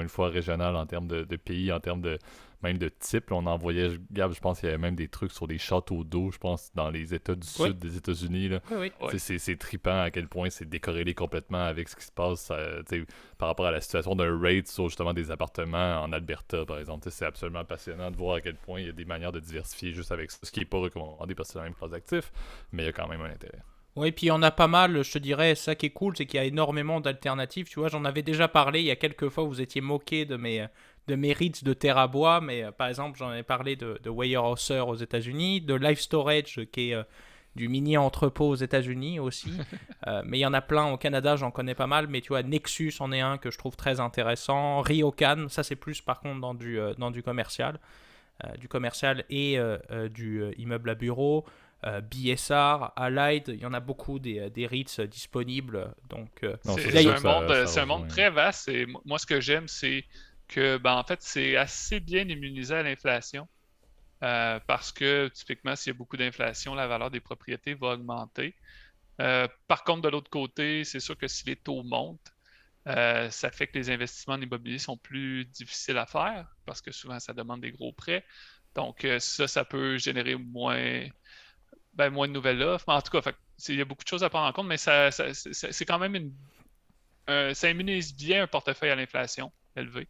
une 0.00 0.08
fois 0.08 0.28
régional 0.28 0.76
en 0.76 0.86
termes 0.86 1.06
de, 1.06 1.36
pays, 1.36 1.72
en 1.72 1.80
termes 1.80 2.00
de 2.00 2.18
même 2.62 2.78
de 2.78 2.88
type. 2.88 3.30
On 3.30 3.46
envoyait, 3.46 3.90
Gab, 4.10 4.32
je 4.32 4.40
pense 4.40 4.60
qu'il 4.60 4.68
y 4.68 4.72
avait 4.72 4.80
même 4.80 4.94
des 4.94 5.08
trucs 5.08 5.32
sur 5.32 5.46
des 5.46 5.58
châteaux 5.58 6.02
d'eau, 6.02 6.30
je 6.30 6.38
pense, 6.38 6.70
dans 6.74 6.90
les 6.90 7.12
États 7.12 7.34
du 7.34 7.46
sud 7.46 7.78
des 7.78 7.96
États-Unis. 7.96 8.50
Oui, 8.70 8.90
oui. 9.00 9.18
C'est 9.18 9.58
trippant 9.58 10.00
à 10.00 10.10
quel 10.10 10.28
point 10.28 10.50
c'est 10.50 10.68
décorrélé 10.68 11.14
complètement 11.14 11.64
avec 11.64 11.88
ce 11.88 11.96
qui 11.96 12.04
se 12.04 12.12
passe 12.12 12.50
par 13.38 13.48
rapport 13.48 13.66
à 13.66 13.70
la 13.70 13.80
situation 13.80 14.14
d'un 14.14 14.38
raid 14.40 14.66
sur 14.66 14.88
justement 14.88 15.12
des 15.12 15.30
appartements 15.30 16.02
en 16.02 16.12
Alberta, 16.12 16.64
par 16.64 16.78
exemple. 16.78 17.08
C'est 17.10 17.26
absolument 17.26 17.64
passionnant 17.64 18.10
de 18.10 18.16
voir 18.16 18.36
à 18.36 18.40
quel 18.40 18.56
point 18.56 18.80
il 18.80 18.86
y 18.86 18.90
a 18.90 18.92
des 18.92 19.04
manières 19.04 19.32
de 19.32 19.40
diversifier 19.40 19.92
juste 19.92 20.12
avec 20.12 20.30
ça, 20.30 20.38
ce 20.42 20.50
qui 20.50 20.60
n'est 20.60 20.66
pas 20.66 20.78
recommandé 20.78 21.34
parce 21.34 21.48
que 21.48 21.52
c'est 21.52 21.58
la 21.58 21.64
même 21.64 21.74
classe 21.74 21.90
d'actifs, 21.90 22.32
mais 22.72 22.84
il 22.84 22.86
y 22.86 22.88
a 22.88 22.92
quand 22.92 23.08
même 23.08 23.20
un 23.20 23.30
intérêt. 23.30 23.62
Oui, 23.96 24.10
puis 24.10 24.26
il 24.26 24.28
y 24.28 24.32
en 24.32 24.42
a 24.42 24.50
pas 24.50 24.66
mal, 24.66 25.04
je 25.04 25.12
te 25.12 25.18
dirais, 25.18 25.54
ça 25.54 25.76
qui 25.76 25.86
est 25.86 25.90
cool, 25.90 26.16
c'est 26.16 26.26
qu'il 26.26 26.38
y 26.38 26.40
a 26.40 26.44
énormément 26.44 27.00
d'alternatives. 27.00 27.68
Tu 27.68 27.78
vois, 27.78 27.88
j'en 27.88 28.04
avais 28.04 28.22
déjà 28.22 28.48
parlé 28.48 28.80
il 28.80 28.86
y 28.86 28.90
a 28.90 28.96
quelques 28.96 29.28
fois, 29.28 29.44
vous 29.44 29.60
étiez 29.60 29.80
moqué 29.80 30.24
de 30.24 30.36
mes, 30.36 30.66
de 31.06 31.14
mes 31.14 31.32
REITs 31.32 31.64
de 31.64 31.72
Terrabois, 31.74 32.40
mais 32.40 32.64
euh, 32.64 32.72
par 32.72 32.88
exemple, 32.88 33.18
j'en 33.18 33.32
ai 33.32 33.42
parlé 33.42 33.76
de, 33.76 34.00
de 34.02 34.10
Weyerhaeuser 34.10 34.80
aux 34.80 34.96
États-Unis, 34.96 35.60
de 35.60 35.74
Life 35.74 36.00
Storage 36.00 36.60
qui 36.72 36.90
est 36.90 36.94
euh, 36.94 37.02
du 37.54 37.68
mini 37.68 37.96
entrepôt 37.96 38.48
aux 38.48 38.56
États-Unis 38.56 39.20
aussi. 39.20 39.52
Euh, 40.06 40.20
mais 40.26 40.36
il 40.36 40.42
y 40.42 40.46
en 40.46 40.52
a 40.52 40.60
plein 40.60 40.92
au 40.92 40.98
Canada, 40.98 41.34
j'en 41.34 41.50
connais 41.50 41.74
pas 41.74 41.86
mal, 41.86 42.08
mais 42.08 42.20
tu 42.20 42.28
vois, 42.28 42.42
Nexus 42.42 42.92
en 43.00 43.10
est 43.10 43.22
un 43.22 43.38
que 43.38 43.50
je 43.50 43.56
trouve 43.56 43.74
très 43.74 44.00
intéressant. 44.00 44.82
Ryokan, 44.82 45.46
ça 45.48 45.62
c'est 45.62 45.76
plus 45.76 46.02
par 46.02 46.20
contre 46.20 46.42
dans 46.42 46.52
du, 46.52 46.78
dans 46.98 47.10
du 47.10 47.22
commercial. 47.22 47.80
du 48.58 48.68
commercial 48.68 49.24
et 49.30 49.58
du 50.10 50.44
immeuble 50.58 50.90
à 50.90 50.94
bureau 50.94 51.46
BSR, 51.84 52.92
Allied, 52.96 53.48
il 53.48 53.60
y 53.60 53.66
en 53.66 53.74
a 53.74 53.80
beaucoup 53.80 54.18
des, 54.18 54.38
euh, 54.38 54.48
des 54.48 54.66
REITs 54.66 55.02
disponibles. 55.02 55.94
Donc, 56.08 56.42
euh, 56.42 56.56
c'est 56.64 57.06
un, 57.06 57.20
monde, 57.20 57.50
un 57.50 57.86
monde 57.86 58.08
très 58.08 58.30
vaste. 58.30 58.68
Et 58.68 58.86
moi, 59.04 59.18
ce 59.18 59.26
que 59.26 59.40
j'aime, 59.40 59.68
c'est 59.68 60.04
que, 60.48 60.78
ben, 60.78 60.94
en 60.94 61.04
fait, 61.04 61.20
c'est 61.20 61.56
assez 61.56 62.00
bien 62.00 62.26
immunisé 62.26 62.74
à 62.74 62.82
l'inflation. 62.82 63.46
parce 64.20 64.92
que, 64.92 65.28
typiquement, 65.28 65.76
s'il 65.76 65.92
y 65.92 65.94
a 65.94 65.98
beaucoup 65.98 66.16
d'inflation, 66.16 66.74
la 66.74 66.86
valeur 66.86 67.10
des 67.10 67.20
propriétés 67.20 67.74
va 67.74 67.88
augmenter. 67.88 68.54
par 69.18 69.84
contre, 69.84 70.00
de 70.00 70.08
l'autre 70.08 70.30
côté, 70.30 70.84
c'est 70.84 71.00
sûr 71.00 71.18
que 71.18 71.28
si 71.28 71.44
les 71.44 71.56
taux 71.56 71.82
montent, 71.82 72.32
ça 72.86 73.50
fait 73.50 73.66
que 73.66 73.78
les 73.78 73.90
investissements 73.90 74.36
en 74.36 74.40
immobilier 74.40 74.78
sont 74.78 74.96
plus 74.96 75.44
difficiles 75.44 75.98
à 75.98 76.06
faire 76.06 76.46
parce 76.64 76.80
que 76.80 76.92
souvent, 76.92 77.20
ça 77.20 77.34
demande 77.34 77.60
des 77.60 77.72
gros 77.72 77.92
prêts. 77.92 78.24
Donc, 78.74 79.06
ça, 79.18 79.46
ça 79.46 79.66
peut 79.66 79.98
générer 79.98 80.36
moins, 80.36 81.06
ben, 81.94 82.10
moins 82.10 82.28
de 82.28 82.32
nouvelles 82.32 82.62
offres. 82.62 82.88
En 82.88 83.00
tout 83.00 83.10
cas, 83.10 83.32
il 83.68 83.76
y 83.76 83.80
a 83.80 83.84
beaucoup 83.84 84.04
de 84.04 84.08
choses 84.08 84.24
à 84.24 84.30
prendre 84.30 84.46
en 84.46 84.52
compte, 84.52 84.66
mais 84.66 84.76
ça, 84.76 85.10
c'est 85.10 85.84
quand 85.84 85.98
même 85.98 86.32
ça 87.26 87.70
immunise 87.70 88.14
bien 88.14 88.42
un 88.42 88.46
portefeuille 88.46 88.90
à 88.90 88.96
l'inflation 88.96 89.50
élevé. 89.76 90.08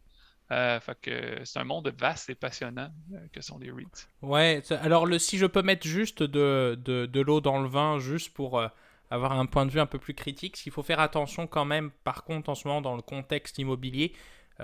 Euh, 0.51 0.79
que 1.01 1.39
c'est 1.43 1.57
un 1.57 1.63
monde 1.63 1.91
vaste 1.99 2.29
et 2.29 2.35
passionnant 2.35 2.91
euh, 3.13 3.17
que 3.33 3.41
sont 3.41 3.57
les 3.57 3.71
REITs. 3.71 4.07
Ouais, 4.21 4.61
alors 4.79 5.07
le, 5.07 5.17
si 5.17 5.39
je 5.39 5.47
peux 5.47 5.63
mettre 5.63 5.87
juste 5.87 6.21
de, 6.21 6.79
de, 6.79 7.07
de 7.07 7.19
l'eau 7.21 7.41
dans 7.41 7.59
le 7.59 7.67
vin, 7.67 7.97
juste 7.97 8.31
pour 8.31 8.59
euh, 8.59 8.67
avoir 9.09 9.31
un 9.31 9.47
point 9.47 9.65
de 9.65 9.71
vue 9.71 9.79
un 9.79 9.87
peu 9.87 9.97
plus 9.97 10.13
critique, 10.13 10.55
ce 10.57 10.61
qu'il 10.61 10.71
faut 10.71 10.83
faire 10.83 10.99
attention 10.99 11.47
quand 11.47 11.65
même, 11.65 11.89
par 12.03 12.23
contre, 12.23 12.49
en 12.49 12.55
ce 12.55 12.67
moment, 12.67 12.81
dans 12.81 12.95
le 12.95 13.01
contexte 13.01 13.57
immobilier, 13.57 14.13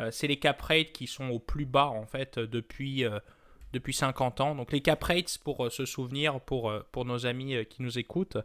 c'est 0.09 0.27
les 0.27 0.39
cap 0.39 0.61
rates 0.61 0.93
qui 0.93 1.05
sont 1.05 1.29
au 1.29 1.39
plus 1.39 1.65
bas, 1.65 1.87
en 1.87 2.05
fait, 2.05 2.39
depuis 2.39 3.03
depuis 3.73 3.93
50 3.93 4.41
ans. 4.41 4.55
Donc 4.55 4.71
les 4.71 4.81
cap 4.81 5.03
rates, 5.03 5.37
pour 5.43 5.65
euh, 5.65 5.69
se 5.69 5.85
souvenir, 5.85 6.39
pour, 6.41 6.69
euh, 6.69 6.85
pour 6.91 7.05
nos 7.05 7.25
amis 7.25 7.55
euh, 7.55 7.63
qui 7.63 7.81
nous 7.81 7.97
écoutent, 7.97 8.37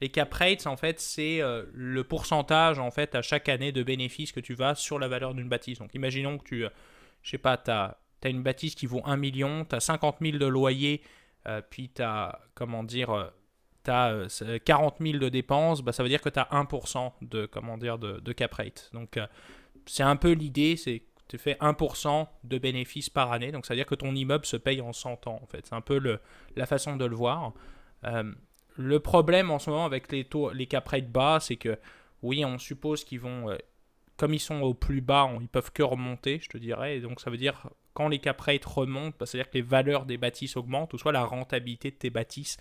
les 0.00 0.08
cap 0.08 0.32
rates, 0.32 0.66
en 0.66 0.76
fait, 0.76 1.00
c'est 1.00 1.40
le 1.72 2.04
pourcentage, 2.04 2.78
en 2.78 2.92
fait, 2.92 3.16
à 3.16 3.22
chaque 3.22 3.48
année 3.48 3.72
de 3.72 3.82
bénéfices 3.82 4.30
que 4.30 4.38
tu 4.38 4.54
vas 4.54 4.76
sur 4.76 5.00
la 5.00 5.08
valeur 5.08 5.34
d'une 5.34 5.48
bâtisse. 5.48 5.80
Donc 5.80 5.92
imaginons 5.92 6.38
que 6.38 6.44
tu, 6.44 6.64
je 7.22 7.30
sais 7.30 7.36
pas, 7.36 7.56
tu 7.56 7.72
as, 7.72 7.98
une 8.24 8.44
bâtisse 8.44 8.76
qui 8.76 8.86
vaut 8.86 9.02
1 9.04 9.16
million, 9.16 9.64
tu 9.64 9.74
as 9.74 9.80
50 9.80 10.18
000 10.20 10.38
de 10.38 10.46
loyer, 10.46 11.02
puis 11.70 11.90
tu 11.92 12.00
as, 12.00 12.38
comment 12.54 12.84
dire, 12.84 13.32
tu 13.82 13.90
as 13.90 14.28
40 14.64 14.98
000 15.00 15.18
de 15.18 15.28
dépenses, 15.28 15.82
bah, 15.82 15.90
ça 15.90 16.04
veut 16.04 16.08
dire 16.08 16.20
que 16.20 16.28
tu 16.28 16.38
as 16.38 16.46
1% 16.52 17.14
de, 17.22 17.46
comment 17.46 17.76
dire, 17.76 17.98
de 17.98 18.32
cap 18.32 18.54
rate. 18.54 18.90
Donc 18.92 19.18
c'est 19.88 20.04
un 20.04 20.16
peu 20.16 20.32
l'idée, 20.32 20.76
c'est 20.76 21.02
tu 21.28 21.36
fais 21.36 21.54
1% 21.60 22.26
de 22.44 22.58
bénéfices 22.58 23.10
par 23.10 23.32
année. 23.32 23.52
Donc, 23.52 23.66
ça 23.66 23.74
veut 23.74 23.78
dire 23.78 23.86
que 23.86 23.94
ton 23.94 24.14
immeuble 24.14 24.46
se 24.46 24.56
paye 24.56 24.80
en 24.80 24.92
100 24.92 25.26
ans, 25.26 25.40
en 25.42 25.46
fait. 25.46 25.66
C'est 25.66 25.74
un 25.74 25.82
peu 25.82 25.98
le, 25.98 26.20
la 26.56 26.66
façon 26.66 26.96
de 26.96 27.04
le 27.04 27.14
voir. 27.14 27.52
Euh, 28.04 28.32
le 28.76 29.00
problème 29.00 29.50
en 29.50 29.58
ce 29.58 29.70
moment 29.70 29.84
avec 29.84 30.10
les 30.10 30.24
taux, 30.24 30.50
les 30.52 30.66
cap 30.66 30.88
rates 30.88 31.10
bas, 31.10 31.38
c'est 31.40 31.56
que, 31.56 31.78
oui, 32.22 32.44
on 32.44 32.58
suppose 32.58 33.04
qu'ils 33.04 33.20
vont, 33.20 33.50
euh, 33.50 33.56
comme 34.16 34.32
ils 34.32 34.40
sont 34.40 34.62
au 34.62 34.72
plus 34.72 35.02
bas, 35.02 35.30
ils 35.40 35.48
peuvent 35.48 35.70
que 35.70 35.82
remonter, 35.82 36.40
je 36.42 36.48
te 36.48 36.56
dirais. 36.56 36.98
Donc, 37.00 37.20
ça 37.20 37.30
veut 37.30 37.36
dire, 37.36 37.68
quand 37.92 38.08
les 38.08 38.20
cap 38.20 38.40
rates 38.40 38.64
remontent, 38.64 39.16
bah, 39.20 39.26
c'est-à-dire 39.26 39.50
que 39.50 39.58
les 39.58 39.62
valeurs 39.62 40.06
des 40.06 40.16
bâtisses 40.16 40.56
augmentent, 40.56 40.94
ou 40.94 40.98
soit 40.98 41.12
la 41.12 41.24
rentabilité 41.24 41.90
de 41.90 41.96
tes 41.96 42.10
bâtisses 42.10 42.56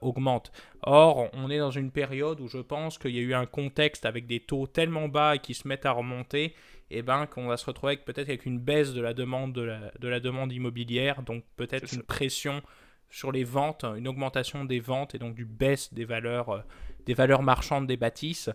augmente. 0.00 0.50
Or, 0.82 1.30
on 1.34 1.48
est 1.50 1.58
dans 1.60 1.70
une 1.70 1.92
période 1.92 2.40
où 2.40 2.48
je 2.48 2.58
pense 2.58 2.98
qu'il 2.98 3.14
y 3.14 3.20
a 3.20 3.22
eu 3.22 3.34
un 3.34 3.46
contexte 3.46 4.06
avec 4.06 4.26
des 4.26 4.40
taux 4.40 4.66
tellement 4.66 5.06
bas 5.06 5.36
et 5.36 5.38
qui 5.38 5.54
se 5.54 5.68
mettent 5.68 5.86
à 5.86 5.92
remonter, 5.92 6.52
et 6.90 6.98
eh 6.98 7.02
ben, 7.02 7.26
qu'on 7.26 7.46
va 7.46 7.58
se 7.58 7.66
retrouver 7.66 7.98
peut-être 7.98 8.28
avec 8.28 8.46
une 8.46 8.58
baisse 8.58 8.94
de 8.94 9.02
la 9.02 9.12
demande, 9.12 9.52
de 9.52 10.08
la, 10.08 10.20
demande 10.20 10.52
immobilière, 10.52 11.22
donc 11.22 11.44
peut-être 11.56 11.92
une 11.92 12.02
pression 12.02 12.62
sur 13.10 13.30
les 13.30 13.44
ventes, 13.44 13.84
une 13.84 14.08
augmentation 14.08 14.64
des 14.64 14.80
ventes 14.80 15.14
et 15.14 15.18
donc 15.18 15.34
du 15.34 15.44
baisse 15.44 15.92
des 15.92 16.06
valeurs, 16.06 16.64
des 17.04 17.12
valeurs 17.12 17.42
marchandes 17.42 17.86
des 17.86 17.98
bâtisses. 17.98 18.50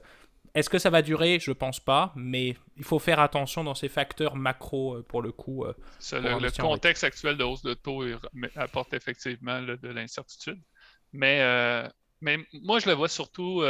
Est-ce 0.55 0.69
que 0.69 0.77
ça 0.77 0.91
va 0.91 1.01
durer? 1.01 1.39
Je 1.39 1.51
pense 1.51 1.79
pas, 1.79 2.13
mais 2.15 2.55
il 2.77 2.84
faut 2.84 2.99
faire 2.99 3.19
attention 3.19 3.63
dans 3.63 3.73
ces 3.73 3.89
facteurs 3.89 4.36
macro 4.36 4.97
euh, 4.97 5.03
pour 5.03 5.23
le 5.23 5.31
coup. 5.31 5.65
Euh, 5.65 5.73
le, 6.11 6.61
contexte 6.61 7.03
actuel 7.03 7.38
de 7.38 7.43
hausse 7.43 7.63
de 7.63 7.73
taux 7.73 8.03
apporte 8.55 8.93
effectivement 8.93 9.61
de 9.61 9.88
l'incertitude. 9.88 10.61
Mais, 11.11 11.41
euh, 11.41 11.88
mais 12.21 12.38
moi, 12.53 12.79
je 12.79 12.88
le 12.88 12.93
vois 12.93 13.07
surtout 13.07 13.63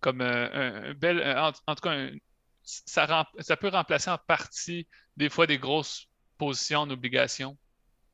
comme 0.00 0.20
un, 0.20 0.94
bel. 0.94 1.20
En, 1.36 1.74
tout 1.74 1.82
cas, 1.82 2.10
ça, 2.68 3.56
peut 3.56 3.68
remplacer 3.68 4.10
en 4.10 4.18
partie 4.18 4.86
des 5.16 5.30
fois 5.30 5.46
des 5.46 5.58
grosses 5.58 6.06
positions 6.36 6.80
en 6.80 6.90
obligations 6.90 7.56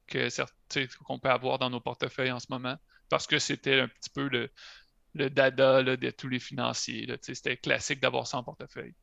qu'on 0.08 1.18
peut 1.18 1.30
avoir 1.30 1.58
dans 1.58 1.70
nos 1.70 1.80
portefeuilles 1.80 2.32
en 2.32 2.40
ce 2.40 2.46
moment. 2.50 2.76
Parce 3.08 3.26
que 3.26 3.38
c'était 3.38 3.80
un 3.80 3.88
petit 3.88 4.10
peu 4.10 4.28
le, 4.28 4.50
le 5.14 5.30
dada 5.30 5.82
de 5.82 6.10
tous 6.10 6.28
les 6.28 6.38
financiers. 6.38 7.06
C'était 7.20 7.56
classique 7.56 8.00
d'avoir 8.00 8.26
ça 8.26 8.38
en 8.38 8.44
portefeuille. 8.44 8.94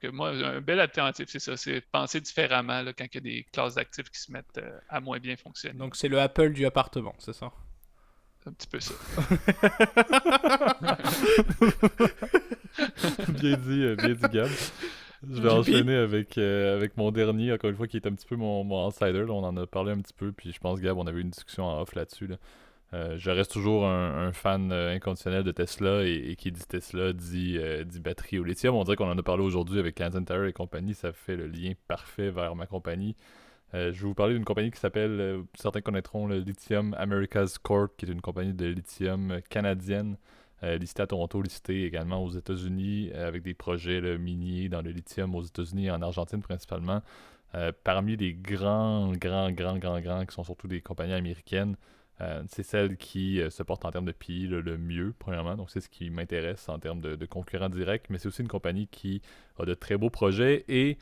que 0.00 0.08
moi, 0.08 0.30
un 0.30 0.60
bel 0.60 0.80
alternative, 0.80 1.26
c'est 1.28 1.38
ça, 1.38 1.56
c'est 1.56 1.80
penser 1.80 2.20
différemment 2.20 2.82
quand 2.96 3.04
il 3.04 3.14
y 3.14 3.18
a 3.18 3.20
des 3.20 3.44
classes 3.52 3.74
d'actifs 3.74 4.10
qui 4.10 4.20
se 4.20 4.32
mettent 4.32 4.58
euh, 4.58 4.78
à 4.88 5.00
moins 5.00 5.18
bien 5.18 5.36
fonctionner. 5.36 5.78
Donc 5.78 5.96
c'est 5.96 6.08
le 6.08 6.20
Apple 6.20 6.52
du 6.52 6.64
appartement, 6.66 7.14
c'est 7.18 7.34
ça? 7.34 7.52
Un 8.46 8.52
petit 8.52 8.68
peu 8.68 8.80
ça. 8.80 8.94
bien 13.28 13.56
dit, 13.56 13.82
euh, 13.82 13.96
bien 13.96 14.12
dit, 14.12 14.28
Gab. 14.32 14.50
Je 15.30 15.40
vais 15.40 15.48
enchaîner 15.48 15.96
avec, 15.96 16.36
euh, 16.36 16.76
avec 16.76 16.98
mon 16.98 17.10
dernier, 17.10 17.50
encore 17.52 17.70
une 17.70 17.76
fois, 17.76 17.86
qui 17.86 17.96
est 17.96 18.06
un 18.06 18.12
petit 18.12 18.26
peu 18.26 18.36
mon, 18.36 18.62
mon 18.64 18.86
outsider. 18.86 19.24
on 19.28 19.44
en 19.44 19.56
a 19.56 19.66
parlé 19.66 19.92
un 19.92 19.98
petit 19.98 20.12
peu, 20.12 20.32
puis 20.32 20.52
je 20.52 20.58
pense, 20.58 20.80
Gab, 20.80 20.98
on 20.98 21.06
avait 21.06 21.18
eu 21.18 21.22
une 21.22 21.30
discussion 21.30 21.64
en 21.64 21.80
off 21.80 21.94
là-dessus. 21.94 22.26
Là. 22.26 22.36
Euh, 22.94 23.16
je 23.18 23.30
reste 23.30 23.50
toujours 23.50 23.86
un, 23.86 24.32
fan 24.32 24.70
euh, 24.70 24.94
inconditionnel 24.94 25.42
de 25.42 25.50
Tesla 25.50 26.04
et, 26.04 26.36
qui 26.36 26.52
dit 26.52 26.64
Tesla 26.66 27.12
dit, 27.12 27.56
euh, 27.58 27.82
dit 27.82 27.98
batterie 27.98 28.38
au 28.38 28.44
lithium. 28.44 28.76
On 28.76 28.84
dirait 28.84 28.96
qu'on 28.96 29.10
en 29.10 29.18
a 29.18 29.22
parlé 29.22 29.42
aujourd'hui 29.42 29.80
avec 29.80 29.96
Kansas 29.96 30.24
Tire 30.24 30.44
et 30.44 30.52
compagnie. 30.52 30.94
Ça 30.94 31.12
fait 31.12 31.34
le 31.34 31.48
lien 31.48 31.72
parfait 31.88 32.30
vers 32.30 32.54
ma 32.54 32.66
compagnie. 32.66 33.16
Je 33.74 33.90
vais 33.90 34.06
vous 34.06 34.14
parler 34.14 34.34
d'une 34.34 34.44
compagnie 34.44 34.70
qui 34.70 34.78
s'appelle, 34.78 35.42
certains 35.54 35.80
connaîtront 35.80 36.26
le 36.28 36.38
Lithium 36.38 36.94
Americas 36.96 37.56
Corp, 37.62 37.96
qui 37.96 38.06
est 38.06 38.08
une 38.08 38.20
compagnie 38.20 38.54
de 38.54 38.66
lithium 38.66 39.40
canadienne, 39.50 40.16
listée 40.62 41.02
à 41.02 41.06
Toronto, 41.08 41.42
listée 41.42 41.84
également 41.84 42.22
aux 42.22 42.30
États-Unis, 42.30 43.10
avec 43.12 43.42
des 43.42 43.52
projets 43.54 44.16
miniers 44.16 44.68
dans 44.68 44.80
le 44.80 44.90
lithium 44.90 45.34
aux 45.34 45.42
États-Unis 45.42 45.86
et 45.86 45.90
en 45.90 46.02
Argentine 46.02 46.40
principalement. 46.40 47.02
parmi 47.82 48.16
les 48.16 48.32
grands, 48.32 49.10
grands, 49.12 49.50
grands, 49.50 49.78
grands, 49.78 50.00
grands, 50.00 50.24
qui 50.24 50.34
sont 50.34 50.44
surtout 50.44 50.68
des 50.68 50.80
compagnies 50.80 51.14
américaines, 51.14 51.76
euh, 52.20 52.42
c'est 52.48 52.62
celle 52.62 52.96
qui 52.96 53.40
euh, 53.40 53.50
se 53.50 53.62
porte 53.62 53.84
en 53.84 53.90
termes 53.90 54.04
de 54.04 54.12
PI 54.12 54.46
le, 54.46 54.78
mieux, 54.78 55.14
premièrement. 55.18 55.56
Donc, 55.56 55.70
c'est 55.70 55.80
ce 55.80 55.88
qui 55.88 56.10
m'intéresse 56.10 56.68
en 56.68 56.78
termes 56.78 57.00
de, 57.00 57.16
de 57.16 57.26
concurrents 57.26 57.68
directs. 57.68 58.08
Mais 58.08 58.18
c'est 58.18 58.28
aussi 58.28 58.42
une 58.42 58.48
compagnie 58.48 58.86
qui 58.86 59.20
a 59.58 59.64
de 59.64 59.74
très 59.74 59.96
beaux 59.96 60.10
projets 60.10 60.64
et, 60.68 60.96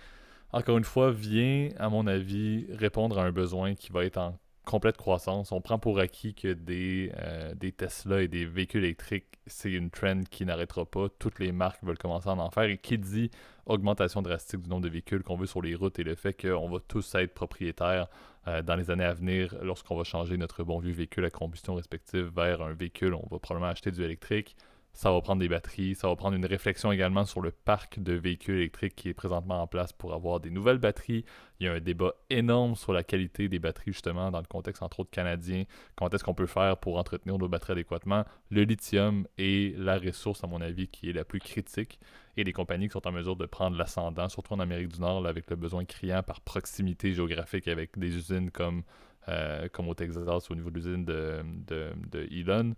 encore 0.53 0.79
une 0.79 0.85
fois, 0.85 1.11
vient, 1.11 1.71
à 1.79 1.89
mon 1.89 2.07
avis, 2.07 2.67
répondre 2.71 3.19
à 3.19 3.25
un 3.25 3.33
besoin 3.33 3.75
qui 3.75 3.91
va 3.91 4.05
être 4.05 4.19
en 4.19 4.39
complète 4.65 4.97
croissance. 4.97 5.51
On 5.51 5.61
prend 5.61 5.79
pour 5.79 5.99
acquis 5.99 6.35
que 6.35 6.53
des, 6.53 7.13
euh, 7.19 7.55
des 7.55 7.73
Tesla 7.73 8.23
et 8.23 8.29
des 8.29 8.45
véhicules 8.45 8.85
électriques, 8.85 9.27
c'est 9.47 9.73
une 9.73 9.91
trend 9.91 10.21
qui 10.31 10.47
n'arrêtera 10.47 10.85
pas. 10.85 11.09
Toutes 11.19 11.39
les 11.39 11.53
marques 11.53 11.83
veulent 11.83 11.99
commencer 11.99 12.29
à 12.29 12.33
en 12.33 12.51
faire. 12.51 12.65
Et 12.65 12.79
qui 12.79 12.99
dit 12.99 13.31
augmentation 13.67 14.23
drastique 14.23 14.63
du 14.63 14.69
nombre 14.69 14.83
de 14.83 14.89
véhicules 14.89 15.23
qu'on 15.23 15.37
veut 15.37 15.47
sur 15.47 15.63
les 15.63 15.75
routes 15.75 15.99
et 15.99 16.05
le 16.05 16.15
fait 16.15 16.35
qu'on 16.35 16.69
va 16.69 16.79
tous 16.87 17.15
être 17.15 17.35
propriétaires 17.35 18.09
euh, 18.47 18.63
dans 18.63 18.77
les 18.77 18.91
années 18.91 19.05
à 19.05 19.15
venir 19.15 19.55
lorsqu'on 19.63 19.97
va 19.97 20.05
changer 20.05 20.37
notre 20.37 20.63
bon 20.65 20.79
vieux 20.79 20.93
véhicule 20.93 21.25
à 21.25 21.31
combustion 21.31 21.75
respective 21.75 22.31
vers 22.35 22.63
un 22.63 22.73
véhicule, 22.73 23.15
on 23.15 23.27
va 23.31 23.39
probablement 23.39 23.71
acheter 23.71 23.91
du 23.91 24.03
électrique 24.03 24.57
ça 24.93 25.11
va 25.11 25.21
prendre 25.23 25.41
des 25.41 25.49
batteries, 25.49 25.95
ça 25.95 26.09
va 26.09 26.17
prendre 26.17 26.37
une 26.37 26.45
réflexion 26.45 26.93
également 26.93 27.25
sur 27.25 27.41
le 27.41 27.51
parc 27.51 27.99
de 27.99 28.13
véhicules 28.13 28.57
électriques 28.57 28.95
qui 28.95 29.09
est 29.09 29.15
présentement 29.15 29.63
en 29.63 29.67
place 29.67 29.93
pour 29.93 30.13
avoir 30.13 30.39
des 30.39 30.51
nouvelles 30.51 30.79
batteries. 30.79 31.25
Il 31.61 31.67
y 31.67 31.69
a 31.69 31.73
un 31.73 31.81
débat 31.81 32.13
énorme 32.29 32.75
sur 32.75 32.93
la 32.93 33.03
qualité 33.03 33.49
des 33.49 33.59
batteries 33.59 33.93
justement 33.93 34.31
dans 34.31 34.41
le 34.41 34.47
contexte 34.47 34.83
entre 34.83 35.01
autres 35.01 35.11
canadien. 35.11 35.65
Comment 35.97 36.11
est-ce 36.11 36.23
qu'on 36.23 36.35
peut 36.35 36.47
faire 36.47 36.77
pour 36.77 36.99
entretenir 36.99 37.39
nos 37.39 37.49
batteries 37.49 37.73
adéquatement? 37.73 38.25
Le 38.51 38.65
lithium 38.65 39.27
est 39.39 39.77
la 39.79 39.99
ressource 39.99 40.45
à 40.45 40.47
mon 40.47 40.61
avis 40.61 40.89
qui 40.89 41.09
est 41.09 41.15
la 41.15 41.25
plus 41.25 41.41
critique 41.41 41.99
et 42.37 42.45
les 42.45 42.53
compagnies 42.53 42.89
qui 42.89 42.93
sont 42.93 43.07
en 43.07 43.13
mesure 43.13 43.37
de 43.37 43.47
prendre 43.47 43.79
l'ascendant, 43.79 44.29
surtout 44.29 44.53
en 44.53 44.61
Amérique 44.61 44.89
du 44.89 45.01
Nord 45.01 45.27
avec 45.27 45.49
le 45.49 45.57
besoin 45.57 45.87
criant 45.87 46.23
par 46.23 46.43
proximité 46.43 47.15
géographique 47.15 47.67
avec 47.67 47.99
des 47.99 48.15
usines 48.15 48.51
comme, 48.51 48.83
euh, 49.29 49.69
au 49.79 49.95
Texas 49.95 50.51
au 50.51 50.55
niveau 50.55 50.71
de 50.71 50.75
l'usine 50.75 51.05
de, 51.07 51.43
de 51.67 52.29
Elon 52.31 52.75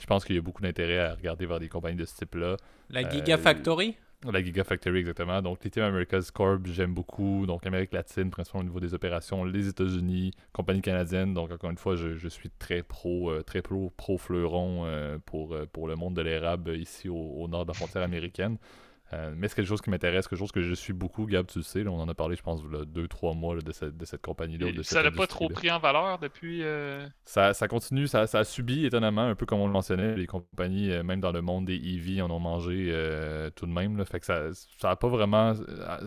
je 0.00 0.06
pense 0.06 0.24
qu'il 0.24 0.34
y 0.34 0.38
a 0.38 0.42
beaucoup 0.42 0.62
d'intérêt 0.62 0.98
à 0.98 1.14
regarder 1.14 1.46
vers 1.46 1.60
des 1.60 1.68
compagnies 1.68 1.96
de 1.96 2.04
ce 2.04 2.16
type-là. 2.16 2.56
La 2.88 3.00
euh, 3.00 3.10
Gigafactory? 3.10 3.96
La 4.30 4.42
Gigafactory, 4.42 5.00
exactement. 5.00 5.40
Donc, 5.42 5.62
Lithium 5.62 5.86
America's 5.86 6.30
Corp, 6.30 6.66
j'aime 6.66 6.92
beaucoup. 6.92 7.46
Donc, 7.46 7.66
Amérique 7.66 7.92
latine, 7.92 8.30
principalement 8.30 8.62
au 8.62 8.68
niveau 8.68 8.80
des 8.80 8.94
opérations. 8.94 9.44
Les 9.44 9.68
États-Unis, 9.68 10.32
compagnie 10.52 10.82
canadienne. 10.82 11.34
Donc, 11.34 11.50
encore 11.52 11.70
une 11.70 11.78
fois, 11.78 11.96
je, 11.96 12.28
suis 12.28 12.50
très 12.50 12.82
pro, 12.82 13.30
euh, 13.30 13.42
très 13.42 13.62
pro, 13.62 13.92
pro 13.96 14.18
fleuron 14.18 14.84
euh, 14.86 15.18
pour, 15.24 15.56
pour 15.72 15.86
le 15.86 15.96
monde 15.96 16.14
de 16.14 16.22
l'érable 16.22 16.76
ici 16.76 17.08
au, 17.08 17.46
nord 17.48 17.64
de 17.64 17.68
la 17.68 17.74
frontière 17.74 18.02
américaine. 18.02 18.56
Euh, 19.12 19.32
mais 19.36 19.48
c'est 19.48 19.56
quelque 19.56 19.66
chose 19.66 19.80
qui 19.80 19.90
m'intéresse, 19.90 20.28
quelque 20.28 20.38
chose 20.38 20.52
que 20.52 20.62
je 20.62 20.72
suis 20.72 20.92
beaucoup, 20.92 21.26
Gab, 21.26 21.46
tu 21.46 21.58
le 21.58 21.64
sais. 21.64 21.84
on 21.86 21.98
en 21.98 22.08
a 22.08 22.14
parlé, 22.14 22.36
je 22.36 22.42
pense, 22.42 22.62
il 22.62 22.84
deux, 22.86 23.08
trois 23.08 23.34
mois 23.34 23.56
de 23.56 23.72
cette, 23.72 24.22
compagnie-là. 24.22 24.68
Ça 24.82 25.02
n'a 25.02 25.10
pas 25.10 25.26
trop 25.26 25.48
pris 25.48 25.70
en 25.70 25.80
valeur 25.80 26.18
depuis. 26.18 26.62
Euh, 26.62 27.06
ça, 27.24 27.52
continue, 27.68 28.06
ça, 28.06 28.20
a 28.32 28.44
subi 28.44 28.86
étonnamment, 28.86 29.22
un 29.22 29.34
peu 29.34 29.46
comme 29.46 29.60
on 29.60 29.66
le 29.66 29.72
mentionnait, 29.72 30.14
les 30.14 30.26
compagnies, 30.26 30.92
euh, 30.92 31.02
même 31.02 31.20
dans 31.20 31.32
le 31.32 31.42
monde 31.42 31.64
des 31.64 31.74
EV, 31.74 32.22
en 32.22 32.30
ont 32.30 32.38
mangé 32.38 32.86
tout 33.56 33.66
de 33.66 33.72
même. 33.72 34.04
Fait 34.04 34.20
que 34.20 34.26
ça 34.26 34.50
n'a 34.84 34.96
pas 34.96 35.08
vraiment. 35.08 35.54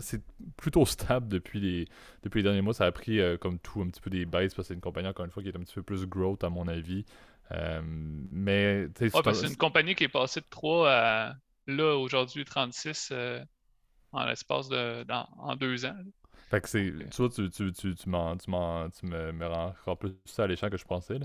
C'est 0.00 0.22
plutôt 0.56 0.86
stable 0.86 1.28
depuis 1.28 1.60
les, 1.60 1.84
depuis 2.22 2.38
les 2.38 2.44
derniers 2.44 2.62
mois. 2.62 2.72
Ça 2.74 2.86
a 2.86 2.92
pris, 2.92 3.20
comme 3.40 3.58
tout, 3.58 3.82
un 3.82 3.88
petit 3.88 4.00
peu 4.00 4.10
des 4.10 4.24
baisses, 4.24 4.54
parce 4.54 4.68
que 4.68 4.68
c'est 4.68 4.74
une 4.74 4.80
compagnie, 4.80 5.08
encore 5.08 5.26
une 5.26 5.30
fois, 5.30 5.42
qui 5.42 5.50
est 5.50 5.56
un 5.56 5.60
petit 5.60 5.74
peu 5.74 5.82
plus 5.82 6.06
growth, 6.06 6.42
à 6.42 6.48
mon 6.48 6.68
avis. 6.68 7.04
mais. 8.32 8.86
c'est 8.96 9.46
une 9.46 9.56
compagnie 9.56 9.94
qui 9.94 10.04
est 10.04 10.08
passée 10.08 10.40
de 10.40 10.46
3 10.48 10.90
à 10.90 11.34
là, 11.66 11.96
aujourd'hui, 11.96 12.44
36 12.44 13.10
euh, 13.12 13.44
en 14.12 14.24
l'espace 14.26 14.68
de 14.68 15.04
en 15.10 15.56
deux 15.56 15.84
ans. 15.84 15.96
Fait 16.50 16.60
que 16.60 16.68
c'est. 16.68 16.92
Tu 17.10 17.16
vois, 17.16 17.28
tu, 17.30 17.50
tu, 17.50 17.72
tu, 17.72 17.94
tu, 17.94 18.08
me, 18.10 19.32
me 19.32 19.46
rends 19.46 19.68
encore 19.68 19.98
plus 19.98 20.12
ça 20.26 20.46
l'échelle 20.46 20.70
que 20.70 20.76
je 20.76 20.84
pensais. 20.84 21.18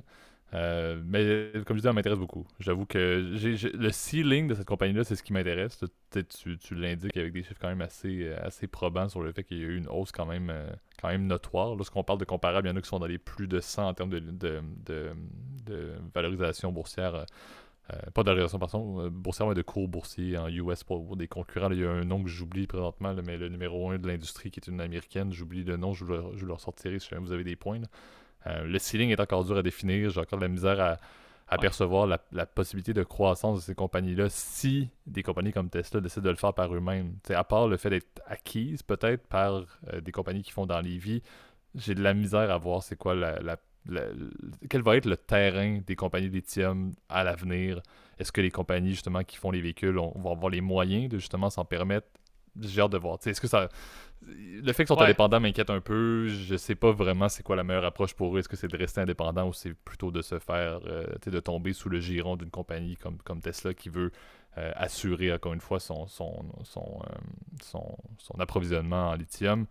Euh, 0.53 0.99
mais 1.05 1.51
comme 1.65 1.77
je 1.77 1.81
disais, 1.81 1.89
ça 1.89 1.93
m'intéresse 1.93 2.17
beaucoup. 2.17 2.47
J'avoue 2.59 2.85
que 2.85 3.33
j'ai, 3.35 3.55
le 3.69 3.91
ceiling 3.91 4.47
de 4.47 4.55
cette 4.55 4.65
compagnie-là, 4.65 5.03
c'est 5.03 5.15
ce 5.15 5.21
qui 5.21 5.33
m'intéresse. 5.33 5.79
Tu, 6.11 6.57
tu 6.57 6.75
l'indiques 6.75 7.15
avec 7.17 7.33
des 7.33 7.43
chiffres 7.43 7.59
quand 7.61 7.67
même 7.67 7.81
assez, 7.81 8.27
assez 8.33 8.67
probants 8.67 9.09
sur 9.09 9.21
le 9.21 9.31
fait 9.31 9.43
qu'il 9.43 9.57
y 9.59 9.61
a 9.61 9.65
eu 9.65 9.77
une 9.77 9.87
hausse 9.87 10.11
quand 10.11 10.25
même, 10.25 10.49
euh, 10.49 10.67
quand 10.99 11.09
même 11.09 11.27
notoire. 11.27 11.75
Lorsqu'on 11.75 12.03
parle 12.03 12.19
de 12.19 12.25
comparables, 12.25 12.67
il 12.67 12.71
y 12.71 12.73
en 12.73 12.77
a 12.77 12.81
qui 12.81 12.89
sont 12.89 12.99
dans 12.99 13.05
les 13.05 13.19
plus 13.19 13.47
de 13.47 13.59
100 13.59 13.89
en 13.89 13.93
termes 13.93 14.09
de, 14.09 14.19
de, 14.19 14.61
de 15.65 15.93
valorisation 16.15 16.71
boursière 16.71 17.25
euh, 17.93 17.97
pas 18.13 18.23
de 18.23 18.29
valorisation, 18.29 18.59
pardon, 18.59 19.01
euh, 19.01 19.09
boursière, 19.09 19.47
mais 19.47 19.55
de 19.55 19.61
cours 19.61 19.87
boursiers 19.87 20.37
en 20.37 20.47
US 20.47 20.83
pour, 20.83 21.15
des 21.15 21.27
concurrents. 21.27 21.71
il 21.71 21.79
y 21.79 21.85
a 21.85 21.89
un 21.89 22.03
nom 22.03 22.21
que 22.23 22.29
j'oublie 22.29 22.67
présentement, 22.67 23.15
mais 23.25 23.37
le 23.37 23.49
numéro 23.49 23.89
1 23.89 23.99
de 23.99 24.07
l'industrie 24.07 24.51
qui 24.51 24.59
est 24.59 24.67
une 24.67 24.81
américaine, 24.81 25.31
j'oublie 25.31 25.63
le 25.63 25.77
nom, 25.77 25.93
je 25.93 26.05
je 26.35 26.45
le 26.45 26.53
ressortirai 26.53 26.99
si 26.99 27.13
vous 27.15 27.31
avez 27.31 27.43
des 27.43 27.55
points. 27.55 27.81
Euh, 28.47 28.63
le 28.63 28.79
ceiling 28.79 29.09
est 29.09 29.19
encore 29.19 29.43
dur 29.43 29.57
à 29.57 29.63
définir, 29.63 30.09
j'ai 30.09 30.19
encore 30.19 30.39
de 30.39 30.43
la 30.43 30.49
misère 30.49 30.79
à, 30.79 30.97
à 31.47 31.57
percevoir 31.57 32.07
la, 32.07 32.45
possibilité 32.45 32.93
de 32.93 33.03
croissance 33.03 33.57
de 33.57 33.63
ces 33.63 33.75
compagnies-là 33.75 34.29
si 34.29 34.89
des 35.07 35.23
compagnies 35.23 35.51
comme 35.51 35.69
Tesla 35.69 35.99
décident 35.99 36.25
de 36.25 36.29
le 36.29 36.35
faire 36.35 36.53
par 36.53 36.73
eux-mêmes. 36.73 37.15
à 37.29 37.43
part 37.43 37.67
le 37.67 37.77
fait 37.77 37.89
d'être 37.89 38.21
acquises 38.27 38.83
peut-être 38.83 39.25
par 39.27 39.65
des 40.01 40.11
compagnies 40.11 40.43
qui 40.43 40.51
font 40.51 40.67
dans 40.67 40.79
les 40.79 40.97
vies, 40.97 41.23
j'ai 41.75 41.95
de 41.95 42.03
la 42.03 42.13
misère 42.13 42.51
à 42.51 42.57
voir 42.57 42.83
c'est 42.83 42.95
quoi 42.95 43.15
la, 43.15 43.39
la 43.39 43.57
quel 44.69 44.81
va 44.81 44.97
être 44.97 45.05
le 45.05 45.17
terrain 45.17 45.79
des 45.85 45.95
compagnies 45.95 46.29
lithium 46.29 46.93
à 47.07 47.23
l'avenir? 47.23 47.81
Est-ce 48.17 48.31
que 48.31 48.41
les 48.41 48.51
compagnies 48.51 48.91
justement 48.91 49.23
qui 49.23 49.37
font 49.37 49.51
les 49.51 49.61
véhicules 49.61 49.95
vont 49.95 50.31
avoir 50.31 50.49
les 50.49 50.61
moyens 50.61 51.09
de 51.09 51.17
justement 51.17 51.49
s'en 51.49 51.65
permettre? 51.65 52.07
J'ai 52.59 52.81
hâte 52.81 52.91
de 52.91 52.97
voir. 52.97 53.17
Est-ce 53.25 53.39
que 53.39 53.47
ça. 53.47 53.69
Le 54.21 54.73
fait 54.73 54.83
qu'ils 54.83 54.93
sont 54.93 55.01
indépendants 55.01 55.39
m'inquiète 55.39 55.69
un 55.69 55.79
peu. 55.79 56.27
Je 56.27 56.55
sais 56.55 56.75
pas 56.75 56.91
vraiment 56.91 57.29
c'est 57.29 57.43
quoi 57.43 57.55
la 57.55 57.63
meilleure 57.63 57.85
approche 57.85 58.13
pour 58.13 58.35
eux. 58.35 58.39
Est-ce 58.39 58.49
que 58.49 58.57
c'est 58.57 58.67
de 58.67 58.77
rester 58.77 58.99
indépendant 59.01 59.47
ou 59.47 59.53
c'est 59.53 59.73
plutôt 59.73 60.11
de 60.11 60.21
se 60.21 60.39
faire. 60.39 60.79
Euh, 60.85 61.05
de 61.25 61.39
tomber 61.39 61.73
sous 61.73 61.89
le 61.89 61.99
giron 61.99 62.35
d'une 62.35 62.49
compagnie 62.49 62.97
comme, 62.97 63.17
comme 63.19 63.39
Tesla 63.39 63.73
qui 63.73 63.89
veut 63.89 64.11
euh, 64.57 64.71
assurer 64.75 65.31
encore 65.31 65.53
une 65.53 65.61
fois 65.61 65.79
son, 65.79 66.07
son, 66.07 66.43
son, 66.63 67.01
euh, 67.05 67.15
son, 67.61 67.97
son 68.17 68.39
approvisionnement 68.39 69.11
en 69.11 69.15
lithium? 69.15 69.67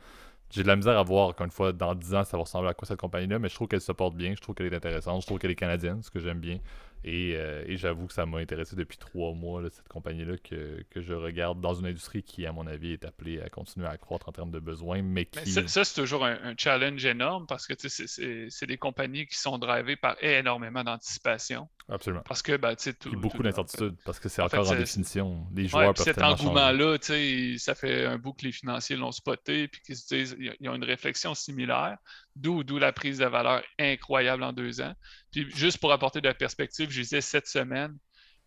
J'ai 0.50 0.62
de 0.62 0.68
la 0.68 0.76
misère 0.76 0.98
à 0.98 1.02
voir, 1.02 1.28
encore 1.28 1.44
une 1.44 1.52
fois, 1.52 1.72
dans 1.72 1.94
10 1.94 2.14
ans, 2.14 2.24
ça 2.24 2.36
va 2.36 2.42
ressembler 2.42 2.70
à 2.70 2.74
quoi 2.74 2.86
cette 2.86 3.00
compagnie-là, 3.00 3.38
mais 3.38 3.48
je 3.48 3.54
trouve 3.54 3.68
qu'elle 3.68 3.80
se 3.80 3.92
porte 3.92 4.14
bien, 4.14 4.34
je 4.34 4.40
trouve 4.40 4.54
qu'elle 4.54 4.72
est 4.72 4.76
intéressante, 4.76 5.22
je 5.22 5.26
trouve 5.26 5.38
qu'elle 5.38 5.50
est 5.50 5.54
canadienne, 5.56 6.02
ce 6.02 6.10
que 6.10 6.20
j'aime 6.20 6.40
bien. 6.40 6.58
Euh, 7.06 7.64
et, 7.66 7.76
j'avoue 7.76 8.06
que 8.06 8.12
ça 8.12 8.26
m'a 8.26 8.38
intéressé 8.38 8.74
depuis 8.76 8.98
trois 8.98 9.32
mois, 9.32 9.62
cette 9.70 9.88
compagnie-là, 9.88 10.36
que, 10.38 10.84
je 10.96 11.12
regarde 11.12 11.60
dans 11.60 11.74
une 11.74 11.86
industrie 11.86 12.22
qui, 12.22 12.44
à 12.44 12.52
mon 12.52 12.66
avis, 12.66 12.92
est 12.92 13.04
appelée 13.04 13.40
à 13.40 13.48
continuer 13.48 13.86
à 13.86 13.96
croître 13.96 14.28
en 14.28 14.32
termes 14.32 14.50
de 14.50 14.58
besoins, 14.58 15.02
mais 15.02 15.24
qui... 15.24 15.50
ça, 15.50 15.84
c'est 15.84 15.94
toujours 15.94 16.24
un, 16.24 16.54
challenge 16.56 17.04
énorme 17.04 17.46
parce 17.46 17.66
que 17.66 17.74
c'est 17.78 18.66
des 18.66 18.78
compagnies 18.78 19.26
qui 19.26 19.38
sont 19.38 19.58
drivées 19.58 19.96
par 19.96 20.16
énormément 20.22 20.82
d'anticipation. 20.82 21.68
Absolument. 21.88 22.22
Parce 22.26 22.42
que, 22.42 22.56
ben, 22.56 22.74
tu 22.74 22.90
sais, 22.90 23.10
beaucoup 23.16 23.42
d'incertitudes 23.42 23.96
parce 24.04 24.18
que 24.18 24.28
c'est 24.28 24.42
encore 24.42 24.70
en, 24.70 24.74
définition. 24.74 25.46
Les 25.54 25.68
joueurs 25.68 25.94
peuvent 25.94 26.04
Cet 26.04 26.20
engouement-là, 26.20 26.98
tu 26.98 27.06
sais, 27.06 27.54
ça 27.58 27.74
fait 27.74 28.04
un 28.04 28.18
bout 28.18 28.34
que 28.34 28.44
les 28.44 28.52
financiers 28.52 28.96
l'ont 28.96 29.12
spoté 29.12 29.68
puis 29.68 29.80
qu'ils 29.80 29.96
se 29.96 30.06
disent, 30.14 30.36
ils 30.38 30.68
ont 30.68 30.74
une 30.74 30.84
réflexion 30.84 31.34
similaire, 31.34 31.96
d'où 32.36 32.62
la 32.78 32.92
prise 32.92 33.18
de 33.18 33.26
valeur 33.26 33.62
incroyable 33.78 34.42
en 34.42 34.52
deux 34.52 34.80
ans. 34.80 34.94
Puis 35.32 35.50
juste 35.54 35.78
pour 35.78 35.92
apporter 35.92 36.20
de 36.20 36.28
la 36.28 36.34
perspective, 36.34 36.90
je 36.90 37.00
disais 37.02 37.20
cette 37.20 37.46
semaine 37.46 37.96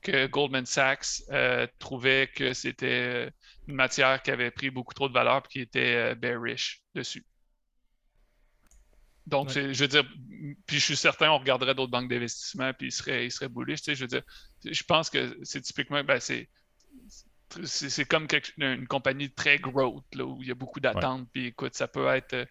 que 0.02 0.26
Goldman 0.28 0.66
Sachs 0.66 1.22
euh, 1.30 1.68
trouvait 1.80 2.30
que 2.34 2.54
c'était 2.54 3.32
une 3.68 3.76
matière 3.76 4.22
qui 4.22 4.32
avait 4.32 4.52
pris 4.52 4.72
beaucoup 4.72 4.94
trop 4.94 5.08
de 5.08 5.14
valeur 5.14 5.44
et 5.46 5.48
qui 5.48 5.60
était 5.60 5.96
euh, 5.96 6.16
bearish 6.16 6.82
dessus. 6.96 7.26
Donc, 9.28 9.52
je 9.52 9.80
veux 9.80 9.88
dire, 9.88 10.04
puis 10.66 10.80
je 10.80 10.84
suis 10.84 10.96
certain, 10.96 11.30
on 11.30 11.38
regarderait 11.38 11.76
d'autres 11.76 11.92
banques 11.92 12.10
d'investissement, 12.10 12.74
puis 12.74 12.88
ils 12.88 12.92
seraient, 12.92 13.26
ils 13.26 13.32
seraient 13.32 13.50
bullish. 13.50 13.82
je 13.86 13.94
veux 13.94 14.08
dire, 14.08 14.24
je 14.66 14.84
pense 14.84 15.10
que 15.10 15.38
c'est 15.44 15.62
typiquement, 15.62 16.04
ben, 16.04 16.20
c'est, 16.20 16.50
c'est 17.64 18.06
comme 18.06 18.28
une 18.58 18.88
compagnie 18.88 19.32
très 19.32 19.60
growth, 19.60 20.04
là, 20.16 20.26
où 20.26 20.42
il 20.42 20.48
y 20.48 20.52
a 20.52 20.56
beaucoup 20.56 20.80
d'attentes. 20.80 21.30
Puis 21.32 21.48
écoute, 21.48 21.76
ça 21.76 21.88
peut 21.88 22.08
être 22.08 22.48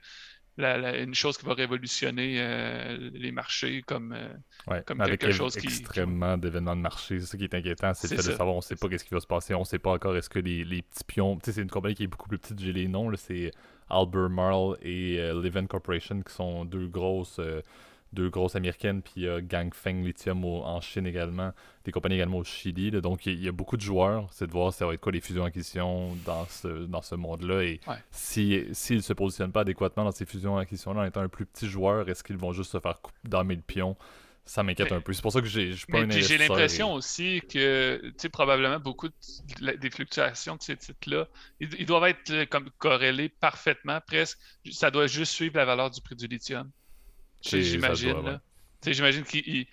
une 0.58 1.14
chose 1.14 1.38
qui 1.38 1.46
va 1.46 1.54
révolutionner 1.54 2.36
euh, 2.38 3.10
les 3.14 3.32
marchés 3.32 3.82
comme, 3.86 4.12
euh, 4.12 4.80
comme 4.86 4.98
quelque 4.98 5.32
chose 5.32 5.56
qui. 5.56 5.66
extrêmement 5.66 6.36
d'événements 6.36 6.76
de 6.76 6.82
marché. 6.82 7.20
C'est 7.20 7.26
ça 7.26 7.38
qui 7.38 7.44
est 7.44 7.54
inquiétant, 7.54 7.94
c'est 7.94 8.10
le 8.10 8.16
fait 8.16 8.28
de 8.30 8.36
savoir, 8.36 8.54
on 8.54 8.58
ne 8.58 8.62
sait 8.62 8.76
pas 8.76 8.88
qu'est-ce 8.88 9.04
qui 9.04 9.14
va 9.14 9.20
se 9.20 9.26
passer, 9.26 9.54
on 9.54 9.60
ne 9.60 9.64
sait 9.64 9.78
pas 9.78 9.92
encore 9.92 10.16
est-ce 10.16 10.28
que 10.28 10.38
les, 10.38 10.64
les 10.64 10.82
petits 10.82 11.04
pions. 11.04 11.36
Tu 11.36 11.46
sais, 11.46 11.52
c'est 11.52 11.62
une 11.62 11.70
compagnie 11.70 11.94
qui 11.94 12.04
est 12.04 12.08
beaucoup 12.08 12.28
plus 12.28 12.38
petite, 12.38 12.60
j'ai 12.60 12.72
les 12.72 12.88
noms, 12.88 13.10
c'est 13.16 13.50
Albemarle 13.90 14.78
et 14.82 15.18
euh, 15.18 15.66
Corporation, 15.68 16.22
qui 16.22 16.32
sont 16.32 16.64
deux 16.64 16.86
grosses, 16.86 17.38
euh, 17.38 17.60
deux 18.12 18.28
grosses 18.28 18.56
américaines, 18.56 19.02
puis 19.02 19.26
euh, 19.26 19.40
Gangfeng 19.40 20.02
Lithium 20.02 20.44
en 20.44 20.80
Chine 20.80 21.06
également, 21.06 21.52
des 21.84 21.92
compagnies 21.92 22.16
également 22.16 22.38
au 22.38 22.44
Chili. 22.44 22.90
donc 22.90 23.26
il 23.26 23.40
y, 23.42 23.48
a 23.48 23.52
beaucoup 23.52 23.76
de 23.76 23.82
joueurs, 23.82 24.28
c'est 24.32 24.46
de 24.46 24.52
voir 24.52 24.72
ça 24.72 24.86
va 24.86 24.94
être 24.94 25.00
quoi 25.00 25.12
les 25.12 25.20
fusions-acquisitions 25.20 26.16
dans 26.24 26.44
ce, 26.46 26.86
dans 26.86 27.02
ce 27.02 27.14
monde-là. 27.14 27.62
Et 27.62 27.80
s'ils 28.10 28.74
si, 28.74 28.94
ne 28.94 29.00
se 29.00 29.12
positionnent 29.12 29.52
pas 29.52 29.60
adéquatement 29.60 30.04
dans 30.04 30.12
ces 30.12 30.26
fusions-acquisitions-là 30.26 31.02
en 31.02 31.04
étant 31.04 31.20
un 31.20 31.28
plus 31.28 31.46
petit 31.46 31.68
joueur, 31.68 32.08
est-ce 32.08 32.24
qu'ils 32.24 32.38
vont 32.38 32.52
juste 32.52 32.72
se 32.72 32.80
faire 32.80 33.00
damer 33.24 33.54
le 33.54 33.62
pion 33.62 33.96
ça 34.50 34.64
m'inquiète 34.64 34.90
un 34.90 35.00
peu. 35.00 35.12
C'est 35.12 35.22
pour 35.22 35.32
ça 35.32 35.40
que 35.40 35.46
j'ai 35.46 35.72
pas 35.88 36.00
une 36.00 36.10
J'ai 36.10 36.36
l'impression 36.36 36.92
aussi 36.92 37.40
que, 37.48 38.00
tu 38.02 38.14
sais, 38.16 38.28
probablement 38.28 38.80
beaucoup 38.80 39.08
des 39.60 39.90
fluctuations 39.90 40.56
de 40.56 40.62
ces 40.62 40.76
titres-là, 40.76 41.28
ils, 41.60 41.86
doivent 41.86 42.08
être 42.08 42.30
euh, 42.30 42.46
comme 42.46 42.68
corrélés 42.78 43.28
parfaitement, 43.28 44.00
presque. 44.04 44.38
Ça 44.72 44.90
doit 44.90 45.06
juste 45.06 45.32
suivre 45.32 45.56
la 45.56 45.64
valeur 45.64 45.90
du 45.90 46.00
prix 46.00 46.16
du 46.16 46.26
lithium. 46.26 46.68
J'imagine. 47.42 48.40
J'imagine 48.86 49.24
qu'il 49.24 49.66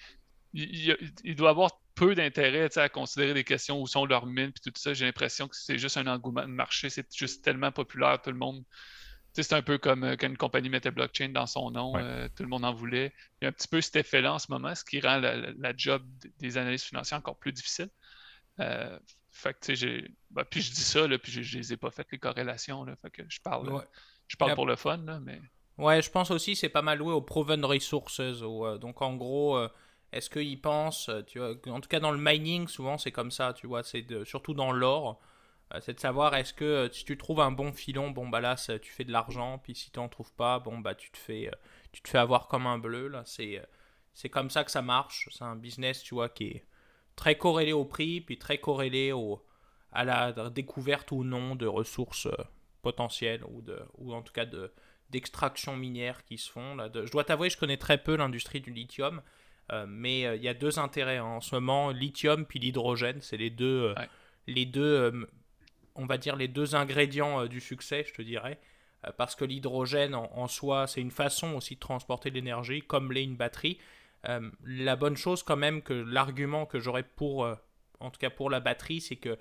il, 0.53 1.35
doit 1.35 1.49
avoir 1.49 1.71
peu 1.95 2.13
d'intérêt 2.15 2.77
à 2.77 2.89
considérer 2.89 3.33
des 3.33 3.43
questions 3.43 3.81
où 3.81 3.87
sont 3.87 4.05
leurs 4.05 4.25
mines 4.25 4.51
et 4.55 4.71
tout 4.71 4.71
ça. 4.75 4.93
J'ai 4.93 5.05
l'impression 5.05 5.47
que 5.47 5.55
c'est 5.55 5.77
juste 5.77 5.97
un 5.97 6.07
engouement 6.07 6.43
de 6.43 6.47
marché. 6.47 6.89
C'est 6.89 7.07
juste 7.15 7.43
tellement 7.43 7.71
populaire, 7.71 8.21
tout 8.21 8.31
le 8.31 8.37
monde 8.37 8.63
c'est 9.43 9.53
un 9.53 9.61
peu 9.61 9.77
comme 9.77 10.03
euh, 10.03 10.15
quand 10.15 10.27
une 10.27 10.37
compagnie 10.37 10.69
mettait 10.69 10.91
blockchain 10.91 11.29
dans 11.29 11.45
son 11.45 11.71
nom, 11.71 11.95
euh, 11.97 12.27
tout 12.35 12.43
le 12.43 12.49
monde 12.49 12.65
en 12.65 12.73
voulait. 12.73 13.13
Il 13.41 13.45
y 13.45 13.47
a 13.47 13.49
un 13.49 13.51
petit 13.51 13.67
peu 13.67 13.81
cet 13.81 13.95
effet-là 13.97 14.33
en 14.33 14.39
ce 14.39 14.51
moment, 14.51 14.73
ce 14.75 14.83
qui 14.83 14.99
rend 14.99 15.17
la, 15.17 15.73
job 15.75 16.03
des 16.39 16.57
analystes 16.57 16.85
financiers 16.85 17.17
encore 17.17 17.37
plus 17.37 17.51
difficile. 17.51 17.89
Euh, 18.59 18.97
fait 19.29 19.55
que, 19.59 19.75
j'ai... 19.75 20.09
Ben, 20.31 20.43
puis 20.43 20.61
je 20.61 20.71
dis 20.71 20.81
ça, 20.81 21.07
là, 21.07 21.17
puis 21.19 21.31
je, 21.31 21.41
je 21.41 21.57
les 21.57 21.73
ai 21.73 21.77
pas 21.77 21.91
fait 21.91 22.07
les 22.11 22.17
corrélations. 22.17 22.83
Là, 22.83 22.95
fait 22.95 23.11
que 23.11 23.23
je 23.29 23.39
parle, 23.41 23.85
je 24.27 24.35
parle 24.35 24.55
pour 24.55 24.65
le 24.65 24.75
fun, 24.75 24.97
là, 24.97 25.19
mais. 25.19 25.39
Ouais, 25.77 26.01
je 26.01 26.09
pense 26.09 26.31
aussi 26.31 26.55
c'est 26.55 26.69
pas 26.69 26.81
mal 26.81 26.97
loué 26.97 27.13
aux 27.13 27.21
proven 27.21 27.63
resources. 27.63 28.19
donc 28.79 29.01
en 29.01 29.15
gros, 29.15 29.59
est-ce 30.11 30.29
qu'ils 30.29 30.59
pensent, 30.59 31.09
tu 31.27 31.39
vois, 31.39 31.51
en 31.67 31.81
tout 31.81 31.89
cas 31.89 31.99
dans 31.99 32.11
le 32.11 32.17
mining, 32.19 32.67
souvent 32.67 32.97
c'est 32.97 33.11
comme 33.11 33.31
ça, 33.31 33.53
tu 33.53 33.67
vois, 33.67 33.83
c'est 33.83 34.05
surtout 34.25 34.53
dans 34.53 34.71
l'or. 34.71 35.19
Euh, 35.73 35.79
c'est 35.81 35.93
de 35.93 35.99
savoir 35.99 36.35
est-ce 36.35 36.53
que 36.53 36.65
euh, 36.65 36.89
si 36.91 37.03
tu 37.05 37.17
trouves 37.17 37.41
un 37.41 37.51
bon 37.51 37.73
filon, 37.73 38.11
bon 38.11 38.27
bah 38.29 38.39
là 38.39 38.55
tu 38.55 38.91
fais 38.91 39.03
de 39.03 39.11
l'argent, 39.11 39.59
puis 39.59 39.75
si 39.75 39.91
tu 39.91 39.99
n'en 39.99 40.07
trouves 40.07 40.33
pas, 40.33 40.59
bon 40.59 40.79
bah 40.79 40.95
tu 40.95 41.11
te 41.11 41.17
fais, 41.17 41.47
euh, 41.49 41.51
tu 41.91 42.01
te 42.01 42.09
fais 42.09 42.17
avoir 42.17 42.47
comme 42.47 42.67
un 42.67 42.77
bleu. 42.77 43.07
Là, 43.09 43.23
c'est, 43.25 43.61
c'est 44.13 44.29
comme 44.29 44.49
ça 44.49 44.63
que 44.63 44.71
ça 44.71 44.81
marche. 44.81 45.29
C'est 45.31 45.43
un 45.43 45.55
business, 45.55 46.03
tu 46.03 46.15
vois, 46.15 46.29
qui 46.29 46.45
est 46.45 46.65
très 47.15 47.37
corrélé 47.37 47.73
au 47.73 47.85
prix, 47.85 48.21
puis 48.21 48.37
très 48.39 48.59
corrélé 48.59 49.11
au, 49.11 49.43
à 49.91 50.05
la 50.05 50.31
découverte 50.49 51.11
ou 51.11 51.23
non 51.23 51.55
de 51.55 51.67
ressources 51.67 52.27
potentielles 52.81 53.43
ou, 53.45 53.61
de, 53.61 53.79
ou 53.97 54.13
en 54.13 54.21
tout 54.21 54.33
cas 54.33 54.45
de, 54.45 54.71
d'extraction 55.09 55.75
minière 55.75 56.23
qui 56.23 56.37
se 56.37 56.51
font. 56.51 56.75
Là, 56.75 56.89
je 56.93 57.11
dois 57.11 57.23
t'avouer, 57.23 57.49
je 57.49 57.57
connais 57.57 57.77
très 57.77 57.97
peu 57.97 58.15
l'industrie 58.15 58.61
du 58.61 58.71
lithium, 58.71 59.21
mais 59.87 60.21
il 60.21 60.43
y 60.43 60.47
a 60.47 60.53
deux 60.53 60.79
intérêts 60.79 61.17
hein. 61.17 61.25
en 61.25 61.41
ce 61.41 61.55
moment, 61.55 61.91
lithium 61.91 62.45
puis 62.45 62.59
l'hydrogène, 62.59 63.21
c'est 63.21 63.37
les 63.37 63.49
deux, 63.49 63.93
les 64.47 64.65
deux 64.65 65.27
on 65.97 66.05
va 66.05 66.17
dire, 66.17 66.35
les 66.35 66.47
deux 66.47 66.75
ingrédients 66.75 67.41
euh, 67.41 67.47
du 67.47 67.59
succès, 67.59 68.05
je 68.07 68.13
te 68.13 68.21
dirais. 68.21 68.59
Euh, 69.05 69.11
parce 69.17 69.35
que 69.35 69.43
l'hydrogène 69.43 70.15
en, 70.15 70.47
soi, 70.47 70.87
c'est 70.87 71.01
une 71.01 71.11
façon 71.11 71.55
aussi 71.55 71.75
de 71.75 71.79
transporter 71.79 72.29
de 72.29 72.35
l'énergie, 72.35 72.81
comme 72.81 73.11
l'est 73.11 73.23
une 73.23 73.35
batterie. 73.35 73.79
Euh, 74.29 74.49
la 74.63 74.95
bonne 74.95 75.17
chose 75.17 75.43
quand 75.43 75.57
même 75.57 75.81
que 75.81 75.93
l'argument 75.93 76.65
que 76.65 76.79
j'aurais 76.79 77.03
pour, 77.03 77.47
en 77.99 78.09
tout 78.09 78.19
cas 78.19 78.29
pour 78.29 78.49
la 78.49 78.59
batterie, 78.59 79.01
c'est 79.01 79.15
que 79.15 79.37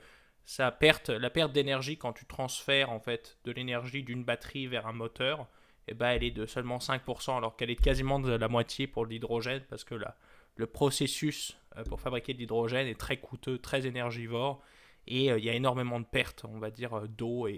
perte, 0.78 1.10
la 1.10 1.30
perte 1.30 1.52
d'énergie 1.52 1.98
quand 1.98 2.12
tu 2.12 2.24
transfères 2.26 2.90
en 2.90 3.00
fait 3.00 3.38
de 3.44 3.52
l'énergie 3.52 4.02
d'une 4.02 4.24
batterie 4.24 4.66
vers 4.66 4.86
un 4.86 4.92
moteur, 4.92 5.46
eh 5.88 5.94
ben, 5.94 6.08
elle 6.10 6.24
est 6.24 6.30
de 6.30 6.46
seulement 6.46 6.78
5%, 6.78 7.36
alors 7.36 7.56
qu'elle 7.56 7.70
est 7.70 7.76
quasiment 7.76 8.18
de 8.18 8.32
la 8.32 8.48
moitié 8.48 8.86
pour 8.86 9.06
l'hydrogène, 9.06 9.62
parce 9.68 9.84
que 9.84 9.94
là, 9.94 10.16
le 10.56 10.66
processus 10.66 11.56
pour 11.84 12.00
fabriquer 12.00 12.34
de 12.34 12.38
l'hydrogène 12.38 12.86
est 12.86 12.98
très 12.98 13.18
coûteux, 13.18 13.58
très 13.58 13.86
énergivore, 13.86 14.62
et 15.06 15.30
euh, 15.30 15.38
il 15.38 15.44
y 15.44 15.50
a 15.50 15.54
énormément 15.54 16.00
de 16.00 16.06
pertes, 16.06 16.44
on 16.44 16.58
va 16.58 16.70
dire, 16.70 16.94
euh, 16.94 17.06
d'eau 17.06 17.48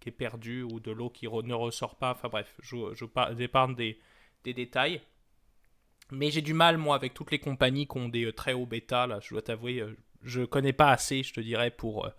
qui 0.00 0.08
est 0.08 0.12
perdue 0.12 0.62
ou 0.62 0.80
de 0.80 0.90
l'eau 0.90 1.10
qui 1.10 1.26
ne 1.26 1.54
ressort 1.54 1.96
pas. 1.96 2.12
Enfin 2.12 2.28
bref, 2.28 2.54
je, 2.62 2.76
je 2.94 3.04
épargne 3.42 3.74
des, 3.74 3.98
des, 4.44 4.54
détails. 4.54 5.00
Mais 6.10 6.30
j'ai 6.30 6.42
du 6.42 6.54
mal, 6.54 6.78
moi, 6.78 6.96
avec 6.96 7.14
toutes 7.14 7.30
les 7.30 7.38
compagnies 7.38 7.86
qui 7.86 7.98
ont 7.98 8.08
des 8.08 8.24
euh, 8.26 8.32
très 8.32 8.52
hauts 8.52 8.66
bêta. 8.66 9.06
Là, 9.06 9.20
je 9.20 9.30
dois 9.30 9.42
t'avouer, 9.42 9.84
je 10.22 10.42
connais 10.42 10.72
pas 10.72 10.90
assez, 10.90 11.22
je 11.22 11.32
te 11.32 11.40
dirais, 11.40 11.70
pour, 11.70 12.10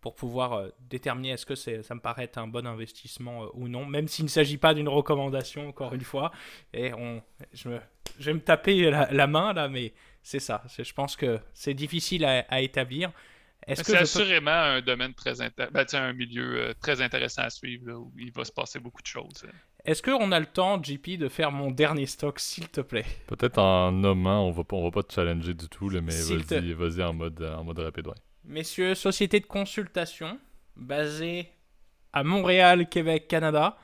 pour 0.00 0.14
pouvoir 0.14 0.66
déterminer 0.88 1.30
est-ce 1.30 1.46
que 1.46 1.54
ça 1.54 1.94
me 1.94 2.00
paraît 2.00 2.24
être 2.24 2.38
un 2.38 2.46
bon 2.46 2.66
investissement 2.66 3.46
ou 3.54 3.68
non. 3.68 3.86
Même 3.86 4.08
s'il 4.08 4.24
ne 4.24 4.30
s'agit 4.30 4.58
pas 4.58 4.74
d'une 4.74 4.88
recommandation, 4.88 5.68
encore 5.68 5.94
une 5.94 6.04
fois. 6.04 6.32
Et 6.72 6.92
on, 6.94 7.22
je, 7.52 7.70
je 8.18 8.24
vais 8.26 8.34
me 8.34 8.40
taper 8.40 8.90
la, 8.90 9.26
main, 9.26 9.52
là, 9.52 9.68
mais 9.68 9.92
c'est 10.22 10.40
ça. 10.40 10.62
Je 10.78 10.92
pense 10.92 11.16
que 11.16 11.38
c'est 11.54 11.74
difficile 11.74 12.24
à, 12.24 12.44
à 12.48 12.60
établir. 12.60 13.12
C'est 13.74 13.96
assurément 13.96 14.50
un 14.50 14.80
domaine 14.80 15.14
très 15.14 15.34
ben, 15.34 15.86
un 15.92 16.12
milieu 16.12 16.68
euh, 16.68 16.74
très 16.80 17.00
intéressant 17.00 17.42
à 17.42 17.50
suivre 17.50 17.92
où 17.92 18.12
il 18.18 18.32
va 18.32 18.44
se 18.44 18.52
passer 18.52 18.80
beaucoup 18.80 19.02
de 19.02 19.06
choses. 19.06 19.44
Est-ce 19.84 20.02
qu'on 20.02 20.32
a 20.32 20.40
le 20.40 20.46
temps, 20.46 20.82
JP, 20.82 21.18
de 21.18 21.28
faire 21.28 21.52
mon 21.52 21.70
dernier 21.70 22.06
stock, 22.06 22.38
s'il 22.38 22.68
te 22.68 22.80
plaît? 22.80 23.06
Peut-être 23.26 23.58
en 23.58 23.92
nommant, 23.92 24.46
on 24.46 24.50
va 24.50 24.64
pas, 24.64 24.76
on 24.76 24.84
va 24.84 24.90
pas 24.90 25.02
te 25.02 25.12
challenger 25.12 25.54
du 25.54 25.68
tout, 25.68 25.88
mais 25.90 26.00
vas-y, 26.00 26.72
vas 26.72 27.08
en 27.08 27.14
mode, 27.14 27.42
en 27.42 27.64
mode 27.64 27.78
rapide. 27.78 28.08
Messieurs, 28.44 28.94
société 28.94 29.40
de 29.40 29.46
consultation 29.46 30.38
basée 30.76 31.50
à 32.12 32.24
Montréal, 32.24 32.88
Québec, 32.88 33.28
Canada. 33.28 33.76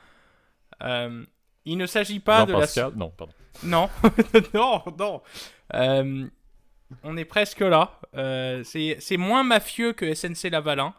Euh, 0.83 1.23
il 1.65 1.77
ne 1.77 1.85
s'agit 1.85 2.19
pas 2.19 2.45
de 2.45 2.53
la. 2.53 2.91
Non, 2.95 3.09
pardon. 3.09 3.33
Non, 3.63 3.89
non, 4.53 4.83
non. 4.97 5.21
Euh, 5.73 6.27
on 7.03 7.17
est 7.17 7.25
presque 7.25 7.59
là. 7.59 7.99
Euh, 8.15 8.63
c'est 8.63 9.17
moins 9.17 9.43
mafieux 9.43 9.93
que 9.93 10.13
SNC 10.13 10.49
Lavalin. 10.51 10.93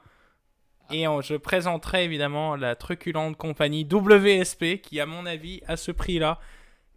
Et 0.90 1.04
je 1.04 1.36
présenterai 1.36 2.04
évidemment 2.04 2.56
la 2.56 2.74
truculente 2.74 3.36
compagnie 3.36 3.86
WSP 3.90 4.80
qui, 4.80 5.00
à 5.00 5.06
mon 5.06 5.26
avis, 5.26 5.60
à 5.66 5.76
ce 5.76 5.92
prix-là, 5.92 6.38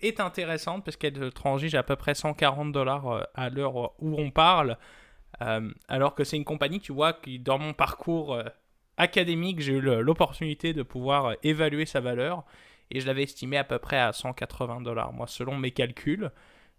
est 0.02 0.20
intéressante 0.20 0.84
parce 0.84 0.98
qu'elle 0.98 1.32
transige 1.32 1.76
à 1.76 1.84
peu 1.84 1.96
près 1.96 2.16
140 2.16 2.72
dollars 2.72 3.08
euh, 3.08 3.24
à 3.36 3.50
l'heure 3.50 3.94
où 4.02 4.20
on 4.20 4.32
parle. 4.32 4.78
Euh, 5.42 5.72
alors 5.88 6.16
que 6.16 6.24
c'est 6.24 6.38
une 6.38 6.46
compagnie, 6.46 6.80
tu 6.80 6.92
vois, 6.92 7.14
qui 7.14 7.38
dans 7.38 7.60
mon 7.60 7.74
parcours 7.74 8.42
académique, 8.98 9.60
j'ai 9.60 9.74
eu 9.74 9.82
l'opportunité 9.82 10.74
de 10.74 10.84
pouvoir 10.84 11.36
évaluer 11.44 11.86
sa 11.86 12.00
valeur 12.00 12.44
et 12.92 13.00
je 13.00 13.08
l'avais 13.08 13.24
estimé 13.24 13.58
à 13.58 13.64
peu 13.64 13.80
près 13.80 14.00
à 14.00 14.12
180 14.12 14.82
dollars, 14.82 15.14
moi, 15.14 15.28
selon 15.28 15.58
mes 15.58 15.72
calculs. 15.72 16.32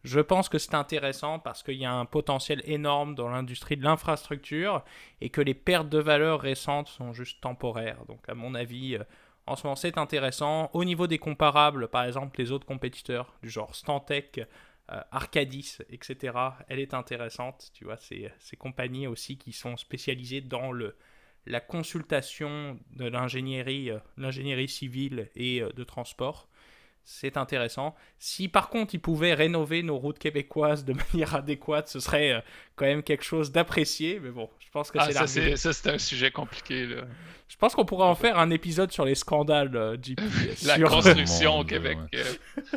Je 0.05 0.19
pense 0.19 0.49
que 0.49 0.59
c'est 0.59 0.75
intéressant 0.75 1.39
parce 1.39 1.63
qu'il 1.63 1.77
y 1.77 1.85
a 1.85 1.93
un 1.93 2.07
potentiel 2.07 2.61
énorme 2.65 3.15
dans 3.15 3.29
l'industrie 3.29 3.77
de 3.77 3.85
l'infrastructure 3.85 4.85
et 5.21 5.31
que 5.31 5.41
les 5.41 5.55
pertes 5.55 5.89
de 5.89 5.99
valeur 5.99 6.41
récentes 6.41 6.89
sont 6.89 7.13
juste 7.13 7.41
temporaires. 7.41 8.05
Donc 8.09 8.29
à 8.29 8.35
mon 8.35 8.55
avis, 8.55 8.97
euh, 8.97 9.05
en 9.47 9.55
ce 9.55 9.65
moment, 9.65 9.77
c'est 9.77 9.99
intéressant. 9.99 10.71
Au 10.73 10.85
niveau 10.85 11.07
des 11.07 11.19
comparables, 11.19 11.87
par 11.89 12.05
exemple, 12.05 12.41
les 12.41 12.51
autres 12.51 12.67
compétiteurs 12.67 13.33
du 13.43 13.51
genre 13.51 13.77
Stantec, 13.77 14.41
euh, 14.91 15.01
Arcadis, 15.13 15.79
etc., 15.89 16.37
elle 16.67 16.81
est 16.81 16.95
intéressante. 16.95 17.71
Tu 17.73 17.85
vois, 17.85 17.97
c'est 17.97 18.33
ces 18.41 18.57
compagnies 18.57 19.07
aussi 19.07 19.39
qui 19.39 19.53
sont 19.53 19.77
spécialisées 19.77 20.41
dans 20.41 20.73
le, 20.73 20.97
la 21.47 21.61
consultation 21.61 22.77
de 22.97 23.05
l'ingénierie, 23.05 23.91
euh, 23.93 23.99
l'ingénierie 24.17 24.69
civile 24.69 25.31
et 25.37 25.61
de 25.61 25.85
transport 25.85 26.49
c'est 27.05 27.37
intéressant. 27.37 27.95
Si 28.19 28.49
par 28.49 28.69
contre 28.69 28.95
ils 28.95 29.01
pouvaient 29.01 29.35
rénover 29.35 29.83
nos 29.83 29.99
routes 29.99 30.19
québécoises 30.19 30.85
de 30.85 30.93
manière 31.13 31.35
adéquate, 31.35 31.89
ce 31.89 32.01
serait 32.01 32.33
euh, 32.33 32.41
quand 32.83 32.89
même 32.89 33.03
quelque 33.03 33.25
chose 33.25 33.53
d'apprécié. 33.53 34.21
Mais 34.21 34.31
bon, 34.31 34.49
je 34.59 34.71
pense 34.71 34.91
que 34.91 34.99
ah, 35.01 35.27
c'est 35.27 35.57
ça, 35.57 35.73
c'est 35.73 35.91
un 35.91 35.99
sujet 35.99 36.31
compliqué. 36.31 36.89
Je 37.49 37.59
pense 37.59 37.75
qu'on 37.75 37.85
pourrait 37.85 38.07
en 38.07 38.15
faire 38.15 38.39
un 38.39 38.51
épisode 38.51 38.91
sur 38.93 39.05
les 39.05 39.15
scandales 39.15 39.71
euh, 39.75 39.97
La 40.65 40.81
construction 40.81 41.59
au 41.59 41.65
Québec. 41.65 41.99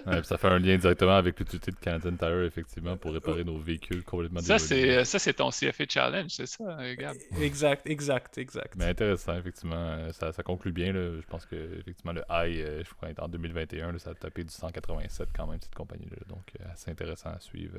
Euh. 0.05 0.21
ça 0.23 0.37
fait 0.37 0.49
un 0.49 0.59
lien 0.59 0.77
directement 0.77 1.15
avec 1.15 1.39
l'utilité 1.39 1.71
de 1.71 1.77
Canadian 1.77 2.11
Tire, 2.17 2.43
effectivement, 2.43 2.97
pour 2.97 3.13
réparer 3.13 3.45
nos 3.45 3.57
véhicules 3.57 4.03
complètement 4.03 4.41
Ça, 4.41 4.59
c'est 4.59 5.05
ça 5.05 5.17
c'est 5.17 5.33
ton 5.33 5.49
CFA 5.49 5.85
Challenge, 5.87 6.29
c'est 6.29 6.45
ça, 6.45 6.77
Gab? 6.95 7.15
Exact, 7.41 7.87
exact, 7.87 8.37
exact. 8.37 8.73
Mais 8.75 8.85
intéressant, 8.85 9.37
effectivement. 9.37 10.11
Ça, 10.11 10.33
ça 10.33 10.43
conclut 10.43 10.73
bien. 10.73 10.91
Là. 10.91 11.21
Je 11.21 11.27
pense 11.27 11.45
que 11.45 11.55
effectivement 11.79 12.13
le 12.13 12.23
high, 12.29 12.83
je 12.83 12.93
crois, 12.93 13.09
en 13.19 13.29
2021, 13.29 13.97
ça 13.97 14.13
tapé 14.13 14.43
du 14.43 14.53
187 14.53 15.29
quand 15.33 15.47
même, 15.47 15.59
cette 15.61 15.73
compagnie-là. 15.73 16.17
Donc, 16.27 16.51
euh, 16.59 16.71
assez 16.73 16.91
intéressant 16.91 17.29
à 17.29 17.39
suivre. 17.39 17.77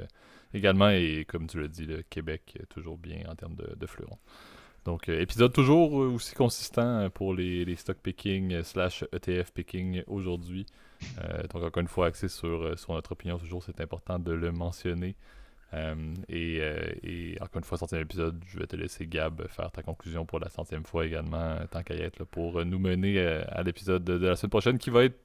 Également, 0.54 0.88
et 0.88 1.26
comme 1.28 1.46
tu 1.46 1.60
l'as 1.60 1.68
dit, 1.68 1.84
le 1.84 2.02
Québec, 2.16 2.58
toujours 2.70 2.96
bien 2.96 3.18
en 3.28 3.34
termes 3.34 3.56
de, 3.56 3.74
de 3.76 3.86
fleurons. 3.86 4.18
Donc, 4.86 5.08
euh, 5.08 5.20
épisode 5.20 5.52
toujours 5.52 5.92
aussi 5.92 6.34
consistant 6.34 7.10
pour 7.10 7.34
les, 7.34 7.66
les 7.66 7.76
stock 7.76 7.98
picking 7.98 8.62
slash 8.62 9.04
ETF 9.12 9.52
picking 9.52 10.02
aujourd'hui. 10.06 10.64
Euh, 11.18 11.42
donc, 11.52 11.62
encore 11.62 11.82
une 11.82 11.88
fois, 11.88 12.06
axé 12.06 12.28
sur, 12.28 12.78
sur 12.78 12.94
notre 12.94 13.12
opinion, 13.12 13.36
toujours, 13.36 13.62
c'est 13.62 13.80
important 13.82 14.18
de 14.18 14.32
le 14.32 14.50
mentionner. 14.50 15.14
et, 16.28 16.62
et, 17.02 17.36
encore 17.42 17.58
une 17.58 17.64
fois, 17.64 17.76
centième 17.76 18.00
épisode, 18.00 18.42
je 18.46 18.58
vais 18.60 18.66
te 18.66 18.76
laisser 18.76 19.06
Gab 19.06 19.46
faire 19.48 19.70
ta 19.70 19.82
conclusion 19.82 20.24
pour 20.24 20.38
la 20.38 20.48
centième 20.48 20.86
fois 20.86 21.04
également, 21.04 21.58
tant 21.70 21.82
qu'à 21.82 21.94
y 21.94 22.00
être, 22.00 22.24
pour 22.24 22.64
nous 22.64 22.78
mener 22.78 23.20
à 23.20 23.62
l'épisode 23.62 24.04
de, 24.04 24.26
la 24.26 24.36
semaine 24.36 24.50
prochaine 24.50 24.78
qui 24.78 24.88
va 24.88 25.04
être 25.04 25.18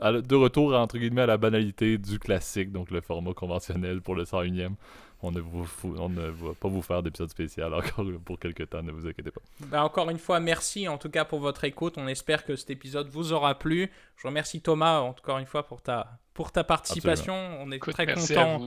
de 0.00 0.34
retour 0.34 0.74
entre 0.74 0.98
guillemets 0.98 1.22
à 1.22 1.26
la 1.26 1.36
banalité 1.36 1.98
du 1.98 2.18
classique, 2.18 2.70
donc 2.72 2.90
le 2.90 3.00
format 3.00 3.34
conventionnel 3.34 4.00
pour 4.00 4.14
le 4.14 4.24
101e. 4.24 4.76
On 5.22 5.30
ne, 5.30 5.40
vous, 5.40 5.66
on 5.84 6.08
ne 6.08 6.28
va 6.28 6.54
pas 6.54 6.68
vous 6.68 6.82
faire 6.82 7.02
d'épisode 7.02 7.30
spécial 7.30 7.72
encore 7.72 8.04
pour 8.24 8.38
quelques 8.38 8.68
temps, 8.68 8.82
ne 8.82 8.92
vous 8.92 9.06
inquiétez 9.06 9.30
pas. 9.30 9.40
Ben 9.60 9.82
encore 9.82 10.10
une 10.10 10.18
fois, 10.18 10.40
merci 10.40 10.88
en 10.88 10.98
tout 10.98 11.08
cas 11.08 11.24
pour 11.24 11.40
votre 11.40 11.64
écoute. 11.64 11.94
On 11.96 12.06
espère 12.06 12.44
que 12.44 12.54
cet 12.54 12.70
épisode 12.70 13.08
vous 13.08 13.32
aura 13.32 13.58
plu. 13.58 13.90
Je 14.16 14.26
remercie 14.26 14.60
Thomas 14.60 15.00
encore 15.00 15.38
une 15.38 15.46
fois 15.46 15.66
pour 15.66 15.80
ta, 15.80 16.18
pour 16.34 16.52
ta 16.52 16.64
participation. 16.64 17.34
On 17.34 17.70
est 17.72 17.78
très 17.78 18.06
content 18.06 18.60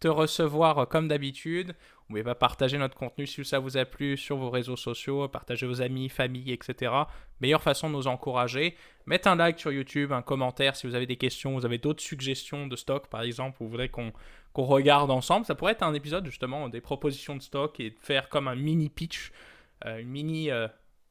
te 0.00 0.08
recevoir 0.08 0.78
euh, 0.78 0.84
comme 0.84 1.08
d'habitude. 1.08 1.74
Pouvez 2.08 2.22
pas 2.22 2.36
partager 2.36 2.78
notre 2.78 2.94
contenu 2.94 3.26
si 3.26 3.44
ça 3.44 3.58
vous 3.58 3.76
a 3.76 3.84
plu 3.84 4.16
sur 4.16 4.36
vos 4.36 4.48
réseaux 4.48 4.76
sociaux, 4.76 5.26
partager 5.26 5.66
vos 5.66 5.82
amis, 5.82 6.08
famille, 6.08 6.52
etc. 6.52 6.92
Meilleure 7.40 7.62
façon 7.62 7.90
de 7.90 7.94
nous 7.94 8.06
encourager. 8.06 8.76
Mettez 9.06 9.28
un 9.28 9.34
like 9.34 9.58
sur 9.58 9.72
YouTube, 9.72 10.12
un 10.12 10.22
commentaire 10.22 10.76
si 10.76 10.86
vous 10.86 10.94
avez 10.94 11.06
des 11.06 11.16
questions, 11.16 11.54
vous 11.54 11.66
avez 11.66 11.78
d'autres 11.78 12.02
suggestions 12.02 12.68
de 12.68 12.76
stock 12.76 13.08
par 13.08 13.22
exemple, 13.22 13.56
vous 13.58 13.68
voudrez 13.68 13.88
qu'on 13.88 14.12
regarde 14.54 15.10
ensemble. 15.10 15.46
Ça 15.46 15.56
pourrait 15.56 15.72
être 15.72 15.82
un 15.82 15.94
épisode 15.94 16.24
justement 16.26 16.68
des 16.68 16.80
propositions 16.80 17.34
de 17.34 17.42
stock 17.42 17.80
et 17.80 17.92
faire 18.00 18.28
comme 18.28 18.46
un 18.46 18.54
mini 18.54 18.88
pitch, 18.88 19.32
euh, 19.84 19.98
une 19.98 20.08
mini 20.08 20.50
euh, 20.52 20.68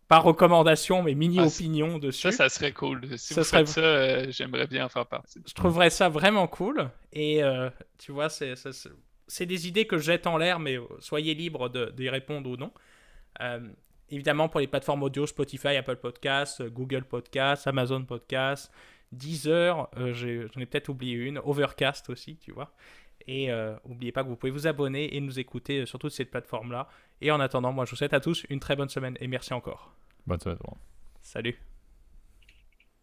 pas 0.08 0.20
recommandation, 0.20 1.02
mais 1.02 1.16
mini 1.16 1.40
ah, 1.40 1.46
opinion 1.46 1.98
dessus. 1.98 2.32
Ça, 2.32 2.32
ça 2.32 2.50
serait 2.50 2.72
cool. 2.72 3.02
Si 3.18 3.34
ça 3.34 3.42
vous 3.42 3.48
serait... 3.48 3.60
faites 3.60 3.68
ça, 3.68 3.82
euh, 3.82 4.26
j'aimerais 4.30 4.68
bien 4.68 4.86
en 4.86 4.90
faire 4.90 5.06
partie. 5.08 5.42
Je 5.46 5.54
trouverais 5.54 5.90
ça 5.90 6.10
vraiment 6.10 6.48
cool. 6.48 6.90
Et 7.12 7.44
euh, 7.44 7.70
tu 7.98 8.12
vois, 8.12 8.30
c'est 8.30 9.46
des 9.46 9.68
idées 9.68 9.88
que 9.88 9.98
je 9.98 10.04
jette 10.04 10.28
en 10.28 10.38
l'air, 10.38 10.60
mais 10.60 10.78
soyez 11.00 11.34
libre 11.34 11.70
d'y 11.92 12.10
répondre 12.10 12.50
ou 12.50 12.56
non. 12.56 12.72
Euh, 13.42 13.68
évidemment, 14.10 14.48
pour 14.48 14.60
les 14.60 14.68
plateformes 14.68 15.02
audio, 15.02 15.26
Spotify, 15.26 15.76
Apple 15.76 15.98
Podcasts, 15.98 16.62
Google 16.62 17.04
Podcasts, 17.04 17.66
Amazon 17.66 18.04
Podcasts, 18.06 18.72
Deezer, 19.12 19.90
j'en 19.96 20.62
ai, 20.62 20.66
peut-être 20.66 20.90
oublié 20.90 21.16
une, 21.16 21.40
Overcast 21.40 22.10
aussi, 22.10 22.38
tu 22.38 22.52
vois. 22.52 22.72
Et 23.28 23.50
n'oubliez 23.88 24.12
pas 24.12 24.24
que 24.24 24.30
vous 24.30 24.36
pouvez 24.36 24.52
vous 24.52 24.68
abonner 24.68 25.16
et 25.16 25.22
nous 25.22 25.40
écouter 25.40 25.88
sur 25.88 25.98
toutes 25.98 26.12
ces 26.12 26.26
plateformes-là. 26.26 26.88
Et 27.22 27.32
en 27.32 27.40
attendant, 27.40 27.72
moi 27.72 27.86
je 27.86 27.92
vous 27.92 27.98
souhaite 27.98 28.14
à 28.14 28.20
tous 28.20 28.46
une 28.50 28.60
très 28.60 28.76
bonne 28.76 28.90
semaine 28.90 29.18
et 29.20 29.28
merci 29.28 29.54
encore. 29.54 29.92
Bonne 30.28 30.40
semaine. 30.40 30.58
Salut. 31.22 31.58